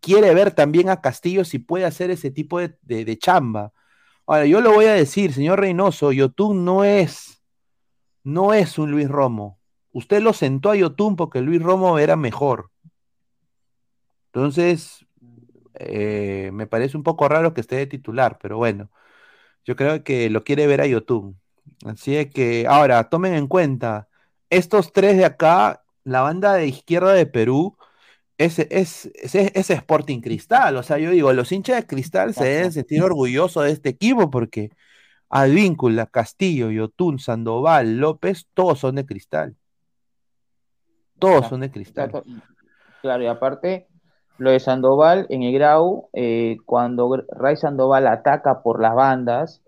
quiere 0.00 0.34
ver 0.34 0.52
también 0.52 0.90
a 0.90 1.00
Castillo 1.00 1.44
si 1.44 1.58
puede 1.58 1.84
hacer 1.84 2.10
ese 2.10 2.30
tipo 2.30 2.60
de 2.60 3.18
chamba. 3.18 3.72
Ahora, 4.28 4.44
yo 4.44 4.60
lo 4.60 4.74
voy 4.74 4.84
a 4.84 4.92
decir, 4.92 5.32
señor 5.32 5.58
Reynoso, 5.60 6.12
Yotun 6.12 6.62
no 6.62 6.84
es, 6.84 7.42
no 8.24 8.52
es 8.52 8.78
un 8.78 8.90
Luis 8.90 9.08
Romo. 9.08 9.58
Usted 9.90 10.20
lo 10.20 10.34
sentó 10.34 10.70
a 10.70 10.76
Yotun 10.76 11.16
porque 11.16 11.40
Luis 11.40 11.62
Romo 11.62 11.98
era 11.98 12.14
mejor. 12.14 12.70
Entonces, 14.26 15.06
eh, 15.74 16.50
me 16.52 16.66
parece 16.66 16.98
un 16.98 17.04
poco 17.04 17.26
raro 17.26 17.54
que 17.54 17.62
esté 17.62 17.76
de 17.76 17.86
titular, 17.86 18.38
pero 18.38 18.58
bueno, 18.58 18.90
yo 19.64 19.76
creo 19.76 20.04
que 20.04 20.28
lo 20.28 20.44
quiere 20.44 20.66
ver 20.66 20.82
a 20.82 20.86
Yotun. 20.86 21.40
Así 21.84 22.16
es 22.16 22.30
que, 22.32 22.66
ahora, 22.68 23.08
tomen 23.08 23.34
en 23.34 23.46
cuenta, 23.46 24.08
estos 24.50 24.92
tres 24.92 25.16
de 25.16 25.24
acá, 25.24 25.82
la 26.04 26.22
banda 26.22 26.54
de 26.54 26.66
izquierda 26.66 27.12
de 27.12 27.26
Perú, 27.26 27.76
es, 28.38 28.58
es, 28.58 29.10
es, 29.14 29.34
es 29.34 29.70
Sporting 29.70 30.20
Cristal. 30.20 30.76
O 30.76 30.82
sea, 30.82 30.98
yo 30.98 31.10
digo, 31.10 31.32
los 31.32 31.50
hinchas 31.52 31.76
de 31.76 31.86
Cristal 31.86 32.34
se 32.34 32.44
deben 32.44 32.72
sentir 32.72 33.02
orgullosos 33.02 33.64
de 33.64 33.72
este 33.72 33.88
equipo 33.88 34.30
porque 34.30 34.70
Advíncula, 35.28 36.06
Castillo, 36.06 36.70
Yotun, 36.70 37.18
Sandoval, 37.18 37.98
López, 37.98 38.46
todos 38.54 38.78
son 38.78 38.94
de 38.94 39.04
Cristal. 39.04 39.56
Todos 41.18 41.48
son 41.48 41.60
de 41.60 41.70
Cristal. 41.70 42.12
Claro, 43.02 43.24
y- 43.24 43.26
aparte, 43.26 43.88
lo 44.38 44.50
de 44.50 44.60
Sandoval 44.60 45.26
en 45.30 45.42
el 45.42 45.52
Grau, 45.52 46.08
eh, 46.12 46.56
cuando 46.64 47.24
Ray 47.32 47.56
Sandoval 47.56 48.06
ataca 48.06 48.62
por 48.62 48.80
las 48.80 48.94
bandas, 48.94 49.62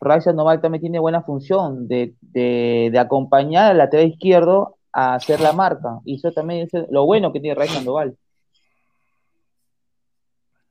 Ray 0.00 0.20
Sandoval 0.20 0.60
también 0.60 0.82
tiene 0.82 0.98
buena 0.98 1.22
función 1.22 1.88
de, 1.88 2.14
de, 2.20 2.92
acompañar 2.98 3.70
al 3.70 3.78
lateral 3.78 4.06
izquierdo 4.06 4.76
a 4.92 5.14
hacer 5.14 5.40
la 5.40 5.52
marca. 5.52 6.00
Y 6.04 6.16
eso 6.16 6.32
también 6.32 6.68
es 6.70 6.86
lo 6.90 7.04
bueno 7.06 7.32
que 7.32 7.40
tiene 7.40 7.54
Ray 7.54 7.68
Sandoval. 7.68 8.16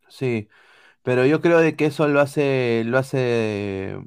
Sí, 0.07 0.47
pero 1.03 1.25
yo 1.25 1.41
creo 1.41 1.59
de 1.59 1.75
que 1.75 1.85
eso 1.87 2.07
lo 2.07 2.21
hace, 2.21 2.83
lo 2.85 2.99
hace, 2.99 3.97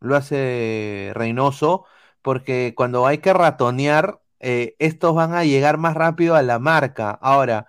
lo 0.00 0.16
hace 0.16 1.12
Reynoso, 1.14 1.86
porque 2.22 2.74
cuando 2.76 3.06
hay 3.06 3.18
que 3.18 3.32
ratonear, 3.32 4.20
eh, 4.40 4.76
estos 4.78 5.14
van 5.14 5.34
a 5.34 5.44
llegar 5.44 5.78
más 5.78 5.94
rápido 5.94 6.34
a 6.34 6.42
la 6.42 6.58
marca. 6.58 7.10
Ahora, 7.12 7.68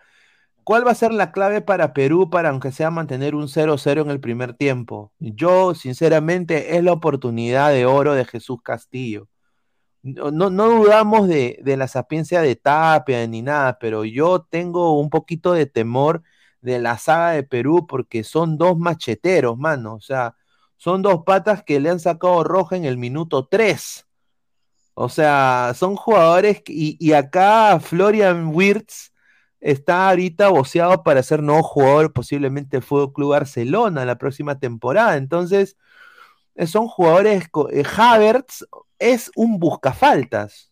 ¿cuál 0.63 0.85
va 0.85 0.91
a 0.91 0.95
ser 0.95 1.13
la 1.13 1.31
clave 1.31 1.61
para 1.61 1.93
Perú 1.93 2.29
para, 2.29 2.49
aunque 2.49 2.71
sea, 2.71 2.91
mantener 2.91 3.35
un 3.35 3.47
0-0 3.47 4.01
en 4.01 4.09
el 4.09 4.19
primer 4.19 4.53
tiempo? 4.53 5.11
Yo, 5.19 5.75
sinceramente, 5.75 6.77
es 6.77 6.83
la 6.83 6.93
oportunidad 6.93 7.71
de 7.71 7.85
oro 7.85 8.13
de 8.13 8.25
Jesús 8.25 8.59
Castillo. 8.63 9.27
No, 10.03 10.31
no, 10.31 10.69
dudamos 10.69 11.29
de, 11.29 11.61
la 11.65 11.87
sapiencia 11.87 12.41
de 12.41 12.57
Tapia 12.57 13.25
ni 13.27 13.41
nada, 13.41 13.77
pero 13.79 14.03
yo 14.03 14.41
tengo 14.41 14.99
un 14.99 15.09
poquito 15.09 15.53
de 15.53 15.65
temor 15.65 16.23
de 16.61 16.79
la 16.79 16.97
saga 16.97 17.31
de 17.31 17.43
Perú 17.43 17.87
porque 17.87 18.23
son 18.25 18.57
dos 18.57 18.77
macheteros, 18.77 19.57
mano. 19.57 19.95
O 19.95 20.01
sea, 20.01 20.35
son 20.77 21.01
dos 21.01 21.23
patas 21.25 21.63
que 21.63 21.79
le 21.79 21.89
han 21.89 21.99
sacado 22.01 22.43
roja 22.43 22.75
en 22.75 22.85
el 22.85 22.97
minuto 22.97 23.47
3. 23.47 24.05
O 24.95 25.09
sea, 25.09 25.73
son 25.75 25.95
jugadores 25.95 26.61
y, 26.67 26.97
y 26.99 27.13
acá 27.13 27.79
Florian 27.79 28.47
Wirtz 28.53 29.12
está 29.63 30.09
ahorita 30.09 30.49
boceado 30.49 31.03
para 31.03 31.23
ser 31.23 31.41
nuevo 31.41 31.63
jugador 31.63 32.11
posiblemente 32.11 32.75
del 32.77 32.83
Fútbol 32.83 33.13
Club 33.13 33.29
Barcelona 33.31 34.05
la 34.05 34.17
próxima 34.17 34.59
temporada. 34.59 35.15
Entonces, 35.15 35.77
eh, 36.55 36.67
son 36.67 36.87
jugadores. 36.87 37.45
eh, 37.71 37.83
Havertz 37.97 38.65
es 38.99 39.31
un 39.35 39.59
buscafaltas. 39.59 40.71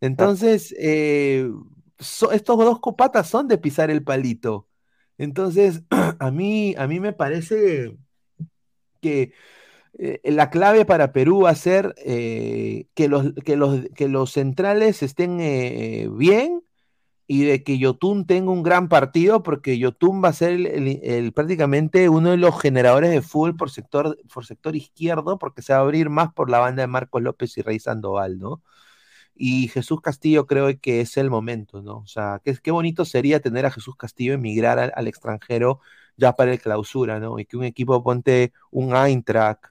Entonces, 0.00 0.74
eh, 0.78 1.50
estos 1.98 2.58
dos 2.58 2.78
copatas 2.80 3.28
son 3.28 3.48
de 3.48 3.58
pisar 3.58 3.90
el 3.90 4.04
palito. 4.04 4.68
Entonces, 5.18 5.82
a 6.20 6.30
mí, 6.30 6.74
a 6.78 6.86
mí 6.86 7.00
me 7.00 7.12
parece 7.12 7.96
que 9.00 9.32
la 10.24 10.50
clave 10.50 10.84
para 10.84 11.12
Perú 11.12 11.42
va 11.42 11.50
a 11.50 11.54
ser 11.54 11.94
que, 11.96 13.08
los, 13.08 13.32
que, 13.44 13.56
los, 13.56 13.80
que 13.94 14.08
los 14.08 14.32
centrales 14.32 15.02
estén 15.02 15.38
bien 16.16 16.64
y 17.26 17.44
de 17.44 17.62
que 17.64 17.78
Yotun 17.78 18.26
tenga 18.26 18.50
un 18.52 18.62
gran 18.62 18.88
partido, 18.88 19.42
porque 19.42 19.78
Yotun 19.78 20.22
va 20.22 20.28
a 20.28 20.32
ser 20.34 20.52
el- 20.52 21.32
prácticamente 21.32 22.08
uno 22.08 22.30
de 22.30 22.36
los 22.36 22.60
generadores 22.60 23.10
de 23.10 23.22
fútbol 23.22 23.56
por 23.56 23.70
sector, 23.70 24.18
por 24.32 24.44
sector 24.46 24.76
izquierdo, 24.76 25.38
porque 25.38 25.62
se 25.62 25.72
va 25.72 25.78
a 25.80 25.82
abrir 25.82 26.10
más 26.10 26.32
por 26.32 26.50
la 26.50 26.58
banda 26.60 26.82
de 26.82 26.86
Marcos 26.88 27.22
López 27.22 27.56
y 27.58 27.62
Rey 27.62 27.78
Sandoval, 27.80 28.38
¿no? 28.38 28.62
Y 29.34 29.68
Jesús 29.68 30.00
Castillo 30.00 30.46
creo 30.46 30.68
que 30.80 31.00
es 31.00 31.16
el 31.16 31.30
momento, 31.30 31.82
¿no? 31.82 31.98
O 31.98 32.06
sea, 32.06 32.40
qué, 32.44 32.56
qué 32.62 32.70
bonito 32.70 33.04
sería 33.04 33.40
tener 33.40 33.66
a 33.66 33.70
Jesús 33.70 33.96
Castillo 33.96 34.34
emigrar 34.34 34.78
al, 34.78 34.92
al 34.94 35.08
extranjero 35.08 35.80
ya 36.16 36.34
para 36.34 36.52
el 36.52 36.60
clausura, 36.60 37.18
¿no? 37.20 37.38
Y 37.38 37.46
que 37.46 37.56
un 37.56 37.64
equipo 37.64 38.02
ponte 38.02 38.52
un 38.70 38.94
Eintracht, 38.96 39.64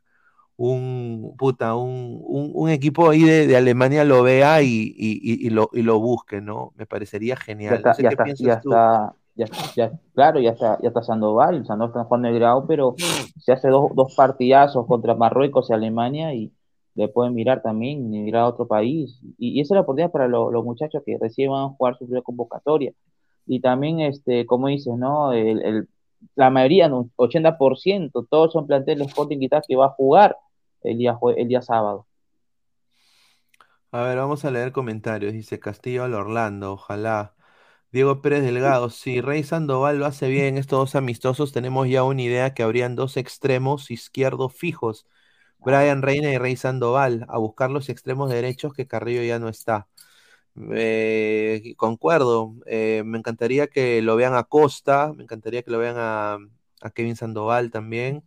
un 0.71 1.35
puta, 1.37 1.75
un, 1.75 2.19
un- 2.23 2.51
un 2.53 2.69
equipo 2.69 3.09
ahí 3.09 3.23
de, 3.23 3.47
de 3.47 3.57
Alemania 3.57 4.03
lo 4.03 4.23
vea 4.23 4.61
y, 4.61 4.67
y- 4.67 5.19
y- 5.21 5.47
y 5.47 5.49
lo, 5.49 5.69
y 5.73 5.81
lo 5.83 5.99
busque, 5.99 6.41
¿no? 6.41 6.73
Me 6.75 6.85
parecería 6.85 7.35
Ya 7.35 7.41
genial. 7.41 7.75
está, 7.77 7.89
No 7.89 7.93
sé 7.93 8.03
ya 8.03 8.09
qué 8.09 8.15
está, 8.15 8.23
piensas 8.25 8.45
ya 8.47 8.61
tú. 8.61 8.69
está, 8.69 9.15
ya, 9.35 9.45
ya- 9.75 9.91
claro, 10.13 10.39
ya 10.39 10.51
está, 10.51 10.79
ya 10.81 10.89
está 10.89 11.01
Sandoval, 11.03 11.65
Sandoval 11.65 11.89
está 11.91 12.03
jugando 12.05 12.27
el 12.29 12.35
grado, 12.35 12.65
pero 12.67 12.95
se 13.39 13.51
hace 13.53 13.69
dos, 13.69 13.91
dos 13.95 14.13
partidazos 14.15 14.85
contra 14.87 15.15
Marruecos 15.15 15.69
y 15.69 15.73
Alemania 15.73 16.33
y 16.33 16.51
le 16.95 17.07
pueden 17.07 17.33
mirar 17.33 17.61
también, 17.61 18.09
mirar 18.09 18.43
a 18.43 18.47
otro 18.49 18.67
país. 18.67 19.19
Y, 19.37 19.57
y 19.57 19.61
esa 19.61 19.73
es 19.73 19.77
la 19.77 19.81
oportunidad 19.81 20.11
para 20.11 20.27
lo- 20.27 20.51
los 20.51 20.63
muchachos 20.63 21.01
que 21.05 21.17
recién 21.19 21.51
van 21.51 21.65
a 21.65 21.69
jugar 21.69 21.95
su 21.97 22.05
primera 22.05 22.21
convocatoria. 22.23 22.91
Y 23.47 23.59
también, 23.61 23.99
este, 24.01 24.45
como 24.45 24.67
dices, 24.67 24.95
¿no? 24.97 25.33
El, 25.33 25.61
el- 25.63 25.89
la 26.35 26.49
mayoría, 26.49 26.87
¿no? 26.87 27.09
80%, 27.17 28.25
todos 28.29 28.53
son 28.53 28.65
planteles 28.67 29.07
Sporting 29.07 29.37
Cristal 29.39 29.63
que 29.67 29.75
va 29.75 29.87
a 29.87 29.89
jugar 29.89 30.37
el 30.83 30.97
día, 30.97 31.17
el 31.37 31.47
día 31.47 31.61
sábado. 31.61 32.07
A 33.91 34.01
ver, 34.03 34.17
vamos 34.17 34.43
a 34.45 34.51
leer 34.51 34.71
comentarios. 34.71 35.33
Dice 35.33 35.59
Castillo 35.59 36.03
al 36.03 36.13
Orlando, 36.15 36.73
ojalá. 36.73 37.35
Diego 37.91 38.21
Pérez 38.21 38.43
Delgado, 38.43 38.89
si 38.89 39.21
Rey 39.21 39.43
Sandoval 39.43 39.99
lo 39.99 40.07
hace 40.07 40.27
bien, 40.29 40.57
estos 40.57 40.79
dos 40.79 40.95
amistosos, 40.95 41.53
tenemos 41.53 41.87
ya 41.89 42.03
una 42.03 42.23
idea 42.23 42.53
que 42.53 42.63
habrían 42.63 42.95
dos 42.95 43.17
extremos 43.17 43.91
izquierdos 43.91 44.53
fijos, 44.55 45.07
Brian 45.59 46.01
Reina 46.01 46.31
y 46.31 46.37
Rey 46.39 46.55
Sandoval, 46.57 47.25
a 47.29 47.37
buscar 47.39 47.71
los 47.71 47.89
extremos 47.89 48.29
derechos 48.31 48.73
que 48.73 48.87
Carrillo 48.87 49.23
ya 49.23 49.39
no 49.39 49.49
está. 49.49 49.87
Eh, 50.73 51.75
concuerdo, 51.77 52.55
eh, 52.67 53.03
me 53.05 53.17
encantaría 53.19 53.67
que 53.67 54.01
lo 54.01 54.15
vean 54.15 54.35
a 54.35 54.43
Costa, 54.43 55.13
me 55.15 55.23
encantaría 55.23 55.63
que 55.63 55.71
lo 55.71 55.79
vean 55.79 55.95
a, 55.97 56.37
a 56.81 56.89
Kevin 56.91 57.15
Sandoval 57.15 57.71
también. 57.71 58.23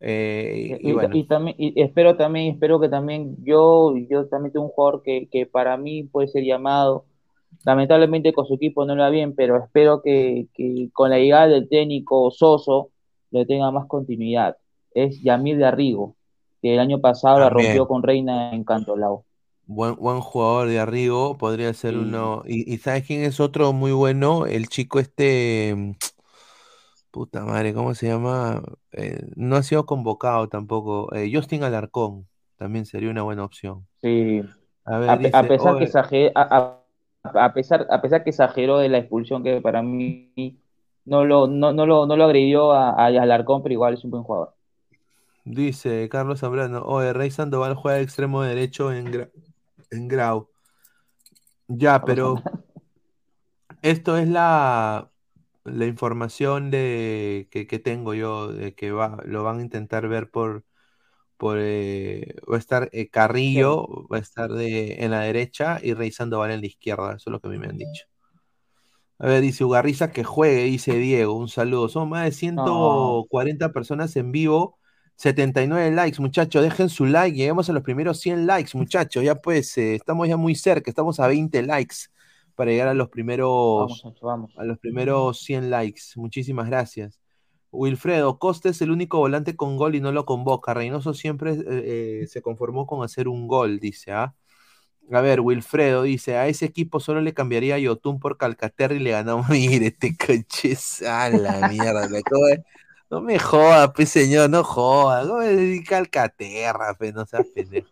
Eh, 0.00 0.78
y 0.80 0.90
Y, 0.90 0.92
bueno, 0.92 1.16
y 1.16 1.24
también 1.24 1.56
y 1.58 1.80
espero 1.82 2.16
también 2.16 2.52
espero 2.54 2.78
que 2.80 2.88
también 2.88 3.36
yo 3.44 3.94
yo 4.08 4.26
también 4.28 4.52
tengo 4.52 4.66
un 4.66 4.72
jugador 4.72 5.02
que, 5.02 5.28
que 5.30 5.44
para 5.46 5.76
mí 5.76 6.04
puede 6.04 6.28
ser 6.28 6.44
llamado 6.44 7.04
lamentablemente 7.64 8.32
con 8.32 8.46
su 8.46 8.54
equipo 8.54 8.84
no 8.84 8.94
le 8.94 9.02
va 9.02 9.10
bien 9.10 9.34
pero 9.34 9.56
espero 9.56 10.00
que, 10.02 10.46
que 10.54 10.88
con 10.92 11.10
la 11.10 11.18
llegada 11.18 11.48
del 11.48 11.68
técnico 11.68 12.30
Soso 12.30 12.90
le 13.32 13.44
tenga 13.46 13.70
más 13.72 13.86
continuidad 13.86 14.56
es 14.94 15.20
Yamil 15.22 15.58
de 15.58 15.64
Arrigo 15.64 16.14
que 16.62 16.74
el 16.74 16.80
año 16.80 17.00
pasado 17.00 17.40
la 17.40 17.50
rompió 17.50 17.88
con 17.88 18.02
Reina 18.04 18.54
en 18.54 18.64
Cantolao 18.64 19.24
Buen, 19.66 19.96
buen 19.96 20.20
jugador 20.20 20.68
de 20.68 20.78
Arrigo, 20.78 21.36
podría 21.36 21.74
ser 21.74 21.92
Sí. 21.92 21.98
uno. 21.98 22.42
Y, 22.46 22.72
y 22.72 22.78
¿sabes 22.78 23.04
quién 23.06 23.22
es 23.22 23.38
otro 23.38 23.74
muy 23.74 23.92
bueno? 23.92 24.46
El 24.46 24.68
chico 24.68 24.98
este, 24.98 25.94
puta 27.18 27.44
madre, 27.44 27.74
¿cómo 27.74 27.94
se 27.94 28.06
llama? 28.08 28.62
Eh, 28.92 29.20
no 29.36 29.56
ha 29.56 29.62
sido 29.64 29.86
convocado 29.86 30.48
tampoco. 30.48 31.12
Eh, 31.14 31.30
Justin 31.34 31.64
Alarcón, 31.64 32.28
también 32.56 32.86
sería 32.86 33.10
una 33.10 33.22
buena 33.22 33.44
opción. 33.44 33.88
sí 34.02 34.42
A 34.84 34.98
ver, 34.98 35.16
a, 35.16 35.22
pe- 35.22 35.30
a 35.34 35.46
dice, 35.46 35.48
pesar 35.48 35.76
que 35.76 35.84
oye, 35.84 35.86
exageró 35.86 36.32
a, 36.36 36.42
a- 37.24 37.44
a 37.46 37.52
pesar 37.54 37.86
a 37.90 38.00
pesar 38.02 38.24
que 38.24 38.30
exageró 38.30 38.78
de 38.78 38.88
la 38.88 38.98
expulsión 38.98 39.42
que 39.44 39.60
para 39.60 39.82
mí 39.82 40.32
no 41.04 41.24
lo 41.24 41.46
no, 41.48 41.72
no 41.72 41.86
lo 41.86 42.06
no 42.06 42.16
lo 42.16 42.24
agredió 42.24 42.72
a, 42.72 42.90
a 42.92 43.06
Alarcón 43.08 43.62
pero 43.62 43.72
igual 43.74 43.94
es 43.94 44.04
un 44.04 44.10
buen 44.12 44.22
jugador 44.24 44.54
dice 45.44 46.08
Carlos 46.08 46.40
Zambrano, 46.40 46.82
oye, 46.84 47.12
Rey 47.12 47.30
Sandoval 47.30 47.74
juega 47.74 47.98
de 47.98 48.04
extremo 48.04 48.42
derecho 48.42 48.92
en, 48.92 49.12
Gra- 49.12 49.32
en 49.90 50.08
Grau. 50.08 50.50
Ya, 51.68 52.04
pero 52.04 52.48
esto 53.82 54.16
es 54.16 54.28
la, 54.28 55.10
la 55.68 55.86
información 55.86 56.70
de, 56.70 57.48
que, 57.50 57.66
que 57.66 57.78
tengo 57.78 58.14
yo, 58.14 58.52
de 58.52 58.74
que 58.74 58.92
va, 58.92 59.18
lo 59.24 59.42
van 59.44 59.58
a 59.58 59.62
intentar 59.62 60.08
ver 60.08 60.30
por, 60.30 60.64
por 61.36 61.58
eh, 61.60 62.36
va 62.50 62.56
a 62.56 62.58
estar 62.58 62.90
eh, 62.92 63.08
Carrillo, 63.10 64.08
va 64.12 64.18
a 64.18 64.20
estar 64.20 64.50
de, 64.50 65.04
en 65.04 65.12
la 65.12 65.20
derecha 65.20 65.80
y 65.82 65.94
Rey 65.94 66.10
Sandoval 66.12 66.50
en 66.50 66.60
la 66.60 66.66
izquierda, 66.66 67.14
eso 67.16 67.30
es 67.30 67.32
lo 67.32 67.40
que 67.40 67.48
a 67.48 67.50
mí 67.50 67.58
me 67.58 67.68
han 67.68 67.78
dicho. 67.78 68.04
A 69.20 69.26
ver, 69.26 69.40
dice 69.40 69.64
Ugarriza 69.64 70.12
que 70.12 70.22
juegue, 70.24 70.64
dice 70.64 70.94
Diego, 70.94 71.34
un 71.34 71.48
saludo. 71.48 71.88
Son 71.88 72.08
más 72.08 72.24
de 72.24 72.32
140 72.32 73.72
personas 73.72 74.14
en 74.16 74.30
vivo, 74.30 74.78
79 75.16 75.90
likes, 75.92 76.20
muchachos, 76.20 76.62
dejen 76.62 76.88
su 76.88 77.04
like, 77.06 77.36
lleguemos 77.36 77.68
a 77.68 77.72
los 77.72 77.82
primeros 77.82 78.20
100 78.20 78.46
likes, 78.46 78.76
muchachos, 78.78 79.24
ya 79.24 79.34
pues, 79.36 79.76
eh, 79.78 79.96
estamos 79.96 80.28
ya 80.28 80.36
muy 80.36 80.54
cerca, 80.54 80.90
estamos 80.90 81.18
a 81.18 81.26
20 81.26 81.62
likes 81.62 81.96
para 82.58 82.72
llegar 82.72 82.88
a 82.88 82.94
los 82.94 83.08
primeros, 83.08 84.02
Vamos, 84.20 84.52
a 84.58 84.64
los 84.64 84.78
primeros 84.80 85.38
100 85.42 85.70
likes. 85.70 86.02
Muchísimas 86.16 86.66
gracias. 86.66 87.20
Wilfredo, 87.70 88.40
Costa 88.40 88.68
es 88.68 88.82
el 88.82 88.90
único 88.90 89.18
volante 89.18 89.54
con 89.54 89.76
gol 89.76 89.94
y 89.94 90.00
no 90.00 90.10
lo 90.10 90.24
convoca. 90.24 90.74
Reynoso 90.74 91.14
siempre 91.14 91.52
eh, 91.52 92.22
eh, 92.22 92.26
se 92.26 92.42
conformó 92.42 92.84
con 92.88 93.04
hacer 93.04 93.28
un 93.28 93.46
gol, 93.46 93.78
dice, 93.78 94.10
¿ah? 94.10 94.34
A 95.12 95.20
ver, 95.20 95.40
Wilfredo 95.40 96.02
dice, 96.02 96.36
a 96.36 96.48
ese 96.48 96.64
equipo 96.64 96.98
solo 96.98 97.20
le 97.20 97.32
cambiaría 97.32 97.76
a 97.76 97.78
Yotun 97.78 98.18
por 98.18 98.36
Calcaterra 98.36 98.94
y 98.96 98.98
le 98.98 99.12
ganamos. 99.12 99.48
Mire, 99.50 99.86
este 99.86 100.16
coche 100.16 100.72
es 100.72 101.00
a 101.02 101.30
la 101.30 101.68
mierda. 101.68 102.08
de- 102.08 102.24
No 103.08 103.20
me 103.20 103.38
jodas, 103.38 103.92
pe 103.92 104.04
señor, 104.04 104.50
no 104.50 104.64
jodas. 104.64 105.28
¿Cómo 105.28 105.42
es 105.42 105.88
Calcaterra, 105.88 106.92
pe? 106.98 107.12
No 107.12 107.24
seas 107.24 107.46
pendejo. 107.54 107.88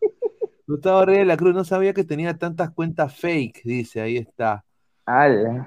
Gustavo 0.66 1.04
Reyes 1.04 1.20
de 1.22 1.26
la 1.26 1.36
Cruz 1.36 1.54
no 1.54 1.64
sabía 1.64 1.92
que 1.94 2.04
tenía 2.04 2.38
tantas 2.38 2.70
cuentas 2.72 3.14
fake, 3.16 3.62
dice, 3.64 4.00
ahí 4.00 4.16
está. 4.16 4.64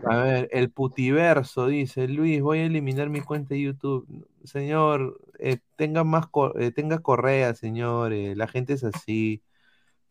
A 0.02 0.16
ver, 0.18 0.50
el 0.54 0.72
putiverso 0.72 1.68
dice, 1.68 2.08
Luis, 2.08 2.42
voy 2.42 2.60
a 2.60 2.66
eliminar 2.66 3.10
mi 3.10 3.22
cuenta 3.22 3.54
de 3.54 3.62
YouTube. 3.62 4.28
Señor, 4.46 5.20
eh, 5.40 5.60
tenga 5.76 6.04
más, 6.06 6.28
co- 6.28 6.58
eh, 6.58 6.72
tenga 6.72 7.00
correa, 7.00 7.54
señor, 7.54 8.14
eh, 8.14 8.36
la 8.36 8.48
gente 8.48 8.74
es 8.74 8.84
así. 8.84 9.44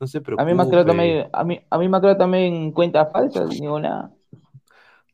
No 0.01 0.07
se 0.09 0.21
A 0.37 0.45
preocupe. 0.45 0.47
mí 0.47 0.55
me 0.55 0.63
ha 0.63 0.67
creado 0.69 0.87
también, 0.87 1.29
a 1.33 1.45
mí, 1.45 1.61
a 1.71 1.79
mí 1.79 1.89
me 1.89 2.01
también 2.17 2.73
cuentas 2.73 3.13
falsas, 3.13 3.51
nada. 3.81 4.13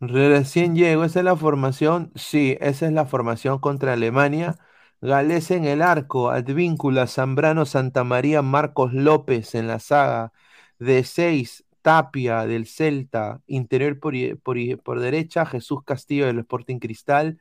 Recién 0.01 0.75
llego, 0.77 1.05
¿esa 1.05 1.21
es 1.21 1.25
la 1.25 1.37
formación? 1.37 2.13
Sí, 2.15 2.57
esa 2.61 2.87
es 2.87 2.93
la 2.93 3.07
formación 3.07 3.59
contra 3.59 3.93
Alemania. 3.95 4.57
Gales 5.01 5.51
en 5.51 5.65
el 5.67 5.83
arco, 5.83 6.31
Advíncula, 6.31 7.07
Zambrano, 7.07 7.67
Santamaría, 7.67 8.43
Marcos 8.43 8.93
López 8.95 9.55
en 9.55 9.67
la 9.69 9.79
saga. 9.79 10.33
De 10.79 11.05
6, 11.05 11.65
Tapia 11.83 12.47
del 12.47 12.67
Celta, 12.67 13.43
interior 13.47 14.01
por, 14.01 14.15
por 14.43 14.57
por 14.83 15.01
derecha, 15.01 15.47
Jesús 15.47 15.83
Castillo 15.85 16.27
del 16.27 16.39
Sporting 16.41 16.79
Cristal. 16.79 17.39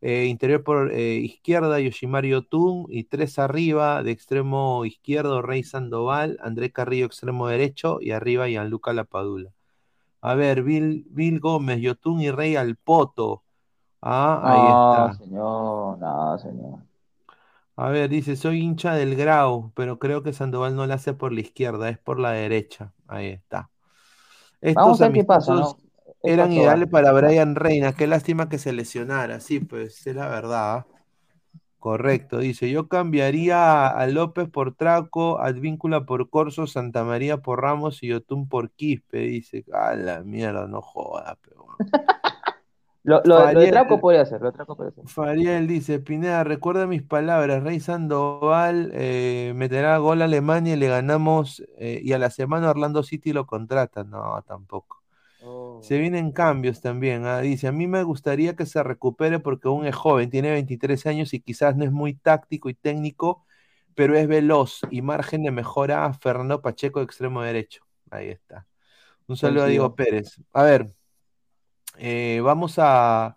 eh, 0.00 0.26
interior 0.26 0.64
por 0.64 0.92
eh, 0.92 1.16
izquierda, 1.16 1.80
Yoshimari 1.80 2.34
Otún. 2.34 2.86
Y 2.90 3.04
tres 3.04 3.38
arriba, 3.38 4.02
de 4.02 4.12
extremo 4.12 4.84
izquierdo, 4.84 5.42
Rey 5.42 5.64
Sandoval, 5.64 6.38
André 6.42 6.72
Carrillo, 6.72 7.06
extremo 7.06 7.48
derecho. 7.48 7.98
Y 8.00 8.12
arriba, 8.12 8.48
Gianluca 8.48 8.92
Lapadula. 8.92 9.52
A 10.20 10.34
ver, 10.34 10.62
Bill, 10.62 11.40
Gómez, 11.40 11.80
Yotun 11.80 12.20
y 12.20 12.30
Rey 12.30 12.56
al 12.56 12.76
Poto. 12.76 13.44
Ah, 14.02 14.40
ahí 14.44 14.68
No, 14.68 15.12
está. 15.12 15.24
señor, 15.24 15.98
no, 15.98 16.38
señor. 16.38 16.80
A 17.76 17.88
ver, 17.88 18.08
dice, 18.10 18.36
soy 18.36 18.60
hincha 18.60 18.94
del 18.94 19.16
Grau, 19.16 19.72
pero 19.74 19.98
creo 19.98 20.22
que 20.22 20.32
Sandoval 20.32 20.76
no 20.76 20.86
la 20.86 20.94
hace 20.94 21.14
por 21.14 21.32
la 21.32 21.40
izquierda, 21.40 21.88
es 21.88 21.98
por 21.98 22.18
la 22.20 22.32
derecha. 22.32 22.92
Ahí 23.08 23.28
está. 23.28 23.70
Vamos 24.74 25.00
Estos 25.00 25.00
a 25.00 25.04
ver 25.08 25.14
qué 25.14 25.24
pasa, 25.24 25.54
eran 26.22 26.52
ideales 26.52 26.88
para 26.88 27.12
Brian 27.12 27.54
Reina. 27.54 27.94
Qué 27.94 28.06
lástima 28.06 28.48
que 28.48 28.58
se 28.58 28.72
lesionara. 28.72 29.40
Sí, 29.40 29.60
pues, 29.60 30.06
es 30.06 30.14
la 30.14 30.28
verdad. 30.28 30.86
Correcto, 31.78 32.38
dice, 32.38 32.70
yo 32.70 32.86
cambiaría 32.86 33.88
a 33.88 34.06
López 34.06 34.48
por 34.48 34.76
Traco, 34.76 35.40
Advíncula 35.40 36.06
por 36.06 36.30
Corso, 36.30 36.68
Santa 36.68 37.02
María 37.02 37.38
por 37.38 37.60
Ramos 37.60 38.04
y 38.04 38.12
Otún 38.12 38.48
por 38.48 38.70
Quispe, 38.70 39.18
dice, 39.18 39.64
a 39.72 39.96
la 39.96 40.22
mierda, 40.22 40.68
no 40.68 40.80
joda, 40.80 41.36
pero... 41.42 41.66
Lo, 43.04 43.20
lo, 43.24 43.50
lo 43.50 43.60
de 43.60 43.68
Traco 43.68 44.00
podría 44.00 44.24
ser, 44.26 44.40
lo 44.40 44.46
de 44.46 44.52
Traco 44.52 44.76
podría 44.76 44.94
ser. 44.94 45.04
Fariel 45.04 45.66
dice, 45.66 45.98
Pineda, 45.98 46.44
recuerda 46.44 46.86
mis 46.86 47.02
palabras, 47.02 47.62
Rey 47.64 47.80
Sandoval 47.80 48.90
eh, 48.94 49.52
meterá 49.56 49.98
gol 49.98 50.22
a 50.22 50.26
Alemania 50.26 50.74
y 50.74 50.76
le 50.76 50.88
ganamos, 50.88 51.62
eh, 51.76 52.00
y 52.02 52.12
a 52.12 52.18
la 52.18 52.30
semana 52.30 52.70
Orlando 52.70 53.02
City 53.02 53.32
lo 53.32 53.46
contrata, 53.46 54.04
no, 54.04 54.42
tampoco. 54.46 55.02
Se 55.80 55.98
vienen 55.98 56.32
cambios 56.32 56.80
también. 56.80 57.26
ah, 57.26 57.40
Dice, 57.40 57.66
a 57.68 57.72
mí 57.72 57.88
me 57.88 58.04
gustaría 58.04 58.54
que 58.56 58.66
se 58.66 58.82
recupere 58.84 59.40
porque 59.40 59.68
aún 59.68 59.86
es 59.86 59.94
joven, 59.96 60.30
tiene 60.30 60.52
23 60.52 61.04
años 61.06 61.34
y 61.34 61.40
quizás 61.40 61.76
no 61.76 61.84
es 61.84 61.90
muy 61.92 62.14
táctico 62.14 62.68
y 62.70 62.74
técnico, 62.74 63.44
pero 63.94 64.16
es 64.16 64.28
veloz 64.28 64.80
y 64.90 65.02
margen 65.02 65.42
de 65.42 65.50
mejora 65.50 66.04
a 66.06 66.12
Fernando 66.14 66.62
Pacheco, 66.62 67.02
extremo 67.02 67.42
derecho. 67.42 67.84
Ahí 68.10 68.28
está. 68.28 68.66
Un 69.26 69.36
saludo 69.36 69.64
a 69.64 69.66
Diego 69.66 69.94
Pérez. 69.96 70.40
A 70.52 70.64
ver, 70.64 70.94
eh, 71.98 72.40
vamos 72.42 72.74
a... 72.78 73.36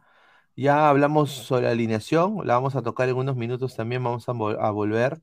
Ya 0.57 0.89
hablamos 0.89 1.31
sobre 1.31 1.65
la 1.65 1.71
alineación, 1.71 2.37
la 2.47 2.55
vamos 2.55 2.75
a 2.77 2.81
tocar 2.83 3.09
en 3.09 3.17
unos 3.17 3.35
minutos 3.35 3.75
también, 3.75 4.03
vamos 4.03 4.29
a, 4.29 4.33
vol- 4.33 4.57
a 4.59 4.71
volver. 4.71 5.21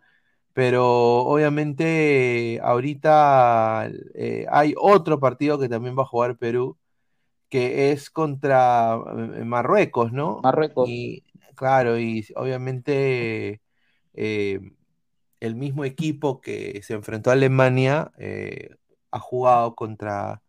Pero 0.54 0.86
obviamente 1.22 2.60
ahorita 2.62 3.90
eh, 4.14 4.46
hay 4.50 4.74
otro 4.78 5.20
partido 5.20 5.58
que 5.60 5.68
también 5.70 5.98
va 5.98 6.02
a 6.04 6.06
jugar 6.06 6.38
Perú, 6.38 6.78
que 7.48 7.92
es 7.92 8.10
contra 8.10 8.94
eh, 8.96 9.44
Marruecos, 9.44 10.12
¿no? 10.12 10.42
Marruecos. 10.42 10.90
Y 10.90 11.24
claro, 11.56 11.98
y 11.98 12.26
obviamente 12.36 13.62
eh, 14.14 14.60
el 15.40 15.54
mismo 15.56 15.84
equipo 15.84 16.40
que 16.40 16.82
se 16.82 16.94
enfrentó 16.94 17.30
a 17.30 17.34
Alemania 17.34 18.12
eh, 18.18 18.70
ha 19.10 19.18
jugado 19.20 19.74
contra, 19.74 20.41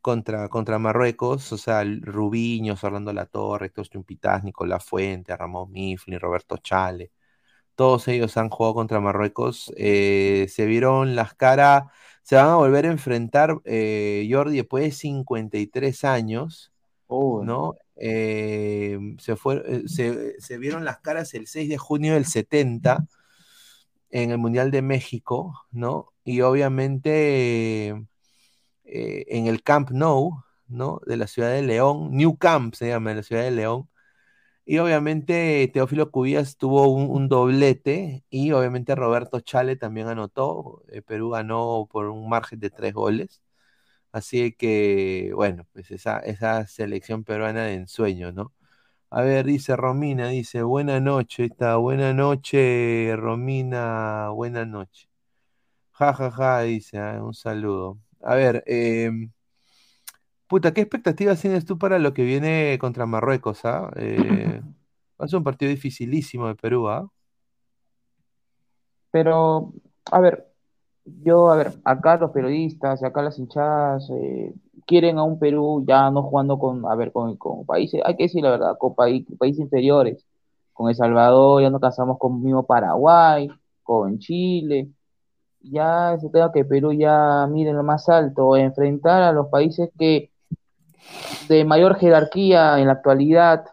contra, 0.00 0.48
contra 0.48 0.78
Marruecos, 0.78 1.52
o 1.52 1.58
sea, 1.58 1.84
Rubiños, 1.84 2.82
Orlando 2.84 3.12
Latorre, 3.12 3.66
Héctor 3.66 4.04
Pitaz, 4.04 4.44
Nicolás 4.44 4.84
Fuente, 4.84 5.36
Ramón 5.36 5.70
Mifflin, 5.72 6.20
Roberto 6.20 6.56
Chale. 6.58 7.12
Todos 7.74 8.08
ellos 8.08 8.36
han 8.36 8.50
jugado 8.50 8.74
contra 8.74 9.00
Marruecos. 9.00 9.72
eh, 9.76 10.46
se 10.50 10.66
vieron 10.66 11.14
las 11.16 11.34
caras. 11.34 11.84
Se 12.22 12.36
van 12.36 12.46
a 12.48 12.56
volver 12.56 12.86
a 12.86 12.90
enfrentar, 12.92 13.60
eh, 13.64 14.28
Jordi, 14.30 14.56
después 14.58 14.84
de 14.84 14.92
53 14.92 16.04
años, 16.04 16.72
¿no? 17.44 17.76
Eh, 17.96 18.98
se, 19.18 19.36
fue, 19.36 19.84
se, 19.88 20.40
se 20.40 20.58
vieron 20.58 20.84
las 20.84 21.00
caras 21.00 21.34
el 21.34 21.46
6 21.46 21.68
de 21.68 21.78
junio 21.78 22.14
del 22.14 22.24
70 22.26 23.06
en 24.10 24.30
el 24.30 24.38
Mundial 24.38 24.70
de 24.70 24.82
México, 24.82 25.54
¿no? 25.70 26.12
Y 26.24 26.40
obviamente 26.42 27.94
eh, 28.90 29.26
en 29.28 29.46
el 29.46 29.62
Camp 29.62 29.90
Nou, 29.90 30.42
¿no? 30.68 31.00
De 31.06 31.16
la 31.16 31.26
ciudad 31.26 31.50
de 31.52 31.62
León, 31.62 32.10
New 32.12 32.36
Camp 32.38 32.74
se 32.74 32.88
llama, 32.88 33.14
la 33.14 33.22
ciudad 33.22 33.42
de 33.44 33.50
León. 33.52 33.88
Y 34.64 34.78
obviamente 34.78 35.68
Teófilo 35.72 36.10
Cubillas 36.12 36.56
tuvo 36.56 36.88
un, 36.92 37.10
un 37.10 37.28
doblete 37.28 38.24
y 38.30 38.52
obviamente 38.52 38.94
Roberto 38.94 39.40
Chale 39.40 39.76
también 39.76 40.08
anotó. 40.08 40.84
Eh, 40.88 41.02
Perú 41.02 41.30
ganó 41.30 41.88
por 41.90 42.06
un 42.06 42.28
margen 42.28 42.60
de 42.60 42.70
tres 42.70 42.94
goles. 42.94 43.42
Así 44.12 44.52
que, 44.52 45.30
bueno, 45.34 45.66
pues 45.72 45.90
esa, 45.90 46.18
esa 46.20 46.66
selección 46.66 47.24
peruana 47.24 47.64
de 47.64 47.74
ensueño, 47.74 48.32
¿no? 48.32 48.52
A 49.10 49.22
ver, 49.22 49.46
dice 49.46 49.76
Romina, 49.76 50.28
dice, 50.28 50.62
buena 50.62 51.00
noche, 51.00 51.46
está, 51.46 51.76
buena 51.76 52.12
noche, 52.14 53.14
Romina, 53.16 54.30
buena 54.30 54.64
noche. 54.66 55.08
Ja, 55.92 56.14
ja, 56.14 56.30
ja, 56.30 56.60
dice, 56.62 56.98
ah, 56.98 57.22
un 57.22 57.34
saludo. 57.34 57.98
A 58.22 58.34
ver, 58.34 58.62
em, 58.66 59.30
puta, 60.46 60.72
¿qué 60.74 60.82
expectativas 60.82 61.40
tienes 61.40 61.64
tú 61.64 61.78
para 61.78 61.98
lo 61.98 62.12
que 62.14 62.22
viene 62.24 62.78
contra 62.80 63.06
Marruecos, 63.06 63.64
ah? 63.64 63.90
Eh, 63.96 64.60
va 65.20 65.24
a 65.24 65.28
ser 65.28 65.38
un 65.38 65.44
partido 65.44 65.70
dificilísimo 65.70 66.48
de 66.48 66.54
Perú, 66.56 66.88
¿ah? 66.88 67.08
Pero, 69.10 69.72
a 70.10 70.20
ver, 70.20 70.46
yo, 71.04 71.50
a 71.50 71.56
ver, 71.56 71.72
acá 71.84 72.16
los 72.16 72.30
periodistas, 72.30 73.02
acá 73.02 73.22
las 73.22 73.38
hinchadas 73.38 74.08
eh, 74.10 74.54
quieren 74.86 75.18
a 75.18 75.24
un 75.24 75.38
Perú 75.38 75.84
ya 75.86 76.10
no 76.10 76.22
jugando 76.22 76.58
con, 76.58 76.84
a 76.86 76.94
ver, 76.94 77.12
con, 77.12 77.36
países, 77.66 78.00
hay 78.04 78.16
que 78.16 78.24
decir 78.24 78.42
la 78.42 78.50
verdad, 78.50 78.78
con 78.78 78.94
paí- 78.94 79.24
países 79.38 79.60
inferiores. 79.62 80.24
Con 80.72 80.88
El 80.88 80.94
Salvador 80.94 81.62
ya 81.62 81.70
nos 81.70 81.80
casamos 81.80 82.18
con 82.18 82.42
mismo 82.42 82.66
Paraguay, 82.66 83.48
con 83.82 84.18
Chile. 84.18 84.88
Ya 85.62 86.16
se 86.20 86.30
tenga 86.30 86.52
que 86.52 86.64
Perú 86.64 86.92
ya 86.92 87.46
mire 87.50 87.72
lo 87.72 87.82
más 87.82 88.08
alto, 88.08 88.56
enfrentar 88.56 89.22
a 89.22 89.32
los 89.32 89.48
países 89.48 89.90
que 89.98 90.30
de 91.48 91.64
mayor 91.64 91.96
jerarquía 91.96 92.78
en 92.78 92.86
la 92.86 92.94
actualidad, 92.94 93.64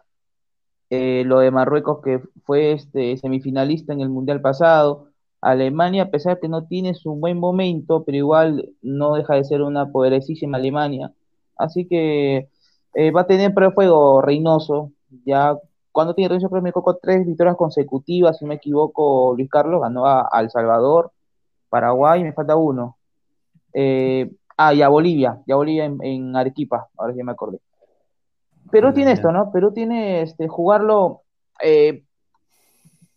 eh, 0.90 1.24
lo 1.26 1.40
de 1.40 1.52
Marruecos 1.52 2.00
que 2.04 2.22
fue 2.44 2.74
este 2.74 3.18
semifinalista 3.18 3.94
en 3.94 4.02
el 4.02 4.10
Mundial 4.10 4.42
pasado, 4.42 5.10
Alemania, 5.42 6.04
a 6.04 6.10
pesar 6.10 6.40
que 6.40 6.48
no 6.48 6.66
tiene 6.66 6.94
su 6.94 7.14
buen 7.16 7.38
momento, 7.40 8.04
pero 8.04 8.18
igual 8.18 8.70
no 8.82 9.16
deja 9.16 9.36
de 9.36 9.44
ser 9.44 9.62
una 9.62 9.92
poderosísima 9.92 10.58
Alemania. 10.58 11.14
Así 11.56 11.88
que 11.88 12.50
eh, 12.94 13.12
va 13.12 13.22
a 13.22 13.28
tener 13.28 13.54
prueba 13.54 13.72
de 13.72 13.76
fuego 13.76 14.22
Reynoso. 14.22 14.92
Ya 15.26 15.58
cuando 15.92 16.16
tiene 16.16 16.30
Reynoso, 16.30 16.50
creo 16.50 16.64
que 16.64 16.72
me 16.72 16.96
tres 17.02 17.26
victorias 17.26 17.56
consecutivas, 17.56 18.38
si 18.38 18.46
no 18.46 18.50
me 18.50 18.56
equivoco, 18.56 19.34
Luis 19.36 19.50
Carlos 19.50 19.82
ganó 19.82 20.06
a, 20.06 20.28
a 20.32 20.42
El 20.42 20.50
Salvador, 20.50 21.12
Paraguay, 21.70 22.24
me 22.24 22.34
falta 22.34 22.56
uno. 22.56 22.98
Eh, 23.74 24.32
ah, 24.58 24.74
y 24.74 24.82
a 24.82 24.90
Bolivia, 24.90 25.42
y 25.46 25.52
a 25.52 25.56
Bolivia 25.56 25.86
en, 25.86 25.98
en 26.02 26.36
Arequipa, 26.36 26.88
ahora 26.98 27.14
sí 27.14 27.24
me 27.24 27.32
acordé. 27.32 27.60
Perú 28.72 28.94
tiene 28.94 29.14
esto, 29.14 29.32
¿no? 29.32 29.52
Perú 29.52 29.72
tiene 29.72 30.22
este, 30.22 30.48
jugarlo 30.48 31.22
eh, 31.64 32.04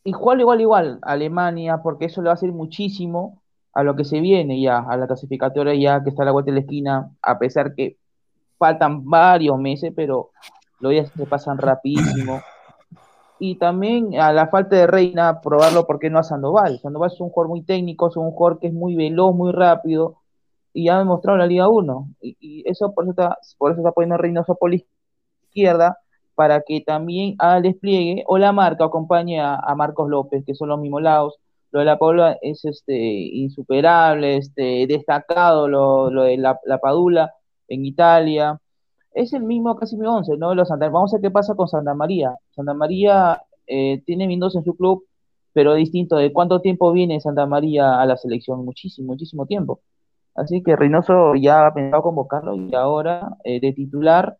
igual, 0.04 0.60
igual, 0.60 0.98
a 1.02 1.12
Alemania, 1.12 1.80
porque 1.82 2.06
eso 2.06 2.22
le 2.22 2.26
va 2.26 2.32
a 2.32 2.34
hacer 2.34 2.52
muchísimo 2.52 3.40
a 3.72 3.82
lo 3.82 3.94
que 3.94 4.04
se 4.04 4.20
viene 4.20 4.60
ya, 4.60 4.78
a 4.78 4.96
la 4.96 5.06
clasificatoria 5.06 5.74
ya 5.74 6.02
que 6.02 6.10
está 6.10 6.22
a 6.22 6.26
la 6.26 6.32
vuelta 6.32 6.50
de 6.50 6.56
la 6.56 6.60
esquina, 6.60 7.10
a 7.22 7.38
pesar 7.38 7.74
que 7.74 7.96
faltan 8.58 9.08
varios 9.08 9.58
meses, 9.58 9.92
pero 9.94 10.30
los 10.80 10.90
días 10.90 11.10
se 11.16 11.26
pasan 11.26 11.58
rapidísimo. 11.58 12.40
Y 13.42 13.56
también 13.56 14.20
a 14.20 14.34
la 14.34 14.48
falta 14.48 14.76
de 14.76 14.86
Reina, 14.86 15.40
probarlo, 15.40 15.86
¿por 15.86 15.98
qué 15.98 16.10
no 16.10 16.18
a 16.18 16.22
Sandoval? 16.22 16.78
Sandoval 16.78 17.10
es 17.10 17.20
un 17.22 17.30
jugador 17.30 17.48
muy 17.48 17.62
técnico, 17.62 18.08
es 18.08 18.16
un 18.18 18.32
jugador 18.32 18.58
que 18.60 18.66
es 18.66 18.74
muy 18.74 18.96
veloz, 18.96 19.34
muy 19.34 19.50
rápido, 19.50 20.18
y 20.74 20.90
ha 20.90 20.98
demostrado 20.98 21.36
en 21.36 21.40
la 21.40 21.46
Liga 21.46 21.68
1. 21.70 22.08
Y, 22.20 22.62
eso 22.68 22.92
por 22.92 23.04
eso 23.04 23.12
está, 23.12 23.38
por 23.58 23.72
eso 23.72 23.80
está 23.80 23.92
poniendo 23.92 24.18
Reynoso 24.18 24.56
por 24.56 24.70
la 24.70 24.80
izquierda, 25.46 25.98
para 26.34 26.60
que 26.60 26.82
también 26.82 27.36
haga 27.38 27.62
despliegue, 27.62 28.24
o 28.26 28.36
la 28.38 28.52
marca 28.52 28.84
acompañe 28.84 29.40
a, 29.40 29.74
Marcos 29.74 30.10
López, 30.10 30.44
que 30.44 30.54
son 30.54 30.68
los 30.68 30.78
mismos 30.78 31.02
lados. 31.02 31.38
Lo 31.72 31.80
de 31.80 31.86
la 31.86 31.98
Paula 31.98 32.36
es 32.42 32.64
este, 32.66 32.94
insuperable, 32.94 34.36
este, 34.36 34.86
destacado, 34.86 35.66
lo, 35.68 36.10
lo 36.10 36.24
de 36.24 36.36
la, 36.36 36.58
la 36.66 36.78
Padula 36.78 37.32
en 37.68 37.86
Italia. 37.86 38.60
Es 39.12 39.32
el 39.32 39.44
mismo 39.44 39.76
casi 39.76 39.96
mi 39.96 40.06
once, 40.06 40.36
¿no? 40.36 40.54
Los 40.54 40.68
Santa, 40.68 40.88
vamos 40.90 41.12
a 41.14 41.16
ver 41.16 41.22
qué 41.22 41.30
pasa 41.30 41.54
con 41.54 41.68
Santa 41.68 41.94
María. 41.94 42.34
Santa 42.60 42.74
María 42.74 43.42
eh, 43.66 44.02
tiene 44.06 44.28
Mendoza 44.28 44.58
en 44.58 44.64
su 44.64 44.76
club, 44.76 45.06
pero 45.52 45.74
distinto 45.74 46.16
de 46.16 46.32
cuánto 46.32 46.60
tiempo 46.60 46.92
viene 46.92 47.20
Santa 47.20 47.46
María 47.46 48.00
a 48.00 48.06
la 48.06 48.16
selección, 48.16 48.64
muchísimo, 48.64 49.08
muchísimo 49.12 49.46
tiempo. 49.46 49.80
Así 50.34 50.62
que 50.62 50.76
Reynoso 50.76 51.34
ya 51.34 51.66
ha 51.66 51.74
pensado 51.74 52.02
convocarlo 52.02 52.54
y 52.56 52.74
ahora 52.74 53.36
eh, 53.44 53.60
de 53.60 53.72
titular 53.72 54.36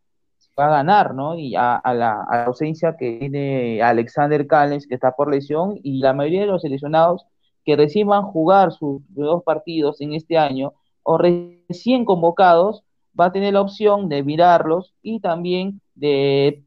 va 0.59 0.67
a 0.67 0.71
ganar, 0.71 1.15
¿no? 1.15 1.37
Y 1.39 1.55
a, 1.57 1.81
la, 1.95 2.23
ausencia 2.47 2.97
que 2.97 3.19
tiene 3.19 3.83
Alexander 3.83 4.47
Callens, 4.47 4.87
que 4.87 4.95
está 4.95 5.13
por 5.13 5.31
lesión, 5.31 5.79
y 5.83 5.99
la 6.01 6.13
mayoría 6.13 6.43
de 6.43 6.47
los 6.47 6.63
seleccionados 6.63 7.27
que 7.65 7.75
a 7.75 8.23
jugar 8.23 8.73
sus 8.73 9.03
dos 9.09 9.43
partidos 9.45 10.01
en 10.01 10.15
este 10.15 10.39
año, 10.39 10.73
o 11.03 11.19
recién 11.19 12.05
convocados, 12.05 12.85
va 13.19 13.27
a 13.27 13.33
tener 13.33 13.55
la 13.55 13.61
opción 13.61 14.09
de 14.09 14.23
mirarlos 14.23 14.95
y 15.03 15.21
también 15.21 15.81
de 15.95 16.65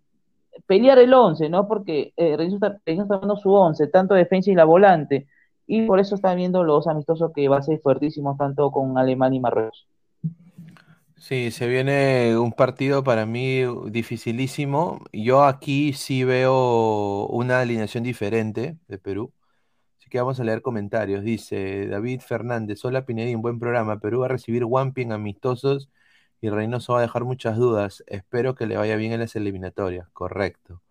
pelear 0.65 0.99
el 0.99 1.13
11, 1.13 1.49
¿no? 1.49 1.67
Porque 1.67 2.13
eh, 2.17 2.37
Reynoso 2.37 2.55
está, 2.55 2.79
está 2.85 3.05
dando 3.05 3.35
su 3.37 3.51
11, 3.51 3.87
tanto 3.87 4.13
defensa 4.15 4.51
y 4.51 4.55
la 4.55 4.65
volante, 4.65 5.27
y 5.67 5.85
por 5.85 5.99
eso 5.99 6.15
están 6.15 6.37
viendo 6.37 6.63
los 6.63 6.87
amistosos 6.87 7.31
que 7.33 7.47
va 7.47 7.57
a 7.57 7.61
ser 7.61 7.79
fuertísimos 7.79 8.37
tanto 8.37 8.71
con 8.71 8.97
Alemania 8.97 9.37
y 9.37 9.39
Marruecos. 9.41 9.87
Sí, 11.17 11.51
se 11.51 11.67
viene 11.67 12.37
un 12.37 12.51
partido 12.51 13.01
para 13.01 13.25
mí 13.25 13.61
dificilísimo. 13.89 14.99
Yo 15.13 15.45
aquí 15.45 15.93
sí 15.93 16.25
veo 16.25 17.27
una 17.27 17.61
alineación 17.61 18.03
diferente 18.03 18.77
de 18.89 18.97
Perú. 18.97 19.31
Así 19.97 20.09
que 20.09 20.19
vamos 20.19 20.41
a 20.41 20.43
leer 20.43 20.61
comentarios. 20.61 21.23
Dice 21.23 21.87
David 21.87 22.19
Fernández, 22.19 22.83
hola 22.83 23.05
Pinedín, 23.05 23.41
buen 23.41 23.57
programa. 23.57 23.99
Perú 23.99 24.19
va 24.19 24.25
a 24.25 24.29
recibir 24.29 24.65
Wampi 24.65 25.03
en 25.03 25.13
amistosos 25.13 25.89
y 26.43 26.49
Reynoso 26.49 26.93
va 26.93 26.99
a 26.99 27.01
dejar 27.03 27.23
muchas 27.25 27.57
dudas. 27.57 28.03
Espero 28.07 28.55
que 28.55 28.67
le 28.67 28.77
vaya 28.77 28.95
bien 28.97 29.13
en 29.13 29.21
las 29.21 29.35
eliminatorias. 29.37 30.09
Correcto. 30.13 30.81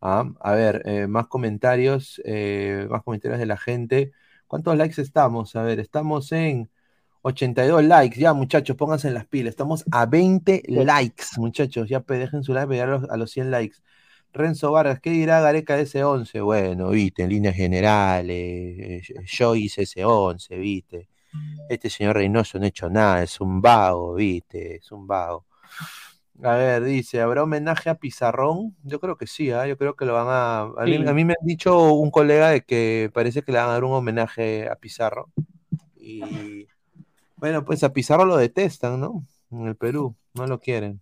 Ah, 0.00 0.26
a 0.40 0.54
ver, 0.54 0.82
eh, 0.86 1.06
más 1.06 1.26
comentarios, 1.28 2.20
eh, 2.24 2.86
más 2.90 3.02
comentarios 3.02 3.40
de 3.40 3.46
la 3.46 3.56
gente. 3.56 4.12
¿Cuántos 4.46 4.76
likes 4.76 5.00
estamos? 5.02 5.56
A 5.56 5.62
ver, 5.62 5.80
estamos 5.80 6.30
en 6.32 6.70
82 7.22 7.84
likes. 7.84 8.20
Ya, 8.20 8.34
muchachos, 8.34 8.76
pónganse 8.76 9.08
en 9.08 9.14
las 9.14 9.26
pilas. 9.26 9.50
Estamos 9.52 9.84
a 9.92 10.06
20 10.06 10.62
likes, 10.68 11.24
muchachos. 11.38 11.88
Ya 11.88 12.00
pe- 12.00 12.18
dejen 12.18 12.42
su 12.44 12.52
like 12.54 12.66
para 12.68 12.74
llegar 12.74 12.88
a 12.90 12.98
los, 13.00 13.10
a 13.10 13.16
los 13.16 13.30
100 13.32 13.50
likes. 13.50 13.76
Renzo 14.32 14.72
Vargas, 14.72 15.00
¿qué 15.00 15.10
dirá 15.10 15.40
Gareca 15.40 15.76
de 15.76 15.82
ese 15.84 16.04
11? 16.04 16.40
Bueno, 16.40 16.90
viste, 16.90 17.22
en 17.22 17.30
líneas 17.30 17.54
generales, 17.56 18.36
eh, 18.38 19.02
yo 19.26 19.54
hice 19.54 19.82
ese 19.82 20.04
11, 20.04 20.56
viste. 20.58 21.08
Este 21.68 21.88
señor 21.90 22.16
Reynoso 22.16 22.58
no 22.58 22.64
ha 22.64 22.68
hecho 22.68 22.90
nada, 22.90 23.22
es 23.22 23.40
un 23.40 23.60
vago, 23.60 24.14
viste, 24.14 24.76
es 24.76 24.92
un 24.92 25.06
vago. 25.06 25.46
A 26.42 26.54
ver, 26.56 26.82
dice, 26.84 27.20
¿habrá 27.20 27.44
homenaje 27.44 27.88
a 27.90 27.94
Pizarrón? 27.94 28.76
Yo 28.82 28.98
creo 29.00 29.16
que 29.16 29.26
sí, 29.26 29.52
¿ah? 29.52 29.66
Yo 29.66 29.78
creo 29.78 29.94
que 29.94 30.04
lo 30.04 30.14
van 30.14 30.26
a... 30.28 30.60
A 30.62 30.84
mí, 30.84 30.96
Sí. 30.98 31.06
a 31.06 31.12
mí 31.14 31.24
me 31.24 31.34
han 31.40 31.46
dicho 31.46 31.92
un 31.94 32.10
colega 32.10 32.50
de 32.50 32.62
que 32.62 33.10
parece 33.14 33.42
que 33.42 33.52
le 33.52 33.58
van 33.58 33.68
a 33.68 33.72
dar 33.72 33.84
un 33.84 33.92
homenaje 33.92 34.68
a 34.68 34.74
Pizarro. 34.76 35.28
Y 35.96 36.66
bueno, 37.36 37.64
pues 37.64 37.84
a 37.84 37.92
Pizarro 37.92 38.24
lo 38.24 38.36
detestan, 38.36 39.00
¿no? 39.00 39.24
En 39.50 39.66
el 39.68 39.76
Perú, 39.76 40.16
no 40.34 40.46
lo 40.46 40.58
quieren. 40.58 41.00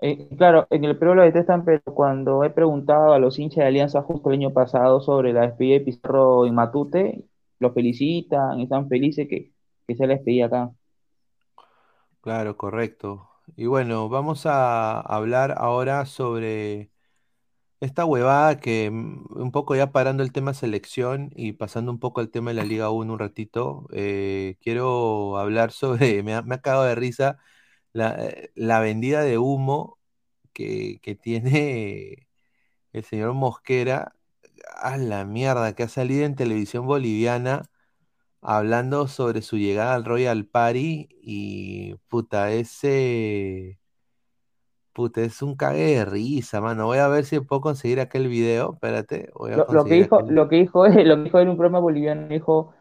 Eh, 0.00 0.28
claro, 0.36 0.66
en 0.70 0.84
el 0.84 0.96
Perú 0.98 1.14
lo 1.14 1.22
detestan, 1.22 1.64
pero 1.64 1.82
cuando 1.82 2.44
he 2.44 2.50
preguntado 2.50 3.14
a 3.14 3.18
los 3.18 3.38
hinchas 3.38 3.62
de 3.62 3.66
Alianza 3.68 4.02
justo 4.02 4.28
el 4.30 4.36
año 4.36 4.52
pasado 4.52 5.00
sobre 5.00 5.32
la 5.32 5.42
despedida 5.42 5.78
de 5.78 5.84
Pizarro 5.84 6.46
en 6.46 6.54
Matute, 6.54 7.24
lo 7.58 7.72
felicitan, 7.72 8.60
están 8.60 8.88
felices 8.88 9.28
que, 9.28 9.52
que 9.86 9.96
sea 9.96 10.06
la 10.06 10.14
despedida 10.14 10.46
acá. 10.46 10.72
Claro, 12.20 12.56
correcto. 12.56 13.30
Y 13.56 13.66
bueno, 13.66 14.08
vamos 14.08 14.46
a 14.46 15.00
hablar 15.00 15.54
ahora 15.58 16.04
sobre 16.06 16.90
esta 17.80 18.04
huevada 18.06 18.60
que 18.60 18.90
mm, 18.90 19.26
un 19.40 19.52
poco 19.52 19.76
ya 19.76 19.92
parando 19.92 20.22
el 20.24 20.32
tema 20.32 20.54
selección 20.54 21.30
y 21.36 21.52
pasando 21.54 21.92
un 21.92 22.00
poco 22.00 22.20
al 22.20 22.30
tema 22.30 22.50
de 22.50 22.56
la 22.56 22.64
Liga 22.64 22.90
1 22.90 23.14
un 23.14 23.18
ratito, 23.20 23.88
eh, 23.92 24.56
quiero 24.62 25.38
hablar 25.38 25.72
sobre, 25.72 26.22
me 26.24 26.34
ha, 26.34 26.42
me 26.42 26.60
cagado 26.60 26.84
de 26.84 26.94
risa 26.96 27.38
la, 27.92 28.18
la 28.54 28.80
vendida 28.80 29.22
de 29.22 29.38
humo 29.38 29.98
que, 30.54 31.00
que 31.02 31.14
tiene 31.16 32.28
el 32.92 33.04
señor 33.04 33.34
Mosquera, 33.34 34.16
a 34.74 34.96
la 34.96 35.24
mierda, 35.24 35.74
que 35.74 35.84
ha 35.84 35.88
salido 35.88 36.24
en 36.24 36.34
televisión 36.36 36.86
boliviana 36.86 37.64
hablando 38.42 39.08
sobre 39.08 39.42
su 39.42 39.58
llegada 39.58 39.94
al 39.96 40.04
Royal 40.06 40.46
Party 40.46 41.08
y 41.22 41.96
puta, 42.08 42.52
ese 42.52 43.78
puta, 44.92 45.20
es 45.22 45.42
un 45.42 45.56
cague 45.56 45.96
de 45.96 46.04
risa, 46.04 46.60
mano. 46.60 46.86
Voy 46.86 46.98
a 46.98 47.08
ver 47.08 47.24
si 47.24 47.40
puedo 47.40 47.60
conseguir 47.60 48.00
aquel 48.00 48.28
video, 48.28 48.72
espérate, 48.74 49.30
voy 49.34 49.52
a 49.52 49.56
Lo, 49.56 49.66
lo 49.70 49.88
que 49.88 49.94
dijo, 49.94 50.24
aquel- 50.24 50.26
lo 50.28 50.48
que 50.48 50.56
dijo 50.56 50.86
lo 50.88 51.16
que 51.16 51.22
dijo 51.24 51.38
en 51.40 51.48
un 51.48 51.56
programa 51.56 51.80
boliviano, 51.80 52.28
dijo, 52.28 52.74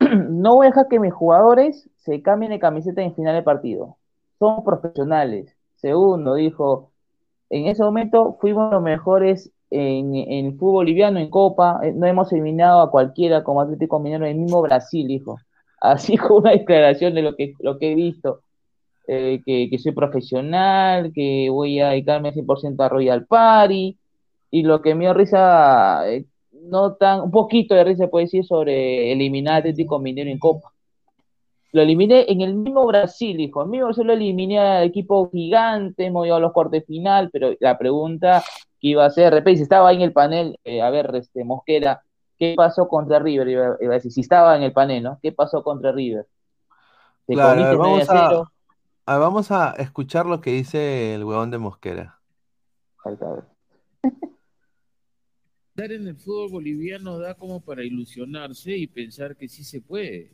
no 0.00 0.56
voy 0.56 0.66
a 0.66 0.70
dejar 0.70 0.88
que 0.88 1.00
mis 1.00 1.12
jugadores 1.14 1.90
se 1.96 2.22
cambien 2.22 2.52
de 2.52 2.58
camiseta 2.60 3.02
en 3.02 3.14
final 3.14 3.36
de 3.36 3.42
partido. 3.44 3.98
Somos 4.40 4.64
profesionales. 4.64 5.56
Segundo, 5.76 6.34
dijo, 6.36 6.92
en 7.50 7.68
ese 7.68 7.84
momento 7.84 8.38
fuimos 8.40 8.72
los 8.72 8.82
mejores 8.82 9.52
en, 9.70 10.14
el 10.14 10.52
fútbol 10.52 10.84
boliviano, 10.84 11.18
en 11.18 11.30
Copa, 11.30 11.80
eh, 11.82 11.92
no 11.92 12.06
hemos 12.06 12.32
eliminado 12.32 12.80
a 12.80 12.90
cualquiera 12.90 13.42
como 13.42 13.60
Atlético 13.60 13.98
Mineiro, 14.00 14.26
el 14.26 14.36
mismo 14.36 14.62
Brasil, 14.62 15.06
dijo. 15.06 15.38
Así 15.80 16.16
con 16.16 16.38
una 16.38 16.52
declaración 16.52 17.14
de 17.14 17.22
lo 17.22 17.36
que, 17.36 17.54
lo 17.60 17.78
que 17.78 17.92
he 17.92 17.94
visto, 17.94 18.40
eh, 19.06 19.42
que, 19.44 19.68
que 19.68 19.78
soy 19.78 19.92
profesional, 19.92 21.12
que 21.12 21.48
voy 21.50 21.80
a 21.80 21.90
dedicarme 21.90 22.32
100% 22.32 22.84
a 22.84 22.88
Royal 22.88 23.26
Party, 23.26 23.96
y 24.50 24.62
lo 24.62 24.80
que 24.80 24.94
me 24.94 25.04
dio 25.04 25.14
risa, 25.14 26.08
eh, 26.08 26.24
no 26.52 26.94
tan, 26.94 27.22
un 27.22 27.30
poquito 27.30 27.74
de 27.74 27.84
risa 27.84 28.06
puede 28.08 28.26
decir 28.26 28.44
sobre 28.44 29.12
eliminar 29.12 29.54
a 29.54 29.58
Atlético 29.58 29.98
Mineiro 29.98 30.30
en 30.30 30.38
Copa. 30.38 30.72
Lo 31.72 31.82
eliminé 31.82 32.24
en 32.28 32.40
el 32.40 32.54
mismo 32.54 32.86
Brasil, 32.86 33.36
dijo. 33.36 33.60
En 33.60 33.66
el 33.66 33.70
mismo 33.72 33.86
Brasil 33.86 34.06
lo 34.06 34.12
eliminé 34.12 34.60
al 34.60 34.84
equipo 34.84 35.28
gigante, 35.28 36.06
hemos 36.06 36.22
llegado 36.22 36.38
a 36.38 36.42
los 36.42 36.52
cuartos 36.52 36.72
de 36.72 36.82
final, 36.82 37.30
pero 37.32 37.52
la 37.58 37.76
pregunta 37.76 38.44
iba 38.90 39.04
a 39.04 39.06
hacer, 39.08 39.24
de 39.24 39.30
repente, 39.30 39.58
si 39.58 39.62
estaba 39.64 39.88
ahí 39.88 39.96
en 39.96 40.02
el 40.02 40.12
panel, 40.12 40.58
eh, 40.64 40.82
a 40.82 40.90
ver, 40.90 41.10
este, 41.16 41.44
Mosquera, 41.44 42.02
¿qué 42.38 42.54
pasó 42.56 42.88
contra 42.88 43.18
River? 43.18 43.48
Iba, 43.48 43.76
iba 43.80 43.92
a 43.92 43.96
decir, 43.96 44.12
si 44.12 44.20
estaba 44.22 44.56
en 44.56 44.62
el 44.62 44.72
panel, 44.72 45.02
¿no? 45.02 45.18
¿Qué 45.22 45.32
pasó 45.32 45.62
contra 45.62 45.92
River? 45.92 46.26
¿Te 47.26 47.34
Claro, 47.34 47.62
a 47.64 47.66
comiste 47.66 47.68
ver, 47.68 47.78
9 47.78 48.04
vamos 48.04 48.10
a 48.10 48.12
0? 48.28 48.48
a, 49.06 49.14
a- 49.14 49.18
vamos 49.18 49.50
a 49.52 49.72
escuchar 49.78 50.26
lo 50.26 50.40
que 50.40 50.50
dice 50.52 51.14
el 51.14 51.24
huevón 51.24 51.50
de 51.50 51.58
Mosquera. 51.58 52.20
Ahí 53.04 53.12
está, 53.14 53.26
a 53.28 53.32
ver. 53.34 53.44
Estar 55.76 55.92
en 55.92 56.06
el 56.08 56.16
fútbol 56.16 56.50
boliviano 56.50 57.18
da 57.18 57.34
como 57.34 57.60
para 57.60 57.84
ilusionarse 57.84 58.76
y 58.76 58.86
pensar 58.86 59.36
que 59.36 59.48
sí 59.48 59.62
se 59.64 59.80
puede. 59.80 60.30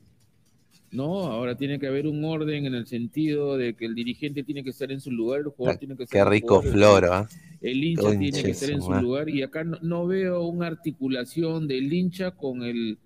No, 0.92 1.26
ahora 1.26 1.56
tiene 1.56 1.78
que 1.80 1.86
haber 1.88 2.06
un 2.06 2.24
orden 2.24 2.66
en 2.66 2.74
el 2.74 2.86
sentido 2.86 3.56
de 3.56 3.74
que 3.76 3.86
el 3.86 3.94
dirigente 3.94 4.44
tiene 4.44 4.64
que 4.64 4.70
estar 4.70 4.92
en 4.92 5.00
su 5.00 5.10
lugar, 5.10 5.40
el 5.40 5.48
jugador 5.50 5.78
tiene 5.78 5.96
que 5.96 6.04
estar 6.04 6.20
Qué 6.20 6.22
en 6.22 6.28
su 6.28 6.30
rico 6.30 6.62
floro, 6.62 7.14
¿ah? 7.14 7.28
El 7.60 7.84
hincha 7.84 8.02
Concha 8.02 8.18
tiene 8.18 8.42
que 8.42 8.50
estar 8.52 8.70
en 8.70 8.80
su 8.82 8.88
lugar 9.02 9.28
y 9.28 9.42
acá 9.42 9.64
no, 9.64 9.78
no 9.82 10.06
veo 10.06 10.42
una 10.46 10.66
articulación 10.66 11.68
del 11.68 11.92
hincha 11.92 12.30
con 12.32 12.62
el 12.62 12.98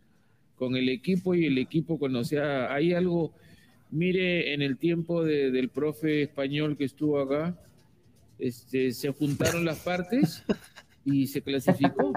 con 0.56 0.76
el 0.76 0.88
equipo 0.88 1.34
y 1.34 1.46
el 1.46 1.58
equipo 1.58 1.98
con, 1.98 2.14
o 2.14 2.22
sea, 2.22 2.72
hay 2.72 2.92
algo, 2.92 3.32
mire, 3.90 4.54
en 4.54 4.62
el 4.62 4.78
tiempo 4.78 5.24
de- 5.24 5.50
del 5.50 5.68
profe 5.68 6.22
español 6.22 6.76
que 6.76 6.84
estuvo 6.84 7.18
acá, 7.18 7.58
este, 8.38 8.92
se 8.92 9.10
juntaron 9.10 9.64
las 9.64 9.80
partes 9.80 10.44
y 11.04 11.26
se 11.26 11.42
clasificó. 11.42 12.12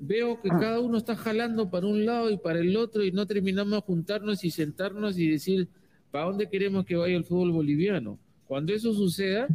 Veo 0.00 0.40
que 0.42 0.48
cada 0.48 0.80
uno 0.80 0.98
está 0.98 1.14
jalando 1.14 1.70
para 1.70 1.86
un 1.86 2.04
lado 2.04 2.28
y 2.30 2.38
para 2.38 2.58
el 2.58 2.76
otro 2.76 3.04
y 3.04 3.12
no 3.12 3.24
terminamos 3.24 3.72
de 3.72 3.80
juntarnos 3.80 4.42
y 4.44 4.50
sentarnos 4.50 5.16
y 5.16 5.28
decir 5.28 5.68
para 6.10 6.24
dónde 6.26 6.48
queremos 6.50 6.84
que 6.84 6.96
vaya 6.96 7.16
el 7.16 7.24
fútbol 7.24 7.52
boliviano. 7.52 8.18
Cuando 8.48 8.74
eso 8.74 8.92
suceda, 8.92 9.46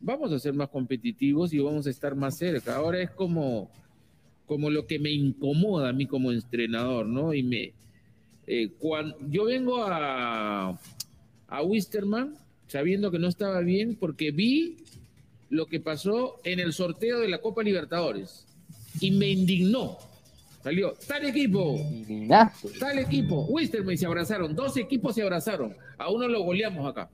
vamos 0.00 0.32
a 0.32 0.38
ser 0.38 0.54
más 0.54 0.68
competitivos 0.68 1.52
y 1.52 1.58
vamos 1.58 1.86
a 1.86 1.90
estar 1.90 2.14
más 2.14 2.36
cerca. 2.36 2.76
Ahora 2.76 3.00
es 3.02 3.10
como, 3.10 3.70
como 4.46 4.70
lo 4.70 4.86
que 4.86 4.98
me 4.98 5.10
incomoda 5.10 5.88
a 5.90 5.92
mí 5.92 6.06
como 6.06 6.32
entrenador, 6.32 7.06
¿no? 7.06 7.34
Y 7.34 7.42
me, 7.42 7.72
eh, 8.46 8.70
cuando 8.78 9.16
yo 9.28 9.44
vengo 9.44 9.84
a, 9.84 10.78
a 11.48 11.62
Wisterman 11.62 12.34
sabiendo 12.66 13.10
que 13.10 13.18
no 13.18 13.28
estaba 13.28 13.60
bien 13.60 13.96
porque 13.96 14.30
vi 14.30 14.76
lo 15.50 15.66
que 15.66 15.80
pasó 15.80 16.40
en 16.44 16.60
el 16.60 16.72
sorteo 16.72 17.20
de 17.20 17.28
la 17.28 17.38
Copa 17.38 17.62
Libertadores 17.62 18.46
y 19.00 19.10
me 19.10 19.28
indignó. 19.28 19.98
Salió, 20.62 20.94
tal 21.06 21.24
equipo, 21.24 21.78
tal 22.80 22.98
equipo, 22.98 23.46
Wisterman 23.48 23.96
se 23.96 24.06
abrazaron, 24.06 24.54
dos 24.56 24.76
equipos 24.76 25.14
se 25.14 25.22
abrazaron, 25.22 25.74
a 25.96 26.10
uno 26.10 26.26
lo 26.26 26.42
goleamos 26.42 26.86
acá. 26.86 27.08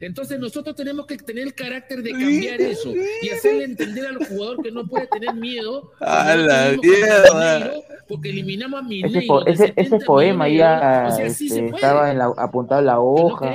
Entonces 0.00 0.38
nosotros 0.38 0.74
tenemos 0.76 1.06
que 1.06 1.16
tener 1.18 1.44
el 1.46 1.54
carácter 1.54 2.02
de 2.02 2.10
cambiar 2.12 2.60
eso 2.60 2.92
y 3.22 3.28
hacerle 3.30 3.64
entender 3.64 4.06
al 4.06 4.16
jugador 4.26 4.62
que 4.62 4.70
no 4.72 4.86
puede 4.86 5.06
tener 5.06 5.34
miedo. 5.34 5.92
A 6.00 6.34
la 6.36 6.76
mierda. 6.82 7.72
Porque 8.08 8.30
eliminamos 8.30 8.80
a 8.80 8.84
Ese, 8.86 8.88
Mineiro. 9.06 9.26
po- 9.28 9.46
ese, 9.46 9.66
70 9.68 9.96
ese 9.96 10.04
poema 10.04 10.48
ya. 10.48 11.06
O 11.08 11.16
sea, 11.16 11.30
sí 11.30 11.48
se 11.48 11.56
este, 11.56 11.68
puede. 11.70 11.76
estaba 11.76 12.10
en 12.10 12.18
la, 12.18 12.32
apuntado 12.36 12.80
en 12.80 12.86
la 12.86 12.92
que 12.94 12.96
no 12.96 13.04
hoja. 13.04 13.54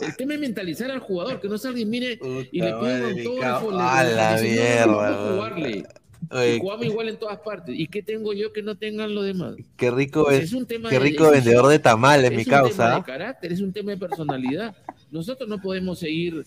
El 0.00 0.16
tema 0.16 0.34
es 0.34 0.40
mentalizar 0.40 0.90
al 0.90 1.00
jugador, 1.00 1.40
que 1.40 1.48
no 1.48 1.56
salga 1.58 1.78
y 1.80 1.84
mire 1.86 2.18
y 2.52 2.60
le 2.60 2.72
pide 2.72 3.06
un 3.06 3.14
mi 3.14 3.20
autógrafo, 3.26 3.70
A 3.78 4.04
le 4.04 4.14
la 4.14 4.40
dice, 4.40 4.80
no, 4.86 4.92
no, 5.02 5.36
mierda, 5.36 5.82
Oye, 6.30 6.58
jugamos 6.60 6.86
igual 6.86 7.08
en 7.08 7.16
todas 7.18 7.38
partes. 7.38 7.74
¿Y 7.78 7.86
qué 7.86 8.02
tengo 8.02 8.32
yo 8.32 8.52
que 8.52 8.62
no 8.62 8.76
tengan 8.76 9.14
los 9.14 9.24
demás? 9.24 9.54
Qué 9.76 9.90
rico, 9.90 10.24
Pues 10.24 10.44
es 10.44 10.52
un 10.52 10.66
tema 10.66 10.88
qué 10.90 10.96
de 10.96 11.00
rico 11.00 11.24
decisión. 11.24 11.44
vendedor 11.44 11.70
de 11.70 11.78
tamales, 11.78 12.30
Es 12.30 12.36
mi 12.36 12.38
un 12.38 12.44
tema 12.44 12.56
causa. 12.62 12.96
de 12.96 13.02
carácter, 13.02 13.52
es 13.52 13.60
un 13.60 13.72
tema 13.72 13.90
de 13.92 13.96
personalidad. 13.98 14.76
Nosotros 15.10 15.48
no 15.48 15.60
podemos 15.60 15.98
seguir 15.98 16.44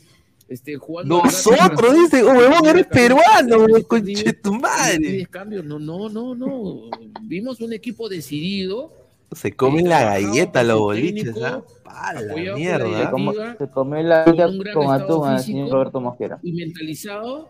este, 0.47 0.75
jugando. 0.75 1.23
Nosotros, 1.23 1.93
dice, 1.95 2.23
oh, 2.23 2.31
huevón, 2.33 2.65
eres 2.67 2.87
peruano, 2.87 3.65
conche 3.87 4.33
tu 4.33 4.53
madre. 4.53 5.27
No, 5.63 5.79
no, 5.79 6.09
no, 6.09 6.35
no. 6.35 6.81
Vimos 7.21 7.61
un 7.61 7.73
equipo 7.73 8.09
decidido. 8.09 8.93
Se 9.31 9.53
comen 9.53 9.87
la 9.87 9.99
trabajado 9.99 10.27
galleta 10.27 10.63
los 10.63 10.79
boliches, 10.79 11.41
¿ah? 11.41 11.63
La 11.85 12.21
la 12.21 12.55
mierda. 12.55 12.85
Se, 12.85 12.91
directiva, 13.15 13.55
se 13.57 13.69
comió 13.69 14.03
la 14.03 14.23
gran 14.25 14.57
con 14.73 14.91
atún 14.91 15.39
señor 15.39 15.69
Roberto 15.69 16.01
Mosquera. 16.01 16.39
y 16.43 16.51
mentalizado. 16.53 17.49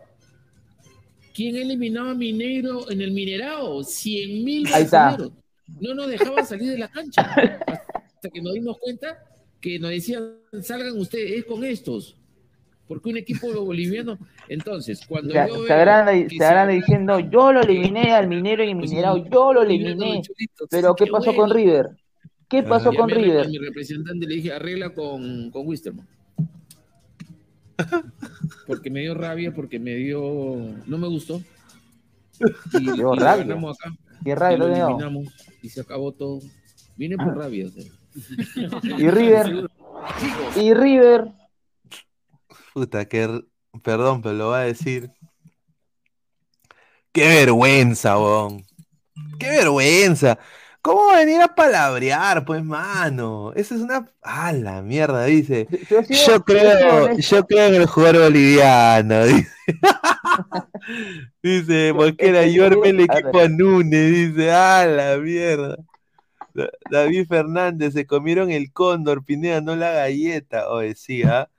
¿Quién 1.34 1.56
eliminaba 1.56 2.12
a 2.12 2.16
Mineiro 2.16 2.90
en 2.92 3.02
el 3.02 3.12
Minerao? 3.12 3.84
100 3.84 4.44
mil 4.44 4.68
Ahí 4.74 4.84
está. 4.84 5.10
brasileños. 5.16 5.38
No 5.80 5.94
nos 5.96 6.10
dejaban 6.10 6.46
salir 6.46 6.72
de 6.72 6.78
la 6.78 6.90
cancha. 6.90 7.22
Hasta 7.22 8.30
que 8.30 8.42
nos 8.42 8.54
dimos 8.54 8.78
cuenta 8.80 9.18
que 9.60 9.80
nos 9.80 9.92
decían, 9.92 10.36
salgan 10.62 10.98
ustedes, 11.00 11.32
es 11.40 11.46
con 11.46 11.64
estos. 11.64 12.18
Porque 12.88 13.10
un 13.10 13.18
equipo 13.18 13.48
boliviano. 13.64 14.18
Entonces, 14.50 15.06
cuando 15.08 15.32
Se, 15.32 15.48
yo 15.48 15.66
se 15.66 15.74
agranda 16.44 16.68
diciendo, 16.74 17.20
yo 17.20 17.54
lo 17.54 17.62
eliminé 17.62 18.12
al 18.14 18.28
minero 18.28 18.64
y 18.64 18.76
Pues 18.76 18.90
minerado, 18.90 19.18
sí, 19.18 19.30
yo 19.32 19.54
lo 19.54 19.62
eliminé. 19.64 20.22
Pero 20.70 20.94
¿qué 20.96 21.06
qué 21.06 21.12
pasó 21.12 21.34
bueno. 21.34 21.42
con 21.44 21.50
River? 21.52 21.90
¿Qué 22.50 22.64
pasó 22.64 22.92
Y 22.92 22.96
a 22.96 23.00
con 23.00 23.10
River? 23.10 23.46
a 23.46 23.48
mi 23.48 23.58
representante 23.60 24.26
le 24.28 24.36
dije, 24.36 24.52
arregla 24.52 24.94
con, 24.94 25.52
con 25.52 25.66
Wisterman. 25.66 26.06
Porque 28.68 28.90
me 28.90 29.02
dio 29.02 29.14
rabia, 29.16 29.54
porque 29.54 29.80
me 29.80 29.96
dio. 29.96 30.22
No 30.86 30.98
me 30.98 31.08
gustó. 31.08 31.42
Y, 32.74 32.78
y 32.94 32.98
lo 32.98 33.14
rabia. 33.16 33.44
ganamos 33.44 33.78
acá. 33.80 33.96
¿Qué 34.24 34.36
rabia 34.36 34.56
Y 34.56 34.60
lo 34.60 34.68
eliminamos 34.68 35.28
y 35.62 35.70
se 35.70 35.82
acabó 35.82 36.12
todo. 36.12 36.40
Vine 36.96 37.18
por 37.18 37.36
rabia. 37.38 37.68
o 37.68 37.70
sea. 37.70 37.84
Y 38.84 39.10
River. 39.10 39.70
Y 40.56 40.74
River. 40.74 41.32
Puta, 42.74 43.06
que. 43.06 43.42
Perdón, 43.84 44.22
pero 44.22 44.36
lo 44.36 44.50
va 44.50 44.62
a 44.62 44.66
decir. 44.66 45.12
Qué 47.12 47.28
vergüenza, 47.28 48.18
weón. 48.18 48.66
Qué 49.40 49.50
vergüenza. 49.50 50.40
¿Cómo 50.82 51.06
va 51.08 51.18
a 51.18 51.20
venir 51.20 51.42
a 51.42 51.54
palabrear, 51.54 52.44
pues, 52.44 52.64
mano? 52.64 53.54
Esa 53.56 53.76
es 53.76 53.82
una. 53.82 54.10
Ah, 54.24 54.52
la 54.52 54.82
mierda, 54.82 55.26
dice. 55.26 55.68
Yo 56.10 56.44
creo, 56.44 57.16
yo 57.18 57.46
creo 57.46 57.68
en 57.68 57.76
el 57.76 57.86
jugador 57.86 58.24
boliviano, 58.24 59.24
dice. 59.26 59.48
Dice, 61.44 61.94
Mosquera, 61.94 62.46
yo 62.48 62.66
armé 62.66 62.90
el 62.90 63.00
equipo 63.02 63.40
a 63.40 63.48
Núñez, 63.48 64.12
dice, 64.12 64.52
ah, 64.52 64.86
la 64.86 65.18
mierda. 65.18 65.78
Da- 66.54 66.70
David 66.90 67.28
Fernández, 67.28 67.94
se 67.94 68.06
comieron 68.06 68.52
el 68.52 68.72
cóndor, 68.74 69.24
Pineda, 69.24 69.62
no 69.62 69.76
la 69.76 69.92
galleta. 69.92 70.70
O 70.70 70.80
decía, 70.80 71.50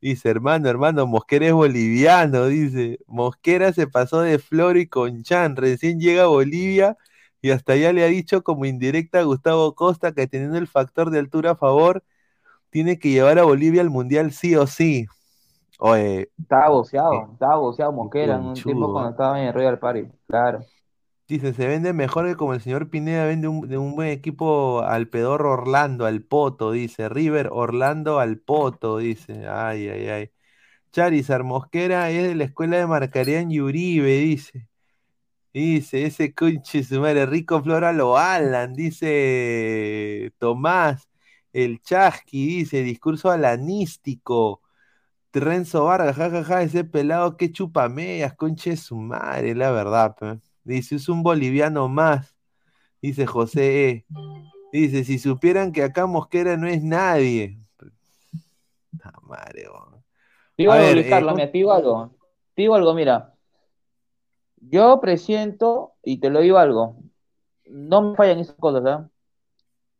dice, 0.00 0.28
hermano, 0.30 0.68
hermano, 0.68 1.06
Mosquera 1.06 1.46
es 1.46 1.52
boliviano, 1.52 2.46
dice. 2.46 2.98
Mosquera 3.06 3.72
se 3.72 3.86
pasó 3.86 4.20
de 4.22 4.38
Floro 4.38 4.78
y 4.78 4.86
Conchan, 4.86 5.56
recién 5.56 6.00
llega 6.00 6.22
a 6.24 6.26
Bolivia 6.26 6.96
y 7.42 7.50
hasta 7.50 7.76
ya 7.76 7.92
le 7.92 8.04
ha 8.04 8.08
dicho 8.08 8.42
como 8.44 8.64
indirecta 8.66 9.20
a 9.20 9.24
Gustavo 9.24 9.74
Costa 9.74 10.12
que 10.12 10.26
teniendo 10.28 10.58
el 10.58 10.68
factor 10.68 11.10
de 11.10 11.18
altura 11.18 11.52
a 11.52 11.56
favor, 11.56 12.04
tiene 12.70 12.98
que 12.98 13.10
llevar 13.10 13.38
a 13.38 13.44
Bolivia 13.44 13.82
al 13.82 13.90
Mundial 13.90 14.32
sí 14.32 14.56
o 14.56 14.66
sí. 14.66 15.06
Oye, 15.78 16.30
Estaba 16.38 16.68
boceado, 16.70 17.30
estaba 17.32 17.56
boceado 17.56 17.92
Mosquera 17.92 18.36
en 18.36 18.42
un 18.42 18.54
tiempo 18.54 18.92
cuando 18.92 19.10
estaba 19.10 19.40
en 19.40 19.48
el 19.48 19.54
Royal 19.54 19.78
Party. 19.78 20.04
Claro. 20.26 20.60
Dice, 21.28 21.54
se 21.54 21.66
vende 21.66 21.92
mejor 21.94 22.26
que 22.26 22.36
como 22.36 22.52
el 22.52 22.60
señor 22.60 22.90
Pineda 22.90 23.24
vende 23.24 23.48
un, 23.48 23.66
de 23.68 23.78
un 23.78 23.94
buen 23.94 24.08
equipo 24.10 24.82
al 24.82 25.08
pedorro 25.08 25.52
Orlando, 25.52 26.04
al 26.04 26.22
Poto, 26.22 26.72
dice. 26.72 27.08
River, 27.08 27.48
Orlando, 27.52 28.18
al 28.18 28.38
Poto, 28.38 28.98
dice. 28.98 29.46
Ay, 29.48 29.88
ay, 29.88 30.08
ay. 30.08 30.30
Charizard 30.92 31.44
Mosquera 31.44 32.10
es 32.10 32.24
de 32.28 32.34
la 32.36 32.44
escuela 32.44 32.78
de 32.78 32.86
Marcarián 32.86 33.50
y 33.52 33.60
Uribe, 33.60 34.10
dice. 34.18 34.68
Dice, 35.54 36.06
ese 36.06 36.32
conche 36.34 36.82
su 36.82 37.00
madre, 37.00 37.26
Rico 37.26 37.62
Flora 37.62 37.92
lo 37.92 38.16
Alan, 38.16 38.72
dice 38.72 40.32
Tomás, 40.38 41.08
el 41.52 41.80
Chasqui, 41.82 42.46
dice, 42.46 42.82
discurso 42.82 43.30
alanístico. 43.30 44.62
Renzo 45.34 45.84
Vargas, 45.84 46.16
jajaja, 46.16 46.62
ese 46.62 46.84
pelado 46.84 47.36
que 47.36 47.52
chupa 47.52 47.88
medias, 47.88 48.34
conche 48.34 48.76
su 48.76 48.96
madre, 48.96 49.54
la 49.54 49.70
verdad, 49.70 50.14
pe. 50.18 50.40
Dice, 50.64 50.96
es 50.96 51.08
un 51.08 51.22
boliviano 51.22 51.88
más. 51.88 52.34
Dice 53.00 53.26
José 53.26 53.88
E. 53.88 54.06
Dice, 54.72 55.04
si 55.04 55.18
supieran 55.18 55.72
que 55.72 55.82
acá 55.82 56.06
Mosquera 56.06 56.56
no 56.56 56.66
es 56.66 56.82
nadie. 56.82 57.58
Puta 58.90 59.12
madre. 59.22 59.68
Te 60.56 60.66
A 60.66 60.74
ver, 60.76 60.98
eh, 60.98 61.08
Carlos, 61.08 61.28
¿cómo- 61.32 61.36
mira, 61.36 61.50
te 61.50 61.58
digo 61.58 61.72
algo. 61.72 62.16
Te 62.54 62.62
digo 62.62 62.74
algo, 62.74 62.94
mira. 62.94 63.31
Yo 64.62 65.00
presiento, 65.00 65.94
y 66.02 66.20
te 66.20 66.30
lo 66.30 66.40
digo 66.40 66.58
algo, 66.58 66.96
no 67.66 68.02
me 68.02 68.16
fallan 68.16 68.40
esas 68.40 68.56
cosas, 68.56 68.84
¿ah? 68.86 69.10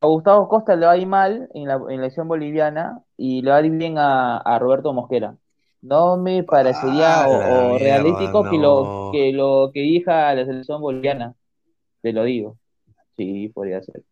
A 0.01 0.07
Gustavo 0.09 0.49
Costa 0.49 0.77
le 0.77 0.87
va 0.87 0.93
a 0.93 0.97
ir 0.99 1.07
mal 1.07 1.49
en 1.55 1.69
la, 1.69 1.75
en 1.77 1.91
elección 2.01 2.29
boliviana 2.29 3.03
y 3.17 3.43
le 3.43 3.51
va 3.51 3.59
a 3.59 3.63
ir 3.67 3.73
bien 3.73 3.99
a, 3.99 4.39
a 4.39 4.59
Roberto 4.59 4.93
Mosquera. 4.93 5.37
No 5.83 6.17
me 6.19 6.45
parecería 6.45 7.23
Ah, 7.23 7.27
o, 7.27 7.75
o 7.75 7.79
realístico 7.79 8.49
que 8.49 8.59
lo 8.59 8.95
que 9.11 9.33
lo 9.33 9.71
que 9.75 9.81
diga 9.81 10.35
la 10.35 10.45
selección 10.47 10.81
boliviana. 10.83 11.35
Te 12.03 12.13
lo 12.13 12.25
digo. 12.25 12.59
Sí, 13.17 13.49
podría 13.51 13.83
ser. 13.83 14.05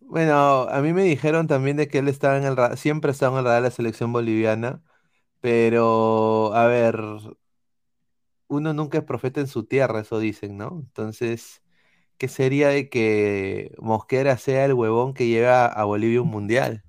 Bueno, 0.00 0.62
a 0.70 0.80
mí 0.82 0.92
me 0.92 1.02
dijeron 1.02 1.46
también 1.48 1.76
de 1.76 1.88
que 1.88 1.98
él 1.98 2.08
estaba 2.08 2.36
en 2.38 2.44
el 2.44 2.76
siempre 2.78 3.10
estaba 3.10 3.32
en 3.34 3.38
el 3.40 3.44
radar 3.44 3.62
de 3.62 3.68
la 3.68 3.74
selección 3.74 4.12
boliviana, 4.12 4.82
pero 5.40 6.54
a 6.54 6.66
ver, 6.66 6.96
uno 8.48 8.72
nunca 8.72 8.98
es 8.98 9.04
profeta 9.04 9.40
en 9.40 9.46
su 9.48 9.64
tierra, 9.64 10.00
eso 10.00 10.18
dicen, 10.18 10.56
¿no? 10.56 10.80
Entonces, 10.80 11.62
¿qué 12.18 12.28
sería 12.28 12.68
de 12.68 12.88
que 12.88 13.72
Mosquera 13.78 14.36
sea 14.38 14.64
el 14.64 14.74
huevón 14.74 15.14
que 15.14 15.26
lleva 15.28 15.66
a 15.66 15.84
Bolivia 15.84 16.22
un 16.22 16.28
mundial? 16.28 16.84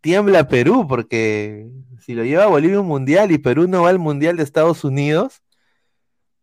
Tiembla 0.00 0.48
Perú, 0.48 0.86
porque 0.88 1.68
si 2.00 2.14
lo 2.14 2.24
lleva 2.24 2.44
a 2.44 2.48
Bolivia 2.48 2.80
un 2.80 2.86
mundial 2.88 3.32
y 3.32 3.38
Perú 3.38 3.68
no 3.68 3.82
va 3.82 3.90
al 3.90 3.98
mundial 3.98 4.36
de 4.36 4.42
Estados 4.42 4.84
Unidos, 4.84 5.42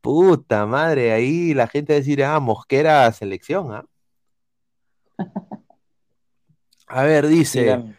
puta 0.02 0.65
madre, 0.65 1.11
ahí 1.11 1.53
la 1.53 1.68
gente 1.68 1.94
va 1.94 1.98
a 1.98 1.99
decir, 1.99 2.24
ah, 2.24 2.40
Mosquera 2.40 3.11
selección, 3.11 3.74
¿ah? 3.74 3.86
A 6.88 7.03
ver, 7.03 7.28
dice, 7.28 7.61
Dígame. 7.61 7.95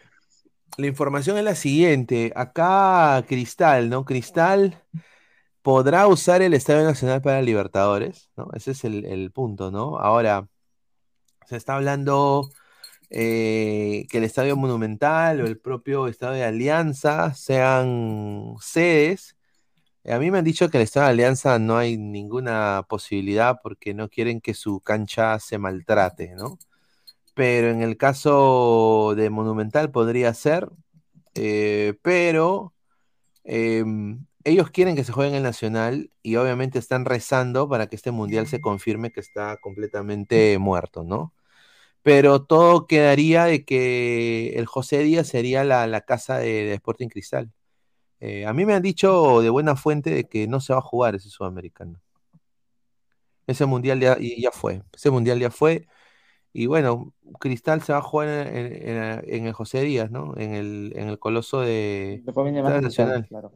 la 0.77 0.87
información 0.87 1.37
es 1.37 1.43
la 1.43 1.55
siguiente. 1.55 2.31
Acá 2.35 3.23
Cristal, 3.27 3.89
¿no? 3.89 4.03
Cristal 4.05 4.83
podrá 5.69 6.07
usar 6.07 6.41
el 6.41 6.55
Estadio 6.55 6.83
Nacional 6.83 7.21
para 7.21 7.43
Libertadores, 7.43 8.31
¿no? 8.35 8.49
Ese 8.55 8.71
es 8.71 8.83
el, 8.85 9.31
punto, 9.31 9.69
¿no? 9.69 9.99
Ahora, 9.99 10.47
se 11.45 11.57
está 11.57 11.75
hablando 11.75 12.49
eh, 13.11 14.07
que 14.09 14.17
el 14.17 14.23
Estadio 14.23 14.57
Monumental 14.57 15.41
o 15.41 15.45
el 15.45 15.59
propio 15.59 16.07
Estadio 16.07 16.37
de 16.37 16.45
Alianza 16.45 17.35
sean 17.35 18.55
sedes. 18.59 19.37
A 20.05 20.17
mí 20.17 20.31
me 20.31 20.39
han 20.39 20.43
dicho 20.43 20.71
que 20.71 20.77
el 20.77 20.83
Estadio 20.85 21.05
de 21.05 21.11
Alianza 21.11 21.59
no 21.59 21.77
hay 21.77 21.99
ninguna 21.99 22.87
posibilidad 22.89 23.59
porque 23.61 23.93
no 23.93 24.09
quieren 24.09 24.41
que 24.41 24.55
su 24.55 24.79
cancha 24.79 25.37
se 25.37 25.59
maltrate, 25.59 26.33
¿no? 26.35 26.57
Pero 27.35 27.69
en 27.69 27.83
el 27.83 27.95
caso 27.95 29.13
de 29.15 29.29
Monumental 29.29 29.91
podría 29.91 30.33
ser, 30.33 30.67
eh, 31.35 31.93
pero 32.01 32.73
em, 33.43 34.25
ellos 34.49 34.71
quieren 34.71 34.95
que 34.95 35.03
se 35.03 35.11
juegue 35.13 35.31
en 35.31 35.37
el 35.37 35.43
Nacional 35.43 36.11
y 36.23 36.35
obviamente 36.37 36.79
están 36.79 37.05
rezando 37.05 37.69
para 37.69 37.87
que 37.87 37.95
este 37.95 38.11
mundial 38.11 38.47
se 38.47 38.61
confirme 38.61 39.11
que 39.11 39.19
está 39.21 39.57
completamente 39.57 40.57
muerto, 40.59 41.03
¿no? 41.03 41.33
Pero 42.03 42.43
todo 42.43 42.87
quedaría 42.87 43.45
de 43.45 43.65
que 43.65 44.51
el 44.57 44.65
José 44.67 44.99
Díaz 44.99 45.27
sería 45.27 45.63
la, 45.63 45.87
la 45.87 46.01
casa 46.01 46.37
de, 46.39 46.47
de 46.65 46.73
Sporting 46.75 47.09
Cristal. 47.09 47.51
Eh, 48.21 48.45
a 48.45 48.53
mí 48.53 48.65
me 48.65 48.75
han 48.75 48.83
dicho 48.83 49.41
de 49.41 49.49
buena 49.51 49.75
fuente 49.77 50.11
de 50.11 50.25
que 50.29 50.47
no 50.47 50.61
se 50.61 50.73
va 50.73 50.79
a 50.79 50.81
jugar 50.83 51.15
ese 51.15 51.29
sudamericano. 51.29 52.01
Ese 53.47 53.65
mundial 53.65 53.99
ya, 53.99 54.17
ya 54.19 54.51
fue. 54.51 54.83
Ese 54.93 55.09
mundial 55.09 55.39
ya 55.39 55.49
fue. 55.49 55.87
Y 56.53 56.67
bueno, 56.67 57.13
Cristal 57.39 57.81
se 57.83 57.93
va 57.93 57.99
a 57.99 58.03
jugar 58.03 58.29
en, 58.29 58.47
en- 58.57 58.89
en- 58.99 59.23
en 59.35 59.47
el 59.47 59.53
José 59.53 59.81
Díaz, 59.83 60.11
¿no? 60.11 60.35
En 60.37 60.53
el, 60.55 60.93
en 60.95 61.09
el 61.09 61.19
Coloso 61.19 61.61
de 61.61 62.23
Cristal, 62.81 62.81
Nacional. 62.83 63.27
claro. 63.27 63.51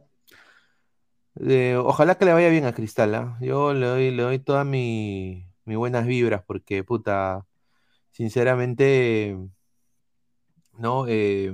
Eh, 1.40 1.76
ojalá 1.76 2.16
que 2.16 2.24
le 2.24 2.32
vaya 2.32 2.48
bien 2.48 2.64
a 2.64 2.72
Cristal, 2.74 3.14
¿ah? 3.14 3.36
Yo 3.40 3.74
le 3.74 3.86
doy, 3.86 4.10
le 4.12 4.22
doy 4.22 4.38
todas 4.38 4.64
mi- 4.66 5.48
mis 5.64 5.76
buenas 5.76 6.06
vibras 6.06 6.42
porque, 6.46 6.84
puta, 6.84 7.46
sinceramente, 8.12 9.36
¿no? 10.78 11.06
Eh, 11.08 11.52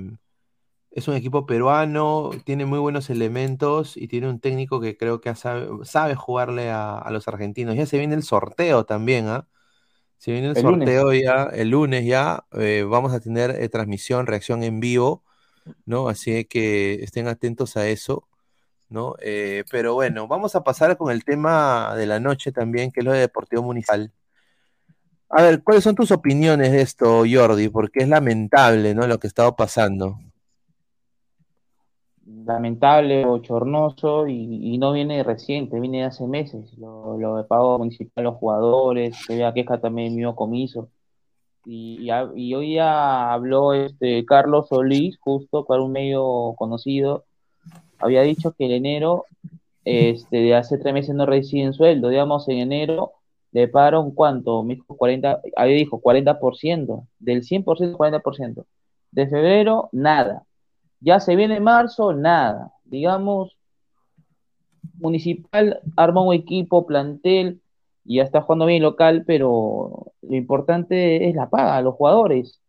es 0.91 1.07
un 1.07 1.15
equipo 1.15 1.45
peruano, 1.45 2.31
tiene 2.45 2.65
muy 2.65 2.79
buenos 2.79 3.09
elementos 3.09 3.97
y 3.97 4.07
tiene 4.07 4.29
un 4.29 4.39
técnico 4.39 4.81
que 4.81 4.97
creo 4.97 5.21
que 5.21 5.35
sabe, 5.35 5.67
sabe 5.85 6.15
jugarle 6.15 6.71
a, 6.71 6.97
a 6.99 7.11
los 7.11 7.27
argentinos. 7.27 7.75
Ya 7.75 7.85
se 7.87 7.97
viene 7.99 8.15
el 8.15 8.23
sorteo 8.23 8.85
también, 8.85 9.27
¿ah? 9.29 9.47
Se 10.17 10.31
viene 10.33 10.49
el 10.49 10.55
El 10.55 10.65
lunes. 10.67 10.93
sorteo 10.93 11.13
ya, 11.13 11.45
el 11.53 11.69
lunes 11.69 12.05
ya, 12.05 12.45
eh, 12.53 12.83
vamos 12.83 13.13
a 13.13 13.21
tener 13.21 13.51
eh, 13.51 13.69
transmisión, 13.69 14.27
reacción 14.27 14.63
en 14.63 14.79
vivo, 14.81 15.23
¿no? 15.85 16.09
Así 16.09 16.45
que 16.45 16.95
estén 17.03 17.27
atentos 17.29 17.77
a 17.77 17.87
eso, 17.89 18.29
¿no? 18.91 19.15
Eh, 19.21 19.63
pero 19.71 19.95
bueno, 19.95 20.27
vamos 20.27 20.55
a 20.55 20.63
pasar 20.63 20.97
con 20.97 21.11
el 21.11 21.23
tema 21.23 21.95
de 21.95 22.05
la 22.05 22.19
noche 22.19 22.51
también, 22.51 22.91
que 22.91 22.99
es 22.99 23.05
lo 23.05 23.13
de 23.13 23.19
Deportivo 23.19 23.63
Municipal. 23.63 24.11
A 25.29 25.41
ver, 25.43 25.63
¿cuáles 25.63 25.83
son 25.83 25.95
tus 25.95 26.11
opiniones 26.11 26.71
de 26.73 26.81
esto, 26.81 27.23
Jordi? 27.29 27.69
Porque 27.69 28.01
es 28.01 28.09
lamentable, 28.09 28.93
¿no? 28.93 29.07
Lo 29.07 29.17
que 29.17 29.27
ha 29.27 29.29
estado 29.29 29.55
pasando. 29.55 30.17
lamentable, 32.25 33.25
bochornoso 33.25 34.27
y, 34.27 34.73
y 34.73 34.77
no 34.77 34.91
viene 34.93 35.23
reciente, 35.23 35.79
viene 35.79 35.99
de 35.99 36.05
hace 36.05 36.27
meses. 36.27 36.73
Lo, 36.77 37.37
de 37.37 37.43
pago 37.45 37.77
municipal 37.77 38.25
a 38.25 38.29
los 38.29 38.35
jugadores, 38.35 39.15
se 39.25 39.33
había 39.33 39.53
queja 39.53 39.79
también 39.79 40.15
mío 40.15 40.35
comiso. 40.35 40.89
Y, 41.65 42.09
y, 42.09 42.11
y 42.35 42.55
hoy 42.55 42.75
ya 42.75 43.31
habló 43.33 43.73
este 43.73 44.25
Carlos 44.25 44.67
Solís, 44.69 45.17
justo 45.19 45.65
para 45.65 45.81
un 45.81 45.91
medio 45.91 46.55
conocido, 46.57 47.25
había 47.99 48.21
dicho 48.21 48.53
que 48.53 48.65
el 48.65 48.71
enero, 48.73 49.25
este, 49.85 50.37
de 50.37 50.55
hace 50.55 50.77
tres 50.77 50.93
meses 50.93 51.15
no 51.15 51.25
reciben 51.25 51.73
sueldo, 51.73 52.09
digamos, 52.09 52.47
en 52.49 52.59
enero 52.59 53.13
le 53.51 53.67
pagaron 53.67 54.11
cuánto, 54.11 54.63
me 54.63 54.75
dijo 54.75 54.95
40, 54.95 55.41
había 55.55 55.75
dijo 55.75 56.01
40%, 56.01 57.07
del 57.19 57.43
100% 57.43 57.97
40%. 57.97 58.65
De 59.11 59.27
febrero, 59.27 59.89
nada. 59.91 60.43
Ya 61.01 61.19
se 61.19 61.35
viene 61.35 61.59
marzo, 61.59 62.13
nada. 62.13 62.71
Digamos, 62.85 63.57
Municipal 65.01 65.81
arma 65.97 66.21
un 66.21 66.33
equipo, 66.33 66.85
plantel, 66.85 67.61
y 68.05 68.17
ya 68.17 68.23
está 68.23 68.41
jugando 68.41 68.65
bien 68.65 68.83
local, 68.83 69.23
pero 69.25 70.13
lo 70.21 70.35
importante 70.35 71.27
es 71.27 71.35
la 71.35 71.49
paga 71.49 71.77
a 71.77 71.81
los 71.81 71.95
jugadores. 71.95 72.61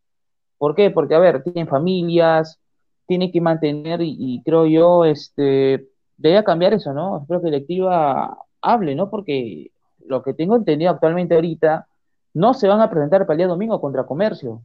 ¿Por 0.58 0.74
qué? 0.74 0.90
Porque, 0.90 1.14
a 1.14 1.18
ver, 1.18 1.42
tienen 1.42 1.68
familias, 1.68 2.60
tienen 3.06 3.32
que 3.32 3.40
mantener, 3.40 4.00
y, 4.02 4.42
creo 4.44 4.66
yo, 4.66 5.04
este, 5.04 5.88
debe 6.16 6.44
cambiar 6.44 6.74
eso, 6.74 6.92
¿no? 6.92 7.22
Espero 7.22 7.40
que 7.40 7.46
la 7.46 7.56
directiva 7.56 8.38
hable, 8.60 8.94
¿no? 8.94 9.10
Porque 9.10 9.70
lo 10.06 10.22
que 10.22 10.34
tengo 10.34 10.56
entendido 10.56 10.90
actualmente 10.90 11.34
ahorita, 11.34 11.86
no 12.34 12.54
se 12.54 12.68
van 12.68 12.80
a 12.80 12.90
presentar 12.90 13.26
para 13.26 13.34
el 13.34 13.38
día 13.38 13.46
domingo 13.46 13.80
contra 13.80 14.06
Comercio. 14.06 14.62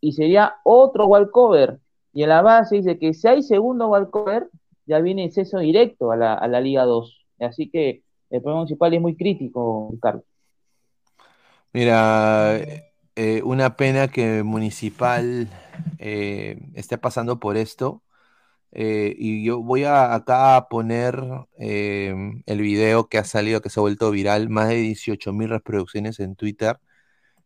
Y 0.00 0.12
sería 0.12 0.56
otro 0.64 1.06
walkover. 1.06 1.78
Y 2.12 2.22
en 2.22 2.28
la 2.30 2.42
base 2.42 2.76
dice 2.76 2.98
que 2.98 3.14
si 3.14 3.28
hay 3.28 3.42
segundo 3.42 3.88
walkover, 3.88 4.48
ya 4.86 5.00
viene 5.00 5.24
exceso 5.24 5.58
directo 5.58 6.12
a 6.12 6.16
la, 6.16 6.34
a 6.34 6.48
la 6.48 6.60
Liga 6.60 6.84
2. 6.84 7.26
Así 7.40 7.70
que 7.70 8.02
el 8.30 8.42
problema 8.42 8.60
municipal 8.60 8.92
es 8.92 9.00
muy 9.00 9.16
crítico, 9.16 9.94
Carlos. 10.00 10.24
Mira, 11.72 12.58
eh, 13.18 13.42
una 13.44 13.76
pena 13.76 14.08
que 14.08 14.42
Municipal 14.44 15.48
eh, 15.98 16.58
esté 16.74 16.98
pasando 16.98 17.40
por 17.40 17.56
esto. 17.58 18.02
Eh, 18.72 19.14
y 19.18 19.44
yo 19.44 19.62
voy 19.62 19.84
a 19.84 20.14
acá 20.14 20.56
a 20.56 20.68
poner 20.68 21.22
eh, 21.58 22.14
el 22.46 22.60
video 22.62 23.08
que 23.08 23.18
ha 23.18 23.24
salido, 23.24 23.62
que 23.62 23.70
se 23.70 23.80
ha 23.80 23.82
vuelto 23.82 24.10
viral, 24.12 24.50
más 24.50 24.68
de 24.70 24.76
18 24.76 25.32
mil 25.32 25.50
reproducciones 25.50 26.20
en 26.20 26.36
Twitter. 26.36 26.78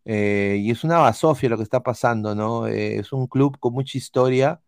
Y 0.05 0.70
es 0.70 0.85
una 0.85 0.99
basofia 0.99 1.49
lo 1.49 1.57
que 1.57 1.62
está 1.62 1.82
pasando, 1.82 2.35
¿no? 2.35 2.66
Es 2.66 3.12
un 3.12 3.27
club 3.28 3.59
con 3.61 3.73
mucha 3.74 3.99
historia, 3.99 4.61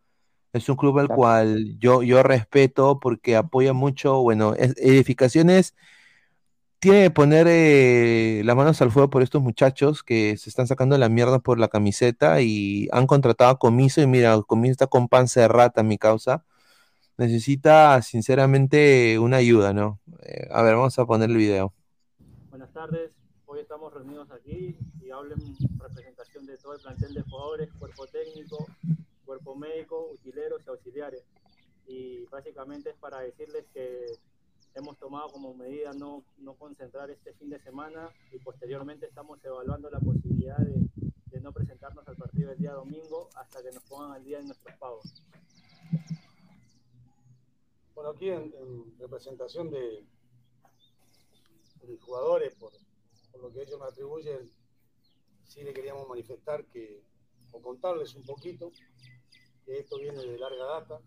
es 0.53 0.69
un 0.69 0.77
club 0.77 0.99
al 1.01 1.11
cual 1.13 1.79
yo, 1.81 2.03
yo 2.05 2.23
respeto 2.25 3.01
porque 3.01 3.37
apoya 3.37 3.73
mucho, 3.75 4.23
bueno, 4.23 4.55
es- 4.57 4.77
edificaciones 4.79 5.75
tiene 6.85 7.05
que 7.05 7.11
poner 7.11 7.47
eh, 7.49 8.43
las 8.45 8.55
manos 8.55 8.83
al 8.83 8.91
fuego 8.91 9.09
por 9.09 9.23
estos 9.23 9.41
muchachos 9.41 10.03
que 10.03 10.37
se 10.37 10.51
están 10.51 10.67
sacando 10.67 10.99
la 10.99 11.09
mierda 11.09 11.39
por 11.39 11.59
la 11.59 11.69
camiseta 11.69 12.43
y 12.43 12.91
han 12.93 13.07
contratado 13.07 13.53
a 13.53 13.59
Comiso 13.59 14.03
y 14.03 14.07
mira, 14.07 14.39
Comiso 14.43 14.73
está 14.73 14.87
con 14.87 15.09
panza 15.09 15.41
de 15.41 15.49
rata, 15.49 15.83
mi 15.83 15.97
causa. 15.97 16.45
Necesita 17.17 18.03
sinceramente 18.03 19.19
una 19.19 19.39
ayuda, 19.39 19.73
¿no? 19.73 19.99
Eh, 20.25 20.47
a 20.51 20.61
ver, 20.61 20.75
vamos 20.75 20.99
a 20.99 21.07
poner 21.07 21.31
el 21.31 21.39
video. 21.39 21.73
Buenas 22.51 22.71
tardes, 22.75 23.13
hoy 23.47 23.61
estamos 23.61 23.91
reunidos 23.95 24.31
aquí 24.31 24.77
y 25.01 25.11
hablo 25.11 25.37
en 25.37 25.79
representación 25.79 26.45
de 26.45 26.59
todo 26.59 26.75
el 26.75 26.83
plantel 26.83 27.15
de 27.15 27.23
jugadores, 27.23 27.71
cuerpo 27.79 28.07
técnico, 28.09 28.67
cuerpo 29.25 29.57
médico, 29.57 30.11
utileros 30.13 30.61
y 30.67 30.69
auxiliares. 30.69 31.25
Y 31.87 32.27
básicamente 32.27 32.91
es 32.91 32.97
para 32.97 33.21
decirles 33.21 33.65
que 33.73 34.19
hemos 34.75 34.99
tomado 34.99 35.29
como 35.31 35.55
medida 35.55 35.93
no, 35.93 36.25
no 36.39 36.55
concentrar 36.55 37.11
este 37.11 37.33
fin 37.35 37.49
de 37.51 37.61
semana 37.61 38.11
y 38.33 38.39
posteriormente 38.39 39.07
estamos 39.07 39.43
evaluando 39.45 39.89
la 39.91 40.01
posibilidad 40.01 40.59
de, 40.59 40.89
de 41.27 41.41
no 41.41 41.53
presentarnos 41.53 42.07
al 42.09 42.17
partido 42.17 42.51
el 42.53 42.59
día 42.59 42.73
domingo 42.73 43.29
hasta 43.37 43.63
que 43.63 43.71
nos 43.71 43.85
pongan 43.85 44.13
al 44.13 44.25
día 44.25 44.41
en 44.41 44.47
nuestros 44.47 44.77
pagos. 44.79 45.23
Bueno, 47.95 48.11
aquí 48.11 48.29
en, 48.29 48.53
en 48.59 48.99
representación 48.99 49.71
de, 49.71 50.05
de 51.83 51.99
jugadores, 51.99 52.55
por, 52.57 52.73
por 53.31 53.41
lo 53.41 53.53
que 53.53 53.63
ellos 53.63 53.79
me 53.79 53.87
atribuyen, 53.87 54.51
sí 55.45 55.63
le 55.63 55.73
queríamos 55.73 56.09
manifestar 56.09 56.65
que, 56.67 57.03
o 57.53 57.63
contarles 57.63 58.17
un 58.17 58.25
poquito, 58.25 58.73
que 59.65 59.79
esto 59.79 59.99
viene 59.99 60.19
de 60.19 60.37
larga 60.37 60.65
data, 60.65 61.01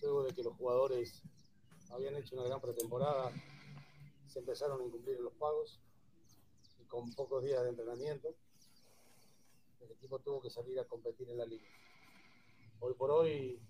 luego 0.00 0.22
de 0.22 0.32
que 0.32 0.44
los 0.44 0.54
jugadores 0.54 1.22
habían 1.94 2.16
hecho 2.16 2.34
una 2.34 2.44
gran 2.44 2.60
pretemporada, 2.60 3.30
se 4.26 4.40
empezaron 4.40 4.80
a 4.80 4.84
incumplir 4.84 5.20
los 5.20 5.32
pagos 5.34 5.80
y 6.80 6.84
con 6.86 7.12
pocos 7.14 7.44
días 7.44 7.62
de 7.62 7.68
entrenamiento, 7.68 8.34
el 9.80 9.92
equipo 9.92 10.18
tuvo 10.18 10.42
que 10.42 10.50
salir 10.50 10.78
a 10.80 10.84
competir 10.84 11.30
en 11.30 11.38
la 11.38 11.46
liga. 11.46 11.66
Hoy 12.80 12.94
por 12.94 13.12
hoy, 13.12 13.60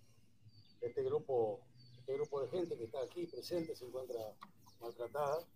este 0.80 1.02
grupo, 1.02 1.60
este 1.98 2.14
grupo 2.14 2.40
de 2.40 2.48
gente 2.48 2.78
que 2.78 2.84
está 2.84 3.02
aquí 3.02 3.26
presente 3.26 3.76
se 3.76 3.84
encuentra 3.84 4.34
maltratada 4.80 5.46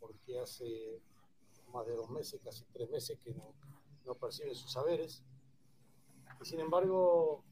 porque 0.00 0.38
hace 0.38 1.00
más 1.72 1.86
de 1.86 1.94
dos 1.94 2.10
meses, 2.10 2.40
casi 2.42 2.64
tres 2.72 2.90
meses 2.90 3.18
que 3.20 3.32
no, 3.34 3.54
no 4.04 4.14
perciben 4.16 4.54
sus 4.54 4.72
saberes. 4.72 5.22
Y 6.40 6.44
sin 6.44 6.58
embargo, 6.58 7.44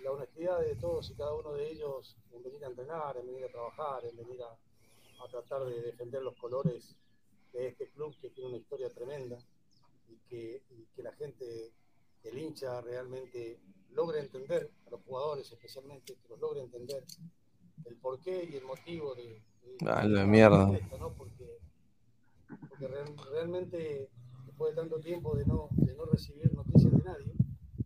la 0.00 0.12
honestidad 0.12 0.60
de 0.60 0.76
todos 0.76 1.10
y 1.10 1.14
cada 1.14 1.34
uno 1.34 1.52
de 1.52 1.70
ellos 1.70 2.16
en 2.32 2.42
venir 2.42 2.64
a 2.64 2.68
entrenar, 2.68 3.16
en 3.16 3.26
venir 3.26 3.44
a 3.44 3.48
trabajar, 3.48 4.04
en 4.04 4.16
venir 4.16 4.40
a, 4.42 5.24
a 5.24 5.28
tratar 5.28 5.64
de 5.64 5.80
defender 5.82 6.22
los 6.22 6.36
colores 6.36 6.96
de 7.52 7.68
este 7.68 7.88
club 7.90 8.14
que 8.20 8.30
tiene 8.30 8.48
una 8.50 8.58
historia 8.58 8.90
tremenda 8.92 9.38
y 10.08 10.16
que, 10.28 10.62
y 10.70 10.86
que 10.94 11.02
la 11.02 11.12
gente, 11.12 11.72
el 12.24 12.38
hincha 12.38 12.80
realmente 12.80 13.58
logre 13.92 14.20
entender, 14.20 14.70
a 14.86 14.90
los 14.90 15.00
jugadores 15.02 15.50
especialmente, 15.50 16.14
que 16.16 16.28
los 16.28 16.38
logre 16.40 16.60
entender 16.62 17.02
el 17.84 17.96
porqué 17.96 18.44
y 18.50 18.56
el 18.56 18.64
motivo 18.64 19.14
de, 19.14 19.42
de- 19.62 19.90
A 19.90 20.06
de 20.06 20.26
mierda. 20.26 20.66
protesta, 20.68 20.98
¿no? 20.98 21.12
Porque, 21.14 21.58
porque 22.68 22.88
real- 22.88 23.16
realmente 23.30 24.10
después 24.46 24.74
de 24.74 24.80
tanto 24.82 25.00
tiempo 25.00 25.34
de 25.36 25.44
no, 25.46 25.70
de 25.84 25.94
no 25.94 26.04
recibir 26.06 26.52
noticias 26.54 26.92
de 26.96 27.02
nadie, 27.04 27.32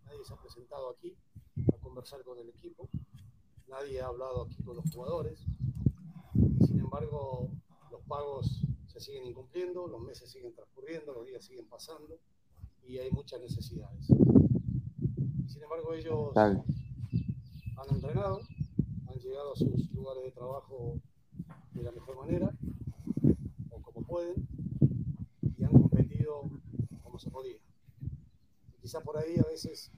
nadie 0.05 0.25
se 0.25 0.35
ha 0.35 0.37
presentado 0.37 0.91
aquí 0.91 1.17
conversar 1.91 2.23
con 2.23 2.39
el 2.39 2.49
equipo, 2.49 2.89
nadie 3.67 4.01
ha 4.01 4.07
hablado 4.07 4.43
aquí 4.43 4.63
con 4.63 4.77
los 4.77 4.89
jugadores, 4.93 5.45
sin 6.65 6.79
embargo 6.79 7.51
los 7.91 8.01
pagos 8.03 8.63
se 8.87 9.01
siguen 9.01 9.27
incumpliendo, 9.27 9.89
los 9.89 10.01
meses 10.01 10.31
siguen 10.31 10.55
transcurriendo, 10.55 11.13
los 11.13 11.27
días 11.27 11.45
siguen 11.45 11.67
pasando 11.67 12.17
y 12.87 12.99
hay 12.99 13.11
muchas 13.11 13.41
necesidades. 13.41 14.07
Sin 14.07 15.63
embargo 15.65 15.93
ellos 15.93 16.33
Tal. 16.33 16.63
han 17.77 17.95
entrenado, 17.95 18.41
han 19.09 19.19
llegado 19.19 19.55
a 19.55 19.57
sus 19.57 19.91
lugares 19.91 20.23
de 20.23 20.31
trabajo 20.31 20.95
de 21.73 21.83
la 21.83 21.91
mejor 21.91 22.17
manera 22.19 22.55
o 23.71 23.83
como 23.83 24.07
pueden 24.07 24.47
y 25.59 25.65
han 25.65 25.73
competido 25.73 26.49
como 27.03 27.19
se 27.19 27.31
podía. 27.31 27.59
Y 28.77 28.81
quizá 28.81 29.01
por 29.01 29.19
ahí 29.19 29.41
a 29.41 29.49
veces 29.49 29.91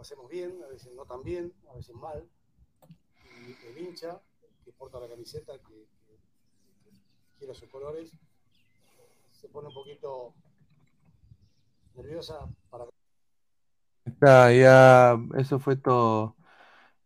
lo 0.00 0.02
hacemos 0.02 0.30
bien, 0.30 0.58
a 0.64 0.68
veces 0.68 0.94
no 0.94 1.04
tan 1.04 1.22
bien, 1.22 1.52
a 1.70 1.74
veces 1.74 1.94
mal. 1.94 2.26
Y 3.36 3.66
el 3.66 3.76
hincha 3.86 4.18
que 4.64 4.72
porta 4.72 4.98
la 4.98 5.06
camiseta, 5.06 5.52
que, 5.58 5.74
que- 6.06 6.16
que 6.84 6.90
quiere 7.38 7.52
sus 7.54 7.68
colores, 7.68 8.10
se 9.30 9.48
pone 9.50 9.68
un 9.68 9.74
poquito 9.74 10.32
nerviosa 11.96 12.48
para 12.70 12.86
Está, 14.06 14.50
ya, 14.54 15.18
eso 15.36 15.58
fue 15.58 15.76
todo. 15.76 16.34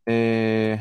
Eh, 0.07 0.81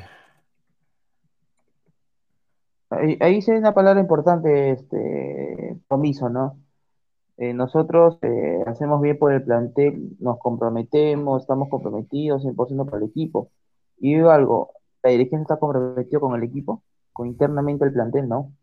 Ahí, 2.91 3.17
ahí 3.21 3.41
sí 3.41 3.49
hay 3.49 3.57
una 3.57 3.73
palabra 3.73 3.99
importante, 3.99 4.69
este, 4.69 5.79
comiso, 5.87 6.29
¿no? 6.29 6.62
Eh, 7.37 7.53
nosotros 7.53 8.17
eh, 8.21 8.63
hacemos 8.67 9.01
bien 9.01 9.17
por 9.17 9.33
el 9.33 9.43
plantel, 9.43 10.15
nos 10.19 10.39
comprometemos, 10.39 11.41
estamos 11.41 11.69
comprometidos 11.69 12.41
100% 12.43 12.85
para 12.85 12.97
el 12.99 13.05
equipo. 13.09 13.51
Y 13.99 14.15
digo 14.15 14.29
algo, 14.31 14.73
la 15.03 15.11
dirección 15.11 15.41
está 15.41 15.57
comprometida 15.57 16.19
con 16.19 16.35
el 16.35 16.43
equipo, 16.43 16.83
con 17.13 17.27
internamente 17.27 17.85
el 17.85 17.93
plantel, 17.93 18.27
¿no? 18.29 18.53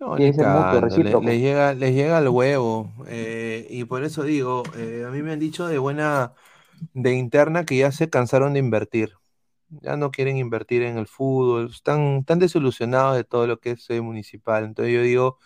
No, 0.00 0.18
ni 0.18 0.34
cagando, 0.34 0.98
le- 0.98 1.16
les 1.16 1.40
llega, 1.40 1.72
les 1.74 1.94
llega 1.94 2.18
el 2.18 2.28
huevo. 2.28 2.92
eh, 3.06 3.66
y 3.70 3.84
por 3.84 4.02
eso 4.04 4.22
digo, 4.24 4.62
eh, 4.76 5.04
a 5.06 5.10
mí 5.10 5.22
me 5.22 5.32
han 5.32 5.38
dicho 5.38 5.66
de 5.68 5.78
buena, 5.78 6.34
de 6.94 7.14
interna 7.14 7.64
que 7.64 7.76
ya 7.78 7.92
se 7.92 8.10
cansaron 8.10 8.54
de 8.54 8.60
invertir. 8.60 9.14
Ya 9.70 9.96
no 9.96 10.10
quieren 10.12 10.36
invertir 10.38 10.82
en 10.82 10.98
el 10.98 11.06
fútbol, 11.08 11.70
están, 11.72 12.18
están 12.18 12.38
desilusionados 12.40 13.16
de 13.16 13.24
todo 13.24 13.46
lo 13.48 13.60
que 13.60 13.72
es 13.72 13.90
eh, 13.90 14.00
municipal. 14.02 14.64
Entonces 14.64 14.94
yo 14.94 15.02
digo, 15.02 15.38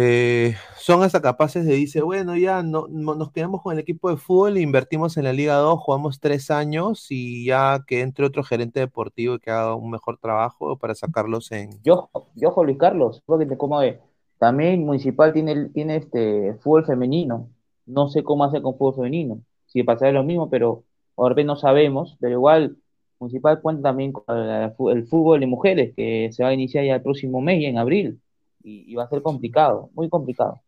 eh, 0.00 0.54
son 0.76 1.02
hasta 1.02 1.20
capaces 1.20 1.66
de 1.66 1.74
decir, 1.78 2.04
bueno, 2.04 2.36
ya 2.36 2.62
no, 2.62 2.86
no- 2.88 3.16
nos 3.16 3.32
quedamos 3.32 3.62
con 3.62 3.72
el 3.72 3.80
equipo 3.80 4.08
de 4.10 4.16
fútbol, 4.16 4.56
invertimos 4.58 5.16
en 5.16 5.24
la 5.24 5.32
Liga 5.32 5.56
2, 5.56 5.80
jugamos 5.80 6.20
tres 6.20 6.50
años 6.52 7.06
y 7.10 7.44
ya 7.46 7.84
que 7.86 8.00
entre 8.02 8.24
otro 8.24 8.44
gerente 8.44 8.78
deportivo 8.80 9.34
y 9.34 9.40
que 9.40 9.50
haga 9.50 9.74
un 9.74 9.90
mejor 9.90 10.18
trabajo 10.18 10.78
para 10.78 10.94
sacarlos 10.94 11.50
en, 11.50 11.70
Yo, 11.82 12.10
yo, 12.36 12.54
Luis 12.64 12.78
Carlos, 12.78 13.22
porque 13.26 13.46
te 13.46 13.56
como 13.58 13.78
ve, 13.80 14.00
también 14.38 14.84
Municipal 14.86 15.32
tiene, 15.32 15.68
tiene 15.70 15.96
este 15.96 16.54
fútbol 16.60 16.86
femenino. 16.86 17.48
No 17.86 18.08
sé 18.08 18.22
cómo 18.22 18.44
hace 18.44 18.62
con 18.62 18.76
fútbol 18.76 18.94
femenino. 18.94 19.40
Si 19.66 19.82
pasará 19.82 20.12
lo 20.12 20.22
mismo, 20.22 20.48
pero 20.48 20.84
ahora 21.16 21.42
no 21.42 21.56
sabemos. 21.56 22.16
Pero 22.20 22.34
igual, 22.34 22.76
Municipal 23.18 23.60
cuenta 23.60 23.82
también 23.82 24.12
con 24.12 24.24
la- 24.28 24.74
el 24.92 25.06
fútbol 25.08 25.40
de 25.40 25.46
mujeres, 25.46 25.92
que 25.96 26.30
se 26.32 26.42
va 26.44 26.50
a 26.50 26.54
iniciar 26.54 26.84
ya 26.84 26.94
el 26.96 27.02
próximo 27.02 27.40
mes, 27.40 27.64
en 27.64 27.78
abril. 27.78 28.20
Y, 28.62 28.94
va 28.94 29.04
a 29.04 29.08
ser 29.08 29.22
complicado, 29.22 29.90
muy 29.94 30.08
complicado. 30.08 30.62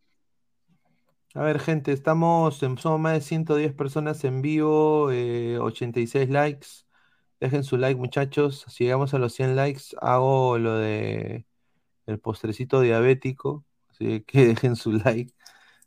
A 1.35 1.43
ver, 1.43 1.61
gente, 1.61 1.93
estamos, 1.93 2.63
en- 2.63 2.77
somos 2.79 2.99
más 3.01 3.15
de 3.15 3.21
110 3.21 3.73
personas 3.73 4.25
en 4.25 4.43
vivo, 4.43 5.11
eh, 5.13 5.59
86 5.61 6.29
likes. 6.29 6.67
Dejen 7.41 7.63
su 7.65 7.77
like, 7.77 7.99
muchachos. 7.99 8.65
Si 8.69 8.85
llegamos 8.85 9.15
a 9.15 9.19
los 9.19 9.33
100 9.35 9.55
likes, 9.57 9.83
hago 10.01 10.59
lo 10.59 10.75
de 10.77 11.47
el 12.07 12.21
postrecito 12.21 12.81
diabético. 12.83 13.65
Así 13.91 14.23
que 14.23 14.47
dejen 14.57 14.77
su 14.77 14.93
like. 14.93 15.33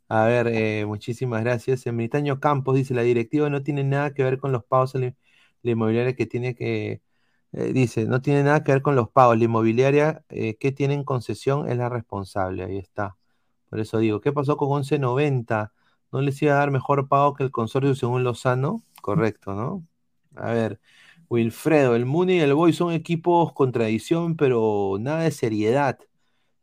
A 0.09 0.25
ver, 0.25 0.47
eh, 0.49 0.85
muchísimas 0.85 1.43
gracias. 1.43 1.85
Emilitaño 1.87 2.39
Campos 2.39 2.75
dice, 2.75 2.93
la 2.93 3.03
directiva 3.03 3.49
no 3.49 3.63
tiene 3.63 3.83
nada 3.83 4.13
que 4.13 4.23
ver 4.23 4.39
con 4.39 4.51
los 4.51 4.63
pagos 4.65 4.95
a 4.95 4.99
la, 4.99 5.15
la 5.63 5.71
inmobiliaria 5.71 6.15
que 6.15 6.25
tiene 6.27 6.55
que, 6.55 7.01
eh, 7.53 7.71
dice, 7.73 8.05
no 8.05 8.21
tiene 8.21 8.43
nada 8.43 8.63
que 8.63 8.71
ver 8.71 8.81
con 8.81 8.95
los 8.95 9.09
pagos. 9.09 9.37
La 9.37 9.45
inmobiliaria 9.45 10.23
eh, 10.29 10.55
que 10.57 10.71
tiene 10.71 10.95
en 10.95 11.03
concesión 11.03 11.69
es 11.69 11.77
la 11.77 11.89
responsable. 11.89 12.63
Ahí 12.63 12.77
está. 12.77 13.17
Por 13.69 13.79
eso 13.79 13.99
digo, 13.99 14.21
¿qué 14.21 14.31
pasó 14.31 14.57
con 14.57 14.69
1190? 14.69 15.73
¿No 16.11 16.21
les 16.21 16.41
iba 16.41 16.53
a 16.53 16.57
dar 16.57 16.71
mejor 16.71 17.07
pago 17.07 17.33
que 17.33 17.43
el 17.43 17.51
consorcio 17.51 17.95
según 17.95 18.23
Lozano? 18.23 18.83
Correcto, 19.01 19.53
¿no? 19.55 19.85
A 20.35 20.51
ver, 20.53 20.79
Wilfredo, 21.29 21.95
el 21.95 22.05
Muni 22.05 22.35
y 22.37 22.39
el 22.39 22.53
Boy 22.53 22.73
son 22.73 22.91
equipos 22.93 23.53
con 23.53 23.71
tradición, 23.71 24.35
pero 24.35 24.97
nada 24.99 25.21
de 25.23 25.31
seriedad. 25.31 25.99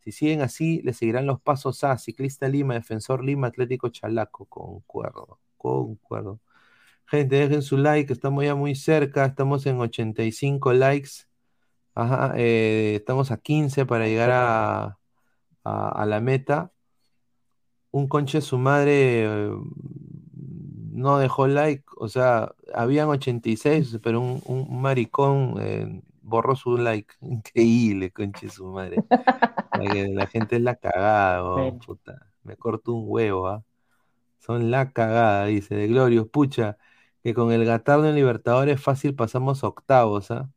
Si 0.01 0.13
siguen 0.13 0.41
así, 0.43 0.81
le 0.83 0.93
seguirán 0.95 1.27
los 1.27 1.41
pasos 1.41 1.85
a 1.85 1.99
Ciclista 1.99 2.49
Lima, 2.49 2.75
Defensor 2.75 3.25
Lima, 3.25 3.49
Atlético 3.49 3.89
Chalaco. 3.91 4.47
Concuerdo, 4.47 5.39
concuerdo. 5.57 6.41
Gente, 7.11 7.37
dejen 7.37 7.63
su 7.63 7.77
like, 7.77 8.13
estamos 8.13 8.45
ya 8.45 8.55
muy 8.55 8.77
cerca, 8.77 9.25
estamos 9.25 9.67
en 9.67 9.81
85 9.81 10.73
likes. 10.73 11.11
Ajá, 11.93 12.35
eh, 12.37 12.95
estamos 12.95 13.33
a 13.33 13.39
15 13.39 13.85
para 13.85 14.07
llegar 14.07 14.31
a, 14.31 14.99
a, 15.65 15.89
a 15.89 16.07
la 16.07 16.21
meta. 16.21 16.73
Un 17.91 18.07
conche 18.07 18.41
su 18.41 18.59
madre 18.59 19.25
eh, 19.25 19.51
no 20.93 21.19
dejó 21.19 21.49
like, 21.49 21.83
o 21.97 22.09
sea, 22.09 22.55
habían 22.73 23.09
86, 23.09 23.99
pero 24.03 24.21
un, 24.21 24.41
un 24.47 24.81
maricón 24.81 25.57
eh, 25.61 26.03
borró 26.23 26.55
su 26.55 26.77
like. 26.77 27.15
Increíble, 27.23 28.13
conche 28.13 28.47
de 28.47 28.53
su 28.53 28.67
madre. 28.67 29.03
La, 30.13 30.27
gente 30.29 30.57
es 30.57 30.63
la 30.63 30.77
cagada, 30.77 31.43
weón, 31.43 31.81
puta. 31.81 32.31
Me 32.45 32.57
corto 32.57 32.93
un 32.93 33.05
huevo, 33.09 33.49
¿ah? 33.49 33.65
Son 34.39 34.71
la 34.71 34.93
cagada, 34.93 35.47
dice 35.47 35.75
de 35.75 35.89
Glorious. 35.89 36.29
Pucha, 36.29 36.79
que 37.23 37.35
con 37.35 37.53
el 37.53 37.65
Gatardo 37.65 38.09
en 38.09 38.15
Libertadores 38.17 38.81
fácil 38.83 39.15
pasamos 39.15 39.65
octavos, 39.65 40.31
¿ah? 40.31 40.51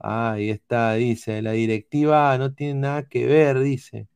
Ah, 0.00 0.32
ahí 0.34 0.50
está, 0.50 0.94
dice. 0.94 1.42
La 1.42 1.52
directiva 1.52 2.36
no 2.38 2.54
tiene 2.54 2.74
nada 2.80 3.08
que 3.08 3.26
ver, 3.26 3.60
dice. 3.60 4.08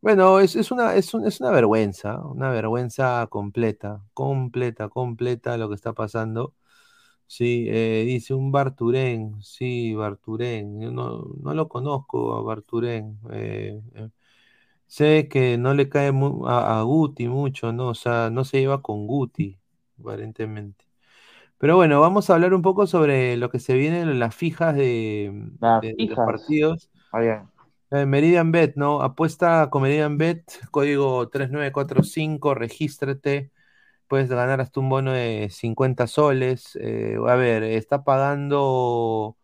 Bueno, 0.00 0.40
es, 0.40 0.56
es 0.56 0.70
una, 0.70 0.94
es, 0.96 1.14
un- 1.14 1.26
es 1.26 1.40
una 1.40 1.50
vergüenza, 1.50 2.20
una 2.26 2.50
vergüenza 2.50 3.26
completa, 3.30 4.04
completa, 4.14 4.88
completa 4.88 5.56
lo 5.56 5.68
que 5.68 5.74
está 5.74 5.92
pasando. 5.94 6.54
Sí, 7.28 7.66
eh, 7.70 8.04
dice 8.06 8.34
un 8.34 8.52
Barturén, 8.52 9.42
sí, 9.42 9.94
Barturén, 9.94 10.80
yo 10.80 10.92
no, 10.92 11.24
no 11.42 11.54
lo 11.54 11.68
conozco 11.68 12.34
a 12.36 12.42
Barturén. 12.42 13.18
eh, 13.32 13.80
eh, 13.94 14.10
sé 14.88 15.28
que 15.30 15.58
no 15.58 15.74
le 15.74 15.90
cae 15.90 16.12
a, 16.46 16.80
a 16.80 16.82
Guti 16.84 17.28
mucho, 17.28 17.72
¿no? 17.74 17.88
O 17.90 17.94
sea, 17.96 18.30
no 18.30 18.44
se 18.46 18.60
lleva 18.60 18.82
con 18.82 19.08
Guti, 19.08 19.58
aparentemente. 20.00 20.85
Pero 21.58 21.76
bueno, 21.76 22.00
vamos 22.00 22.28
a 22.30 22.34
hablar 22.34 22.54
un 22.54 22.62
poco 22.62 22.86
sobre 22.86 23.36
lo 23.36 23.50
que 23.50 23.58
se 23.60 23.74
viene 23.74 24.00
en 24.02 24.18
las 24.18 24.34
fijas 24.34 24.74
de, 24.76 25.32
Las 25.60 25.80
de- 25.80 25.94
de 25.98 26.06
los 26.06 26.20
partidos. 26.20 26.90
Ah, 27.10 27.22
ya. 27.22 27.46
Eh, 27.90 28.04
Meridian 28.06 28.50
Bet, 28.52 28.74
¿no? 28.76 29.02
Apuesta 29.02 29.68
con 29.70 29.82
Meridian 29.82 30.18
Bet, 30.18 30.44
código 30.70 31.28
3945, 31.28 32.54
regístrate. 32.54 33.52
Puedes 34.08 34.28
ganar 34.30 34.60
hasta 34.60 34.80
un 34.80 34.88
bono 34.90 35.12
de 35.12 35.48
50 35.52 36.06
soles. 36.08 36.76
Eh, 36.80 37.16
a 37.28 37.34
ver, 37.36 37.62
está 37.64 38.04
pagando 38.04 39.36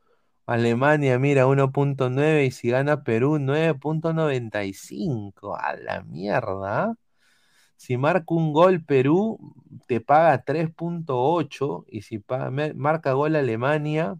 Alemania, 0.46 1.18
mira, 1.18 1.46
1.9 1.48 2.44
y 2.46 2.52
si 2.52 2.70
gana 2.70 3.04
Perú, 3.04 3.38
9.95. 3.40 5.56
A 5.56 5.76
la 5.76 6.02
mierda. 6.04 6.94
Si 7.82 7.96
marca 7.96 8.32
un 8.32 8.52
gol 8.52 8.84
Perú, 8.84 9.40
te 9.88 10.00
paga 10.00 10.44
3.8 10.44 11.84
y 11.88 12.02
si 12.02 12.22
marca 12.76 13.12
gol 13.12 13.34
Alemania, 13.34 14.16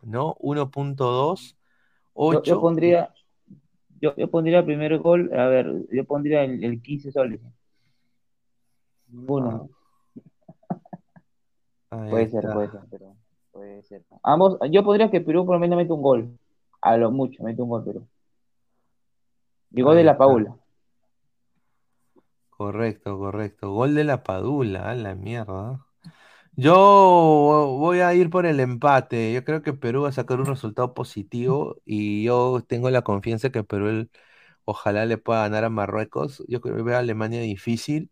¿no? 0.00 0.34
1.2. 0.36 0.96
Yo, 0.96 2.32
yo 2.32 2.38
8. 2.38 2.60
pondría, 2.62 3.12
yo, 4.00 4.16
yo 4.16 4.30
pondría 4.30 4.60
el 4.60 4.64
primer 4.64 4.96
gol, 4.96 5.30
a 5.38 5.46
ver, 5.48 5.84
yo 5.92 6.06
pondría 6.06 6.42
el, 6.44 6.64
el 6.64 6.80
15 6.80 7.12
soles. 7.12 7.38
Ninguno. 9.08 9.68
Ahí 11.90 12.10
Puede 12.10 12.30
ser, 12.30 12.50
puede 12.50 12.70
ser, 12.70 12.80
pero 12.90 13.14
puede 13.52 13.82
ser. 13.82 14.04
Ambos, 14.22 14.56
yo 14.70 14.82
pondría 14.84 15.10
que 15.10 15.20
Perú 15.20 15.44
por 15.44 15.56
lo 15.56 15.60
menos 15.60 15.76
mete 15.76 15.92
un 15.92 16.00
gol. 16.00 16.38
A 16.80 16.96
lo 16.96 17.10
mucho, 17.10 17.42
mete 17.42 17.60
un 17.60 17.68
gol 17.68 17.84
Perú. 17.84 18.08
Ahí 19.74 19.96
de 19.96 20.02
la. 20.02 20.16
Paula. 20.16 20.56
Correcto, 22.58 23.18
correcto. 23.18 23.72
Gol 23.72 23.96
de 23.96 24.04
la 24.04 24.24
Padula, 24.24 24.90
a 24.90 24.94
la 24.96 25.16
mierda. 25.16 25.86
Yo 26.56 26.74
voy 27.78 28.00
a 28.00 28.14
ir 28.14 28.30
por 28.30 28.46
el 28.46 28.60
empate. 28.60 29.32
Yo 29.34 29.44
creo 29.44 29.62
que 29.62 29.74
Perú 29.74 30.02
va 30.04 30.10
a 30.10 30.12
sacar 30.12 30.40
un 30.40 30.46
resultado 30.46 30.94
positivo 30.94 31.76
y 31.86 32.24
yo 32.24 32.62
tengo 32.68 32.90
la 32.90 33.02
confianza 33.02 33.50
que 33.50 33.64
Perú 33.64 33.88
el- 33.88 34.10
ojalá 34.64 35.06
le 35.06 35.18
pueda 35.18 35.42
ganar 35.42 35.64
a 35.64 35.70
Marruecos. 35.70 36.44
Yo 36.48 36.60
creo 36.62 36.76
que 36.76 36.82
veo 36.82 36.96
a 36.96 37.00
Alemania 37.00 37.40
difícil, 37.42 38.10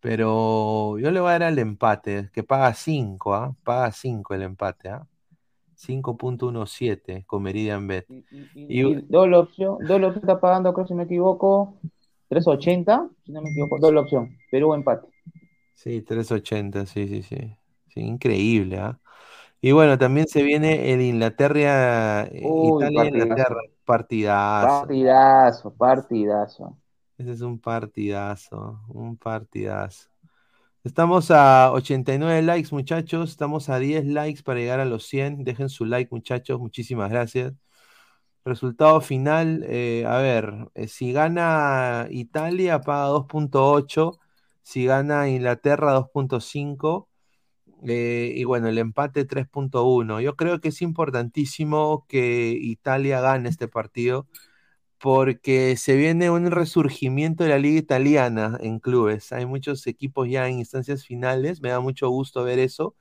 pero 0.00 0.98
yo 0.98 1.10
le 1.12 1.20
voy 1.20 1.30
a 1.30 1.32
dar 1.34 1.44
al 1.44 1.58
empate, 1.60 2.30
que 2.34 2.44
paga 2.44 2.74
5, 2.74 3.34
¿ah? 3.34 3.56
Paga 3.64 3.92
5 3.92 4.34
el 4.34 4.42
empate, 4.42 4.90
¿ah? 4.90 5.08
5.17 5.74 7.24
con 7.26 7.42
Meridian 7.44 7.86
Bet. 7.88 8.08
Y 8.68 8.82
doble 9.08 9.36
opción, 9.36 9.86
doble 9.86 10.06
opción 10.06 10.24
está 10.24 10.40
pagando, 10.40 10.72
creo 10.74 10.86
si 10.86 10.94
me 10.94 11.04
equivoco, 11.04 11.76
3.80, 12.32 13.10
si 13.26 13.32
no 13.32 13.42
me 13.42 13.50
equivoco, 13.50 13.78
doble 13.78 14.00
opción. 14.00 14.38
Perú 14.50 14.72
empate. 14.72 15.06
Sí, 15.74 16.00
380, 16.00 16.86
sí, 16.86 17.06
sí, 17.06 17.22
sí. 17.22 17.56
Sí, 17.88 18.00
increíble, 18.00 18.78
¿ah? 18.78 18.98
Y 19.60 19.72
bueno, 19.72 19.98
también 19.98 20.26
se 20.26 20.42
viene 20.42 20.92
el 20.94 21.02
Inglaterra, 21.02 22.22
eh, 22.24 22.40
Uy, 22.42 22.84
Italia-Inglaterra, 22.86 23.60
partidazo. 23.84 24.80
Partidazo, 24.86 25.74
partidazo. 25.74 26.78
Ese 27.18 27.32
es 27.32 27.42
un 27.42 27.58
partidazo, 27.58 28.80
un 28.88 29.18
partidazo. 29.18 30.08
Estamos 30.84 31.30
a 31.30 31.70
89 31.72 32.42
likes, 32.42 32.70
muchachos. 32.72 33.30
Estamos 33.30 33.68
a 33.68 33.78
10 33.78 34.06
likes 34.06 34.42
para 34.42 34.58
llegar 34.58 34.80
a 34.80 34.86
los 34.86 35.06
100. 35.06 35.44
Dejen 35.44 35.68
su 35.68 35.84
like, 35.84 36.08
muchachos. 36.10 36.58
Muchísimas 36.58 37.10
gracias. 37.10 37.52
Resultado 38.44 39.00
final, 39.00 39.64
eh, 39.68 40.04
a 40.06 40.18
ver, 40.18 40.52
eh, 40.74 40.88
si 40.88 41.12
gana 41.12 42.08
Italia 42.10 42.80
paga 42.80 43.06
2.8, 43.06 44.18
si 44.62 44.84
gana 44.84 45.28
Inglaterra 45.28 45.92
2.5 45.92 47.08
eh, 47.86 48.32
y 48.36 48.44
bueno, 48.44 48.68
el 48.68 48.78
empate 48.78 49.24
3.1. 49.26 50.20
Yo 50.20 50.36
creo 50.36 50.60
que 50.60 50.68
es 50.70 50.82
importantísimo 50.82 52.06
que 52.08 52.50
Italia 52.60 53.20
gane 53.20 53.48
este 53.48 53.68
partido 53.68 54.28
porque 54.98 55.76
se 55.76 55.96
viene 55.96 56.30
un 56.30 56.50
resurgimiento 56.50 57.44
de 57.44 57.50
la 57.50 57.58
liga 57.58 57.78
italiana 57.80 58.58
en 58.62 58.80
clubes. 58.80 59.32
Hay 59.32 59.46
muchos 59.46 59.86
equipos 59.88 60.28
ya 60.30 60.48
en 60.48 60.58
instancias 60.60 61.04
finales, 61.06 61.60
me 61.62 61.70
da 61.70 61.80
mucho 61.80 62.08
gusto 62.10 62.44
ver 62.44 62.58
eso. 62.60 62.96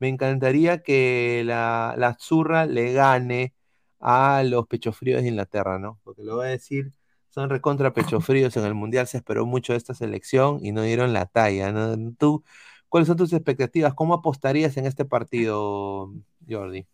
Me 0.00 0.08
encantaría 0.08 0.82
que 0.82 1.42
la, 1.46 1.94
la 1.98 2.08
Azzurra 2.10 2.66
le 2.66 2.92
gane 2.94 3.55
a 4.00 4.42
los 4.44 4.66
pechofríos 4.66 5.22
de 5.22 5.28
Inglaterra, 5.28 5.78
¿no? 5.78 5.98
Porque 6.04 6.22
lo 6.22 6.36
voy 6.36 6.46
a 6.46 6.50
decir, 6.50 6.92
son 7.28 7.50
recontra 7.50 7.92
pechofríos 7.92 8.56
en 8.56 8.64
el 8.64 8.74
Mundial, 8.74 9.06
se 9.06 9.18
esperó 9.18 9.46
mucho 9.46 9.72
de 9.72 9.78
esta 9.78 9.94
selección 9.94 10.64
y 10.64 10.72
no 10.72 10.82
dieron 10.82 11.12
la 11.12 11.26
talla, 11.26 11.72
¿no? 11.72 12.12
¿Tú, 12.18 12.44
cuáles 12.88 13.08
son 13.08 13.16
tus 13.16 13.32
expectativas? 13.32 13.94
¿Cómo 13.94 14.14
apostarías 14.14 14.76
en 14.76 14.86
este 14.86 15.04
partido, 15.04 16.12
Jordi? 16.48 16.86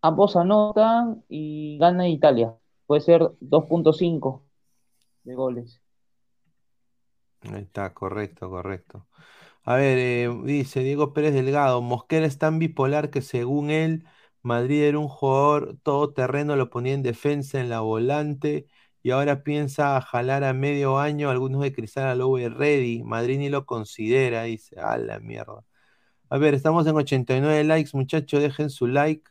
Ambos 0.00 0.36
anotan 0.36 1.24
y 1.28 1.78
gana 1.78 2.08
Italia. 2.08 2.54
Puede 2.86 3.00
ser 3.00 3.22
2.5 3.40 4.42
de 5.24 5.34
goles. 5.34 5.80
Ahí 7.40 7.62
está, 7.62 7.92
correcto, 7.94 8.50
correcto. 8.50 9.06
A 9.64 9.76
ver, 9.76 9.98
eh, 9.98 10.30
dice 10.44 10.80
Diego 10.80 11.14
Pérez 11.14 11.32
Delgado, 11.32 11.80
Mosquera 11.80 12.26
es 12.26 12.38
tan 12.38 12.58
bipolar 12.58 13.10
que 13.10 13.22
según 13.22 13.70
él, 13.70 14.04
Madrid 14.44 14.82
era 14.84 14.98
un 15.00 15.08
jugador 15.08 15.78
todoterreno, 15.82 16.56
lo 16.56 16.70
ponía 16.70 16.94
en 16.94 17.02
defensa, 17.02 17.60
en 17.60 17.70
la 17.70 17.80
volante, 17.80 18.68
y 19.02 19.10
ahora 19.10 19.42
piensa 19.42 20.00
jalar 20.02 20.44
a 20.44 20.52
medio 20.54 20.98
año 20.98 21.30
algunos 21.30 21.62
de 21.62 21.72
Cristal 21.72 22.06
al 22.08 22.18
Lowe 22.18 22.48
Ready. 22.50 23.02
Madrid 23.04 23.38
ni 23.38 23.48
lo 23.50 23.66
considera, 23.66 24.44
dice, 24.44 24.78
a 24.80 24.98
la 24.98 25.20
mierda. 25.20 25.64
A 26.30 26.38
ver, 26.38 26.54
estamos 26.54 26.86
en 26.86 26.96
89 26.96 27.64
likes, 27.64 27.90
muchachos, 27.94 28.42
dejen 28.42 28.70
su 28.70 28.86
like. 28.86 29.30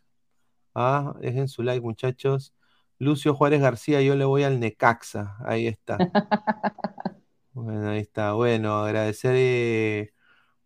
Ah, 0.75 1.15
dejen 1.21 1.47
su 1.47 1.63
like, 1.63 1.81
muchachos. 1.81 2.53
Lucio 2.99 3.33
Juárez 3.35 3.61
García, 3.61 4.01
yo 4.01 4.15
le 4.15 4.25
voy 4.25 4.43
al 4.43 4.59
Necaxa. 4.59 5.37
Ahí 5.45 5.67
está. 5.67 5.97
Bueno, 7.53 7.89
ahí 7.89 7.99
está. 7.99 8.33
Bueno, 8.33 8.79
agradecer 8.79 9.35
eh, 9.37 10.13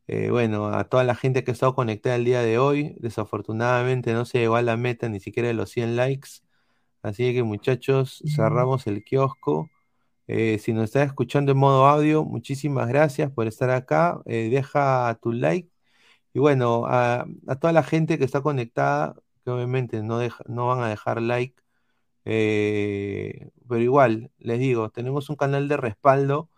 Eh, 0.08 0.30
bueno, 0.32 0.68
a 0.68 0.86
toda 0.86 1.04
la 1.04 1.16
gente 1.16 1.44
que 1.44 1.52
ha 1.52 1.54
estado 1.54 1.76
conectada 1.76 2.16
el 2.16 2.26
día 2.26 2.42
de 2.42 2.58
hoy, 2.60 2.96
desafortunadamente 3.00 4.14
no 4.14 4.26
se 4.26 4.40
llegó 4.40 4.56
a 4.56 4.62
la 4.62 4.78
meta 4.78 5.10
ni 5.10 5.20
siquiera 5.20 5.48
de 5.50 5.54
los 5.54 5.70
100 5.72 5.96
likes. 5.98 6.30
Así 7.04 7.34
que 7.34 7.44
muchachos, 7.44 8.24
cerramos 8.28 8.88
el 8.88 9.04
kiosco. 9.04 9.72
Eh, 10.28 10.60
si 10.60 10.74
nos 10.74 10.86
estás 10.86 11.08
escuchando 11.08 11.52
en 11.54 11.58
modo 11.60 11.88
audio, 11.88 12.26
muchísimas 12.26 12.88
gracias 12.90 13.32
por 13.32 13.48
estar 13.48 13.70
acá. 13.72 14.22
Eh, 14.26 14.50
deja 14.52 15.18
tu 15.22 15.32
like. 15.34 15.70
Y 16.34 16.40
bueno, 16.40 16.86
a, 16.88 17.26
a 17.48 17.56
toda 17.58 17.74
la 17.74 17.84
gente 17.84 18.18
que 18.20 18.26
está 18.26 18.42
conectada, 18.42 19.16
que 19.46 19.52
obviamente 19.52 20.04
no, 20.04 20.20
deja- 20.20 20.44
no 20.48 20.68
van 20.68 20.82
a 20.84 20.90
dejar 20.90 21.22
like, 21.22 21.56
pero 23.68 23.82
igual, 23.82 24.32
les 24.40 24.60
digo, 24.60 24.90
tenemos 24.90 25.30
un 25.30 25.36
canal 25.36 25.68
de 25.68 25.78
respaldo 25.78 26.50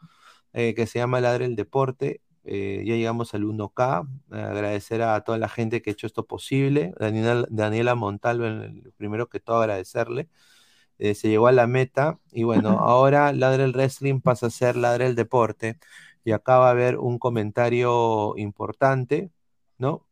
que 0.53 0.88
se 0.88 0.99
llama 0.99 1.21
Ladre 1.21 1.45
el 1.45 1.55
Deporte. 1.55 2.21
Eh, 2.49 2.84
ya 2.85 2.95
llegamos 2.95 3.34
al 3.35 3.45
1K. 3.45 4.07
eh, 4.34 4.38
agradecer 4.41 5.01
a 5.03 5.21
toda 5.23 5.38
la 5.39 5.49
gente 5.49 5.81
que 5.81 5.91
ha 5.91 5.93
hecho 5.93 6.07
esto 6.07 6.27
posible. 6.27 6.93
Daniela, 6.99 7.45
Daniela 7.49 7.95
Montalvo, 7.95 8.45
primero 8.97 9.30
que 9.30 9.39
todo 9.41 9.57
agradecerle. 9.61 10.30
Eh, 10.97 11.15
se 11.15 11.30
llegó 11.30 11.47
a 11.47 11.51
la 11.51 11.67
meta. 11.67 12.19
Y 12.31 12.43
bueno, 12.43 12.80
ahora 12.80 13.31
Ladre 13.34 13.63
el 13.65 13.73
Wrestling 13.73 14.21
pasa 14.21 14.47
a 14.47 14.49
ser 14.49 14.76
Ladre 14.76 15.05
el 15.07 15.15
Deporte. 15.15 15.80
Y 16.23 16.31
acá 16.31 16.57
va 16.59 16.67
a 16.69 16.71
haber 16.71 16.97
un 16.97 17.19
comentario 17.19 18.35
importante, 18.38 19.31
¿no? 19.77 20.05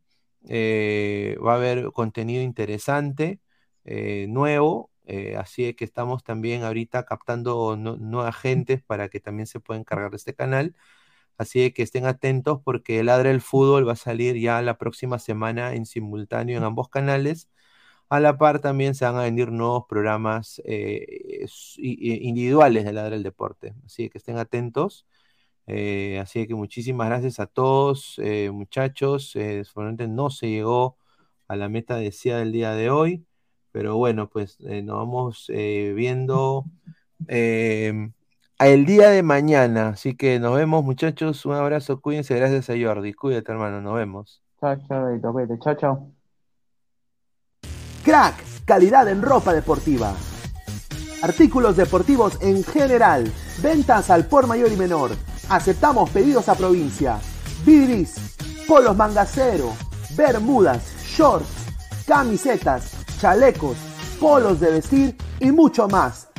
Eh, 0.49 1.37
va 1.45 1.53
a 1.53 1.55
haber 1.57 1.91
contenido 1.91 2.41
interesante, 2.43 3.41
eh, 3.85 4.27
nuevo. 4.29 4.91
así 5.37 5.65
es 5.65 5.75
que 5.75 5.85
estamos 5.85 6.23
también 6.23 6.63
ahorita 6.63 7.03
captando 7.05 7.75
nu- 7.77 7.97
nuevas 7.97 8.35
gentes 8.37 8.81
para 8.83 9.07
que 9.09 9.19
también 9.21 9.47
se 9.47 9.59
puedan 9.61 9.81
encargar 9.81 10.11
de 10.11 10.17
este 10.17 10.33
canal. 10.35 10.75
Así 11.37 11.63
es 11.63 11.73
que 11.73 11.83
estén 11.83 12.05
atentos 12.05 12.59
porque 12.63 13.03
Ladra 13.03 13.31
el 13.31 13.41
Fútbol 13.41 13.87
va 13.87 13.93
a 13.93 13.95
salir 13.95 14.37
ya 14.37 14.61
la 14.61 14.77
próxima 14.77 15.19
semana 15.19 15.75
en 15.75 15.85
simultáneo 15.85 16.57
en 16.57 16.63
ambos 16.63 16.89
canales. 16.89 17.49
A 18.09 18.19
la 18.19 18.37
par 18.37 18.59
también 18.61 18.95
se 18.95 19.05
van 19.05 19.17
a 19.17 19.23
venir 19.23 19.51
nuevos 19.51 19.85
programas 19.89 20.61
eh, 20.65 21.45
individuales 21.77 22.85
de 22.85 22.93
Ladra 22.93 23.15
el 23.15 23.23
Deporte. 23.23 23.75
Así 23.85 24.09
que 24.09 24.17
estén 24.19 24.37
atentos. 24.37 25.05
Eh, 25.67 26.19
así 26.21 26.47
que 26.47 26.55
muchísimas 26.55 27.07
gracias 27.09 27.39
a 27.39 27.47
todos, 27.47 28.15
eh, 28.19 28.49
muchachos. 28.51 29.35
Eh, 29.35 29.63
seguramente 29.65 30.07
no 30.07 30.29
se 30.29 30.49
llegó 30.49 30.97
a 31.47 31.55
la 31.57 31.69
meta 31.69 31.97
deseada 31.97 32.39
del 32.39 32.53
día 32.53 32.71
de 32.73 32.89
hoy, 32.89 33.25
pero 33.71 33.97
bueno, 33.97 34.29
pues 34.29 34.57
eh, 34.61 34.81
nos 34.81 34.97
vamos 34.97 35.47
viendo 35.49 36.65
eh, 37.27 38.11
el 38.59 38.85
día 38.85 39.09
de 39.09 39.23
mañana. 39.23 39.89
Así 39.89 40.15
que 40.15 40.39
nos 40.39 40.55
vemos, 40.55 40.83
muchachos. 40.83 41.45
Un 41.45 41.53
abrazo, 41.53 42.01
cuídense. 42.01 42.35
Gracias 42.35 42.69
a 42.69 42.73
Jordi. 42.73 43.13
Cuídate, 43.13 43.51
hermano. 43.51 43.81
Nos 43.81 43.95
vemos. 43.95 44.41
Chao, 44.59 44.75
chao, 44.87 45.33
cuídate. 45.33 45.59
Chao, 45.59 45.75
chao. 45.75 46.11
Crack, 48.03 48.35
calidad 48.65 49.07
en 49.09 49.21
ropa 49.21 49.53
deportiva. 49.53 50.13
Artículos 51.21 51.75
deportivos 51.75 52.41
en 52.41 52.63
general. 52.63 53.31
Ventas 53.61 54.09
al 54.09 54.25
por 54.25 54.47
mayor 54.47 54.71
y 54.71 54.77
menor. 54.77 55.11
Aceptamos 55.49 56.09
pedidos 56.09 56.47
a 56.49 56.55
provincia. 56.55 57.19
Bidris, 57.65 58.37
polos 58.67 58.95
mangacero, 58.95 59.73
bermudas, 60.15 60.83
shorts, 61.05 61.47
camisetas, 62.05 62.91
chalecos, 63.19 63.77
polos 64.19 64.59
de 64.59 64.71
vestir 64.71 65.17
y 65.39 65.51
mucho 65.51 65.87
más. 65.87 66.26